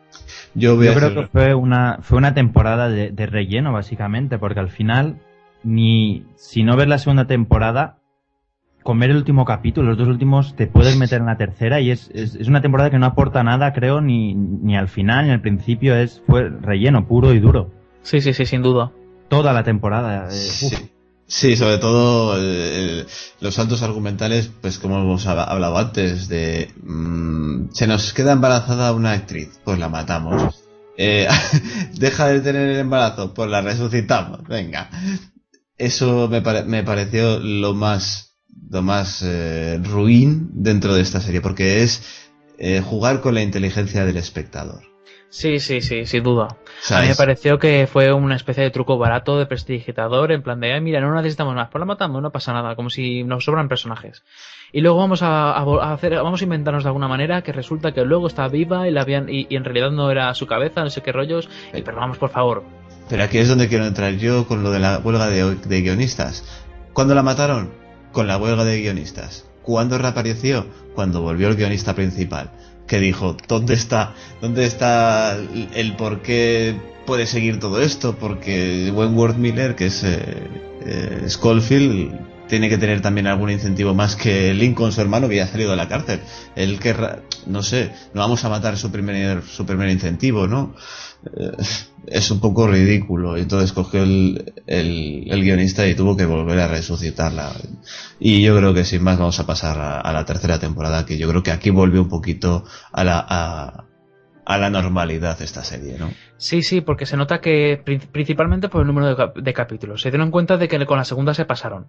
Yo 0.86 0.94
creo 0.94 1.09
que 1.10 1.28
fue 1.30 1.55
una, 1.55 1.98
fue 2.01 2.16
una 2.18 2.32
temporada 2.32 2.88
de, 2.88 3.10
de 3.10 3.26
relleno, 3.26 3.72
básicamente, 3.72 4.38
porque 4.38 4.60
al 4.60 4.70
final, 4.70 5.16
ni 5.66 6.24
si 6.36 6.62
no 6.62 6.76
ves 6.76 6.88
la 6.88 6.98
segunda 6.98 7.26
temporada, 7.26 7.98
con 8.82 9.01
ver 9.01 9.10
el 9.10 9.16
último 9.16 9.44
capítulo, 9.44 9.88
los 9.88 9.98
dos 9.98 10.06
últimos, 10.09 10.55
te 10.55 10.68
puedes 10.68 10.97
meter 10.97 11.18
en 11.20 11.26
la 11.26 11.36
tercera 11.36 11.80
y 11.80 11.90
es, 11.90 12.09
es, 12.14 12.36
es 12.36 12.47
una 12.47 12.60
temporada 12.62 12.88
que 12.90 12.98
no 13.01 13.06
aporta 13.06 13.43
nada, 13.43 13.72
creo, 13.72 14.01
ni, 14.01 14.34
ni 14.34 14.76
al 14.76 14.88
final 14.88 15.26
ni 15.26 15.32
al 15.32 15.40
principio, 15.40 15.97
es 15.97 16.22
fue 16.26 16.48
relleno 16.48 17.06
puro 17.09 17.32
y 17.34 17.40
duro. 17.40 17.72
Sí, 18.02 18.20
sí, 18.20 18.32
sí, 18.32 18.47
sin 18.47 18.62
duda. 18.62 18.93
Toda 19.28 19.52
la 19.52 19.64
temporada. 19.64 20.28
eh, 20.30 20.48
uf. 20.62 20.72
Sí, 21.28 21.56
sobre 21.56 21.78
todo 21.78 22.40
eh, 22.40 22.78
el- 23.01 23.06
los 23.40 23.55
saltos 23.55 23.82
argumentales, 23.82 24.52
pues 24.60 24.78
como 24.78 24.98
hemos 25.01 25.26
hab- 25.26 25.48
hablado 25.48 25.76
antes, 25.78 26.28
de 26.28 26.70
mm, 26.84 27.70
se 27.72 27.88
nos 27.88 28.12
queda 28.12 28.30
embarazada 28.30 28.93
una 28.93 29.10
actriz, 29.10 29.60
pues 29.64 29.80
la 29.80 29.88
matamos. 29.88 30.62
Eh, 30.97 31.26
deja 31.98 32.28
de 32.28 32.40
tener 32.40 32.68
el 32.70 32.76
embarazo, 32.78 33.34
pues 33.34 33.51
la 33.51 33.60
resucitamos, 33.62 34.44
venga. 34.47 34.88
Eso 35.78 36.28
me, 36.28 36.40
pare- 36.43 36.65
me 36.65 36.82
pareció 36.82 37.39
lo 37.39 37.74
más, 37.74 38.36
lo 38.70 38.82
más 38.82 39.23
eh, 39.23 39.78
ruin 39.82 40.48
dentro 40.53 40.94
de 40.94 41.03
esta 41.03 41.20
serie, 41.20 41.40
porque 41.40 41.82
es 41.82 42.31
eh, 42.59 42.81
jugar 42.81 43.20
con 43.20 43.35
la 43.35 43.43
inteligencia 43.43 44.05
del 44.07 44.16
espectador. 44.16 44.81
Sí, 45.28 45.59
sí, 45.59 45.82
sí, 45.82 46.07
sin 46.07 46.23
duda. 46.23 46.57
A 46.97 47.03
mí 47.03 47.09
me 47.09 47.15
pareció 47.16 47.59
que 47.59 47.86
fue 47.86 48.11
una 48.12 48.36
especie 48.36 48.62
de 48.62 48.70
truco 48.70 48.97
barato 48.97 49.39
de 49.39 49.44
prestidigitador, 49.44 50.32
en 50.32 50.43
plan 50.43 50.61
de, 50.61 50.73
"Ay, 50.73 50.81
mira, 50.81 51.01
no 51.01 51.12
necesitamos 51.15 51.55
más, 51.55 51.69
pues 51.69 51.81
la 51.81 51.85
matamos, 51.85 52.23
no 52.23 52.31
pasa 52.31 52.55
nada, 52.55 52.74
como 52.77 52.89
si 52.89 53.24
nos 53.24 53.44
sobran 53.44 53.69
personajes. 53.69 54.23
Y 54.73 54.81
luego 54.81 54.97
vamos 54.98 55.23
a 55.23 55.53
hacer, 55.93 56.15
vamos 56.15 56.40
a 56.40 56.44
inventarnos 56.44 56.85
de 56.85 56.89
alguna 56.89 57.09
manera 57.09 57.43
que 57.43 57.53
resulta 57.53 57.93
que 57.93 58.05
luego 58.05 58.28
está 58.28 58.48
viva 58.48 58.89
y 58.89 58.93
la 58.93 59.03
habían, 59.03 59.28
y, 59.28 59.47
y 59.51 59.57
en 59.57 59.65
realidad 59.65 59.90
no 59.90 60.11
era 60.11 60.32
su 60.35 60.47
cabeza, 60.47 60.82
no 60.85 60.90
sé 60.90 61.03
qué 61.03 61.12
rollos, 61.12 61.51
y, 61.74 61.82
pero 61.82 61.98
vamos, 61.98 62.16
por 62.19 62.31
favor. 62.31 62.65
Pero 63.09 63.23
aquí 63.23 63.39
es 63.39 63.49
donde 63.49 63.69
quiero 63.69 63.87
entrar 63.87 64.15
yo 64.15 64.47
con 64.47 64.62
lo 64.62 64.70
de 64.70 64.81
la 64.81 64.99
huelga 64.99 65.28
de, 65.28 65.81
guionistas. 65.81 66.45
¿Cuándo 66.93 67.15
la 67.15 67.23
mataron? 67.23 67.70
Con 68.12 68.27
la 68.27 68.37
huelga 68.37 68.65
de 68.65 68.81
guionistas. 68.81 69.45
¿Cuándo 69.62 69.99
reapareció? 69.99 70.66
Cuando 70.95 71.23
volvió 71.23 71.49
el 71.49 71.57
guionista 71.57 71.95
principal. 71.95 72.51
Que 72.87 73.01
dijo, 73.01 73.37
¿dónde 73.49 73.74
está, 73.74 74.15
dónde 74.41 74.65
está 74.65 75.37
el- 75.37 75.97
por 75.97 76.23
qué 76.23 76.77
puede 77.05 77.27
seguir 77.27 77.59
todo 77.61 77.81
esto? 77.83 78.16
Porque 78.16 78.93
Wentworth 78.95 79.37
Miller, 79.37 79.74
que 79.74 79.87
es 79.87 80.03
eh, 80.05 80.49
eh, 80.85 81.24
Schofield, 81.28 82.12
tiene 82.49 82.69
que 82.69 82.78
tener 82.78 83.03
también 83.03 83.27
algún 83.27 83.51
incentivo 83.51 83.93
más 83.95 84.15
que 84.15 84.55
Lincoln, 84.55 84.93
su 84.93 85.01
hermano, 85.01 85.28
que 85.28 85.37
ya 85.37 85.45
ha 85.45 85.49
salido 85.49 85.70
de 85.73 85.77
la 85.77 85.89
cárcel. 85.89 86.20
Él 86.55 86.78
querrá, 86.78 87.20
no 87.47 87.62
sé, 87.62 87.91
no 88.15 88.20
vamos 88.20 88.45
a 88.45 88.49
matar 88.49 88.77
su 88.77 88.91
primer, 88.93 89.43
su 89.43 89.66
primer 89.66 89.91
incentivo, 89.91 90.47
¿no? 90.47 90.74
Eh, 91.36 91.53
es 92.07 92.31
un 92.31 92.40
poco 92.40 92.66
ridículo. 92.69 93.36
Entonces 93.36 93.73
cogió 93.73 94.03
el, 94.03 94.55
el, 94.66 95.27
el 95.31 95.43
guionista 95.43 95.86
y 95.86 95.94
tuvo 95.94 96.16
que 96.16 96.27
volver 96.27 96.59
a 96.61 96.69
resucitarla. 96.69 97.53
Y 98.20 98.43
yo 98.43 98.57
creo 98.57 98.74
que 98.74 98.85
sin 98.85 99.03
más 99.03 99.19
vamos 99.19 99.40
a 99.40 99.47
pasar 99.47 99.78
a, 99.81 100.12
la 100.12 100.24
tercera 100.24 100.59
temporada, 100.59 101.05
que 101.07 101.19
yo 101.19 101.28
creo 101.28 101.43
que 101.43 101.51
aquí 101.51 101.70
volvió 101.70 102.03
un 102.03 102.09
poquito 102.09 102.65
a 102.93 103.05
la, 103.05 103.24
a, 103.28 103.85
a 104.44 104.59
la 104.59 104.70
normalidad 104.70 105.40
esta 105.43 105.65
serie, 105.65 105.98
¿no? 105.98 106.11
Sí, 106.39 106.62
sí, 106.62 106.81
porque 106.81 107.07
se 107.07 107.16
nota 107.16 107.40
que 107.40 107.81
pri- 107.85 107.98
principalmente 107.98 108.69
por 108.69 108.82
el 108.82 108.86
número 108.86 109.15
de, 109.15 109.43
de 109.43 109.53
capítulos. 109.55 110.03
Se 110.03 110.11
dieron 110.11 110.31
cuenta 110.31 110.57
de 110.57 110.69
que 110.69 110.86
con 110.86 110.98
la 110.98 111.05
segunda 111.05 111.35
se 111.35 111.44
pasaron. 111.44 111.89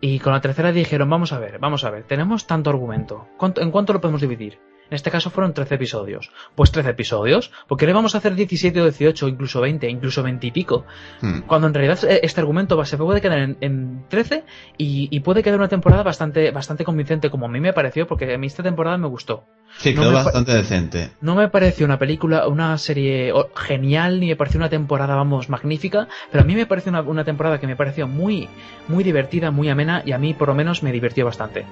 Y 0.00 0.18
con 0.18 0.32
la 0.34 0.40
tercera 0.40 0.72
dijeron, 0.72 1.08
vamos 1.08 1.32
a 1.32 1.38
ver, 1.38 1.58
vamos 1.58 1.84
a 1.84 1.90
ver, 1.90 2.04
tenemos 2.04 2.46
tanto 2.46 2.70
argumento. 2.70 3.28
¿Cuánto- 3.38 3.60
¿En 3.62 3.70
cuánto 3.70 3.92
lo 3.92 4.00
podemos 4.00 4.20
dividir? 4.20 4.58
En 4.88 4.94
este 4.94 5.10
caso 5.10 5.30
fueron 5.30 5.52
13 5.54 5.74
episodios. 5.76 6.30
Pues 6.54 6.70
13 6.70 6.90
episodios. 6.90 7.50
¿Por 7.66 7.76
qué 7.78 7.86
le 7.86 7.92
vamos 7.92 8.14
a 8.14 8.18
hacer 8.18 8.34
17 8.34 8.80
o 8.80 8.84
18, 8.84 9.28
incluso 9.28 9.60
20, 9.60 9.88
incluso 9.90 10.22
20 10.22 10.46
y 10.46 10.50
pico? 10.52 10.84
Hmm. 11.20 11.40
Cuando 11.46 11.66
en 11.68 11.74
realidad 11.74 11.98
eh, 12.04 12.20
este 12.22 12.40
argumento 12.40 12.76
va- 12.76 12.84
se 12.84 12.96
puede 12.96 13.20
quedar 13.20 13.38
en, 13.38 13.56
en 13.60 14.04
13 14.08 14.44
y, 14.78 15.08
y 15.10 15.20
puede 15.20 15.42
quedar 15.42 15.58
una 15.58 15.68
temporada 15.68 16.02
bastante, 16.02 16.50
bastante 16.50 16.84
convincente, 16.84 17.30
como 17.30 17.46
a 17.46 17.48
mí 17.48 17.60
me 17.60 17.72
pareció, 17.72 18.06
porque 18.06 18.32
a 18.34 18.38
mí 18.38 18.46
esta 18.46 18.62
temporada 18.62 18.96
me 18.98 19.08
gustó. 19.08 19.44
Sí, 19.78 19.92
No 19.94 20.02
quedó 20.02 20.10
me 20.12 20.16
pa- 20.18 20.24
bastante 20.24 20.54
decente. 20.54 21.10
no 21.20 21.34
me 21.34 21.48
pareció 21.48 21.84
una 21.84 21.98
película, 21.98 22.46
una 22.48 22.78
serie 22.78 23.32
genial, 23.56 24.20
ni 24.20 24.28
me 24.28 24.36
pareció 24.36 24.58
una 24.58 24.68
temporada, 24.70 25.16
vamos, 25.16 25.48
magnífica, 25.48 26.06
pero 26.30 26.44
a 26.44 26.46
mí 26.46 26.54
me 26.54 26.66
pareció 26.66 26.90
una, 26.90 27.02
una 27.02 27.24
temporada 27.24 27.58
que 27.58 27.66
me 27.66 27.76
pareció 27.76 28.06
muy, 28.06 28.48
muy 28.88 29.02
divertida, 29.04 29.50
muy 29.50 29.68
amena, 29.68 30.02
y 30.06 30.12
a 30.12 30.18
mí 30.18 30.32
por 30.34 30.48
lo 30.48 30.54
menos 30.54 30.82
me 30.82 30.92
divirtió 30.92 31.24
bastante. 31.24 31.64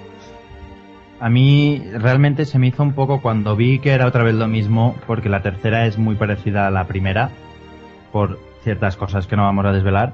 A 1.24 1.30
mí 1.30 1.82
realmente 1.94 2.44
se 2.44 2.58
me 2.58 2.66
hizo 2.66 2.82
un 2.82 2.92
poco 2.92 3.22
cuando 3.22 3.56
vi 3.56 3.78
que 3.78 3.92
era 3.92 4.06
otra 4.06 4.22
vez 4.22 4.34
lo 4.34 4.46
mismo, 4.46 4.94
porque 5.06 5.30
la 5.30 5.40
tercera 5.40 5.86
es 5.86 5.96
muy 5.96 6.16
parecida 6.16 6.66
a 6.66 6.70
la 6.70 6.84
primera, 6.86 7.30
por 8.12 8.38
ciertas 8.62 8.98
cosas 8.98 9.26
que 9.26 9.34
no 9.34 9.44
vamos 9.44 9.64
a 9.64 9.72
desvelar. 9.72 10.12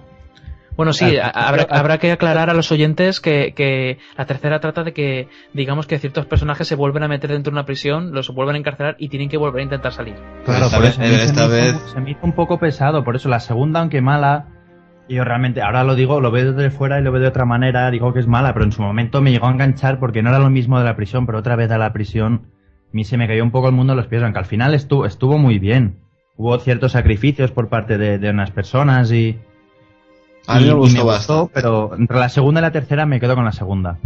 Bueno, 0.77 0.93
sí, 0.93 1.17
habrá, 1.19 1.67
habrá 1.69 1.99
que 1.99 2.13
aclarar 2.13 2.49
a 2.49 2.55
los 2.55 2.71
oyentes 2.71 3.21
que, 3.21 3.55
que 3.57 3.99
la 4.17 4.25
tercera 4.27 4.61
trata 4.61 4.85
de 4.85 4.93
que, 4.93 5.27
digamos 5.53 5.89
que 5.89 5.99
ciertos 5.99 6.27
personajes 6.27 6.69
se 6.69 6.77
vuelven 6.77 7.03
a 7.03 7.09
meter 7.09 7.31
dentro 7.33 7.51
de 7.51 7.57
una 7.57 7.67
prisión, 7.67 8.13
los 8.13 8.31
vuelven 8.33 8.55
a 8.55 8.59
encarcelar 8.61 8.95
y 9.01 9.09
tienen 9.09 9.29
que 9.29 9.37
volver 9.37 9.63
a 9.63 9.65
intentar 9.65 9.93
salir. 9.93 10.15
Claro, 10.45 10.67
esta 10.67 10.77
por 10.77 10.87
vez- 10.87 10.93
eso, 10.93 11.03
a 11.03 11.05
mí 11.07 11.11
se, 11.17 11.25
esta 11.25 11.49
me 11.49 11.59
hizo, 11.59 11.73
vez- 11.79 11.91
se 11.93 12.01
me 12.01 12.11
hizo 12.13 12.21
un 12.23 12.33
poco 12.35 12.59
pesado, 12.61 13.03
por 13.03 13.17
eso 13.17 13.29
la 13.29 13.41
segunda, 13.41 13.81
aunque 13.81 14.01
mala, 14.01 14.47
yo 15.15 15.25
realmente, 15.25 15.63
ahora 15.63 15.85
lo 15.85 15.95
digo, 15.95 16.21
lo 16.21 16.31
veo 16.31 16.53
desde 16.53 16.71
fuera 16.71 17.01
y 17.01 17.03
lo 17.03 17.13
veo 17.13 17.23
de 17.23 17.29
otra 17.29 17.45
manera, 17.45 17.91
digo 17.91 18.13
que 18.13 18.21
es 18.21 18.27
mala, 18.27 18.53
pero 18.53 18.65
en 18.65 18.73
su 18.73 18.83
momento 18.83 19.21
me 19.21 19.33
llegó 19.33 19.47
a 19.47 19.53
enganchar 19.53 19.99
porque 19.99 20.23
no 20.23 20.31
era 20.31 20.39
lo 20.39 20.51
mismo 20.51 20.79
de 20.79 20.85
la 20.85 20.97
prisión, 20.97 21.27
pero 21.27 21.39
otra 21.39 21.57
vez 21.57 21.71
a 21.71 21.79
la 21.79 21.93
prisión, 21.93 22.47
a 22.87 22.91
mí 22.93 23.05
se 23.05 23.17
me 23.17 23.27
cayó 23.27 23.43
un 23.43 23.51
poco 23.51 23.69
el 23.69 23.75
mundo 23.75 23.93
a 23.93 23.97
los 23.97 24.07
pies, 24.07 24.23
aunque 24.23 24.39
al 24.39 24.47
final 24.47 24.75
estuvo, 24.75 25.07
estuvo 25.07 25.39
muy 25.39 25.59
bien. 25.59 26.01
Hubo 26.37 26.59
ciertos 26.59 26.93
sacrificios 26.93 27.51
por 27.51 27.69
parte 27.69 27.99
de, 27.99 28.19
de 28.19 28.31
unas 28.31 28.51
personas 28.51 29.13
y... 29.13 29.39
A 30.47 30.59
mí 30.59 30.67
me 30.67 30.73
gustó 30.75 31.05
bastante. 31.05 31.53
pero 31.55 31.95
entre 31.97 32.19
la 32.19 32.29
segunda 32.29 32.61
y 32.61 32.63
la 32.63 32.73
tercera 32.73 33.07
me 33.07 33.21
quedo 33.21 33.35
con 33.35 33.45
la 33.45 33.53
segunda. 33.53 33.99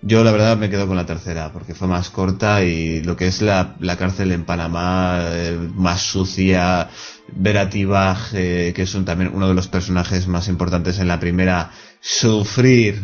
Yo 0.00 0.22
la 0.22 0.30
verdad 0.30 0.56
me 0.56 0.70
quedo 0.70 0.86
con 0.86 0.96
la 0.96 1.06
tercera, 1.06 1.50
porque 1.52 1.74
fue 1.74 1.88
más 1.88 2.10
corta 2.10 2.62
y 2.62 3.02
lo 3.02 3.16
que 3.16 3.26
es 3.26 3.42
la, 3.42 3.74
la 3.80 3.96
cárcel 3.96 4.30
en 4.30 4.44
Panamá, 4.44 5.22
eh, 5.32 5.58
más 5.74 6.02
sucia, 6.02 6.88
ver 7.34 7.58
a 7.58 7.68
T-Bag, 7.68 8.16
eh, 8.34 8.72
que 8.76 8.82
es 8.82 8.94
un, 8.94 9.04
también 9.04 9.32
uno 9.34 9.48
de 9.48 9.54
los 9.54 9.66
personajes 9.66 10.28
más 10.28 10.46
importantes 10.46 11.00
en 11.00 11.08
la 11.08 11.18
primera, 11.18 11.72
sufrir 12.00 13.02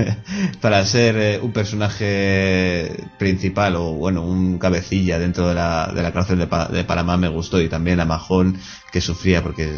para 0.60 0.84
ser 0.84 1.16
eh, 1.16 1.38
un 1.40 1.52
personaje 1.52 2.92
principal 3.18 3.76
o 3.76 3.92
bueno, 3.94 4.22
un 4.22 4.58
cabecilla 4.58 5.18
dentro 5.18 5.48
de 5.48 5.54
la, 5.54 5.90
de 5.94 6.02
la 6.02 6.12
cárcel 6.12 6.38
de, 6.38 6.46
Pa- 6.46 6.66
de 6.68 6.84
Panamá 6.84 7.16
me 7.16 7.28
gustó 7.28 7.60
y 7.60 7.68
también 7.68 8.00
a 8.00 8.04
Mahón 8.04 8.58
que 8.90 9.00
sufría 9.00 9.42
porque 9.42 9.72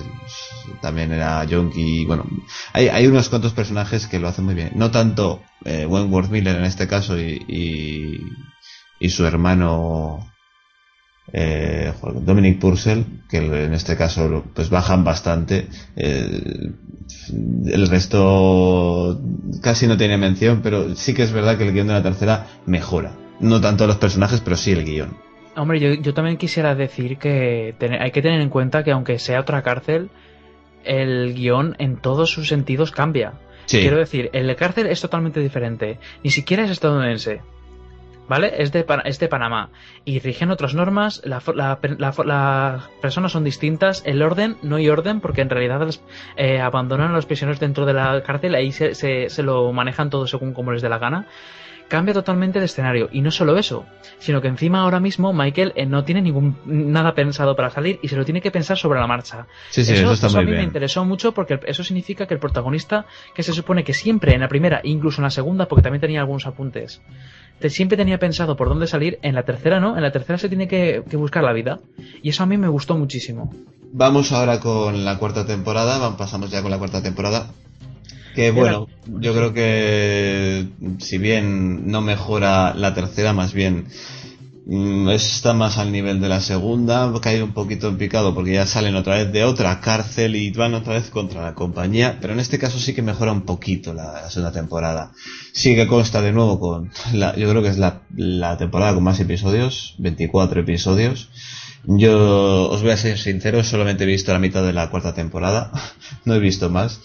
también 0.81 1.13
era 1.13 1.45
yonki 1.45 2.03
y 2.03 2.05
bueno, 2.07 2.25
hay, 2.73 2.89
hay 2.89 3.07
unos 3.07 3.29
cuantos 3.29 3.53
personajes 3.53 4.07
que 4.07 4.19
lo 4.19 4.29
hacen 4.29 4.45
muy 4.45 4.55
bien. 4.55 4.73
No 4.75 4.91
tanto 4.91 5.43
eh, 5.65 5.87
Wentworth 5.87 6.31
Miller 6.31 6.57
en 6.57 6.65
este 6.65 6.89
caso 6.89 7.19
y, 7.19 8.19
y 8.99 9.11
su 9.11 9.27
hermano 9.27 10.34
eh, 11.37 11.93
Dominic 12.21 12.61
Purcell, 12.61 13.05
que 13.29 13.39
en 13.39 13.75
este 13.75 13.97
caso 13.97 14.45
pues 14.55 14.71
bajan 14.71 15.03
bastante. 15.03 15.67
eh, 15.97 16.71
el 17.67 17.89
resto 17.89 19.21
casi 19.61 19.87
no 19.87 19.97
tiene 19.97 20.17
mención, 20.17 20.61
pero 20.63 20.95
sí 20.95 21.13
que 21.13 21.25
es 21.25 21.33
verdad 21.33 21.59
que 21.59 21.67
el 21.67 21.73
guion 21.73 21.89
de 21.89 21.95
la 21.95 22.03
tercera 22.03 22.47
mejora. 22.67 23.13
No 23.41 23.61
tanto 23.61 23.87
los 23.87 23.97
personajes, 23.97 24.41
pero 24.41 24.57
sí 24.57 24.71
el 24.73 24.85
guion. 24.85 25.17
Hombre, 25.57 25.81
yo, 25.81 25.93
yo 25.95 26.15
también 26.15 26.37
quisiera 26.37 26.75
decir 26.75 27.19
que 27.19 27.75
hay 28.01 28.11
que 28.13 28.23
tener 28.23 28.41
en 28.41 28.49
cuenta 28.49 28.85
que 28.85 28.93
aunque 28.93 29.19
sea 29.19 29.41
otra 29.41 29.63
cárcel, 29.63 30.11
el 30.85 31.35
guion 31.35 31.75
en 31.79 31.97
todos 31.97 32.31
sus 32.31 32.49
sentidos 32.49 32.93
cambia. 32.93 33.35
Sí. 33.67 33.81
Quiero 33.81 33.99
decir, 33.99 34.31
el 34.33 34.55
cárcel 34.57 34.87
es 34.87 35.01
totalmente 35.01 35.41
diferente. 35.41 35.99
Ni 36.23 36.31
siquiera 36.31 36.65
es 36.65 36.71
estadounidense. 36.71 37.41
¿Vale? 38.27 38.55
Es 38.63 38.73
de, 38.73 38.87
es 39.05 39.19
de 39.19 39.29
Panamá. 39.29 39.69
Y 40.07 40.19
rigen 40.19 40.51
otras 40.51 40.75
normas, 40.75 41.21
la 41.25 41.41
fo- 41.43 41.55
la 41.55 41.79
la 41.93 42.15
las 42.25 42.89
personas 43.03 43.33
son 43.33 43.45
distintas, 43.45 44.03
el 44.07 44.23
orden, 44.23 44.57
no 44.63 44.77
hay 44.77 44.89
orden, 44.89 45.21
porque 45.21 45.43
en 45.43 45.51
realidad 45.51 45.81
las- 45.83 46.03
eh, 46.37 46.59
abandonan 46.61 47.11
a 47.11 47.15
los 47.15 47.27
prisioneros 47.27 47.61
dentro 47.61 47.85
de 47.85 47.93
la 47.93 48.23
cárcel, 48.23 48.55
ahí 48.55 48.73
se, 48.73 48.95
se, 48.95 49.29
se 49.29 49.43
lo 49.43 49.71
manejan 49.73 50.09
todo 50.09 50.27
según 50.27 50.55
como 50.55 50.73
les 50.73 50.81
dé 50.81 50.89
la 50.89 50.99
gana. 50.99 51.27
Cambia 51.89 52.15
totalmente 52.15 52.59
de 52.59 52.65
escenario. 52.65 53.09
Y 53.13 53.21
no 53.21 53.31
solo 53.31 53.57
eso, 53.59 53.85
sino 54.19 54.41
que 54.41 54.49
encima 54.49 54.81
ahora 54.81 55.01
mismo 55.01 55.33
Michael 55.33 55.73
eh, 55.77 55.87
no 55.87 56.03
tiene 56.05 56.23
ningún 56.23 56.57
nada 56.65 57.15
pensado 57.15 57.55
para 57.55 57.71
salir 57.71 57.99
y 58.03 58.09
se 58.09 58.17
lo 58.17 58.25
tiene 58.25 58.41
que 58.41 58.51
pensar 58.51 58.77
sobre 58.79 58.99
la 59.01 59.07
marcha. 59.07 59.47
Sí, 59.71 59.85
sí, 59.85 59.93
eso 59.93 60.13
está 60.13 60.29
muy 60.29 60.37
a 60.39 60.41
mí 60.41 60.51
me 60.53 60.63
interesó 60.65 61.05
mucho 61.05 61.33
porque 61.33 61.61
eso 61.67 61.85
significa 61.85 62.27
que 62.27 62.35
el 62.35 62.41
protagonista, 62.41 63.05
que 63.35 63.43
se 63.43 63.53
supone 63.53 63.85
que 63.85 63.93
siempre 63.95 64.35
en 64.35 64.41
la 64.41 64.49
primera, 64.49 64.81
incluso 64.83 65.21
en 65.21 65.25
la 65.25 65.31
segunda, 65.31 65.67
porque 65.67 65.83
también 65.83 66.01
tenía 66.01 66.21
algunos 66.21 66.47
apuntes, 66.47 67.03
te- 67.61 67.69
siempre 67.71 67.97
tenía 67.99 68.19
pensado 68.19 68.57
por 68.57 68.69
dónde 68.69 68.87
salir, 68.87 69.19
en 69.23 69.35
la 69.35 69.43
tercera 69.45 69.79
no, 69.79 69.97
en 69.97 70.03
la 70.03 70.11
tercera 70.11 70.39
se 70.39 70.49
tiene 70.49 70.67
que, 70.67 71.03
que 71.09 71.17
buscar 71.17 71.45
la 71.45 71.53
vida. 71.53 71.81
Y 72.23 72.31
eso 72.31 72.43
a 72.43 72.47
mí 72.47 72.57
me 72.57 72.69
gustó 72.69 72.97
muchísimo. 72.97 73.55
Vamos 73.93 74.33
ahora 74.33 74.59
con 74.59 75.05
la 75.05 75.19
cuarta 75.19 75.47
temporada, 75.47 76.17
pasamos 76.17 76.51
ya 76.51 76.63
con 76.63 76.71
la 76.71 76.79
cuarta 76.79 77.03
temporada. 77.03 77.51
Que 78.35 78.51
bueno, 78.51 78.89
yo 79.07 79.33
creo 79.33 79.53
que 79.53 80.67
si 80.99 81.19
bien 81.19 81.91
no 81.91 82.01
mejora 82.01 82.75
la 82.75 82.93
tercera, 82.93 83.33
más 83.33 83.53
bien 83.53 83.87
mm, 84.67 85.09
está 85.11 85.53
más 85.53 85.79
al 85.79 85.93
nivel 85.93 86.21
de 86.21 86.29
la 86.29 86.41
segunda, 86.41 87.13
cae 87.23 87.43
un 87.43 87.53
poquito 87.53 87.89
en 87.89 87.97
picado 87.97 88.35
porque 88.35 88.55
ya 88.55 88.67
salen 88.67 88.97
otra 88.97 89.19
vez 89.19 89.33
de 89.33 89.45
otra 89.45 89.81
cárcel 89.81 90.35
y 90.35 90.51
van 90.51 90.75
otra 90.75 90.95
vez 90.95 91.11
contra 91.11 91.43
la 91.43 91.55
compañía, 91.55 92.19
pero 92.21 92.33
en 92.33 92.41
este 92.41 92.59
caso 92.59 92.81
sí 92.81 92.93
que 92.93 93.03
mejora 93.03 93.31
un 93.31 93.43
poquito 93.43 93.95
la, 93.95 94.23
la 94.23 94.31
segunda 94.31 94.53
temporada. 94.53 95.13
Sí 95.53 95.77
que 95.77 95.87
consta 95.87 96.21
de 96.21 96.33
nuevo 96.33 96.59
con, 96.59 96.91
la, 97.13 97.37
yo 97.37 97.49
creo 97.49 97.63
que 97.63 97.69
es 97.69 97.79
la, 97.79 98.03
la 98.17 98.57
temporada 98.57 98.95
con 98.95 99.05
más 99.05 99.21
episodios, 99.21 99.95
24 99.99 100.61
episodios. 100.61 101.29
Yo 101.87 102.71
os 102.71 102.83
voy 102.83 102.93
a 102.93 102.97
ser 102.97 103.19
sincero, 103.19 103.63
solamente 103.63 104.05
he 104.05 104.07
visto 104.07 104.33
la 104.33 104.39
mitad 104.39 104.65
de 104.65 104.73
la 104.73 104.91
cuarta 104.91 105.15
temporada, 105.15 105.71
no 106.25 106.35
he 106.35 106.41
visto 106.41 106.69
más. 106.71 107.01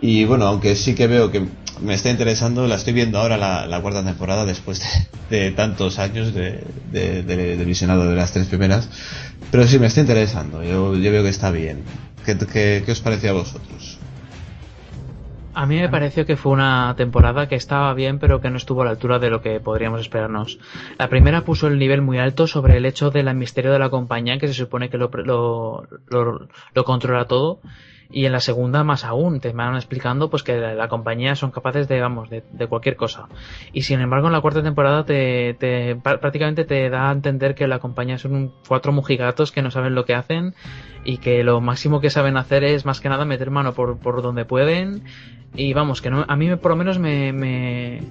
Y 0.00 0.24
bueno, 0.24 0.46
aunque 0.46 0.76
sí 0.76 0.94
que 0.94 1.06
veo 1.08 1.30
que 1.30 1.48
me 1.80 1.94
está 1.94 2.10
interesando, 2.10 2.66
la 2.66 2.76
estoy 2.76 2.92
viendo 2.92 3.18
ahora 3.18 3.36
la, 3.36 3.66
la 3.66 3.80
cuarta 3.82 4.04
temporada 4.04 4.44
después 4.44 4.80
de, 5.28 5.50
tantos 5.52 5.98
años 5.98 6.32
de, 6.34 6.72
de, 6.84 7.22
de- 7.24 7.64
visionado 7.64 8.08
de 8.08 8.14
las 8.16 8.32
tres 8.32 8.46
primeras. 8.48 8.90
Pero 9.50 9.66
sí, 9.66 9.78
me 9.78 9.86
está 9.86 10.00
interesando, 10.00 10.62
yo, 10.62 10.94
yo 10.96 11.10
veo 11.12 11.22
que 11.22 11.28
está 11.30 11.50
bien. 11.50 11.90
¿Qué, 12.24 12.36
qué, 12.38 12.82
qué 12.84 12.92
os 12.92 13.00
pareció 13.00 13.30
a 13.30 13.32
vosotros? 13.34 14.04
A 15.52 15.66
mí 15.66 15.76
me 15.76 15.88
pareció 15.88 16.24
que 16.24 16.36
fue 16.36 16.52
una 16.52 16.94
temporada 16.96 17.48
que 17.48 17.56
estaba 17.56 17.92
bien, 17.94 18.18
pero 18.20 18.40
que 18.40 18.48
no 18.50 18.56
estuvo 18.58 18.82
a 18.82 18.84
la 18.84 18.92
altura 18.92 19.18
de 19.18 19.30
lo 19.30 19.40
que 19.42 19.58
podríamos 19.60 20.00
esperarnos. 20.00 20.58
La 20.98 21.08
primera 21.08 21.44
puso 21.44 21.66
el 21.66 21.78
nivel 21.78 22.00
muy 22.02 22.18
alto 22.18 22.46
sobre 22.46 22.76
el 22.76 22.86
hecho 22.86 23.10
del 23.10 23.34
misterio 23.34 23.72
de 23.72 23.78
la 23.80 23.90
compañía, 23.90 24.38
que 24.38 24.46
se 24.46 24.54
supone 24.54 24.88
que 24.88 24.98
lo, 24.98 25.10
lo, 25.24 25.82
lo- 26.08 26.48
lo 26.74 26.84
controla 26.84 27.26
todo. 27.26 27.60
Y 28.10 28.24
en 28.24 28.32
la 28.32 28.40
segunda 28.40 28.84
más 28.84 29.04
aún, 29.04 29.40
te 29.40 29.52
van 29.52 29.74
explicando 29.74 30.30
pues 30.30 30.42
que 30.42 30.56
la, 30.56 30.88
compañía 30.88 31.36
son 31.36 31.50
capaces 31.50 31.88
de, 31.88 32.00
vamos, 32.00 32.30
de, 32.30 32.42
de 32.52 32.66
cualquier 32.66 32.96
cosa. 32.96 33.28
Y 33.72 33.82
sin 33.82 34.00
embargo 34.00 34.28
en 34.28 34.32
la 34.32 34.40
cuarta 34.40 34.62
temporada 34.62 35.04
te, 35.04 35.54
te- 35.60 35.94
pr- 35.96 36.18
prácticamente 36.18 36.64
te 36.64 36.88
da 36.88 37.10
a 37.10 37.12
entender 37.12 37.54
que 37.54 37.66
la 37.68 37.80
compañía 37.80 38.16
son 38.16 38.52
cuatro 38.66 38.92
mujigatos 38.92 39.52
que 39.52 39.60
no 39.60 39.70
saben 39.70 39.94
lo 39.94 40.06
que 40.06 40.14
hacen 40.14 40.54
y 41.04 41.18
que 41.18 41.44
lo 41.44 41.60
máximo 41.60 42.00
que 42.00 42.08
saben 42.10 42.38
hacer 42.38 42.64
es 42.64 42.86
más 42.86 43.00
que 43.00 43.10
nada 43.10 43.26
meter 43.26 43.50
mano 43.50 43.74
por, 43.74 43.98
por 43.98 44.22
donde 44.22 44.44
pueden 44.46 45.02
y 45.54 45.72
vamos, 45.72 46.02
que 46.02 46.10
no, 46.10 46.24
a 46.28 46.36
mí 46.36 46.54
por 46.56 46.70
lo 46.72 46.76
menos 46.76 46.98
me, 46.98 47.32
me, 47.32 48.02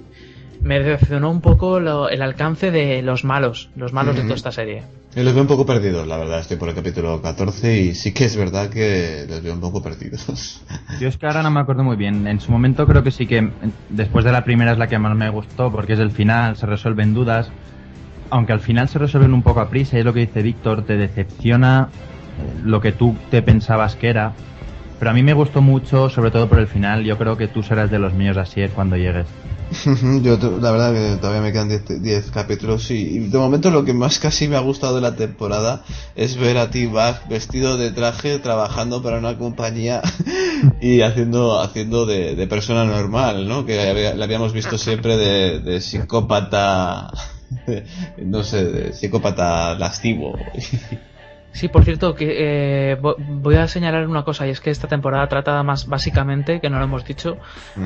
me 0.62 0.78
decepcionó 0.80 1.30
un 1.30 1.40
poco 1.40 1.80
lo- 1.80 2.08
el 2.08 2.22
alcance 2.22 2.70
de 2.70 3.02
los 3.02 3.24
malos, 3.24 3.70
los 3.76 3.92
malos 3.92 4.16
de 4.16 4.22
toda 4.22 4.34
esta 4.34 4.52
serie. 4.52 4.82
Yo 5.16 5.22
los 5.22 5.32
veo 5.32 5.42
un 5.42 5.48
poco 5.48 5.64
perdidos, 5.66 6.06
la 6.06 6.16
verdad, 6.18 6.40
estoy 6.40 6.56
por 6.58 6.68
el 6.68 6.74
capítulo 6.74 7.20
14 7.22 7.80
y 7.80 7.94
sí 7.94 8.12
que 8.12 8.24
es 8.26 8.36
verdad 8.36 8.68
que 8.68 9.24
los 9.28 9.42
veo 9.42 9.54
un 9.54 9.60
poco 9.60 9.82
perdidos. 9.82 10.62
Yo 11.00 11.08
es 11.08 11.16
que 11.16 11.26
ahora 11.26 11.42
no 11.42 11.50
me 11.50 11.60
acuerdo 11.60 11.82
muy 11.84 11.96
bien. 11.96 12.26
En 12.26 12.40
su 12.40 12.52
momento 12.52 12.86
creo 12.86 13.02
que 13.02 13.10
sí 13.10 13.26
que 13.26 13.48
después 13.88 14.24
de 14.24 14.32
la 14.32 14.44
primera 14.44 14.72
es 14.72 14.78
la 14.78 14.86
que 14.86 14.98
más 14.98 15.16
me 15.16 15.30
gustó 15.30 15.72
porque 15.72 15.94
es 15.94 15.98
el 15.98 16.10
final, 16.10 16.56
se 16.56 16.66
resuelven 16.66 17.14
dudas. 17.14 17.50
Aunque 18.30 18.52
al 18.52 18.60
final 18.60 18.88
se 18.88 18.98
resuelven 18.98 19.32
un 19.32 19.42
poco 19.42 19.60
a 19.60 19.70
prisa 19.70 19.96
y 19.96 20.00
es 20.00 20.04
lo 20.04 20.12
que 20.12 20.20
dice 20.26 20.42
Víctor, 20.42 20.84
te 20.84 20.96
decepciona 20.98 21.88
lo 22.62 22.80
que 22.80 22.92
tú 22.92 23.16
te 23.30 23.40
pensabas 23.42 23.96
que 23.96 24.08
era. 24.08 24.34
Pero 24.98 25.10
a 25.10 25.14
mí 25.14 25.22
me 25.22 25.32
gustó 25.32 25.62
mucho, 25.62 26.10
sobre 26.10 26.30
todo 26.30 26.48
por 26.48 26.58
el 26.58 26.66
final. 26.66 27.04
Yo 27.04 27.16
creo 27.18 27.36
que 27.36 27.48
tú 27.48 27.62
serás 27.62 27.90
de 27.90 27.98
los 27.98 28.14
míos 28.14 28.36
así 28.36 28.66
cuando 28.74 28.96
llegues. 28.96 29.26
Yo 30.22 30.38
la 30.60 30.70
verdad 30.70 30.92
que 30.92 31.16
todavía 31.20 31.42
me 31.42 31.52
quedan 31.52 31.68
10 31.68 32.02
10 32.02 32.30
capítulos 32.30 32.90
y, 32.90 32.94
y 32.94 33.18
de 33.28 33.38
momento 33.38 33.70
lo 33.70 33.84
que 33.84 33.92
más 33.92 34.18
casi 34.18 34.48
me 34.48 34.56
ha 34.56 34.60
gustado 34.60 34.96
de 34.96 35.02
la 35.02 35.14
temporada 35.14 35.84
es 36.16 36.36
ver 36.36 36.56
a 36.56 36.70
T-Bag 36.70 37.28
vestido 37.28 37.76
de 37.76 37.90
traje 37.90 38.38
trabajando 38.38 39.02
para 39.02 39.18
una 39.18 39.36
compañía 39.36 40.00
y 40.80 41.02
haciendo 41.02 41.60
haciendo 41.60 42.06
de, 42.06 42.34
de 42.34 42.46
persona 42.46 42.84
normal, 42.84 43.46
¿no? 43.46 43.66
Que 43.66 44.14
la 44.16 44.24
habíamos 44.24 44.52
visto 44.52 44.78
siempre 44.78 45.16
de, 45.16 45.60
de 45.60 45.80
psicópata, 45.80 47.10
no 48.18 48.42
sé, 48.42 48.64
de 48.64 48.92
psicópata 48.94 49.74
lastivo. 49.74 50.34
Sí, 51.52 51.68
por 51.68 51.82
cierto, 51.84 52.14
que 52.14 52.92
eh, 52.92 52.98
vo- 53.00 53.16
voy 53.18 53.56
a 53.56 53.66
señalar 53.66 54.06
una 54.06 54.22
cosa 54.22 54.46
y 54.46 54.50
es 54.50 54.60
que 54.60 54.70
esta 54.70 54.86
temporada 54.86 55.26
trata 55.28 55.60
más 55.62 55.86
básicamente, 55.86 56.60
que 56.60 56.70
no 56.70 56.78
lo 56.78 56.84
hemos 56.84 57.04
dicho, 57.04 57.38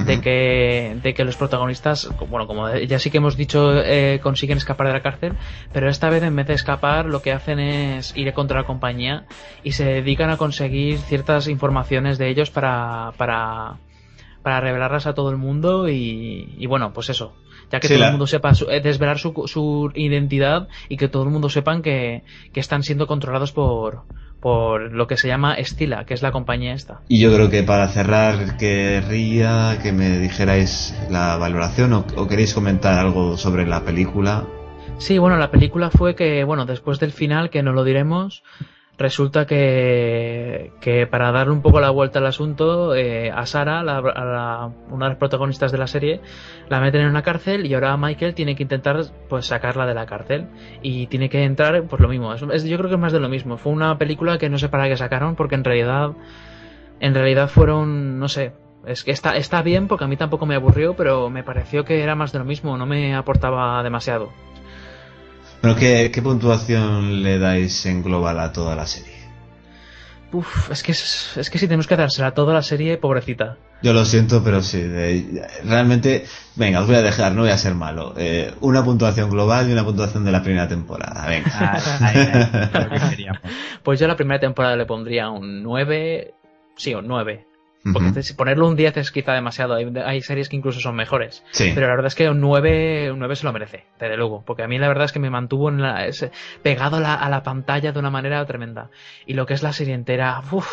de 0.05 0.21
que 0.21 0.97
de 1.03 1.15
que 1.15 1.25
los 1.25 1.37
protagonistas, 1.37 2.09
bueno, 2.29 2.47
como 2.47 2.69
ya 2.75 2.99
sí 2.99 3.11
que 3.11 3.19
hemos 3.19 3.37
dicho, 3.37 3.73
eh, 3.83 4.21
consiguen 4.23 4.59
escapar 4.59 4.89
de 4.89 4.93
la 4.95 5.03
cárcel, 5.03 5.35
pero 5.73 5.89
esta 5.89 6.11
vez 6.11 6.23
en 6.23 6.35
vez 6.37 6.47
de 6.49 6.55
escapar 6.55 7.07
lo 7.07 7.23
que 7.23 7.33
hacen 7.33 7.61
es 7.61 8.15
ir 8.17 8.33
contra 8.35 8.61
la 8.61 8.67
compañía 8.67 9.25
y 9.63 9.73
se 9.73 9.85
dedican 9.85 10.31
a 10.31 10.37
conseguir 10.37 10.99
ciertas 10.99 11.47
informaciones 11.49 12.19
de 12.19 12.29
ellos 12.29 12.51
para 12.51 13.13
para 13.17 13.79
para 14.43 14.61
revelarlas 14.61 15.07
a 15.07 15.15
todo 15.15 15.31
el 15.31 15.37
mundo 15.37 15.89
y, 15.89 16.57
y 16.59 16.67
bueno, 16.67 16.93
pues 16.93 17.09
eso, 17.11 17.33
ya 17.73 17.81
que 17.81 17.89
Sí, 17.89 17.95
todo 17.95 18.01
la- 18.01 18.07
el 18.09 18.13
mundo 18.13 18.27
sepa 18.29 18.55
su- 18.55 18.71
eh, 18.71 18.81
desvelar 18.81 19.19
su, 19.19 19.33
su 19.47 19.91
identidad 19.97 20.69
y 20.89 20.97
que 20.99 21.09
todo 21.09 21.25
el 21.25 21.31
mundo 21.31 21.49
sepan 21.49 21.83
que, 21.83 22.23
que 22.53 22.61
están 22.61 22.83
siendo 22.85 23.07
controlados 23.09 23.51
por, 23.53 24.03
por 24.41 24.93
lo 24.93 25.07
que 25.07 25.17
se 25.17 25.27
llama 25.29 25.55
Estila, 25.55 26.05
que 26.05 26.15
es 26.15 26.23
la 26.23 26.31
compañía 26.33 26.75
esta. 26.75 27.01
Y 27.09 27.19
yo 27.21 27.33
creo 27.35 27.49
que 27.51 27.63
para 27.63 27.89
cerrar 27.89 28.57
querría 28.59 29.79
que 29.83 29.93
me 29.93 30.19
dijerais 30.19 30.95
la 31.11 31.37
valoración 31.37 31.93
o, 31.93 32.07
o 32.17 32.29
queréis 32.29 32.55
comentar 32.55 32.99
algo 32.99 33.37
sobre 33.37 33.67
la 33.67 33.85
película. 33.85 34.45
Sí, 34.99 35.19
bueno, 35.19 35.37
la 35.37 35.51
película 35.51 35.91
fue 35.91 36.15
que, 36.15 36.45
bueno, 36.45 36.67
después 36.67 37.01
del 37.01 37.13
final, 37.13 37.51
que 37.51 37.63
no 37.63 37.73
lo 37.73 37.83
diremos, 37.85 38.43
resulta 39.03 39.45
que, 39.47 40.73
que 40.81 41.07
para 41.07 41.31
darle 41.33 41.53
un 41.53 41.61
poco 41.61 41.81
la 41.81 41.91
vuelta 41.91 42.19
al 42.21 42.27
asunto, 42.27 42.95
eh, 42.95 43.31
a 43.31 43.45
Sara, 43.45 43.83
la- 43.83 44.71
una 44.91 45.07
de 45.07 45.11
las 45.11 45.19
protagonistas 45.19 45.71
de 45.73 45.79
la 45.79 45.87
serie, 45.87 46.21
la 46.69 46.81
meten 46.81 47.03
en 47.03 47.09
una 47.09 47.23
cárcel 47.23 47.67
y 47.67 47.75
ahora 47.75 47.97
Michael 47.97 48.35
tiene 48.35 48.57
que 48.57 48.63
intentar 48.63 48.99
pues 49.29 49.47
sacarla 49.47 49.85
de 49.87 49.95
la 49.95 50.07
cárcel 50.07 50.47
y 50.81 51.07
tiene 51.09 51.29
que 51.29 51.43
entrar, 51.45 51.83
pues 51.85 52.01
lo 52.01 52.09
mismo. 52.09 52.33
Es- 52.33 52.43
es- 52.43 52.65
yo 52.65 52.79
creo 52.79 52.89
que 52.89 52.95
es 52.95 53.01
más 53.01 53.13
de 53.13 53.21
lo 53.21 53.29
mismo. 53.29 53.59
Fue 53.59 53.73
una 53.73 53.99
película 53.99 54.39
que 54.39 54.49
no 54.49 54.57
sé 54.59 54.69
para 54.71 54.89
qué 54.89 54.97
sacaron 54.97 55.37
porque 55.37 55.55
en 55.57 55.65
realidad, 55.65 56.13
en 57.01 57.15
realidad 57.15 57.49
fueron, 57.49 58.19
no 58.19 58.29
sé. 58.29 58.53
Es 58.87 59.05
que 59.05 59.11
está, 59.13 59.37
está 59.37 59.63
bien 59.63 59.87
porque 59.87 60.05
a 60.05 60.09
mí 60.09 60.17
tampoco 60.17 60.47
me 60.47 60.55
aburrió, 60.57 60.95
pero 60.97 61.31
me 61.31 61.45
pareció 61.45 61.85
que 61.85 62.03
era 62.03 62.15
más 62.17 62.33
de 62.33 62.39
lo 62.41 62.45
mismo, 62.45 62.77
no 62.77 62.87
me 62.87 63.15
aportaba 63.15 63.83
demasiado. 63.83 64.31
Bueno, 65.63 65.77
¿qué, 65.77 66.11
qué 66.13 66.21
puntuación 66.23 67.23
le 67.23 67.39
dais 67.39 67.87
en 67.87 68.03
global 68.03 68.39
a 68.41 68.53
toda 68.53 68.75
la 68.77 68.87
serie? 68.87 69.13
uf, 70.35 70.71
es 70.71 70.83
que 70.83 70.93
es, 70.93 71.37
es 71.37 71.51
que 71.51 71.59
si 71.59 71.67
tenemos 71.67 71.87
que 71.87 71.95
dársela 71.95 72.33
toda 72.33 72.55
la 72.55 72.63
serie, 72.63 72.97
pobrecita. 72.97 73.59
Yo 73.83 73.93
lo 73.93 74.05
siento, 74.07 74.43
pero 74.43 74.63
sí, 74.63 74.81
de- 74.81 75.47
realmente, 75.65 76.25
venga, 76.57 76.81
os 76.81 76.87
voy 76.87 76.97
a 76.97 77.03
dejar, 77.03 77.33
no 77.33 77.43
voy 77.43 77.51
a 77.51 77.59
ser 77.59 77.75
malo. 77.75 78.15
Eh, 78.17 78.51
una 78.63 78.83
puntuación 78.83 79.29
global 79.31 79.69
y 79.69 79.73
una 79.73 79.85
puntuación 79.85 80.25
de 80.25 80.33
la 80.33 80.43
primera 80.43 80.67
temporada, 80.69 81.27
venga. 81.27 81.51
Ah, 81.55 83.33
Pues 83.83 84.01
yo 84.01 84.07
a 84.07 84.09
la 84.09 84.17
primera 84.17 84.41
temporada 84.41 84.75
le 84.77 84.87
pondría 84.87 85.29
un 85.31 85.63
9, 85.63 86.33
sí, 86.77 86.95
un 86.95 87.07
9. 87.07 87.47
Porque 87.93 88.23
si 88.23 88.35
ponerle 88.35 88.65
un 88.65 88.77
10 88.77 88.97
es 88.99 89.11
quizá 89.11 89.33
demasiado. 89.33 89.75
Hay, 89.75 89.93
hay 90.05 90.23
series 90.23 90.49
que 90.49 90.55
incluso 90.57 90.79
son 90.81 90.95
mejores. 90.95 91.43
Sí. 91.51 91.73
Pero 91.75 91.89
la 91.89 91.95
verdad 91.95 92.07
es 92.07 92.15
que 92.15 92.29
un 92.31 92.41
9, 92.41 93.11
un 93.11 93.19
9 93.19 93.35
se 93.35 93.45
lo 93.45 93.53
merece, 93.53 93.87
desde 93.99 94.17
luego. 94.17 94.45
Porque 94.47 94.63
a 94.63 94.69
mí 94.69 94.79
la 94.79 94.87
verdad 94.89 95.07
es 95.07 95.13
que 95.13 95.19
me 95.19 95.31
mantuvo 95.31 95.69
en 95.69 95.83
la- 95.83 96.07
ese- 96.07 96.31
pegado 96.63 96.99
a 96.99 97.01
la, 97.01 97.15
a 97.15 97.29
la 97.29 97.43
pantalla 97.43 97.91
de 97.93 97.99
una 97.99 98.11
manera 98.11 98.45
tremenda. 98.47 98.91
Y 99.27 99.35
lo 99.35 99.47
que 99.47 99.55
es 99.55 99.63
la 99.65 99.73
serie 99.73 99.95
entera, 99.95 100.41
uff, 100.53 100.69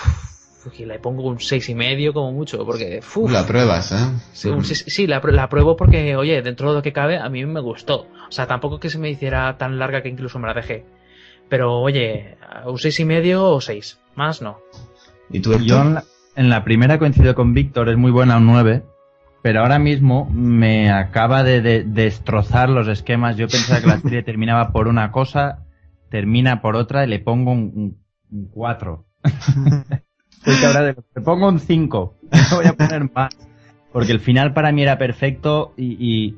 le 0.77 0.99
pongo 0.99 1.23
un 1.23 1.39
seis 1.39 1.67
y 1.69 1.73
medio 1.73 2.13
como 2.13 2.31
mucho. 2.31 2.63
Porque, 2.65 2.99
uf, 3.15 3.31
La 3.31 3.45
pruebas, 3.45 3.91
¿eh? 3.91 3.95
Sí, 4.33 4.49
un- 4.49 4.63
sí, 4.63 4.75
sí, 4.75 5.07
la, 5.07 5.19
pr- 5.21 5.31
la 5.31 5.49
pruebo 5.49 5.75
porque, 5.75 6.15
oye, 6.15 6.41
dentro 6.43 6.69
de 6.69 6.75
lo 6.75 6.81
que 6.83 6.93
cabe, 6.93 7.17
a 7.17 7.27
mí 7.29 7.43
me 7.45 7.61
gustó. 7.61 8.01
O 8.27 8.31
sea, 8.31 8.45
tampoco 8.45 8.79
que 8.79 8.89
se 8.91 8.99
me 8.99 9.09
hiciera 9.09 9.57
tan 9.57 9.79
larga 9.79 10.03
que 10.03 10.09
incluso 10.09 10.37
me 10.37 10.47
la 10.47 10.53
dejé. 10.53 10.85
Pero, 11.49 11.79
oye, 11.79 12.37
un 12.65 12.77
seis 12.77 12.99
y 12.99 13.05
medio 13.05 13.45
o 13.45 13.61
seis. 13.61 13.99
Más 14.15 14.41
no. 14.43 14.59
¿Y 15.31 15.39
tú, 15.39 15.57
Yo 15.59 15.83
en 16.39 16.49
la, 16.49 16.63
primera 16.63 16.97
coincido 16.99 17.35
con 17.35 17.53
Víctor, 17.53 17.89
es 17.89 17.97
muy 17.97 18.11
buena 18.11 18.37
un 18.37 18.45
9, 18.45 18.83
pero 19.43 19.59
ahora 19.59 19.77
mismo 19.77 20.29
me 20.33 20.89
acaba 20.89 21.43
de, 21.43 21.61
de- 21.61 21.83
destrozar 21.83 22.69
los 22.69 22.87
esquemas. 22.87 23.35
Yo 23.35 23.47
pensaba 23.49 23.81
que 23.81 23.87
la 23.87 23.99
serie 23.99 24.23
terminaba 24.23 24.71
por 24.71 24.87
una 24.87 25.11
cosa, 25.11 25.65
termina 26.09 26.61
por 26.61 26.77
otra 26.77 27.03
y 27.03 27.09
le 27.09 27.19
pongo 27.19 27.51
un, 27.51 27.97
un, 28.31 28.49
4. 28.51 29.05
ahora 30.65 30.81
de- 30.83 30.95
le 31.15 31.21
pongo 31.21 31.49
un 31.49 31.59
5. 31.59 32.15
No 32.31 32.39
voy 32.55 32.65
a 32.67 32.73
poner 32.73 33.11
más. 33.13 33.35
Porque 33.91 34.13
el 34.13 34.21
final 34.21 34.53
para 34.53 34.71
mí 34.71 34.81
era 34.83 34.97
perfecto 34.97 35.73
y, 35.75 35.97
y- 35.99 36.37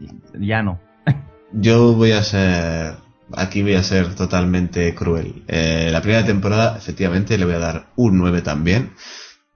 y 0.00 0.46
ya 0.48 0.62
no. 0.62 0.80
Yo 1.52 1.92
voy 1.94 2.10
a 2.12 2.22
ser. 2.24 2.94
Aquí 3.36 3.62
voy 3.62 3.74
a 3.74 3.82
ser 3.84 4.14
totalmente 4.16 4.92
cruel. 4.94 5.44
Eh, 5.46 5.88
la 5.92 6.00
primera 6.00 6.24
temporada, 6.24 6.76
efectivamente, 6.76 7.38
le 7.38 7.44
voy 7.44 7.54
a 7.54 7.58
dar 7.60 7.86
un 7.96 8.18
9 8.18 8.42
también. 8.42 8.90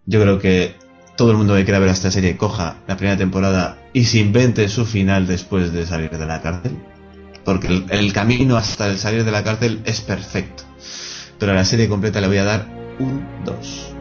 Yo 0.06 0.20
creo 0.20 0.38
que 0.38 0.74
todo 1.16 1.32
el 1.32 1.36
mundo 1.36 1.54
que 1.54 1.64
quiera 1.64 1.78
ver 1.78 1.90
esta 1.90 2.10
serie 2.10 2.36
coja 2.36 2.78
la 2.86 2.96
primera 2.96 3.16
temporada 3.16 3.78
y 3.92 4.04
se 4.04 4.18
invente 4.18 4.68
su 4.68 4.86
final 4.86 5.26
después 5.26 5.72
de 5.72 5.86
salir 5.86 6.10
de 6.10 6.26
la 6.26 6.40
cárcel. 6.40 6.78
Porque 7.44 7.68
el, 7.68 7.86
el 7.90 8.12
camino 8.12 8.56
hasta 8.56 8.86
el 8.86 8.98
salir 8.98 9.24
de 9.24 9.32
la 9.32 9.44
cárcel 9.44 9.80
es 9.84 10.00
perfecto. 10.00 10.64
Pero 11.38 11.52
a 11.52 11.54
la 11.54 11.64
serie 11.64 11.88
completa 11.88 12.20
le 12.20 12.28
voy 12.28 12.38
a 12.38 12.44
dar 12.44 12.66
un 12.98 13.26
2. 13.44 13.99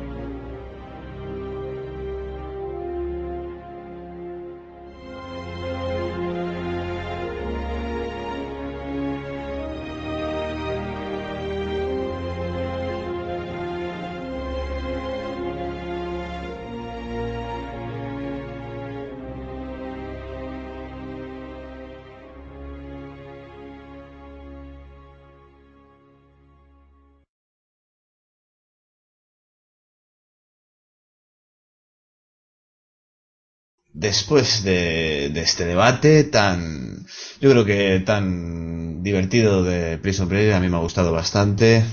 Después 33.99 34.63
de, 34.63 35.25
este 35.35 35.65
debate 35.65 36.23
tan, 36.23 37.05
yo 37.41 37.51
creo 37.51 37.65
que 37.65 37.99
tan 37.99 39.03
divertido 39.03 39.63
de 39.63 39.97
Prison 39.97 40.29
Break, 40.29 40.53
a 40.53 40.59
mí 40.61 40.69
me 40.69 40.77
ha 40.77 40.79
gustado 40.79 41.11
bastante, 41.11 41.83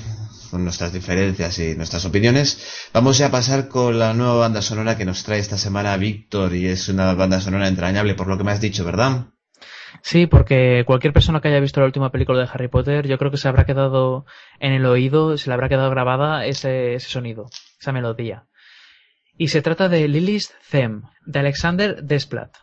con 0.50 0.62
nuestras 0.62 0.92
diferencias 0.92 1.58
y 1.58 1.74
nuestras 1.74 2.04
opiniones, 2.04 2.88
vamos 2.94 3.18
ya 3.18 3.26
a 3.26 3.30
pasar 3.32 3.66
con 3.66 3.98
la 3.98 4.14
nueva 4.14 4.36
banda 4.36 4.62
sonora 4.62 4.96
que 4.96 5.04
nos 5.04 5.24
trae 5.24 5.40
esta 5.40 5.58
semana 5.58 5.96
Víctor, 5.96 6.54
y 6.54 6.66
es 6.66 6.88
una 6.88 7.12
banda 7.14 7.40
sonora 7.40 7.66
entrañable 7.66 8.14
por 8.14 8.28
lo 8.28 8.38
que 8.38 8.44
me 8.44 8.52
has 8.52 8.60
dicho, 8.60 8.84
¿verdad? 8.84 9.26
Sí, 10.02 10.28
porque 10.28 10.84
cualquier 10.86 11.12
persona 11.12 11.40
que 11.40 11.48
haya 11.48 11.58
visto 11.58 11.80
la 11.80 11.86
última 11.86 12.12
película 12.12 12.38
de 12.38 12.48
Harry 12.52 12.68
Potter, 12.68 13.08
yo 13.08 13.18
creo 13.18 13.32
que 13.32 13.36
se 13.38 13.48
habrá 13.48 13.66
quedado 13.66 14.26
en 14.60 14.72
el 14.72 14.86
oído, 14.86 15.36
se 15.36 15.50
le 15.50 15.54
habrá 15.54 15.68
quedado 15.68 15.90
grabada 15.90 16.46
ese, 16.46 16.94
ese 16.94 17.08
sonido, 17.08 17.46
esa 17.80 17.90
melodía. 17.90 18.46
Y 19.38 19.48
se 19.48 19.62
trata 19.62 19.88
de 19.88 20.08
Lilith 20.08 20.50
Them, 20.70 21.02
de 21.26 21.38
Alexander 21.38 22.02
Desplat. 22.02 22.56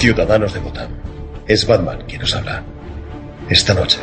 Ciudadanos 0.00 0.54
de 0.54 0.60
Gotham, 0.60 0.92
es 1.46 1.66
Batman 1.66 2.04
quien 2.08 2.22
os 2.22 2.34
habla. 2.34 2.62
Esta 3.50 3.74
noche 3.74 3.98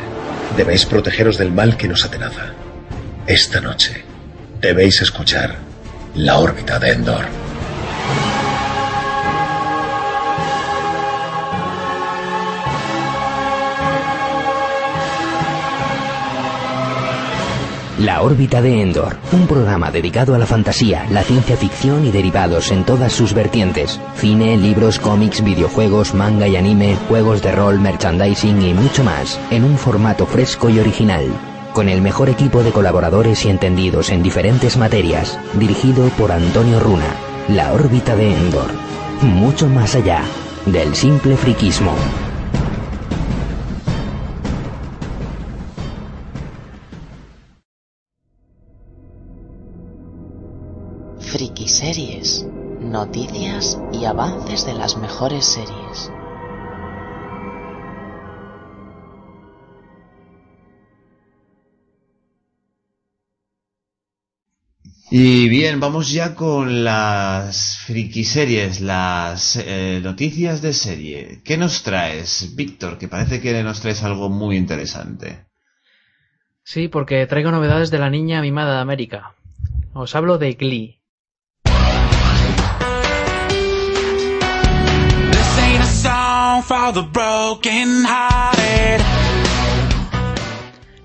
debéis 0.56 0.86
protegeros 0.86 1.40
del 1.40 1.52
mal 1.52 1.76
que 1.76 1.88
nos 1.88 2.06
atenaza. 2.06 2.54
Esta 3.26 3.60
noche 3.62 4.04
debéis 4.62 5.02
escuchar 5.02 5.56
la 6.14 6.38
órbita 6.38 6.78
de 6.78 6.92
Endor. 6.92 7.47
La 18.00 18.22
órbita 18.22 18.62
de 18.62 18.80
Endor, 18.80 19.18
un 19.32 19.48
programa 19.48 19.90
dedicado 19.90 20.36
a 20.36 20.38
la 20.38 20.46
fantasía, 20.46 21.08
la 21.10 21.24
ciencia 21.24 21.58
ficción 21.58 22.06
y 22.06 22.12
derivados 22.12 22.72
en 22.72 22.84
todas 22.84 23.12
sus 23.12 23.34
vertientes. 23.34 24.00
Cine, 24.18 24.56
libros, 24.56 25.00
cómics, 25.00 25.44
videojuegos, 25.44 26.14
manga 26.14 26.48
y 26.48 26.58
anime, 26.58 26.96
juegos 27.08 27.42
de 27.42 27.54
rol, 27.54 27.80
merchandising 27.80 28.62
y 28.62 28.74
mucho 28.76 29.04
más, 29.04 29.40
en 29.50 29.64
un 29.64 29.80
formato 29.80 30.28
fresco 30.28 30.70
y 30.70 30.78
original. 30.78 31.26
Con 31.74 31.90
el 31.90 32.04
mejor 32.04 32.30
equipo 32.30 32.62
de 32.62 32.72
colaboradores 32.72 33.44
y 33.46 33.50
entendidos 33.50 34.12
en 34.12 34.22
diferentes 34.22 34.78
materias, 34.78 35.40
dirigido 35.56 36.08
por 36.10 36.32
Antonio 36.32 36.80
Runa. 36.80 37.16
La 37.48 37.74
órbita 37.74 38.16
de 38.16 38.32
Endor. 38.32 38.70
Mucho 39.24 39.68
más 39.70 39.96
allá 39.96 40.22
del 40.68 40.94
simple 40.94 41.36
friquismo. 41.36 41.96
Series. 51.88 52.46
Noticias 52.82 53.80
y 53.94 54.04
avances 54.04 54.66
de 54.66 54.74
las 54.74 54.98
mejores 54.98 55.46
series. 55.46 56.12
Y 65.10 65.48
bien, 65.48 65.80
vamos 65.80 66.12
ya 66.12 66.36
con 66.36 66.84
las 66.84 67.78
friki 67.78 68.26
series, 68.26 68.82
las 68.82 69.56
eh, 69.56 70.02
noticias 70.04 70.62
de 70.62 70.74
serie. 70.74 71.42
¿Qué 71.46 71.56
nos 71.56 71.84
traes, 71.84 72.54
Víctor? 72.58 72.98
Que 72.98 73.08
parece 73.08 73.40
que 73.40 73.64
nos 73.64 73.80
traes 73.80 74.04
algo 74.04 74.28
muy 74.28 74.58
interesante. 74.58 75.46
Sí, 76.66 76.90
porque 76.90 77.26
traigo 77.28 77.52
novedades 77.52 77.92
de 77.92 78.00
la 78.00 78.10
niña 78.10 78.42
mimada 78.42 78.76
de 78.76 78.82
América. 78.82 79.36
Os 79.94 80.16
hablo 80.16 80.38
de 80.38 80.52
Glee. 80.52 80.97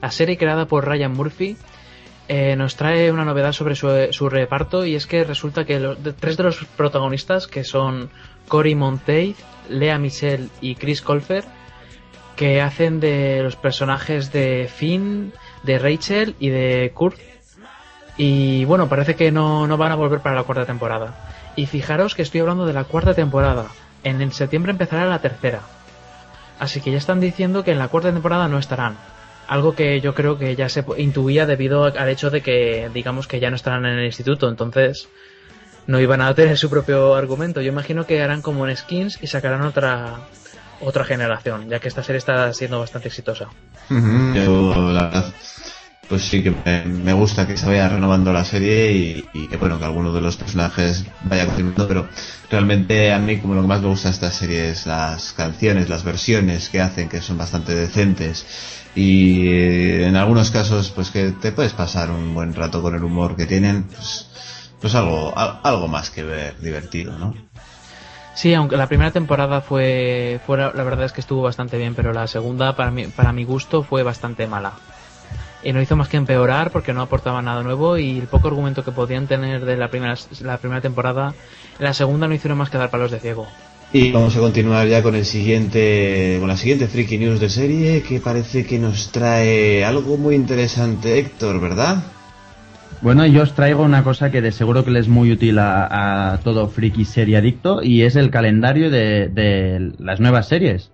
La 0.01 0.11
serie 0.11 0.37
creada 0.37 0.67
por 0.67 0.87
Ryan 0.87 1.13
Murphy 1.13 1.57
eh, 2.29 2.57
nos 2.57 2.77
trae 2.77 3.11
una 3.13 3.25
novedad 3.25 3.53
sobre 3.53 3.75
su, 3.75 4.29
reparto 4.29 4.85
y 4.85 4.95
es 4.95 5.07
que 5.07 5.25
resulta 5.25 5.65
que 5.65 5.79
tres 6.19 6.37
de 6.37 6.45
los 6.45 6.65
protagonistas, 6.77 7.47
que 7.47 7.65
son 7.65 8.11
Cory 8.49 8.75
Monteith, 8.75 9.37
Lea 9.69 9.99
Michelle 9.99 10.49
y 10.61 10.77
Chris 10.77 11.03
Colfer, 11.03 11.45
que 12.37 12.61
hacen 12.61 13.01
de 13.01 13.43
los 13.43 13.57
personajes 13.57 14.33
de 14.33 14.71
Finn, 14.75 15.33
de 15.63 15.79
Rachel 15.79 16.37
y 16.39 16.49
de 16.51 16.93
Kurt. 16.95 17.19
Y 18.17 18.65
bueno, 18.65 18.89
parece 18.89 19.17
que 19.17 19.31
no, 19.31 19.67
no 19.67 19.77
van 19.77 19.93
a 19.93 19.97
volver 19.97 20.21
para 20.21 20.37
la 20.37 20.45
cuarta 20.45 20.67
temporada. 20.67 21.15
Y 21.57 21.67
fijaros 21.67 22.15
que 22.15 22.23
estoy 22.23 22.41
hablando 22.41 22.67
de 22.67 22.73
la 22.73 22.85
cuarta 22.85 23.15
temporada. 23.15 23.67
En 24.05 24.21
el 24.21 24.33
septiembre 24.33 24.73
empezará 24.73 25.07
la 25.07 25.21
tercera. 25.21 25.61
Así 26.59 26.81
que 26.81 26.91
ya 26.91 26.99
están 26.99 27.21
diciendo 27.21 27.65
que 27.65 27.73
en 27.73 27.79
la 27.79 27.89
cuarta 27.89 28.13
temporada 28.13 28.49
no 28.49 28.59
estarán. 28.59 28.97
Algo 29.49 29.75
que 29.75 30.01
yo 30.01 30.15
creo 30.15 30.39
que 30.39 30.55
ya 30.55 30.69
se 30.69 30.85
intuía 30.99 31.47
debido 31.47 31.85
al 31.85 32.09
hecho 32.09 32.31
de 32.31 32.41
que, 32.41 32.91
digamos 32.95 33.27
que 33.27 33.41
ya 33.41 33.51
no 33.51 33.57
estarán 33.57 33.85
en 33.85 33.99
el 33.99 34.07
instituto, 34.07 34.49
entonces 34.49 35.09
no 35.87 36.01
iban 36.01 36.21
a 36.21 36.35
tener 36.35 36.57
su 36.57 36.71
propio 36.71 37.15
argumento. 37.15 37.61
Yo 37.61 37.69
imagino 37.69 38.07
que 38.07 38.23
harán 38.23 38.43
como 38.43 38.67
en 38.67 38.77
Skins 38.77 39.19
y 39.21 39.27
sacarán 39.27 39.63
otra 39.63 40.21
otra 40.83 41.05
generación, 41.05 41.69
ya 41.69 41.79
que 41.79 41.89
esta 41.89 42.03
serie 42.03 42.19
está 42.19 42.53
siendo 42.53 42.81
bastante 42.81 43.09
exitosa. 43.09 43.49
Yo, 43.89 44.75
la 44.75 44.81
verdad, 44.81 45.35
pues 46.13 46.29
sí 46.29 46.43
que 46.43 46.51
me, 46.51 47.15
gusta 47.15 47.47
que 47.47 47.57
se 47.57 47.65
vaya 47.65 47.89
renovando 47.89 48.35
la 48.35 48.45
serie 48.45 49.31
y, 49.33 49.49
que 49.49 49.57
bueno, 49.57 49.79
que 49.79 49.87
alguno 49.87 50.13
de 50.13 50.21
los 50.21 50.37
personajes 50.37 51.07
vaya 51.23 51.47
continuando, 51.47 51.89
pero 51.89 52.11
realmente 52.51 53.15
a 53.15 53.19
mí 53.19 53.41
como 53.41 53.55
lo 53.55 53.63
que 53.63 53.69
más 53.69 53.81
me 53.81 53.89
gusta 53.89 54.09
de 54.11 54.13
esta 54.13 54.31
serie 54.31 54.69
es 54.69 54.85
las 54.85 55.33
canciones, 55.33 55.89
las 55.89 56.05
versiones 56.05 56.69
que 56.69 56.83
hacen, 56.83 57.09
que 57.09 57.23
son 57.23 57.39
bastante 57.39 57.75
decentes 57.75 58.45
y 58.95 59.49
en 60.03 60.15
algunos 60.17 60.51
casos 60.51 60.91
pues 60.91 61.11
que 61.11 61.31
te 61.31 61.51
puedes 61.51 61.73
pasar 61.73 62.11
un 62.11 62.35
buen 62.35 62.55
rato 62.55 62.83
con 62.83 62.95
el 62.95 63.05
humor 63.05 63.35
que 63.35 63.47
tienen, 63.47 63.85
pues, 63.85 64.27
pues 64.83 64.95
algo, 64.95 65.33
al- 65.35 65.61
algo 65.65 65.89
más 65.89 66.11
que 66.11 66.25
ver 66.25 66.61
divertido, 66.61 67.19
¿no? 67.19 67.35
Sí, 68.35 68.53
aunque 68.53 68.77
la 68.77 68.87
primera 68.87 69.13
temporada 69.13 69.63
fue, 69.63 70.39
fue 70.45 70.59
la 70.59 70.85
verdad 70.85 71.07
es 71.07 71.13
que 71.15 71.23
estuvo 71.23 71.41
bastante 71.41 71.79
bien, 71.79 71.95
pero 71.95 72.13
la 72.13 72.27
segunda 72.27 72.77
para 72.77 72.91
mi, 72.91 73.07
para 73.07 73.33
mi 73.33 73.45
gusto 73.45 73.83
fue 73.83 74.03
bastante 74.03 74.47
mala. 74.47 74.75
Y 75.65 75.73
no 75.73 75.81
hizo 75.81 75.97
más 75.97 76.09
que 76.09 76.17
empeorar 76.17 76.71
porque 76.71 76.93
no 76.93 77.03
aportaba 77.03 77.41
nada 77.41 77.63
nuevo 77.63 77.97
y 77.97 78.19
el 78.19 78.27
poco 78.27 78.49
argumento 78.49 78.85
que 78.85 78.91
podían 78.93 79.27
tener 79.27 79.65
de 79.65 79.77
la 79.77 79.89
primera, 79.89 80.15
la 80.41 80.59
primera 80.59 80.81
temporada, 80.81 81.35
en 81.79 81.85
la 81.85 81.95
segunda 81.95 82.27
no 82.27 82.35
hicieron 82.35 82.59
más 82.59 82.71
que 82.71 82.79
dar 82.79 82.91
palos 82.91 83.11
de 83.11 83.21
ciego. 83.21 83.47
Y 83.93 84.11
vamos 84.11 84.35
a 84.37 84.41
continuar 84.41 84.89
ya 84.89 85.03
con 85.03 85.15
el 85.15 85.27
siguiente, 85.27 86.39
con 86.41 86.49
la 86.49 86.57
siguiente 86.57 86.89
Freaky 86.89 87.19
News 87.19 87.41
de 87.41 87.51
serie 87.51 88.03
que 88.03 88.21
parece 88.21 88.65
que 88.65 88.79
nos 88.79 89.13
trae 89.13 89.85
algo 89.85 90.17
muy 90.17 90.35
interesante, 90.35 91.19
Héctor, 91.19 91.61
¿verdad? 91.61 92.03
Bueno, 93.03 93.27
yo 93.27 93.43
os 93.43 93.53
traigo 93.55 93.83
una 93.83 94.03
cosa 94.03 94.31
que 94.31 94.41
de 94.41 94.53
seguro 94.53 94.85
que 94.85 94.93
le 94.93 95.01
es 95.01 95.09
muy 95.09 95.33
útil 95.33 95.59
a, 95.59 96.33
a 96.33 96.39
todo 96.39 96.69
friki 96.69 97.05
serie 97.05 97.37
adicto 97.37 97.83
y 97.83 98.03
es 98.03 98.17
el 98.17 98.31
calendario 98.31 98.91
de, 98.91 99.29
de 99.29 99.93
las 99.99 100.21
nuevas 100.21 100.49
series. 100.49 100.93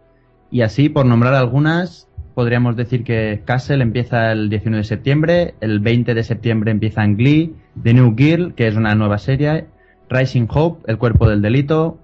Y 0.50 0.62
así, 0.62 0.88
por 0.88 1.04
nombrar 1.06 1.34
algunas, 1.34 2.07
podríamos 2.38 2.76
decir 2.76 3.02
que 3.02 3.42
Castle 3.44 3.82
empieza 3.82 4.30
el 4.30 4.48
19 4.48 4.76
de 4.76 4.84
septiembre, 4.84 5.54
el 5.60 5.80
20 5.80 6.14
de 6.14 6.22
septiembre 6.22 6.70
empieza 6.70 7.02
en 7.02 7.16
Glee, 7.16 7.56
The 7.82 7.92
New 7.92 8.14
Girl, 8.16 8.54
que 8.54 8.68
es 8.68 8.76
una 8.76 8.94
nueva 8.94 9.18
serie, 9.18 9.66
Rising 10.08 10.46
Hope, 10.48 10.84
El 10.86 10.98
cuerpo 10.98 11.28
del 11.28 11.42
delito, 11.42 11.98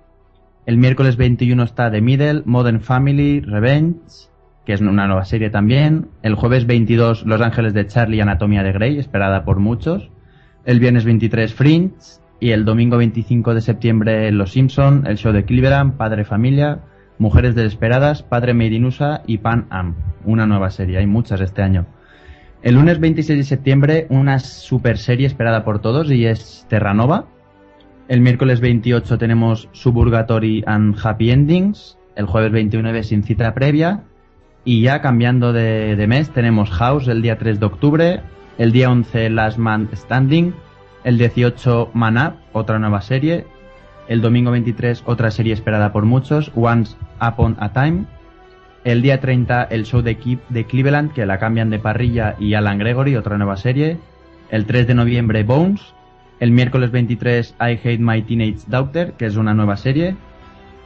el 0.67 0.77
miércoles 0.77 1.17
21 1.17 1.63
está 1.63 1.89
The 1.89 2.01
Middle, 2.01 2.43
Modern 2.47 2.81
Family, 2.81 3.43
Revenge, 3.43 4.01
que 4.67 4.73
es 4.73 4.81
una 4.81 5.07
nueva 5.07 5.25
serie 5.25 5.51
también. 5.51 6.09
El 6.25 6.35
jueves 6.35 6.67
22, 6.67 7.27
Los 7.27 7.41
Ángeles 7.41 7.73
de 7.73 7.87
Charlie, 7.87 8.21
Anatomía 8.21 8.65
de 8.65 8.73
Grey, 8.73 8.99
esperada 8.99 9.45
por 9.45 9.61
muchos. 9.61 10.11
El 10.65 10.81
viernes 10.81 11.05
23, 11.05 11.55
Fringe. 11.55 11.95
Y 12.41 12.51
el 12.51 12.65
domingo 12.65 12.97
25 12.97 13.55
de 13.55 13.61
septiembre, 13.61 14.33
Los 14.33 14.51
Simpson, 14.51 15.07
El 15.07 15.17
Show 15.17 15.33
de 15.33 15.45
Cleveland, 15.45 15.97
Padre 15.97 16.25
Familia, 16.25 16.81
Mujeres 17.19 17.55
Desesperadas, 17.55 18.23
Padre 18.23 18.55
Made 18.55 18.75
in 18.75 18.87
USA 18.87 19.23
y 19.27 19.39
Pan 19.39 19.67
Am. 19.71 19.95
Una 20.25 20.47
nueva 20.47 20.71
serie, 20.71 20.99
hay 20.99 21.07
muchas 21.07 21.41
este 21.41 21.63
año. 21.63 21.87
El 22.63 22.77
lunes 22.77 22.99
26 22.99 23.39
de 23.39 23.45
septiembre, 23.45 24.07
una 24.09 24.39
super 24.39 24.99
serie 24.99 25.27
esperada 25.27 25.65
por 25.65 25.81
todos 25.81 26.11
y 26.11 26.27
es 26.27 26.67
Terranova. 26.69 27.27
El 28.09 28.21
miércoles 28.21 28.61
28 28.61 29.19
tenemos 29.19 29.69
Suburgatory 29.73 30.65
and 30.67 30.97
Happy 31.03 31.31
Endings. 31.31 31.99
El 32.17 32.27
jueves 32.27 32.53
29 32.53 33.03
sin 33.03 33.23
cita 33.23 33.55
previa. 33.55 34.05
Y 34.65 34.83
ya 34.83 35.01
cambiando 35.03 35.53
de, 35.53 35.95
de 35.95 36.07
mes 36.07 36.31
tenemos 36.31 36.71
House 36.71 37.07
el 37.09 37.23
día 37.23 37.39
3 37.39 37.61
de 37.61 37.67
octubre. 37.67 38.21
El 38.57 38.73
día 38.73 38.91
11 38.91 39.31
Last 39.31 39.59
Man 39.59 39.91
Standing. 39.95 40.55
El 41.05 41.19
18 41.19 41.91
Man 41.93 42.17
Up, 42.17 42.35
otra 42.53 42.79
nueva 42.79 43.03
serie. 43.03 43.45
El 44.09 44.21
domingo 44.21 44.51
23 44.51 45.03
otra 45.07 45.31
serie 45.31 45.53
esperada 45.53 45.93
por 45.93 46.05
muchos, 46.05 46.51
Once 46.55 46.97
Upon 47.21 47.57
a 47.61 47.73
Time. 47.73 48.05
El 48.85 49.01
día 49.03 49.21
30 49.21 49.65
el 49.65 49.85
show 49.87 50.03
de, 50.03 50.17
Ki- 50.17 50.39
de 50.51 50.65
Cleveland, 50.67 51.13
que 51.13 51.25
la 51.27 51.39
cambian 51.39 51.71
de 51.71 51.79
parrilla 51.79 52.37
y 52.39 52.55
Alan 52.55 52.79
Gregory, 52.79 53.17
otra 53.17 53.39
nueva 53.39 53.57
serie. 53.57 53.99
El 54.51 54.67
3 54.67 54.87
de 54.87 54.95
noviembre 54.95 55.43
Bones. 55.43 55.81
El 56.41 56.51
miércoles 56.51 56.91
23 56.91 57.55
I 57.61 57.65
Hate 57.83 57.99
My 57.99 58.21
Teenage 58.23 58.65
Daughter, 58.67 59.13
que 59.15 59.27
es 59.27 59.37
una 59.37 59.55
nueva 59.55 59.77
serie. 59.77 60.17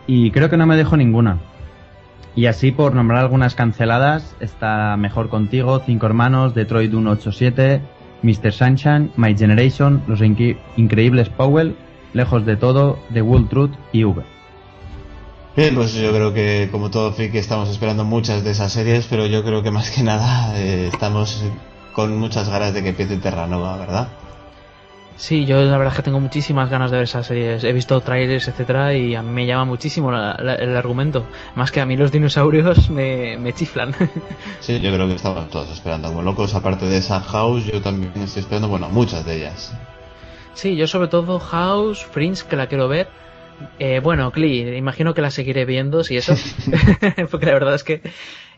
Y 0.06 0.30
creo 0.30 0.48
que 0.48 0.56
no 0.56 0.66
me 0.66 0.76
dejo 0.76 0.96
ninguna. 0.96 1.38
Y 2.36 2.46
así 2.46 2.70
por 2.70 2.94
nombrar 2.94 3.20
algunas 3.20 3.56
canceladas, 3.56 4.36
está 4.38 4.96
Mejor 4.96 5.28
Contigo, 5.28 5.80
Cinco 5.84 6.06
Hermanos, 6.06 6.54
Detroit 6.54 6.90
187, 6.92 7.80
Mr. 8.22 8.52
Sunshine, 8.52 9.10
My 9.16 9.36
Generation, 9.36 10.02
Los 10.06 10.20
Increíbles 10.20 11.30
Powell, 11.30 11.74
Lejos 12.12 12.46
de 12.46 12.56
Todo, 12.56 12.98
The 13.12 13.22
World 13.22 13.48
Truth 13.48 13.72
y 13.92 14.04
V. 14.04 14.22
Bien, 15.58 15.74
pues 15.74 15.92
yo 15.92 16.12
creo 16.12 16.32
que 16.32 16.68
como 16.70 16.88
todo 16.88 17.12
friki 17.12 17.38
estamos 17.38 17.68
esperando 17.68 18.04
muchas 18.04 18.44
de 18.44 18.52
esas 18.52 18.72
series, 18.72 19.06
pero 19.10 19.26
yo 19.26 19.42
creo 19.42 19.60
que 19.60 19.72
más 19.72 19.90
que 19.90 20.04
nada 20.04 20.56
eh, 20.56 20.86
estamos 20.92 21.42
con 21.92 22.16
muchas 22.16 22.48
ganas 22.48 22.72
de 22.74 22.82
que 22.84 22.90
empiece 22.90 23.16
Terranova, 23.16 23.76
¿verdad? 23.76 24.06
Sí, 25.16 25.46
yo 25.46 25.60
la 25.62 25.76
verdad 25.76 25.94
es 25.94 25.96
que 25.96 26.02
tengo 26.04 26.20
muchísimas 26.20 26.70
ganas 26.70 26.92
de 26.92 26.98
ver 26.98 27.04
esas 27.04 27.26
series. 27.26 27.64
He 27.64 27.72
visto 27.72 28.00
trailers, 28.00 28.46
etcétera, 28.46 28.94
y 28.94 29.16
a 29.16 29.22
mí 29.22 29.30
me 29.32 29.46
llama 29.46 29.64
muchísimo 29.64 30.12
la- 30.12 30.36
la- 30.40 30.54
el 30.54 30.76
argumento. 30.76 31.26
Más 31.56 31.72
que 31.72 31.80
a 31.80 31.86
mí 31.86 31.96
los 31.96 32.12
dinosaurios 32.12 32.88
me, 32.88 33.36
me 33.36 33.52
chiflan. 33.52 33.92
Sí, 34.60 34.78
yo 34.78 34.92
creo 34.92 35.08
que 35.08 35.14
estaban 35.14 35.48
todos 35.50 35.70
esperando 35.70 36.06
como 36.08 36.22
locos. 36.22 36.54
Aparte 36.54 36.86
de 36.86 36.98
esa 36.98 37.20
House, 37.20 37.64
yo 37.64 37.80
también 37.82 38.12
estoy 38.22 38.42
esperando, 38.42 38.68
bueno, 38.68 38.88
muchas 38.90 39.24
de 39.26 39.38
ellas. 39.38 39.72
sí, 40.54 40.76
yo 40.76 40.86
sobre 40.86 41.08
todo 41.08 41.40
House, 41.40 42.04
Fringe, 42.04 42.44
que 42.48 42.54
la 42.54 42.68
quiero 42.68 42.86
ver. 42.86 43.08
Eh, 43.78 44.00
bueno, 44.02 44.30
Glee, 44.30 44.76
imagino 44.76 45.14
que 45.14 45.22
la 45.22 45.30
seguiré 45.30 45.64
viendo, 45.64 46.04
si 46.04 46.16
eso. 46.16 46.34
Porque 47.30 47.46
la 47.46 47.52
verdad 47.52 47.74
es 47.74 47.84
que. 47.84 48.02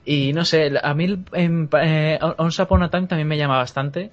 Y 0.04 0.32
no 0.32 0.44
sé, 0.44 0.72
a 0.82 0.94
mí 0.94 1.22
en, 1.32 1.68
eh, 1.82 2.18
Once 2.38 2.62
Upon 2.62 2.82
a 2.82 2.90
Time 2.90 3.06
también 3.06 3.28
me 3.28 3.36
llama 3.38 3.58
bastante. 3.58 4.10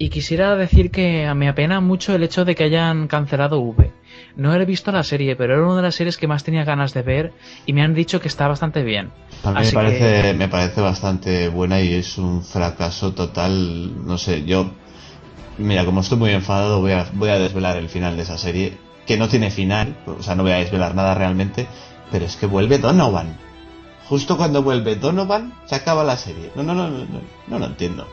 Y 0.00 0.10
quisiera 0.10 0.54
decir 0.54 0.92
que 0.92 1.32
me 1.34 1.48
apena 1.48 1.80
mucho 1.80 2.14
el 2.14 2.22
hecho 2.22 2.44
de 2.44 2.54
que 2.54 2.62
hayan 2.64 3.08
cancelado 3.08 3.58
V. 3.60 3.90
No 4.36 4.54
he 4.54 4.64
visto 4.64 4.92
la 4.92 5.02
serie, 5.02 5.34
pero 5.34 5.54
era 5.54 5.64
una 5.66 5.76
de 5.76 5.82
las 5.82 5.96
series 5.96 6.16
que 6.16 6.28
más 6.28 6.44
tenía 6.44 6.62
ganas 6.64 6.94
de 6.94 7.02
ver 7.02 7.32
y 7.66 7.72
me 7.72 7.82
han 7.82 7.94
dicho 7.94 8.20
que 8.20 8.28
está 8.28 8.46
bastante 8.46 8.84
bien. 8.84 9.10
Me 9.44 9.72
parece, 9.72 10.22
que- 10.22 10.34
me 10.34 10.48
parece 10.48 10.80
bastante 10.80 11.48
buena 11.48 11.80
y 11.80 11.94
es 11.94 12.16
un 12.16 12.44
fracaso 12.44 13.12
total. 13.12 14.06
No 14.06 14.18
sé, 14.18 14.44
yo. 14.44 14.70
Mira, 15.58 15.84
como 15.84 16.00
estoy 16.02 16.16
muy 16.18 16.30
enfadado, 16.30 16.80
voy 16.80 16.92
a, 16.92 17.06
voy 17.14 17.30
a 17.30 17.38
desvelar 17.40 17.76
el 17.76 17.88
final 17.88 18.16
de 18.16 18.22
esa 18.22 18.38
serie. 18.38 18.78
Que 19.08 19.16
no 19.16 19.28
tiene 19.28 19.50
final, 19.50 19.96
o 20.06 20.22
sea, 20.22 20.36
no 20.36 20.44
voy 20.44 20.52
a 20.52 20.58
desvelar 20.58 20.94
nada 20.94 21.14
realmente. 21.14 21.66
Pero 22.12 22.24
es 22.24 22.36
que 22.36 22.46
vuelve 22.46 22.78
Donovan. 22.78 23.36
Justo 24.08 24.38
cuando 24.38 24.62
vuelve 24.62 24.96
Donovan, 24.96 25.52
se 25.66 25.74
acaba 25.74 26.04
la 26.04 26.16
serie. 26.16 26.50
No, 26.54 26.62
no, 26.62 26.74
no, 26.74 26.88
no, 26.88 26.98
no, 26.98 27.20
no 27.46 27.58
lo 27.58 27.66
entiendo. 27.66 28.08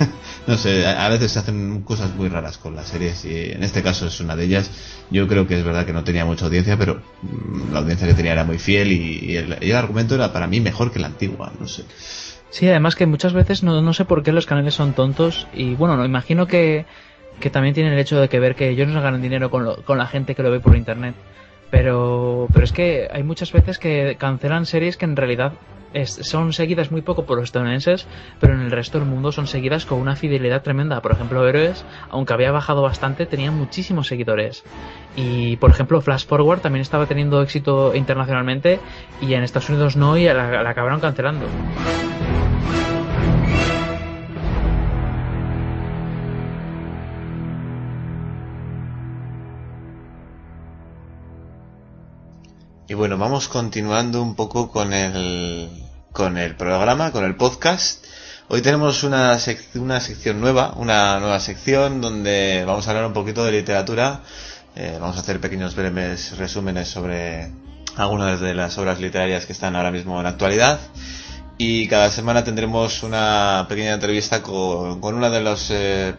no 0.46 0.56
sé, 0.56 0.86
a, 0.86 1.08
veces 1.08 1.32
se 1.32 1.38
hacen 1.40 1.82
cosas 1.82 2.14
muy 2.14 2.28
raras 2.28 2.58
con 2.58 2.76
las 2.76 2.86
series 2.86 3.24
y 3.24 3.52
en 3.52 3.64
este 3.64 3.82
caso 3.82 4.06
es 4.06 4.20
una 4.20 4.36
de 4.36 4.44
ellas. 4.44 4.70
Yo 5.10 5.26
creo 5.26 5.48
que 5.48 5.58
es 5.58 5.64
verdad 5.64 5.86
que 5.86 5.92
no 5.92 6.04
tenía 6.04 6.24
mucha 6.24 6.44
audiencia, 6.44 6.76
pero 6.76 7.02
mm, 7.22 7.72
la 7.72 7.80
audiencia 7.80 8.06
que 8.06 8.14
tenía 8.14 8.32
era 8.32 8.44
muy 8.44 8.58
fiel 8.58 8.92
y, 8.92 9.36
el, 9.36 9.56
el 9.60 9.74
argumento 9.74 10.14
era 10.14 10.32
para 10.32 10.46
mí 10.46 10.60
mejor 10.60 10.92
que 10.92 11.00
la 11.00 11.08
antigua, 11.08 11.52
no 11.58 11.66
sé. 11.66 11.84
Sí, 12.50 12.68
además 12.68 12.96
que 12.96 13.06
muchas 13.06 13.32
veces 13.32 13.62
no, 13.62 13.80
no 13.80 13.92
sé 13.92 14.04
por 14.04 14.22
qué 14.22 14.32
los 14.32 14.46
canales 14.46 14.74
son 14.74 14.92
tontos 14.92 15.46
y 15.52 15.74
bueno, 15.74 15.96
no, 15.96 16.04
imagino 16.04 16.46
que, 16.46 16.84
que 17.40 17.50
también 17.50 17.74
tienen 17.74 17.92
el 17.94 17.98
hecho 17.98 18.20
de 18.20 18.28
que 18.28 18.38
ver 18.40 18.54
que 18.54 18.68
ellos 18.68 18.88
no 18.88 19.00
ganan 19.02 19.22
dinero 19.22 19.50
con, 19.50 19.64
lo- 19.64 19.82
con 19.82 19.98
la 19.98 20.06
gente 20.06 20.34
que 20.34 20.42
lo 20.42 20.50
ve 20.50 20.60
por 20.60 20.76
internet. 20.76 21.14
Pero, 21.70 22.48
pero 22.52 22.64
es 22.64 22.72
que 22.72 23.08
hay 23.12 23.22
muchas 23.22 23.52
veces 23.52 23.78
que 23.78 24.16
cancelan 24.18 24.66
series 24.66 24.96
que 24.96 25.04
en 25.04 25.16
realidad 25.16 25.52
es- 25.92 26.18
son 26.22 26.52
seguidas 26.52 26.90
muy 26.90 27.00
poco 27.02 27.24
por 27.26 27.36
los 27.38 27.44
estadounidenses, 27.44 28.06
pero 28.40 28.54
en 28.54 28.60
el 28.60 28.70
resto 28.70 28.98
del 28.98 29.08
mundo 29.08 29.30
son 29.32 29.46
seguidas 29.46 29.86
con 29.86 29.98
una 29.98 30.16
fidelidad 30.16 30.62
tremenda. 30.62 31.00
Por 31.00 31.12
ejemplo, 31.12 31.46
Héroes, 31.48 31.84
aunque 32.10 32.32
había 32.32 32.50
bajado 32.52 32.82
bastante, 32.82 33.26
tenía 33.26 33.50
muchísimos 33.52 34.06
seguidores. 34.08 34.64
Y 35.16 35.56
por 35.56 35.70
ejemplo, 35.70 36.00
Flash 36.00 36.26
Forward 36.26 36.60
también 36.60 36.82
estaba 36.82 37.06
teniendo 37.06 37.40
éxito 37.42 37.94
internacionalmente 37.94 38.80
y 39.20 39.34
en 39.34 39.42
Estados 39.42 39.68
Unidos 39.68 39.96
no 39.96 40.16
y 40.16 40.24
la, 40.24 40.62
la 40.62 40.70
acabaron 40.70 41.00
cancelando. 41.00 41.46
Y 52.90 52.94
bueno, 52.94 53.16
vamos 53.18 53.46
continuando 53.46 54.20
un 54.20 54.34
poco 54.34 54.68
con 54.72 54.92
el, 54.92 55.70
con 56.10 56.36
el 56.36 56.56
programa, 56.56 57.12
con 57.12 57.24
el 57.24 57.36
podcast. 57.36 58.04
Hoy 58.48 58.62
tenemos 58.62 59.04
una, 59.04 59.32
sec- 59.36 59.76
una 59.76 60.00
sección 60.00 60.40
nueva, 60.40 60.72
una 60.74 61.20
nueva 61.20 61.38
sección 61.38 62.00
donde 62.00 62.64
vamos 62.66 62.88
a 62.88 62.90
hablar 62.90 63.06
un 63.06 63.12
poquito 63.12 63.44
de 63.44 63.52
literatura. 63.52 64.22
Eh, 64.74 64.98
vamos 65.00 65.16
a 65.16 65.20
hacer 65.20 65.38
pequeños 65.38 65.76
breves 65.76 66.36
resúmenes 66.36 66.88
sobre 66.88 67.52
algunas 67.94 68.40
de 68.40 68.54
las 68.54 68.76
obras 68.76 68.98
literarias 68.98 69.46
que 69.46 69.52
están 69.52 69.76
ahora 69.76 69.92
mismo 69.92 70.18
en 70.18 70.26
actualidad. 70.26 70.80
Y 71.58 71.86
cada 71.86 72.10
semana 72.10 72.42
tendremos 72.42 73.04
una 73.04 73.66
pequeña 73.68 73.92
entrevista 73.92 74.42
con, 74.42 75.00
con 75.00 75.14
una 75.14 75.30
de 75.30 75.40
los 75.42 75.68
eh, 75.70 76.16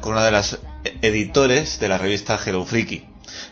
con 0.00 0.12
una 0.12 0.22
de 0.24 0.30
las 0.30 0.60
editores 1.02 1.80
de 1.80 1.88
la 1.88 1.98
revista 1.98 2.38
Hello. 2.46 2.64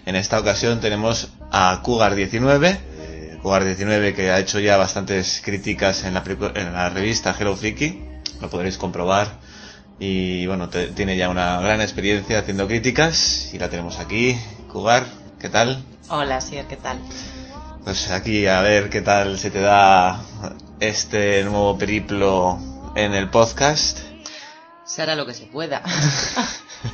En 0.07 0.16
esta 0.16 0.39
ocasión 0.39 0.81
tenemos 0.81 1.28
a 1.51 1.82
Cougar19, 1.82 2.78
eh, 2.98 3.39
Cougar19 3.43 4.15
que 4.15 4.31
ha 4.31 4.39
hecho 4.39 4.59
ya 4.61 4.77
bastantes 4.77 5.40
críticas 5.44 6.05
en 6.05 6.15
la, 6.15 6.23
en 6.55 6.73
la 6.73 6.89
revista 6.90 7.35
Hello 7.39 7.57
Freaky, 7.57 8.03
lo 8.40 8.51
podréis 8.51 8.78
comprobar. 8.78 9.39
Y 9.98 10.47
bueno, 10.47 10.69
te- 10.69 10.89
tiene 10.89 11.16
ya 11.16 11.28
una 11.31 11.59
gran 11.61 11.81
experiencia 11.81 12.39
haciendo 12.40 12.66
críticas 12.66 13.51
y 13.55 13.59
la 13.59 13.70
tenemos 13.70 13.98
aquí. 13.98 14.39
Cougar, 14.69 15.07
¿qué 15.40 15.48
tal? 15.48 15.82
Hola, 16.09 16.40
Sier, 16.40 16.66
¿qué 16.66 16.77
tal? 16.77 16.98
Pues 17.85 18.11
aquí 18.11 18.47
a 18.47 18.61
ver 18.61 18.90
qué 18.90 19.01
tal 19.01 19.39
se 19.39 19.51
te 19.51 19.61
da 19.61 20.20
este 20.81 21.44
nuevo 21.44 21.78
periplo 21.78 22.59
en 22.94 23.15
el 23.15 23.31
podcast. 23.31 24.01
Se 24.85 25.03
hará 25.03 25.15
lo 25.15 25.24
que 25.24 25.35
se 25.35 25.47
pueda. 25.47 25.82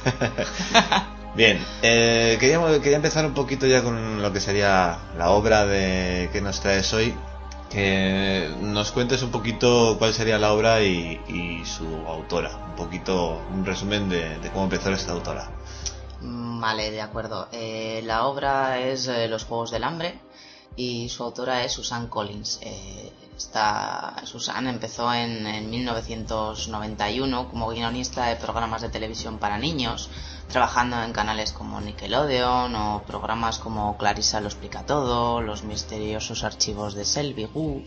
Bien, 1.34 1.64
eh, 1.82 2.36
quería, 2.38 2.60
quería 2.80 2.96
empezar 2.96 3.24
un 3.24 3.34
poquito 3.34 3.66
ya 3.66 3.82
con 3.82 4.20
lo 4.20 4.32
que 4.32 4.40
sería 4.40 4.98
la 5.16 5.30
obra 5.30 5.64
de 5.66 6.28
que 6.32 6.40
nos 6.40 6.60
traes 6.60 6.92
hoy. 6.92 7.14
Que 7.70 8.54
nos 8.60 8.92
cuentes 8.92 9.22
un 9.22 9.30
poquito 9.30 9.96
cuál 9.98 10.12
sería 10.12 10.38
la 10.38 10.52
obra 10.52 10.82
y, 10.82 11.62
su 11.64 11.86
autora. 12.06 12.50
Un 12.68 12.76
poquito, 12.76 13.40
un 13.50 13.64
resumen 13.64 14.10
de, 14.10 14.38
de 14.40 14.50
cómo 14.50 14.64
empezó 14.64 14.90
esta 14.90 15.12
autora. 15.12 15.50
Mm, 16.20 16.52
Vale, 16.62 16.92
de 16.92 17.00
acuerdo. 17.00 17.48
Eh, 17.50 18.02
la 18.04 18.26
obra 18.26 18.78
es 18.78 19.08
eh, 19.08 19.26
Los 19.26 19.44
Juegos 19.44 19.72
del 19.72 19.82
Hambre 19.82 20.20
y 20.76 21.08
su 21.08 21.24
autora 21.24 21.64
es 21.64 21.72
Susan 21.72 22.06
Collins. 22.06 22.60
Eh, 22.62 23.12
esta, 23.36 24.14
Susan 24.24 24.68
empezó 24.68 25.12
en, 25.12 25.44
en 25.44 25.68
1991 25.68 27.48
como 27.48 27.68
guionista 27.68 28.26
de 28.26 28.36
programas 28.36 28.80
de 28.82 28.90
televisión 28.90 29.38
para 29.38 29.58
niños, 29.58 30.08
trabajando 30.52 31.02
en 31.02 31.12
canales 31.12 31.52
como 31.52 31.80
Nickelodeon 31.80 32.74
o 32.76 33.02
programas 33.04 33.58
como 33.58 33.96
Clarissa 33.96 34.40
lo 34.40 34.46
explica 34.46 34.84
todo, 34.86 35.40
Los 35.40 35.64
misteriosos 35.64 36.44
archivos 36.44 36.94
de 36.94 37.04
Selby 37.04 37.46
Gu, 37.46 37.82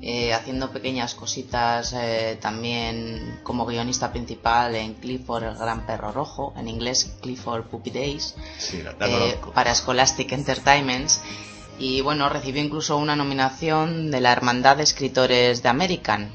eh, 0.00 0.32
haciendo 0.32 0.70
pequeñas 0.70 1.14
cositas 1.14 1.92
eh, 1.92 2.38
también 2.40 3.40
como 3.42 3.66
guionista 3.66 4.10
principal 4.10 4.74
en 4.74 4.94
Clifford 4.94 5.44
el 5.44 5.56
Gran 5.56 5.86
Perro 5.86 6.12
Rojo, 6.12 6.54
en 6.56 6.68
inglés 6.68 7.16
Clifford 7.20 7.64
Puppy 7.64 7.90
Days, 7.90 8.34
Sí, 8.58 8.82
la, 8.82 8.94
la 8.98 9.06
eh, 9.08 9.38
para 9.54 9.74
Scholastic 9.74 10.32
Entertainments. 10.32 11.20
Y 11.78 12.00
bueno, 12.00 12.30
recibió 12.30 12.62
incluso 12.62 12.96
una 12.96 13.16
nominación 13.16 14.10
de 14.10 14.22
la 14.22 14.32
Hermandad 14.32 14.78
de 14.78 14.84
Escritores 14.84 15.62
de 15.62 15.68
American. 15.68 16.32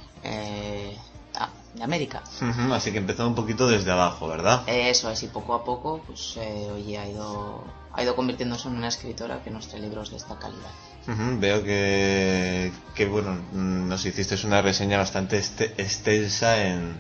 De 1.74 1.84
América. 1.84 2.22
Así 2.74 2.92
que 2.92 2.98
empezó 2.98 3.28
un 3.28 3.36
poquito 3.36 3.68
desde 3.68 3.92
abajo, 3.92 4.28
¿verdad? 4.28 4.64
Eso 4.68 5.10
es, 5.10 5.24
y 5.24 5.28
poco 5.28 5.54
a 5.54 5.64
poco, 5.64 6.02
pues, 6.06 6.36
eh, 6.38 6.70
oye, 6.74 6.98
ha 6.98 7.08
ido, 7.08 7.64
ha 7.94 8.04
ido 8.04 8.16
convirtiéndose 8.16 8.68
en 8.68 8.76
una 8.76 8.88
escritora 8.90 9.42
que 9.44 9.52
nos 9.52 9.68
trae 9.68 9.82
libros 9.82 10.12
de 10.12 10.18
esta 10.18 10.38
calidad. 10.38 10.72
Veo 11.40 11.64
que, 11.64 12.72
que, 12.94 13.06
bueno, 13.08 13.36
nos 13.54 14.06
hiciste 14.06 14.36
una 14.46 14.62
reseña 14.62 14.98
bastante 14.98 15.38
este- 15.38 15.74
extensa 15.82 16.64
en, 16.64 16.96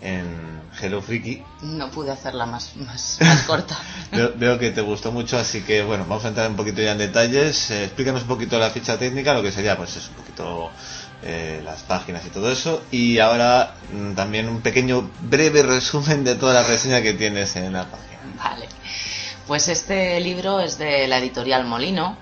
en 0.00 0.60
Hello 0.80 1.00
Freaky. 1.02 1.44
No 1.62 1.90
pude 1.90 2.10
hacerla 2.10 2.46
más, 2.46 2.74
más, 2.76 3.18
más 3.20 3.42
corta. 3.42 3.78
Veo, 4.12 4.32
veo 4.36 4.58
que 4.58 4.70
te 4.70 4.80
gustó 4.80 5.12
mucho, 5.12 5.38
así 5.38 5.60
que 5.60 5.82
bueno, 5.84 6.04
vamos 6.08 6.24
a 6.24 6.28
entrar 6.28 6.48
un 6.50 6.56
poquito 6.56 6.80
ya 6.82 6.92
en 6.92 6.98
detalles. 6.98 7.70
Eh, 7.70 7.84
explícanos 7.84 8.22
un 8.22 8.28
poquito 8.28 8.58
la 8.58 8.70
ficha 8.70 8.98
técnica, 8.98 9.34
lo 9.34 9.42
que 9.42 9.52
sería, 9.52 9.76
pues 9.76 9.96
es 9.96 10.08
un 10.08 10.14
poquito 10.14 10.70
eh, 11.22 11.60
las 11.64 11.82
páginas 11.82 12.24
y 12.26 12.30
todo 12.30 12.50
eso. 12.50 12.82
Y 12.90 13.18
ahora 13.18 13.74
mm, 13.92 14.14
también 14.14 14.48
un 14.48 14.60
pequeño 14.60 15.10
breve 15.22 15.62
resumen 15.62 16.24
de 16.24 16.34
toda 16.36 16.54
la 16.54 16.62
reseña 16.62 17.02
que 17.02 17.14
tienes 17.14 17.56
en 17.56 17.72
la 17.72 17.84
página. 17.84 18.18
Vale. 18.36 18.68
Pues 19.46 19.68
este 19.68 20.20
libro 20.20 20.60
es 20.60 20.78
de 20.78 21.08
la 21.08 21.18
editorial 21.18 21.64
Molino. 21.64 22.16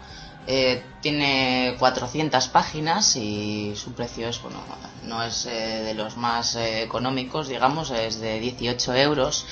eh, 0.47 0.85
tiene 1.01 1.74
400 1.78 2.48
páginas 2.48 3.16
y 3.16 3.74
su 3.74 3.93
precio 3.94 4.28
es, 4.28 4.40
bueno, 4.40 4.59
no 5.02 5.23
es 5.23 5.47
eh, 5.47 5.82
de 5.85 5.94
los 5.94 6.16
más 6.16 6.55
eh, 6.55 6.82
económicos, 6.82 7.48
digamos, 7.48 7.90
es 7.90 8.20
de 8.20 8.39
18 8.39 8.94
euros. 8.94 9.44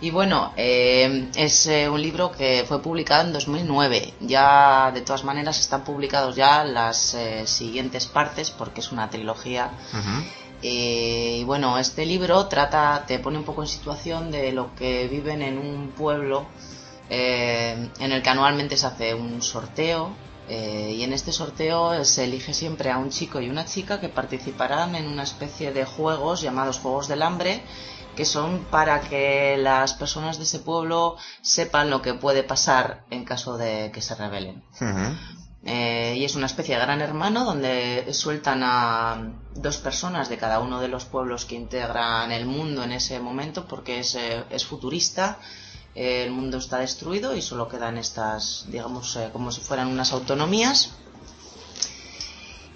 Y 0.00 0.10
bueno, 0.10 0.52
eh, 0.56 1.30
es 1.36 1.66
eh, 1.66 1.88
un 1.88 2.02
libro 2.02 2.32
que 2.32 2.64
fue 2.66 2.82
publicado 2.82 3.26
en 3.26 3.32
2009. 3.32 4.14
Ya, 4.20 4.90
de 4.92 5.00
todas 5.00 5.24
maneras, 5.24 5.58
están 5.58 5.84
publicados 5.84 6.36
ya 6.36 6.64
las 6.64 7.14
eh, 7.14 7.46
siguientes 7.46 8.06
partes 8.06 8.50
porque 8.50 8.80
es 8.80 8.92
una 8.92 9.08
trilogía. 9.08 9.70
Eh, 10.62 11.38
y 11.40 11.44
bueno, 11.44 11.78
este 11.78 12.06
libro 12.06 12.46
trata, 12.46 13.04
te 13.06 13.18
pone 13.18 13.36
un 13.36 13.44
poco 13.44 13.62
en 13.62 13.68
situación 13.68 14.30
de 14.30 14.50
lo 14.50 14.74
que 14.74 15.08
viven 15.08 15.42
en 15.42 15.58
un 15.58 15.88
pueblo 15.88 16.46
eh, 17.10 17.90
en 18.00 18.12
el 18.12 18.22
que 18.22 18.30
anualmente 18.30 18.78
se 18.78 18.86
hace 18.86 19.14
un 19.14 19.42
sorteo 19.42 20.10
eh, 20.48 20.94
y 20.96 21.02
en 21.02 21.12
este 21.12 21.32
sorteo 21.32 22.02
se 22.06 22.24
elige 22.24 22.54
siempre 22.54 22.90
a 22.90 22.96
un 22.96 23.10
chico 23.10 23.42
y 23.42 23.50
una 23.50 23.66
chica 23.66 24.00
que 24.00 24.08
participarán 24.08 24.94
en 24.94 25.06
una 25.06 25.24
especie 25.24 25.70
de 25.70 25.84
juegos 25.84 26.40
llamados 26.40 26.78
Juegos 26.78 27.08
del 27.08 27.22
Hambre 27.22 27.62
que 28.14 28.24
son 28.24 28.64
para 28.70 29.00
que 29.00 29.56
las 29.58 29.94
personas 29.94 30.38
de 30.38 30.44
ese 30.44 30.60
pueblo 30.60 31.16
sepan 31.42 31.90
lo 31.90 32.02
que 32.02 32.14
puede 32.14 32.42
pasar 32.42 33.04
en 33.10 33.24
caso 33.24 33.56
de 33.56 33.90
que 33.92 34.00
se 34.00 34.14
rebelen. 34.14 34.62
Eh, 35.66 36.14
y 36.18 36.24
es 36.24 36.34
una 36.34 36.44
especie 36.44 36.74
de 36.74 36.82
gran 36.82 37.00
hermano 37.00 37.44
donde 37.44 38.12
sueltan 38.12 38.62
a 38.62 39.32
dos 39.54 39.78
personas 39.78 40.28
de 40.28 40.36
cada 40.36 40.60
uno 40.60 40.78
de 40.78 40.88
los 40.88 41.06
pueblos 41.06 41.46
que 41.46 41.54
integran 41.54 42.30
el 42.32 42.44
mundo 42.44 42.84
en 42.84 42.92
ese 42.92 43.18
momento 43.18 43.66
porque 43.66 44.00
es, 44.00 44.14
eh, 44.14 44.44
es 44.50 44.66
futurista. 44.66 45.38
eh, 45.94 46.24
el 46.24 46.32
mundo 46.32 46.58
está 46.58 46.78
destruido 46.78 47.34
y 47.36 47.40
solo 47.40 47.68
quedan 47.68 47.96
estas, 47.98 48.66
digamos, 48.68 49.16
eh, 49.16 49.30
como 49.32 49.52
si 49.52 49.60
fueran 49.60 49.88
unas 49.88 50.12
autonomías. 50.12 50.90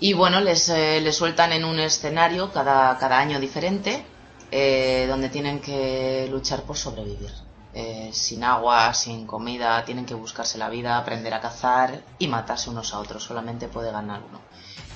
Y 0.00 0.12
bueno, 0.12 0.40
les, 0.40 0.68
les 0.68 1.16
sueltan 1.16 1.52
en 1.52 1.64
un 1.64 1.80
escenario 1.80 2.52
cada, 2.52 2.96
cada 2.98 3.18
año 3.18 3.40
diferente 3.40 4.06
eh, 4.50 5.06
donde 5.08 5.28
tienen 5.28 5.60
que 5.60 6.28
luchar 6.30 6.62
por 6.62 6.76
sobrevivir. 6.76 7.32
Eh, 7.74 8.10
sin 8.12 8.42
agua, 8.44 8.92
sin 8.94 9.26
comida, 9.26 9.84
tienen 9.84 10.06
que 10.06 10.14
buscarse 10.14 10.58
la 10.58 10.68
vida, 10.68 10.96
aprender 10.96 11.34
a 11.34 11.40
cazar 11.40 12.02
y 12.18 12.26
matarse 12.26 12.70
unos 12.70 12.94
a 12.94 12.98
otros. 12.98 13.22
Solamente 13.22 13.68
puede 13.68 13.92
ganar 13.92 14.20
uno. 14.28 14.40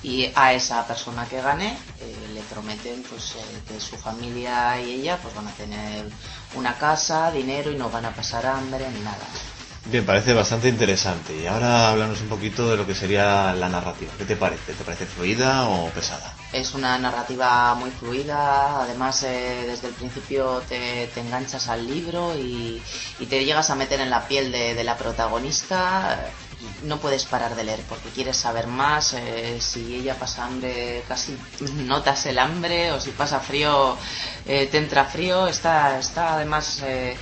Y 0.01 0.29
a 0.35 0.53
esa 0.53 0.85
persona 0.85 1.25
que 1.25 1.41
gane 1.41 1.77
eh, 2.01 2.29
le 2.33 2.41
prometen 2.41 3.01
pues, 3.03 3.35
eh, 3.35 3.61
que 3.67 3.79
su 3.79 3.95
familia 3.95 4.81
y 4.81 4.95
ella 4.95 5.17
pues, 5.21 5.33
van 5.33 5.47
a 5.47 5.51
tener 5.51 6.09
una 6.55 6.77
casa, 6.77 7.31
dinero 7.31 7.71
y 7.71 7.77
no 7.77 7.89
van 7.89 8.05
a 8.05 8.11
pasar 8.13 8.45
hambre 8.45 8.85
ni 8.91 8.99
nada. 8.99 9.25
Bien, 9.85 10.05
parece 10.05 10.33
bastante 10.33 10.69
interesante. 10.69 11.35
Y 11.37 11.45
ahora 11.45 11.89
háblanos 11.89 12.21
un 12.21 12.29
poquito 12.29 12.69
de 12.71 12.77
lo 12.77 12.85
que 12.87 12.95
sería 12.95 13.53
la 13.53 13.67
narrativa. 13.67 14.13
¿Qué 14.17 14.23
te 14.25 14.37
parece? 14.37 14.75
¿Te 14.75 14.83
parece 14.85 15.05
fluida 15.07 15.67
o 15.67 15.93
pesada? 15.93 16.33
Es 16.53 16.73
una 16.73 16.97
narrativa 16.99 17.73
muy 17.75 17.91
fluida, 17.91 18.81
además 18.83 19.23
eh, 19.23 19.65
desde 19.67 19.87
el 19.89 19.95
principio 19.95 20.61
te, 20.61 21.07
te 21.07 21.19
enganchas 21.19 21.67
al 21.67 21.85
libro 21.85 22.37
y, 22.37 22.81
y 23.17 23.25
te 23.25 23.43
llegas 23.43 23.71
a 23.71 23.75
meter 23.75 23.99
en 23.99 24.09
la 24.09 24.27
piel 24.27 24.51
de, 24.53 24.73
de 24.73 24.83
la 24.85 24.97
protagonista. 24.97 26.37
No 26.83 27.01
puedes 27.01 27.25
parar 27.25 27.55
de 27.55 27.63
leer 27.65 27.85
porque 27.89 28.11
quieres 28.11 28.37
saber 28.37 28.67
más. 28.67 29.13
eh, 29.13 29.59
si 29.59 29.95
ella 29.95 30.17
pasa 30.17 30.45
hambre, 30.45 31.03
casi 31.07 31.37
notas 31.59 32.25
el 32.27 32.39
hambre, 32.39 32.91
o 32.93 33.01
si 33.01 33.11
pasa 33.11 33.39
frío, 33.41 33.97
eh, 34.45 34.67
te 34.71 34.77
entra 34.77 35.05
frío. 35.05 35.47
Está, 35.47 35.97
está 35.99 36.35
además 36.35 36.81
eh, 36.85 37.17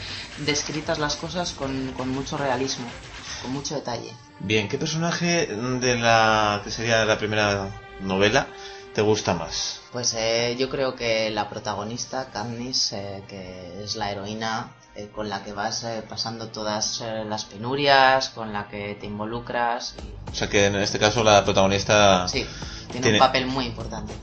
descritas 0.46 1.00
las 1.00 1.16
cosas 1.16 1.52
con, 1.54 1.94
con 1.94 2.10
mucho 2.10 2.38
realismo, 2.38 2.92
con 3.42 3.52
mucho 3.52 3.76
detalle. 3.76 4.12
Bien, 4.40 4.68
¿qué 4.68 4.78
personaje 4.78 5.48
de 5.48 5.98
la 5.98 6.62
que 6.64 6.72
sería 6.72 7.06
la 7.06 7.18
primera 7.18 7.70
novela 8.00 8.48
te 8.94 9.02
gusta 9.02 9.34
más? 9.34 9.82
Pues 9.92 10.14
eh, 10.18 10.56
yo 10.60 10.70
creo 10.70 10.96
que 10.96 11.30
la 11.30 11.50
protagonista, 11.50 12.30
Katniss, 12.32 12.94
eh, 12.94 13.24
que 13.28 13.84
es 13.84 13.96
la 13.96 14.12
heroína 14.12 14.72
eh, 14.96 15.10
con 15.14 15.30
la 15.30 15.44
que 15.44 15.54
vas 15.54 15.84
eh, 15.84 16.04
pasando 16.08 16.48
todas 16.50 17.02
eh, 17.02 17.24
las 17.26 17.46
penurias, 17.46 18.30
con 18.30 18.52
la 18.54 18.68
que 18.68 18.96
te 19.00 19.06
involucras. 19.06 19.96
O 20.32 20.36
sea 20.36 20.50
que 20.50 20.66
en 20.66 20.76
este 20.78 20.98
caso 21.00 21.24
la 21.24 21.44
protagonista... 21.44 22.28
Sí, 22.28 22.46
tiene, 22.92 23.04
Tiene- 23.08 23.18
un 23.18 23.20
papel 23.20 23.46
muy 23.46 23.66
importante. 23.66 24.16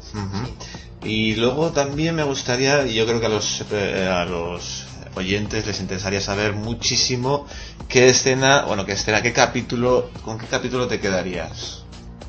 Y 1.02 1.36
luego 1.36 1.70
también 1.70 2.14
me 2.16 2.24
gustaría, 2.24 2.84
y 2.86 2.94
yo 2.94 3.06
creo 3.06 3.20
que 3.20 3.26
a 3.26 3.28
los, 3.28 3.62
a 3.70 4.24
los 4.24 4.87
oyentes 5.14 5.66
les 5.66 5.80
interesaría 5.80 6.20
saber 6.20 6.54
muchísimo 6.54 7.46
qué 7.88 8.06
escena, 8.06 8.64
bueno, 8.66 8.84
qué 8.84 8.92
escena, 8.92 9.22
qué 9.22 9.32
capítulo, 9.32 10.10
con 10.24 10.38
qué 10.38 10.46
capítulo 10.46 10.86
te 10.88 11.00
quedarías. 11.00 11.84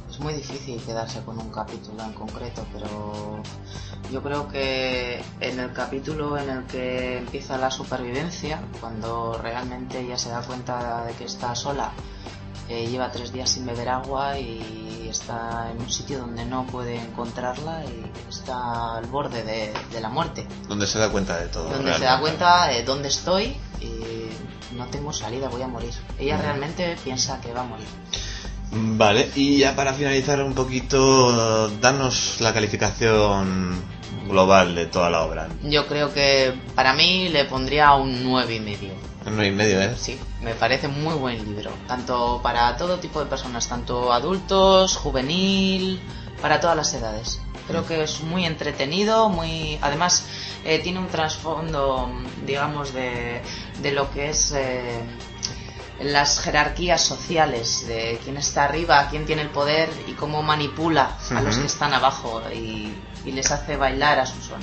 Es 0.10 0.20
muy 0.20 0.34
difícil 0.34 0.82
quedarse 0.82 1.22
con 1.22 1.40
un 1.40 1.50
capítulo 1.50 2.04
en 2.04 2.14
concreto, 2.14 2.66
pero 2.74 3.42
yo 4.12 4.22
creo 4.22 4.48
que 4.48 5.22
en 5.40 5.60
el 5.60 5.72
capítulo 5.72 6.38
en 6.38 6.50
el 6.50 6.64
que 6.66 7.18
empieza 7.20 7.58
la 7.58 7.72
supervivencia, 7.72 8.60
cuando 8.82 9.40
realmente 9.42 10.00
ella 10.00 10.18
se 10.18 10.30
da 10.30 10.42
cuenta 10.42 11.06
de 11.06 11.14
que 11.14 11.26
está 11.26 11.56
sola, 11.56 11.92
eh, 12.70 12.88
lleva 12.88 13.12
tres 13.12 13.34
días 13.34 13.50
sin 13.50 13.66
beber 13.66 13.90
agua 13.90 14.38
y 14.40 15.08
está 15.10 15.70
en 15.72 15.82
un 15.82 15.90
sitio 15.90 16.20
donde 16.20 16.46
no 16.46 16.66
puede 16.68 16.96
encontrarla 16.96 17.84
y 17.86 18.30
está 18.30 18.98
al 18.98 19.06
borde 19.08 19.44
de, 19.44 19.74
de 19.91 20.00
la 20.02 20.10
muerte, 20.10 20.48
Donde 20.68 20.86
se 20.88 21.00
da 21.00 21.10
cuenta 21.10 21.38
de 21.40 21.48
todo. 21.48 21.68
donde 21.70 21.94
se 21.96 22.04
da 22.06 22.20
cuenta 22.20 22.68
de 22.68 22.84
dónde 22.84 23.08
estoy 23.10 23.56
y 23.82 24.30
no 24.76 24.86
tengo 24.88 25.12
salida, 25.12 25.50
voy 25.50 25.64
a 25.64 25.68
morir. 25.68 25.94
Ella 26.20 26.38
realmente 26.38 26.96
piensa 27.04 27.41
que 27.41 27.52
va 27.52 27.62
a 27.62 27.64
morir. 27.64 27.88
Vale, 28.72 29.32
y 29.36 29.58
ya 29.58 29.76
para 29.76 29.94
finalizar 29.94 30.44
un 30.44 30.54
poquito, 30.54 31.70
danos 31.80 32.40
la 32.40 32.54
calificación 32.54 33.82
global 34.28 34.76
de 34.76 34.86
toda 34.86 35.10
la 35.10 35.24
obra. 35.24 35.48
Yo 35.64 35.88
creo 35.88 36.14
que 36.14 36.54
para 36.76 36.94
mí 36.94 37.30
le 37.30 37.46
pondría 37.46 37.94
un 37.94 38.24
nueve 38.24 38.56
y 38.56 38.60
medio. 38.60 38.94
Un 39.30 39.44
y 39.46 39.52
medio, 39.52 39.82
¿eh? 39.82 39.96
Sí, 39.98 40.20
me 40.42 40.54
parece 40.56 40.88
muy 40.88 41.14
buen 41.14 41.38
libro, 41.46 41.72
tanto 41.88 42.40
para 42.42 42.76
todo 42.78 43.00
tipo 43.00 43.20
de 43.20 43.28
personas, 43.28 43.68
tanto 43.68 44.12
adultos, 44.12 44.98
juvenil, 44.98 46.02
para 46.42 46.60
todas 46.60 46.76
las 46.76 46.94
edades. 46.94 47.40
Creo 47.68 47.86
que 47.86 48.04
es 48.04 48.22
muy 48.22 48.46
entretenido, 48.46 49.30
muy, 49.30 49.78
además 49.82 50.26
eh, 50.66 50.80
tiene 50.80 51.00
un 51.00 51.08
trasfondo, 51.08 52.10
digamos, 52.46 52.94
de, 52.94 53.42
de 53.82 53.92
lo 53.92 54.10
que 54.12 54.30
es 54.30 54.52
eh, 54.54 55.00
las 56.02 56.40
jerarquías 56.40 57.02
sociales, 57.04 57.86
de 57.88 58.20
quién 58.24 58.38
está 58.38 58.64
arriba, 58.64 59.08
quién 59.12 59.26
tiene 59.26 59.44
el 59.44 59.50
poder 59.50 59.90
y 60.08 60.14
cómo 60.14 60.42
manipula 60.42 61.12
a 61.30 61.42
los 61.42 61.58
que 61.58 61.68
están 61.68 61.94
abajo 61.94 62.42
y, 62.52 62.94
y 63.26 63.32
les 63.32 63.52
hace 63.52 63.78
bailar 63.78 64.20
a 64.20 64.26
su 64.26 64.42
son. 64.42 64.62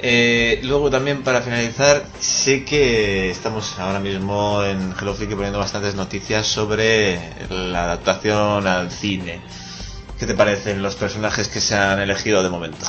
Eh, 0.00 0.60
luego 0.62 0.90
también 0.90 1.22
para 1.22 1.42
finalizar, 1.42 2.06
sé 2.20 2.64
que 2.64 3.30
estamos 3.30 3.78
ahora 3.78 3.98
mismo 3.98 4.62
en 4.62 4.94
Hello 4.98 5.14
Freaky 5.14 5.34
poniendo 5.34 5.58
bastantes 5.58 5.96
noticias 5.96 6.46
sobre 6.46 7.20
la 7.50 7.84
adaptación 7.84 8.66
al 8.66 8.90
cine. 8.92 9.40
¿Qué 10.18 10.26
te 10.26 10.34
parecen 10.34 10.82
los 10.82 10.94
personajes 10.94 11.48
que 11.48 11.60
se 11.60 11.76
han 11.76 12.00
elegido 12.00 12.42
de 12.42 12.48
momento? 12.48 12.86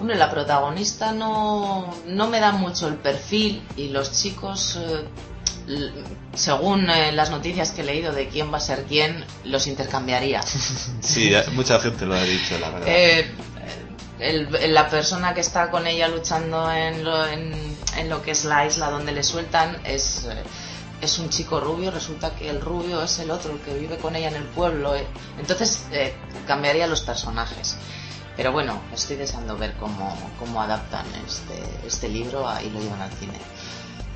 Hombre, 0.00 0.16
la 0.16 0.30
protagonista 0.30 1.12
no, 1.12 1.92
no 2.06 2.28
me 2.28 2.40
da 2.40 2.52
mucho 2.52 2.88
el 2.88 2.96
perfil 2.96 3.62
y 3.76 3.88
los 3.88 4.12
chicos, 4.12 4.78
eh, 4.80 5.92
según 6.34 6.90
eh, 6.90 7.12
las 7.12 7.30
noticias 7.30 7.70
que 7.70 7.82
he 7.82 7.84
leído 7.84 8.12
de 8.12 8.28
quién 8.28 8.52
va 8.52 8.58
a 8.58 8.60
ser 8.60 8.84
quién, 8.88 9.24
los 9.44 9.66
intercambiaría. 9.66 10.40
Sí, 11.00 11.32
mucha 11.52 11.78
gente 11.80 12.06
lo 12.06 12.14
ha 12.14 12.22
dicho, 12.22 12.58
la 12.60 12.70
verdad. 12.70 12.86
El- 14.18 14.72
la 14.74 14.88
persona 14.88 15.34
que 15.34 15.40
está 15.40 15.70
con 15.70 15.86
ella 15.86 16.08
luchando 16.08 16.70
en 16.70 17.02
lo, 17.04 17.26
en, 17.26 17.76
en 17.96 18.08
lo 18.08 18.22
que 18.22 18.30
es 18.30 18.44
la 18.44 18.64
isla 18.66 18.90
donde 18.90 19.12
le 19.12 19.22
sueltan 19.22 19.78
es, 19.84 20.24
eh, 20.24 20.42
es 21.00 21.18
un 21.18 21.28
chico 21.30 21.58
rubio, 21.60 21.90
resulta 21.90 22.30
que 22.34 22.48
el 22.48 22.60
rubio 22.60 23.02
es 23.02 23.18
el 23.18 23.30
otro, 23.30 23.52
el 23.52 23.58
que 23.60 23.74
vive 23.74 23.96
con 23.98 24.14
ella 24.14 24.28
en 24.28 24.36
el 24.36 24.44
pueblo. 24.44 24.94
eh. 24.94 25.06
Entonces 25.38 25.84
eh, 25.90 26.14
cambiaría 26.46 26.86
los 26.86 27.00
personajes. 27.02 27.76
Pero 28.36 28.50
bueno, 28.52 28.80
estoy 28.92 29.16
deseando 29.16 29.56
ver 29.56 29.74
cómo, 29.78 30.16
cómo 30.38 30.60
adaptan 30.62 31.06
este, 31.26 31.62
este 31.86 32.08
libro 32.08 32.48
a- 32.48 32.62
y 32.62 32.70
lo 32.70 32.80
llevan 32.80 33.00
al 33.02 33.12
cine. 33.12 33.38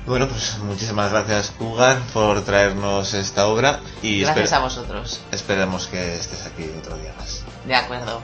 Bueno, 0.05 0.27
pues 0.27 0.57
muchísimas 0.59 1.11
gracias, 1.11 1.51
Cougar, 1.51 1.99
por 2.13 2.43
traernos 2.43 3.13
esta 3.13 3.47
obra 3.47 3.81
y 4.01 4.21
Gracias 4.21 4.53
a 4.53 4.59
vosotros. 4.59 5.19
esperemos 5.31 5.87
que 5.87 6.15
estés 6.15 6.45
aquí 6.45 6.69
otro 6.79 6.97
día 6.97 7.13
más. 7.19 7.43
De 7.65 7.75
acuerdo. 7.75 8.21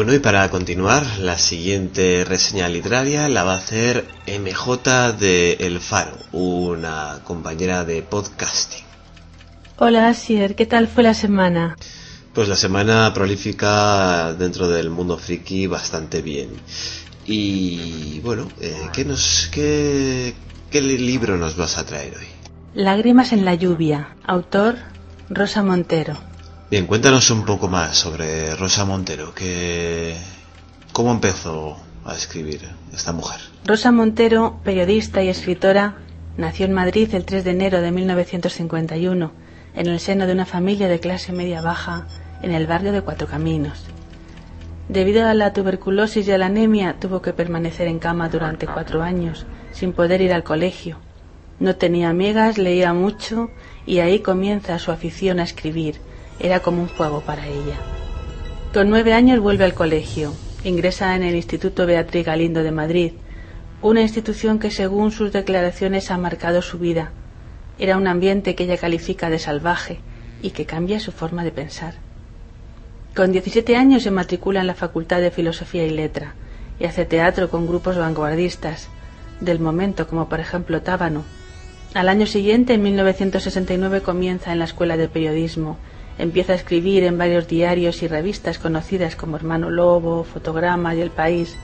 Bueno, 0.00 0.14
y 0.14 0.18
para 0.18 0.48
continuar, 0.48 1.04
la 1.18 1.36
siguiente 1.36 2.24
reseña 2.24 2.70
literaria 2.70 3.28
la 3.28 3.44
va 3.44 3.52
a 3.52 3.58
hacer 3.58 4.06
MJ 4.26 5.12
de 5.12 5.58
El 5.60 5.78
Faro, 5.78 6.16
una 6.32 7.20
compañera 7.22 7.84
de 7.84 8.00
podcasting. 8.00 8.82
Hola, 9.76 10.08
Asier, 10.08 10.54
¿qué 10.54 10.64
tal 10.64 10.88
fue 10.88 11.02
la 11.02 11.12
semana? 11.12 11.76
Pues 12.32 12.48
la 12.48 12.56
semana 12.56 13.12
prolífica 13.12 14.32
dentro 14.32 14.70
del 14.70 14.88
mundo 14.88 15.18
friki 15.18 15.66
bastante 15.66 16.22
bien. 16.22 16.48
Y 17.26 18.20
bueno, 18.20 18.48
eh, 18.58 18.88
¿qué, 18.94 19.04
nos, 19.04 19.50
qué, 19.52 20.32
¿qué 20.70 20.80
libro 20.80 21.36
nos 21.36 21.58
vas 21.58 21.76
a 21.76 21.84
traer 21.84 22.14
hoy? 22.16 22.26
Lágrimas 22.72 23.32
en 23.32 23.44
la 23.44 23.54
lluvia, 23.54 24.16
autor 24.24 24.76
Rosa 25.28 25.62
Montero. 25.62 26.29
Bien, 26.70 26.86
cuéntanos 26.86 27.28
un 27.32 27.44
poco 27.44 27.66
más 27.66 27.96
sobre 27.96 28.54
Rosa 28.54 28.84
Montero, 28.84 29.34
que 29.34 30.14
cómo 30.92 31.10
empezó 31.10 31.76
a 32.04 32.14
escribir 32.14 32.60
esta 32.94 33.12
mujer. 33.12 33.40
Rosa 33.64 33.90
Montero, 33.90 34.60
periodista 34.62 35.20
y 35.20 35.28
escritora, 35.30 35.96
nació 36.36 36.66
en 36.66 36.72
Madrid 36.72 37.12
el 37.12 37.24
3 37.24 37.42
de 37.42 37.50
enero 37.50 37.80
de 37.80 37.90
1951, 37.90 39.32
en 39.74 39.86
el 39.88 39.98
seno 39.98 40.28
de 40.28 40.32
una 40.32 40.46
familia 40.46 40.86
de 40.86 41.00
clase 41.00 41.32
media 41.32 41.60
baja 41.60 42.06
en 42.40 42.52
el 42.52 42.68
barrio 42.68 42.92
de 42.92 43.02
Cuatro 43.02 43.26
Caminos. 43.26 43.86
Debido 44.88 45.26
a 45.26 45.34
la 45.34 45.52
tuberculosis 45.52 46.28
y 46.28 46.30
a 46.30 46.38
la 46.38 46.46
anemia, 46.46 47.00
tuvo 47.00 47.20
que 47.20 47.32
permanecer 47.32 47.88
en 47.88 47.98
cama 47.98 48.28
durante 48.28 48.68
cuatro 48.68 49.02
años, 49.02 49.44
sin 49.72 49.92
poder 49.92 50.20
ir 50.20 50.32
al 50.32 50.44
colegio. 50.44 50.98
No 51.58 51.74
tenía 51.74 52.10
amigas, 52.10 52.58
leía 52.58 52.92
mucho 52.92 53.50
y 53.86 53.98
ahí 53.98 54.20
comienza 54.20 54.78
su 54.78 54.92
afición 54.92 55.40
a 55.40 55.42
escribir. 55.42 56.00
Era 56.40 56.60
como 56.60 56.82
un 56.82 56.88
juego 56.88 57.20
para 57.20 57.46
ella. 57.46 57.76
Con 58.72 58.88
nueve 58.88 59.12
años 59.12 59.40
vuelve 59.40 59.64
al 59.64 59.74
colegio. 59.74 60.32
Ingresa 60.64 61.14
en 61.14 61.22
el 61.22 61.34
Instituto 61.34 61.86
Beatriz 61.86 62.26
Galindo 62.26 62.62
de 62.62 62.70
Madrid, 62.70 63.12
una 63.82 64.02
institución 64.02 64.58
que 64.58 64.70
según 64.70 65.10
sus 65.10 65.32
declaraciones 65.32 66.10
ha 66.10 66.18
marcado 66.18 66.60
su 66.60 66.78
vida. 66.78 67.12
Era 67.78 67.96
un 67.96 68.06
ambiente 68.06 68.54
que 68.54 68.64
ella 68.64 68.76
califica 68.76 69.30
de 69.30 69.38
salvaje 69.38 70.00
y 70.42 70.50
que 70.50 70.66
cambia 70.66 71.00
su 71.00 71.12
forma 71.12 71.44
de 71.44 71.50
pensar. 71.50 71.94
Con 73.14 73.32
17 73.32 73.76
años 73.76 74.02
se 74.02 74.10
matricula 74.10 74.60
en 74.60 74.66
la 74.66 74.74
Facultad 74.74 75.20
de 75.20 75.30
Filosofía 75.30 75.86
y 75.86 75.90
Letra 75.90 76.34
y 76.78 76.84
hace 76.84 77.04
teatro 77.04 77.50
con 77.50 77.66
grupos 77.66 77.96
vanguardistas 77.96 78.88
del 79.40 79.60
momento, 79.60 80.06
como 80.06 80.28
por 80.28 80.40
ejemplo 80.40 80.82
Tábano. 80.82 81.24
Al 81.92 82.08
año 82.08 82.26
siguiente, 82.26 82.74
en 82.74 82.82
1969, 82.82 84.02
comienza 84.02 84.52
en 84.52 84.60
la 84.60 84.64
Escuela 84.66 84.96
de 84.96 85.08
Periodismo. 85.08 85.76
Empieza 86.20 86.52
a 86.52 86.56
escribir 86.56 87.04
en 87.04 87.16
varios 87.16 87.48
diarios 87.48 88.02
y 88.02 88.06
revistas 88.06 88.58
conocidas 88.58 89.16
como 89.16 89.36
Hermano 89.36 89.70
Lobo, 89.70 90.22
Fotograma 90.22 90.94
y 90.94 91.00
El 91.00 91.10
País, 91.10 91.56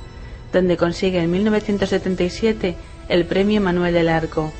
donde 0.50 0.78
consigue 0.78 1.20
en 1.20 1.30
1977 1.30 2.74
el 3.10 3.26
Premio 3.26 3.60
Manuel 3.60 3.92
del 3.92 4.08
Arco 4.08 4.50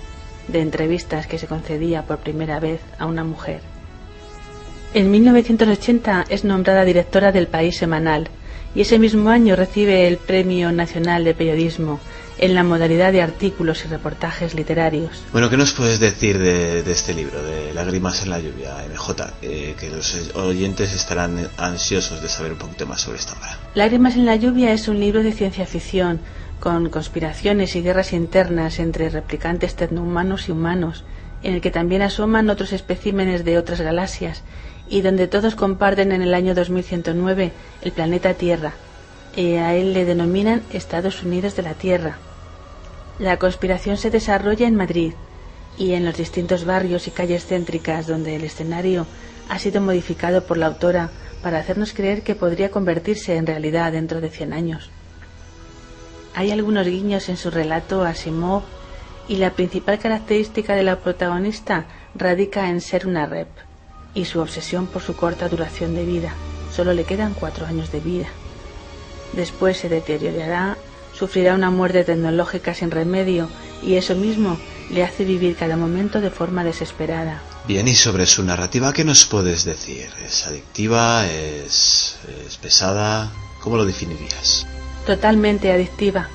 de 0.49 0.61
entrevistas 0.61 1.27
que 1.27 1.39
se 1.39 1.47
concedía 1.47 2.03
por 2.03 2.19
primera 2.19 2.61
vez 2.61 2.83
a 2.99 3.07
una 3.07 3.25
mujer. 3.25 3.63
En 4.93 5.11
1980 5.11 6.27
es 6.29 6.45
nombrada 6.45 6.85
directora 6.85 7.33
del 7.33 7.47
País 7.47 7.79
Semanal 7.79 8.29
y 8.75 8.83
ese 8.83 8.99
mismo 8.99 9.31
año 9.31 9.57
recibe 9.57 10.07
el 10.07 10.19
Premio 10.19 10.73
Nacional 10.73 11.25
de 11.25 11.33
Periodismo 11.33 12.01
en 12.39 12.55
la 12.55 12.63
modalidad 12.63 13.13
de 13.13 13.23
artículos 13.23 13.85
y 13.85 13.89
reportajes 13.89 14.55
literarios. 14.55 15.25
Bueno, 15.33 15.49
¿qué 15.49 15.57
nos 15.57 15.73
puedes 15.73 16.01
decir 16.01 16.39
de, 16.39 16.83
de 16.83 16.93
este 16.93 17.15
libro, 17.15 17.43
de 17.43 17.73
Lágrimas 17.73 18.23
en 18.23 18.31
la 18.31 18.41
lluvia, 18.41 18.77
MJ? 18.93 19.33
Eh, 19.43 19.75
que 19.79 19.91
los 19.91 20.35
oyentes 20.35 20.95
estarán 20.95 21.49
ansiosos 21.57 22.23
de 22.23 22.29
saber 22.29 22.53
un 22.53 22.59
poquito 22.59 22.87
más 22.87 23.01
sobre 23.01 23.19
esta 23.19 23.33
obra. 23.33 23.59
Lágrimas 23.75 24.17
en 24.17 24.27
la 24.27 24.37
lluvia 24.37 24.73
es 24.73 24.89
un 24.89 25.01
libro 25.01 25.23
de 25.23 25.33
ciencia 25.33 25.67
ficción 25.67 26.21
con 26.61 26.89
conspiraciones 26.89 27.77
y 27.77 27.83
guerras 27.83 28.13
internas 28.13 28.79
entre 28.79 29.11
replicantes 29.11 29.77
tecnohumanos 29.77 30.49
y 30.49 30.53
humanos, 30.53 31.05
en 31.43 31.55
el 31.55 31.61
que 31.61 31.71
también 31.71 32.03
asoman 32.03 32.51
otros 32.51 32.73
especímenes 32.73 33.45
de 33.45 33.59
otras 33.59 33.81
galaxias 33.81 34.43
y 34.89 35.03
donde 35.03 35.27
todos 35.27 35.55
comparten 35.55 36.13
en 36.13 36.23
el 36.23 36.35
año 36.35 36.55
2109 36.55 37.53
el 37.83 37.93
planeta 37.93 38.35
Tierra. 38.35 38.73
A 39.37 39.75
él 39.75 39.93
le 39.93 40.07
denominan 40.07 40.63
Estados 40.73 41.23
Unidos 41.23 41.57
de 41.57 41.63
la 41.63 41.75
Tierra. 41.75 42.17
La 43.19 43.39
conspiración 43.39 43.99
se 43.99 44.11
desarrolla 44.11 44.67
en 44.67 44.77
Madrid 44.77 45.13
y 45.77 45.93
en 45.93 46.07
los 46.07 46.17
distintos 46.17 46.65
barrios 46.65 47.07
y 47.07 47.11
calles 47.11 47.45
céntricas 47.45 48.07
donde 48.07 48.35
el 48.37 48.45
escenario 48.45 49.07
ha 49.51 49.59
sido 49.59 49.83
modificado 49.83 50.47
por 50.47 50.57
la 50.57 50.67
autora 50.67 51.11
para 51.43 51.59
hacernos 51.59 51.93
creer 51.93 52.23
que 52.23 52.35
podría 52.35 52.71
convertirse 52.71 53.37
en 53.37 53.47
realidad 53.47 53.93
dentro 53.93 54.23
de 54.23 54.31
100 54.31 54.55
años. 54.55 54.91
Hay 56.35 56.51
algunos 56.51 56.87
guiños 56.87 57.29
en 57.29 57.37
su 57.37 57.51
relato 57.51 58.05
a 58.05 58.11
Asimov 58.11 58.63
y 59.29 59.37
la 59.37 59.51
principal 59.51 59.99
característica 59.99 60.75
de 60.75 60.83
la 60.83 61.01
protagonista 61.01 61.85
radica 62.15 62.71
en 62.71 62.81
ser 62.81 63.07
una 63.07 63.27
rep 63.27 63.49
y 64.15 64.25
su 64.25 64.41
obsesión 64.41 64.87
por 64.87 65.03
su 65.03 65.15
corta 65.15 65.47
duración 65.51 65.95
de 65.95 66.07
vida. 66.07 66.33
Solo 66.73 66.95
le 66.95 67.05
quedan 67.05 67.35
cuatro 67.35 67.67
años 67.67 67.93
de 67.93 68.01
vida. 68.01 68.29
Después 69.33 69.79
se 69.79 69.89
deteriorará, 69.89 70.77
sufrirá 71.15 71.55
una 71.55 71.71
muerte 71.71 72.05
tecnológica 72.05 72.75
sin 72.75 72.91
remedio 72.91 73.49
y 73.83 73.95
eso 73.95 74.15
mismo 74.15 74.59
le 74.91 75.03
hace 75.03 75.25
vivir 75.25 75.57
cada 75.57 75.77
momento 75.77 76.21
de 76.21 76.31
forma 76.31 76.65
desesperada. 76.65 77.43
Bien, 77.67 77.89
y 77.89 77.95
sobre 77.95 78.27
su 78.27 78.45
narrativa, 78.45 78.93
¿qué 78.93 79.05
nos 79.05 79.25
puedes 79.25 79.65
decir? 79.65 80.09
¿Es 80.25 80.47
adictiva? 80.47 81.27
¿Es, 81.27 82.19
es 82.47 82.57
pesada? 82.57 83.33
¿Cómo 83.61 83.77
lo 83.77 83.85
definirías? 83.85 84.67
Totalmente 85.05 85.73
adictiva. 85.73 86.29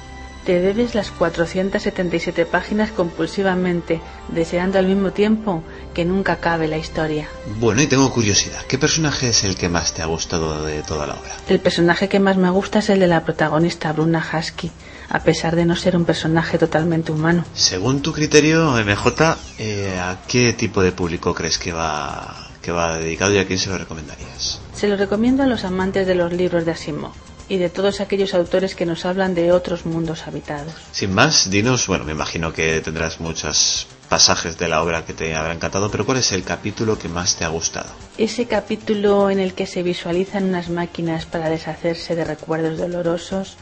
Te 0.45 0.59
debes 0.59 0.95
las 0.95 1.11
477 1.11 2.47
páginas 2.47 2.89
compulsivamente, 2.89 4.01
deseando 4.29 4.79
al 4.79 4.87
mismo 4.87 5.11
tiempo 5.11 5.63
que 5.93 6.03
nunca 6.03 6.33
acabe 6.33 6.67
la 6.67 6.77
historia. 6.77 7.27
Bueno, 7.59 7.83
y 7.83 7.87
tengo 7.87 8.11
curiosidad. 8.11 8.61
¿Qué 8.67 8.79
personaje 8.79 9.29
es 9.29 9.43
el 9.43 9.55
que 9.55 9.69
más 9.69 9.93
te 9.93 10.01
ha 10.01 10.07
gustado 10.07 10.65
de 10.65 10.81
toda 10.81 11.05
la 11.05 11.13
obra? 11.13 11.35
El 11.47 11.59
personaje 11.59 12.09
que 12.09 12.19
más 12.19 12.37
me 12.37 12.49
gusta 12.49 12.79
es 12.79 12.89
el 12.89 12.99
de 12.99 13.07
la 13.07 13.23
protagonista, 13.23 13.91
Bruna 13.91 14.25
Husky, 14.33 14.71
a 15.09 15.19
pesar 15.19 15.55
de 15.55 15.65
no 15.65 15.75
ser 15.75 15.95
un 15.95 16.05
personaje 16.05 16.57
totalmente 16.57 17.11
humano. 17.11 17.45
Según 17.53 18.01
tu 18.01 18.11
criterio, 18.11 18.71
MJ, 18.83 19.37
eh, 19.59 19.99
¿a 19.99 20.23
qué 20.27 20.53
tipo 20.53 20.81
de 20.81 20.91
público 20.91 21.35
crees 21.35 21.59
que 21.59 21.71
va, 21.71 22.49
que 22.63 22.71
va 22.71 22.97
dedicado 22.97 23.31
y 23.35 23.37
a 23.37 23.45
quién 23.45 23.59
se 23.59 23.69
lo 23.69 23.77
recomendarías? 23.77 24.59
Se 24.73 24.87
lo 24.87 24.97
recomiendo 24.97 25.43
a 25.43 25.45
los 25.45 25.65
amantes 25.65 26.07
de 26.07 26.15
los 26.15 26.33
libros 26.33 26.65
de 26.65 26.71
Asimov 26.71 27.13
y 27.51 27.57
de 27.57 27.69
todos 27.69 27.99
aquellos 27.99 28.33
autores 28.33 28.75
que 28.75 28.85
nos 28.85 29.03
hablan 29.03 29.35
de 29.35 29.51
otros 29.51 29.85
mundos 29.85 30.25
habitados. 30.25 30.73
Sin 30.93 31.13
más, 31.13 31.49
dinos, 31.49 31.85
bueno, 31.85 32.05
me 32.05 32.13
imagino 32.13 32.53
que 32.53 32.79
tendrás 32.79 33.19
muchos 33.19 33.87
pasajes 34.07 34.57
de 34.57 34.69
la 34.69 34.81
obra 34.81 35.03
que 35.03 35.13
te 35.13 35.35
habrá 35.35 35.53
encantado, 35.53 35.91
pero 35.91 36.05
¿cuál 36.05 36.19
es 36.19 36.31
el 36.31 36.45
capítulo 36.45 36.97
que 36.97 37.09
más 37.09 37.35
te 37.35 37.43
ha 37.43 37.49
gustado? 37.49 37.89
Ese 38.17 38.45
capítulo 38.45 39.29
en 39.29 39.41
el 39.41 39.53
que 39.53 39.65
se 39.65 39.83
visualizan 39.83 40.45
unas 40.45 40.69
máquinas 40.69 41.25
para 41.25 41.49
deshacerse 41.49 42.15
de 42.15 42.23
recuerdos 42.23 42.77
dolorosos, 42.77 43.57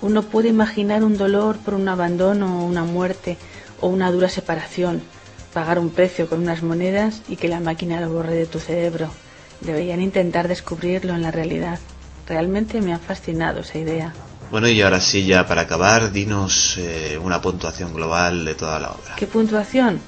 uno 0.00 0.24
puede 0.24 0.48
imaginar 0.48 1.04
un 1.04 1.16
dolor 1.16 1.58
por 1.58 1.74
un 1.74 1.88
abandono 1.88 2.62
o 2.62 2.66
una 2.66 2.82
muerte 2.82 3.36
o 3.80 3.86
una 3.86 4.10
dura 4.10 4.28
separación, 4.30 5.00
pagar 5.54 5.78
un 5.78 5.90
precio 5.90 6.28
con 6.28 6.40
unas 6.40 6.64
monedas 6.64 7.22
y 7.28 7.36
que 7.36 7.46
la 7.46 7.60
máquina 7.60 8.00
lo 8.00 8.12
borre 8.12 8.34
de 8.34 8.46
tu 8.46 8.58
cerebro. 8.58 9.12
Deberían 9.60 10.02
intentar 10.02 10.48
descubrirlo 10.48 11.14
en 11.14 11.22
la 11.22 11.30
realidad. 11.30 11.78
Realmente 12.26 12.80
me 12.80 12.92
ha 12.92 12.98
fascinado 12.98 13.60
esa 13.60 13.78
idea. 13.78 14.12
Bueno, 14.50 14.68
y 14.68 14.82
ahora 14.82 15.00
sí, 15.00 15.24
ya 15.24 15.46
para 15.46 15.62
acabar, 15.62 16.12
dinos 16.12 16.76
eh, 16.78 17.18
una 17.22 17.40
puntuación 17.40 17.94
global 17.94 18.44
de 18.44 18.54
toda 18.54 18.78
la 18.78 18.90
obra. 18.90 19.16
¿Qué 19.16 19.26
puntuación? 19.26 19.98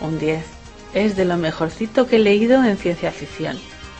Un 0.00 0.18
10. 0.18 0.44
Es 0.92 1.14
de 1.14 1.24
lo 1.24 1.36
mejorcito 1.36 2.06
que 2.06 2.16
he 2.16 2.18
leído 2.18 2.64
en 2.64 2.76
ciencia 2.78 3.12
ficción. 3.12 3.58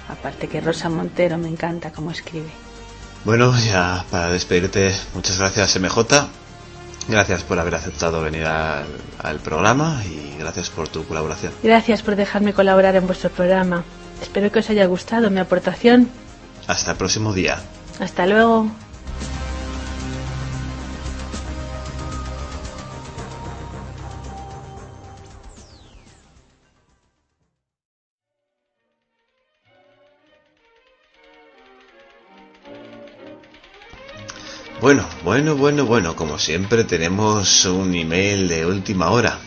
Aparte 0.09 0.49
que 0.49 0.61
Rosa 0.61 0.89
Montero 0.89 1.39
me 1.39 1.49
encanta 1.49 1.93
cómo 1.93 2.11
escribe. 2.11 2.51
Bueno, 3.25 3.53
ya 3.59 4.05
para 4.11 4.31
despedirte, 4.31 4.93
muchas 5.15 5.39
gracias 5.39 5.79
MJ. 5.79 6.29
Gracias 7.09 7.45
por 7.45 7.59
haber 7.61 7.77
aceptado 7.77 8.23
venir 8.23 8.45
al, 8.45 8.87
al 9.21 9.39
programa 9.39 10.03
y 10.05 10.37
gracias 10.39 10.71
por 10.71 10.89
tu 10.89 11.05
colaboración. 11.07 11.53
Gracias 11.63 12.03
por 12.03 12.17
dejarme 12.17 12.53
colaborar 12.53 12.97
en 12.97 13.07
vuestro 13.07 13.31
programa. 13.31 13.85
Espero 14.21 14.51
que 14.51 14.59
os 14.59 14.71
haya 14.71 14.87
gustado 14.87 15.31
mi 15.31 15.39
aportación. 15.39 16.09
Hasta 16.67 16.93
el 16.93 16.97
próximo 16.97 17.33
día. 17.33 17.63
Hasta 18.01 18.27
luego. 18.27 18.71
Bueno, 34.81 35.07
bueno, 35.25 35.57
bueno, 35.57 35.87
bueno, 35.87 36.15
como 36.15 36.39
siempre 36.39 36.85
tenemos 36.85 37.65
un 37.65 37.95
email 37.95 38.47
de 38.47 38.67
última 38.67 39.11
hora. 39.11 39.39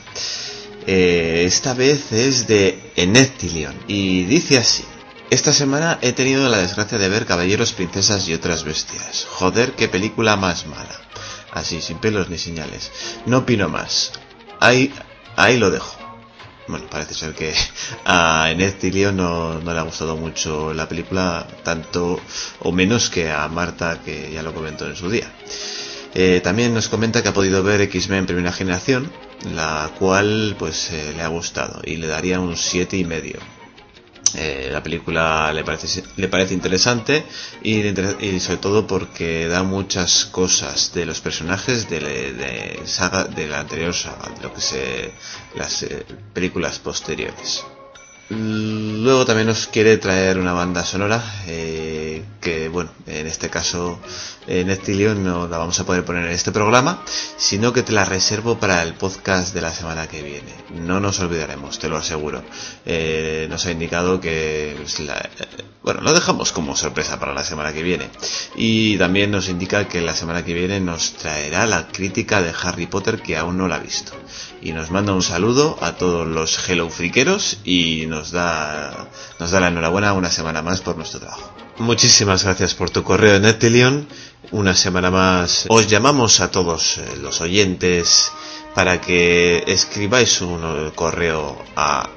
Eh, 0.87 1.43
esta 1.45 1.73
vez 1.75 2.11
es 2.11 2.47
de 2.47 2.91
Enetilion 2.95 3.75
y 3.87 4.23
dice 4.23 4.57
así. 4.57 4.83
Esta 5.29 5.53
semana 5.53 5.99
he 6.01 6.11
tenido 6.11 6.49
la 6.49 6.57
desgracia 6.57 6.97
de 6.97 7.07
ver 7.07 7.27
Caballeros, 7.27 7.73
Princesas 7.73 8.27
y 8.27 8.33
otras 8.33 8.63
bestias. 8.63 9.27
Joder, 9.29 9.73
qué 9.73 9.87
película 9.87 10.35
más 10.35 10.65
mala. 10.65 10.99
Así, 11.51 11.81
sin 11.81 11.99
pelos 11.99 12.29
ni 12.29 12.39
señales. 12.39 12.91
No 13.27 13.39
opino 13.39 13.69
más. 13.69 14.13
Ahí, 14.59 14.91
ahí 15.35 15.57
lo 15.57 15.69
dejo. 15.69 15.95
Bueno, 16.67 16.87
parece 16.89 17.13
ser 17.13 17.35
que 17.35 17.53
a 18.05 18.49
Enetilion 18.49 19.15
no, 19.15 19.59
no 19.59 19.71
le 19.71 19.79
ha 19.79 19.83
gustado 19.83 20.17
mucho 20.17 20.73
la 20.73 20.89
película, 20.89 21.47
tanto 21.63 22.19
o 22.61 22.71
menos 22.71 23.11
que 23.11 23.29
a 23.29 23.47
Marta, 23.49 24.01
que 24.03 24.31
ya 24.33 24.41
lo 24.41 24.55
comentó 24.55 24.87
en 24.87 24.95
su 24.95 25.11
día. 25.11 25.31
Eh, 26.15 26.41
también 26.43 26.73
nos 26.73 26.89
comenta 26.89 27.21
que 27.21 27.29
ha 27.29 27.33
podido 27.35 27.61
ver 27.61 27.81
X-Men 27.81 28.25
Primera 28.25 28.51
Generación, 28.51 29.11
la 29.53 29.91
cual 29.99 30.55
pues 30.57 30.89
eh, 30.89 31.13
le 31.15 31.21
ha 31.21 31.27
gustado 31.27 31.81
y 31.83 31.97
le 31.97 32.07
daría 32.07 32.39
un 32.39 32.57
siete 32.57 32.97
y 32.97 33.03
medio. 33.05 33.39
Eh, 34.35 34.69
la 34.71 34.81
película 34.83 35.51
le 35.53 35.63
parece, 35.63 36.03
le 36.17 36.27
parece 36.27 36.53
interesante 36.53 37.25
y, 37.63 37.79
y, 38.25 38.39
sobre 38.39 38.57
todo 38.57 38.85
porque 38.87 39.47
da 39.47 39.63
muchas 39.63 40.25
cosas 40.25 40.93
de 40.93 41.05
los 41.05 41.19
personajes 41.21 41.89
de, 41.89 42.79
saga 42.85 43.23
de 43.25 43.47
la 43.47 43.59
anterior 43.61 43.93
saga, 43.93 44.29
de 44.35 44.43
lo 44.43 44.53
que 44.53 44.61
se 44.61 45.11
las 45.55 45.83
eh, 45.83 46.05
películas 46.33 46.79
posteriores. 46.79 47.63
Luego 48.29 49.25
también 49.25 49.47
nos 49.47 49.65
quiere 49.65 49.97
traer 49.97 50.37
una 50.37 50.53
banda 50.53 50.85
sonora 50.85 51.23
eh, 51.47 52.23
que, 52.39 52.69
bueno, 52.69 52.91
en 53.07 53.25
este 53.25 53.49
caso 53.49 53.99
Neptilion 54.47 55.23
no 55.23 55.47
la 55.47 55.57
vamos 55.57 55.79
a 55.79 55.85
poder 55.85 56.05
poner 56.05 56.25
en 56.25 56.31
este 56.31 56.51
programa, 56.51 57.03
sino 57.37 57.73
que 57.73 57.81
te 57.81 57.91
la 57.91 58.05
reservo 58.05 58.59
para 58.59 58.83
el 58.83 58.93
podcast 58.93 59.53
de 59.53 59.61
la 59.61 59.71
semana 59.71 60.07
que 60.07 60.21
viene. 60.21 60.53
No 60.75 60.99
nos 60.99 61.19
olvidaremos, 61.19 61.79
te 61.79 61.89
lo 61.89 61.97
aseguro. 61.97 62.43
Eh, 62.85 63.47
nos 63.49 63.65
ha 63.65 63.71
indicado 63.71 64.21
que, 64.21 64.75
pues, 64.77 64.99
eh, 64.99 65.07
bueno, 65.81 66.01
lo 66.01 66.13
dejamos 66.13 66.51
como 66.51 66.75
sorpresa 66.75 67.19
para 67.19 67.33
la 67.33 67.43
semana 67.43 67.73
que 67.73 67.83
viene. 67.83 68.09
Y 68.55 68.97
también 68.97 69.31
nos 69.31 69.49
indica 69.49 69.87
que 69.87 70.01
la 70.01 70.15
semana 70.15 70.45
que 70.45 70.53
viene 70.53 70.79
nos 70.79 71.13
traerá 71.13 71.65
la 71.65 71.87
crítica 71.87 72.41
de 72.41 72.53
Harry 72.61 72.85
Potter 72.85 73.21
que 73.21 73.37
aún 73.37 73.57
no 73.57 73.67
la 73.67 73.75
ha 73.75 73.79
visto. 73.79 74.13
Y 74.61 74.73
nos 74.73 74.91
manda 74.91 75.13
un 75.13 75.21
saludo 75.21 75.77
a 75.81 75.93
todos 75.93 76.27
los 76.27 76.67
Hello 76.67 76.89
Friqueros 76.89 77.59
y 77.63 78.05
nos 78.07 78.31
da, 78.31 79.07
nos 79.39 79.51
da 79.51 79.59
la 79.59 79.69
enhorabuena 79.69 80.13
una 80.13 80.29
semana 80.29 80.61
más 80.61 80.81
por 80.81 80.97
nuestro 80.97 81.21
trabajo. 81.21 81.51
Muchísimas 81.77 82.43
gracias 82.43 82.73
por 82.73 82.89
tu 82.89 83.03
correo, 83.03 83.39
Neptilion. 83.39 84.07
Una 84.51 84.75
semana 84.75 85.11
más 85.11 85.65
os 85.69 85.87
llamamos 85.87 86.41
a 86.41 86.51
todos 86.51 86.97
eh, 86.97 87.05
los 87.21 87.39
oyentes 87.39 88.31
para 88.75 88.99
que 88.99 89.63
escribáis 89.67 90.41
un 90.41 90.91
correo 90.95 91.57
a 91.75 92.09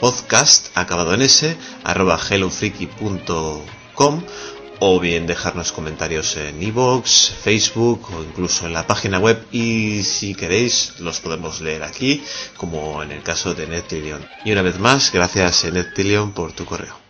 podcast 0.00 0.76
acabado 0.76 1.14
en 1.14 1.22
s 1.22 1.56
arroba 1.84 2.18
hellofreaky.com 2.18 4.22
o 4.84 4.98
bien 4.98 5.28
dejarnos 5.28 5.70
comentarios 5.70 6.36
en 6.36 6.60
iVoox, 6.60 7.30
Facebook 7.44 8.08
o 8.12 8.24
incluso 8.24 8.66
en 8.66 8.72
la 8.72 8.84
página 8.84 9.20
web 9.20 9.46
y 9.52 10.02
si 10.02 10.34
queréis 10.34 10.98
los 10.98 11.20
podemos 11.20 11.60
leer 11.60 11.84
aquí 11.84 12.20
como 12.56 13.00
en 13.00 13.12
el 13.12 13.22
caso 13.22 13.54
de 13.54 13.68
Neptilion. 13.68 14.26
Y 14.44 14.50
una 14.50 14.62
vez 14.62 14.80
más, 14.80 15.12
gracias 15.12 15.64
Neptilion 15.72 16.32
por 16.32 16.52
tu 16.52 16.64
correo. 16.64 17.01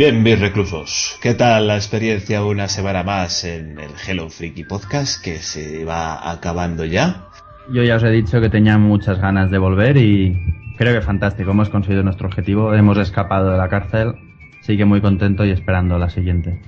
Bien, 0.00 0.22
mis 0.22 0.40
reclusos, 0.40 1.18
¿qué 1.20 1.34
tal 1.34 1.66
la 1.66 1.76
experiencia 1.76 2.42
una 2.42 2.68
semana 2.68 3.02
más 3.02 3.44
en 3.44 3.78
el 3.78 3.90
Hello 4.08 4.30
Freaky 4.30 4.64
Podcast 4.64 5.22
que 5.22 5.40
se 5.40 5.84
va 5.84 6.30
acabando 6.32 6.86
ya? 6.86 7.28
Yo 7.70 7.82
ya 7.82 7.96
os 7.96 8.02
he 8.04 8.08
dicho 8.08 8.40
que 8.40 8.48
tenía 8.48 8.78
muchas 8.78 9.20
ganas 9.20 9.50
de 9.50 9.58
volver 9.58 9.98
y 9.98 10.54
creo 10.78 10.94
que 10.94 11.02
fantástico. 11.02 11.50
Hemos 11.50 11.68
conseguido 11.68 12.02
nuestro 12.02 12.28
objetivo, 12.28 12.72
hemos 12.72 12.96
escapado 12.96 13.50
de 13.50 13.58
la 13.58 13.68
cárcel. 13.68 14.14
Sigue 14.62 14.86
muy 14.86 15.02
contento 15.02 15.44
y 15.44 15.50
esperando 15.50 15.98
la 15.98 16.08
siguiente. 16.08 16.62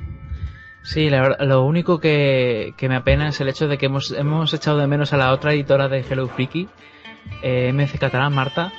Sí, 0.82 1.09
la 1.09 1.22
verdad, 1.22 1.46
lo 1.46 1.64
único 1.64 2.00
que, 2.00 2.74
que 2.76 2.90
me 2.90 2.96
apena 2.96 3.28
es 3.28 3.40
el 3.40 3.48
hecho 3.48 3.66
de 3.66 3.78
que 3.78 3.86
hemos, 3.86 4.12
hemos 4.12 4.52
echado 4.52 4.76
de 4.76 4.86
menos 4.86 5.14
a 5.14 5.16
la 5.16 5.32
otra 5.32 5.54
editora 5.54 5.88
de 5.88 6.00
Hello 6.00 6.28
Freaky, 6.28 6.68
eh, 7.42 7.72
MC 7.72 7.98
Catalán, 7.98 8.34
Marta, 8.34 8.74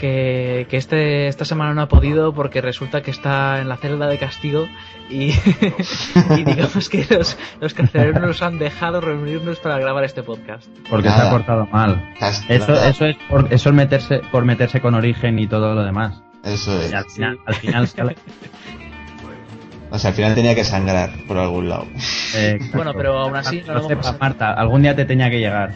que, 0.00 0.66
que 0.68 0.76
este, 0.76 1.28
esta 1.28 1.44
semana 1.44 1.74
no 1.74 1.82
ha 1.82 1.88
podido 1.88 2.32
porque 2.32 2.60
resulta 2.60 3.02
que 3.02 3.10
está 3.12 3.60
en 3.60 3.68
la 3.68 3.76
celda 3.76 4.06
de 4.08 4.18
castigo 4.18 4.66
y, 5.10 5.32
y 6.36 6.44
digamos 6.44 6.88
que 6.88 7.06
los, 7.10 7.36
los 7.60 7.74
carceleros 7.74 8.20
nos 8.22 8.42
han 8.42 8.58
dejado 8.58 9.00
reunirnos 9.00 9.60
para 9.60 9.78
grabar 9.78 10.02
este 10.04 10.22
podcast. 10.22 10.66
Porque 10.88 11.08
se 11.10 11.14
ha 11.20 11.30
portado 11.30 11.66
mal. 11.66 12.12
Eso, 12.48 12.72
eso 12.84 13.04
es 13.06 13.16
por, 13.28 13.46
eso 13.52 13.68
es 13.68 13.74
meterse, 13.74 14.20
por 14.32 14.44
meterse 14.44 14.80
con 14.80 14.94
origen 14.94 15.38
y 15.38 15.46
todo 15.46 15.74
lo 15.74 15.84
demás. 15.84 16.20
Eso 16.42 16.80
es. 16.80 16.90
Y 16.90 16.94
al 16.94 17.04
final, 17.04 17.38
al 17.46 17.54
final 17.54 17.86
sale- 17.88 18.16
O 19.90 19.98
sea, 19.98 20.10
al 20.10 20.16
final 20.16 20.34
tenía 20.34 20.54
que 20.54 20.64
sangrar 20.64 21.10
por 21.28 21.36
algún 21.38 21.68
lado. 21.68 21.86
eh, 22.36 22.58
Bueno, 22.74 22.92
pero 22.94 23.18
aún 23.18 23.36
así 23.36 23.62
no 23.66 23.74
lo 23.74 23.82
sepa, 23.82 23.96
pasado. 23.96 24.18
Marta, 24.20 24.52
algún 24.54 24.82
día 24.82 24.94
te 24.96 25.04
tenía 25.04 25.28
que 25.30 25.38
llegar. 25.40 25.74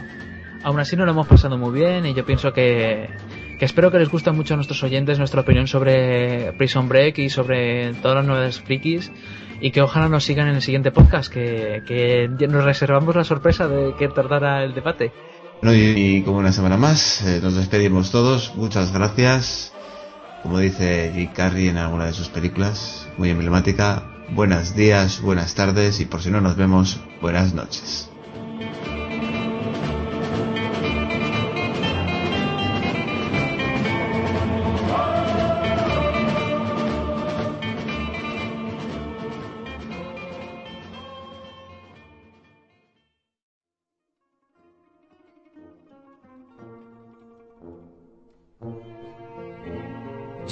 Aún 0.62 0.80
así 0.80 0.96
no 0.96 1.04
lo 1.04 1.10
hemos 1.10 1.26
pasado 1.26 1.58
muy 1.58 1.78
bien 1.78 2.06
y 2.06 2.14
yo 2.14 2.24
pienso 2.24 2.52
que, 2.52 3.10
que 3.58 3.64
espero 3.64 3.90
que 3.90 3.98
les 3.98 4.08
guste 4.08 4.30
mucho 4.32 4.54
a 4.54 4.56
nuestros 4.56 4.82
oyentes 4.82 5.18
nuestra 5.18 5.42
opinión 5.42 5.66
sobre 5.66 6.52
Prison 6.54 6.88
Break 6.88 7.18
y 7.18 7.30
sobre 7.30 7.94
todas 7.94 8.18
las 8.18 8.26
novedades 8.26 8.60
frikis 8.60 9.12
y 9.60 9.70
que 9.70 9.80
ojalá 9.82 10.08
nos 10.08 10.24
sigan 10.24 10.48
en 10.48 10.56
el 10.56 10.62
siguiente 10.62 10.90
podcast, 10.90 11.32
que, 11.32 11.82
que 11.86 12.28
nos 12.48 12.64
reservamos 12.64 13.14
la 13.16 13.24
sorpresa 13.24 13.68
de 13.68 13.94
que 13.96 14.08
tardara 14.08 14.64
el 14.64 14.74
debate. 14.74 15.12
Bueno, 15.62 15.76
y, 15.76 16.16
y 16.16 16.22
como 16.22 16.38
una 16.38 16.52
semana 16.52 16.76
más, 16.76 17.22
eh, 17.22 17.40
nos 17.42 17.54
despedimos 17.54 18.10
todos. 18.10 18.54
Muchas 18.56 18.92
gracias. 18.92 19.72
Como 20.42 20.58
dice 20.58 21.10
Jim 21.14 21.30
Carrey 21.32 21.68
en 21.68 21.78
alguna 21.78 22.04
de 22.04 22.12
sus 22.12 22.28
películas, 22.28 23.08
muy 23.16 23.30
emblemática. 23.30 24.10
Buenos 24.30 24.74
días, 24.74 25.22
buenas 25.22 25.54
tardes 25.54 26.00
y 26.00 26.04
por 26.04 26.20
si 26.20 26.30
no 26.30 26.42
nos 26.42 26.56
vemos, 26.56 27.00
buenas 27.22 27.54
noches. 27.54 28.10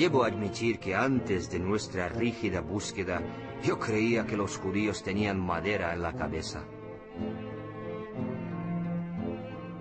Debo 0.02 0.24
admitir 0.24 0.80
que 0.80 0.96
antes 0.96 1.48
de 1.48 1.60
nuestra 1.60 2.08
rígida 2.08 2.60
búsqueda, 2.60 3.22
yo 3.62 3.78
creía 3.78 4.26
que 4.26 4.36
los 4.36 4.58
judíos 4.58 5.04
tenían 5.04 5.38
madera 5.38 5.94
en 5.94 6.02
la 6.02 6.12
cabeza. 6.12 6.64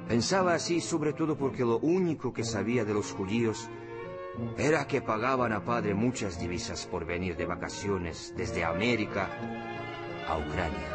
Pensaba 0.08 0.54
así 0.54 0.80
sobre 0.80 1.14
todo 1.14 1.36
porque 1.36 1.66
lo 1.66 1.80
único 1.80 2.32
que 2.32 2.44
sabía 2.44 2.86
de 2.86 2.94
los 2.94 3.12
judíos 3.14 3.68
era 4.60 4.86
que 4.86 5.02
pagaban 5.02 5.54
a 5.54 5.66
padre 5.66 5.96
muchas 5.96 6.40
divisas 6.40 6.86
por 6.86 7.04
venir 7.04 7.36
de 7.36 7.48
vacaciones 7.48 8.32
desde 8.38 8.64
América 8.64 9.28
a 10.28 10.38
Ucrania. 10.38 10.90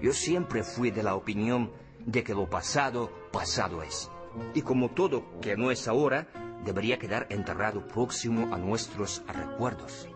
Yo 0.00 0.12
siempre 0.12 0.62
fui 0.62 0.92
de 0.92 1.02
la 1.02 1.16
opinión 1.16 1.72
de 2.06 2.22
que 2.22 2.34
lo 2.34 2.48
pasado, 2.48 3.10
pasado 3.32 3.82
es. 3.82 4.13
Y 4.54 4.62
como 4.62 4.90
todo 4.90 5.24
que 5.40 5.56
no 5.56 5.70
es 5.70 5.88
ahora, 5.88 6.28
debería 6.64 6.98
quedar 6.98 7.26
enterrado 7.30 7.86
próximo 7.86 8.54
a 8.54 8.58
nuestros 8.58 9.22
recuerdos. 9.26 10.08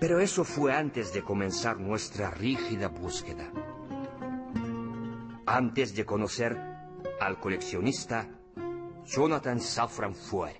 Pero 0.00 0.20
eso 0.20 0.44
fue 0.44 0.72
antes 0.72 1.12
de 1.12 1.22
comenzar 1.22 1.80
nuestra 1.80 2.30
rígida 2.30 2.88
búsqueda. 2.88 3.50
Antes 5.44 5.94
de 5.96 6.04
conocer 6.04 6.56
al 7.20 7.40
coleccionista 7.40 8.28
Jonathan 9.04 9.60
Safran 9.60 10.14
Foer. 10.14 10.56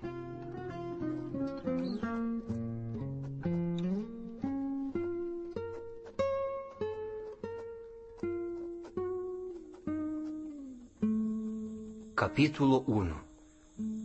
Capítulo 12.19 12.83
1. 12.85 13.15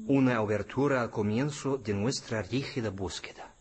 Una 0.07 0.41
obertura 0.41 1.03
al 1.03 1.11
comienzo 1.11 1.79
de 1.79 1.95
nuestra 1.95 2.43
rígida 2.43 2.91
búsqueda. 2.91 3.54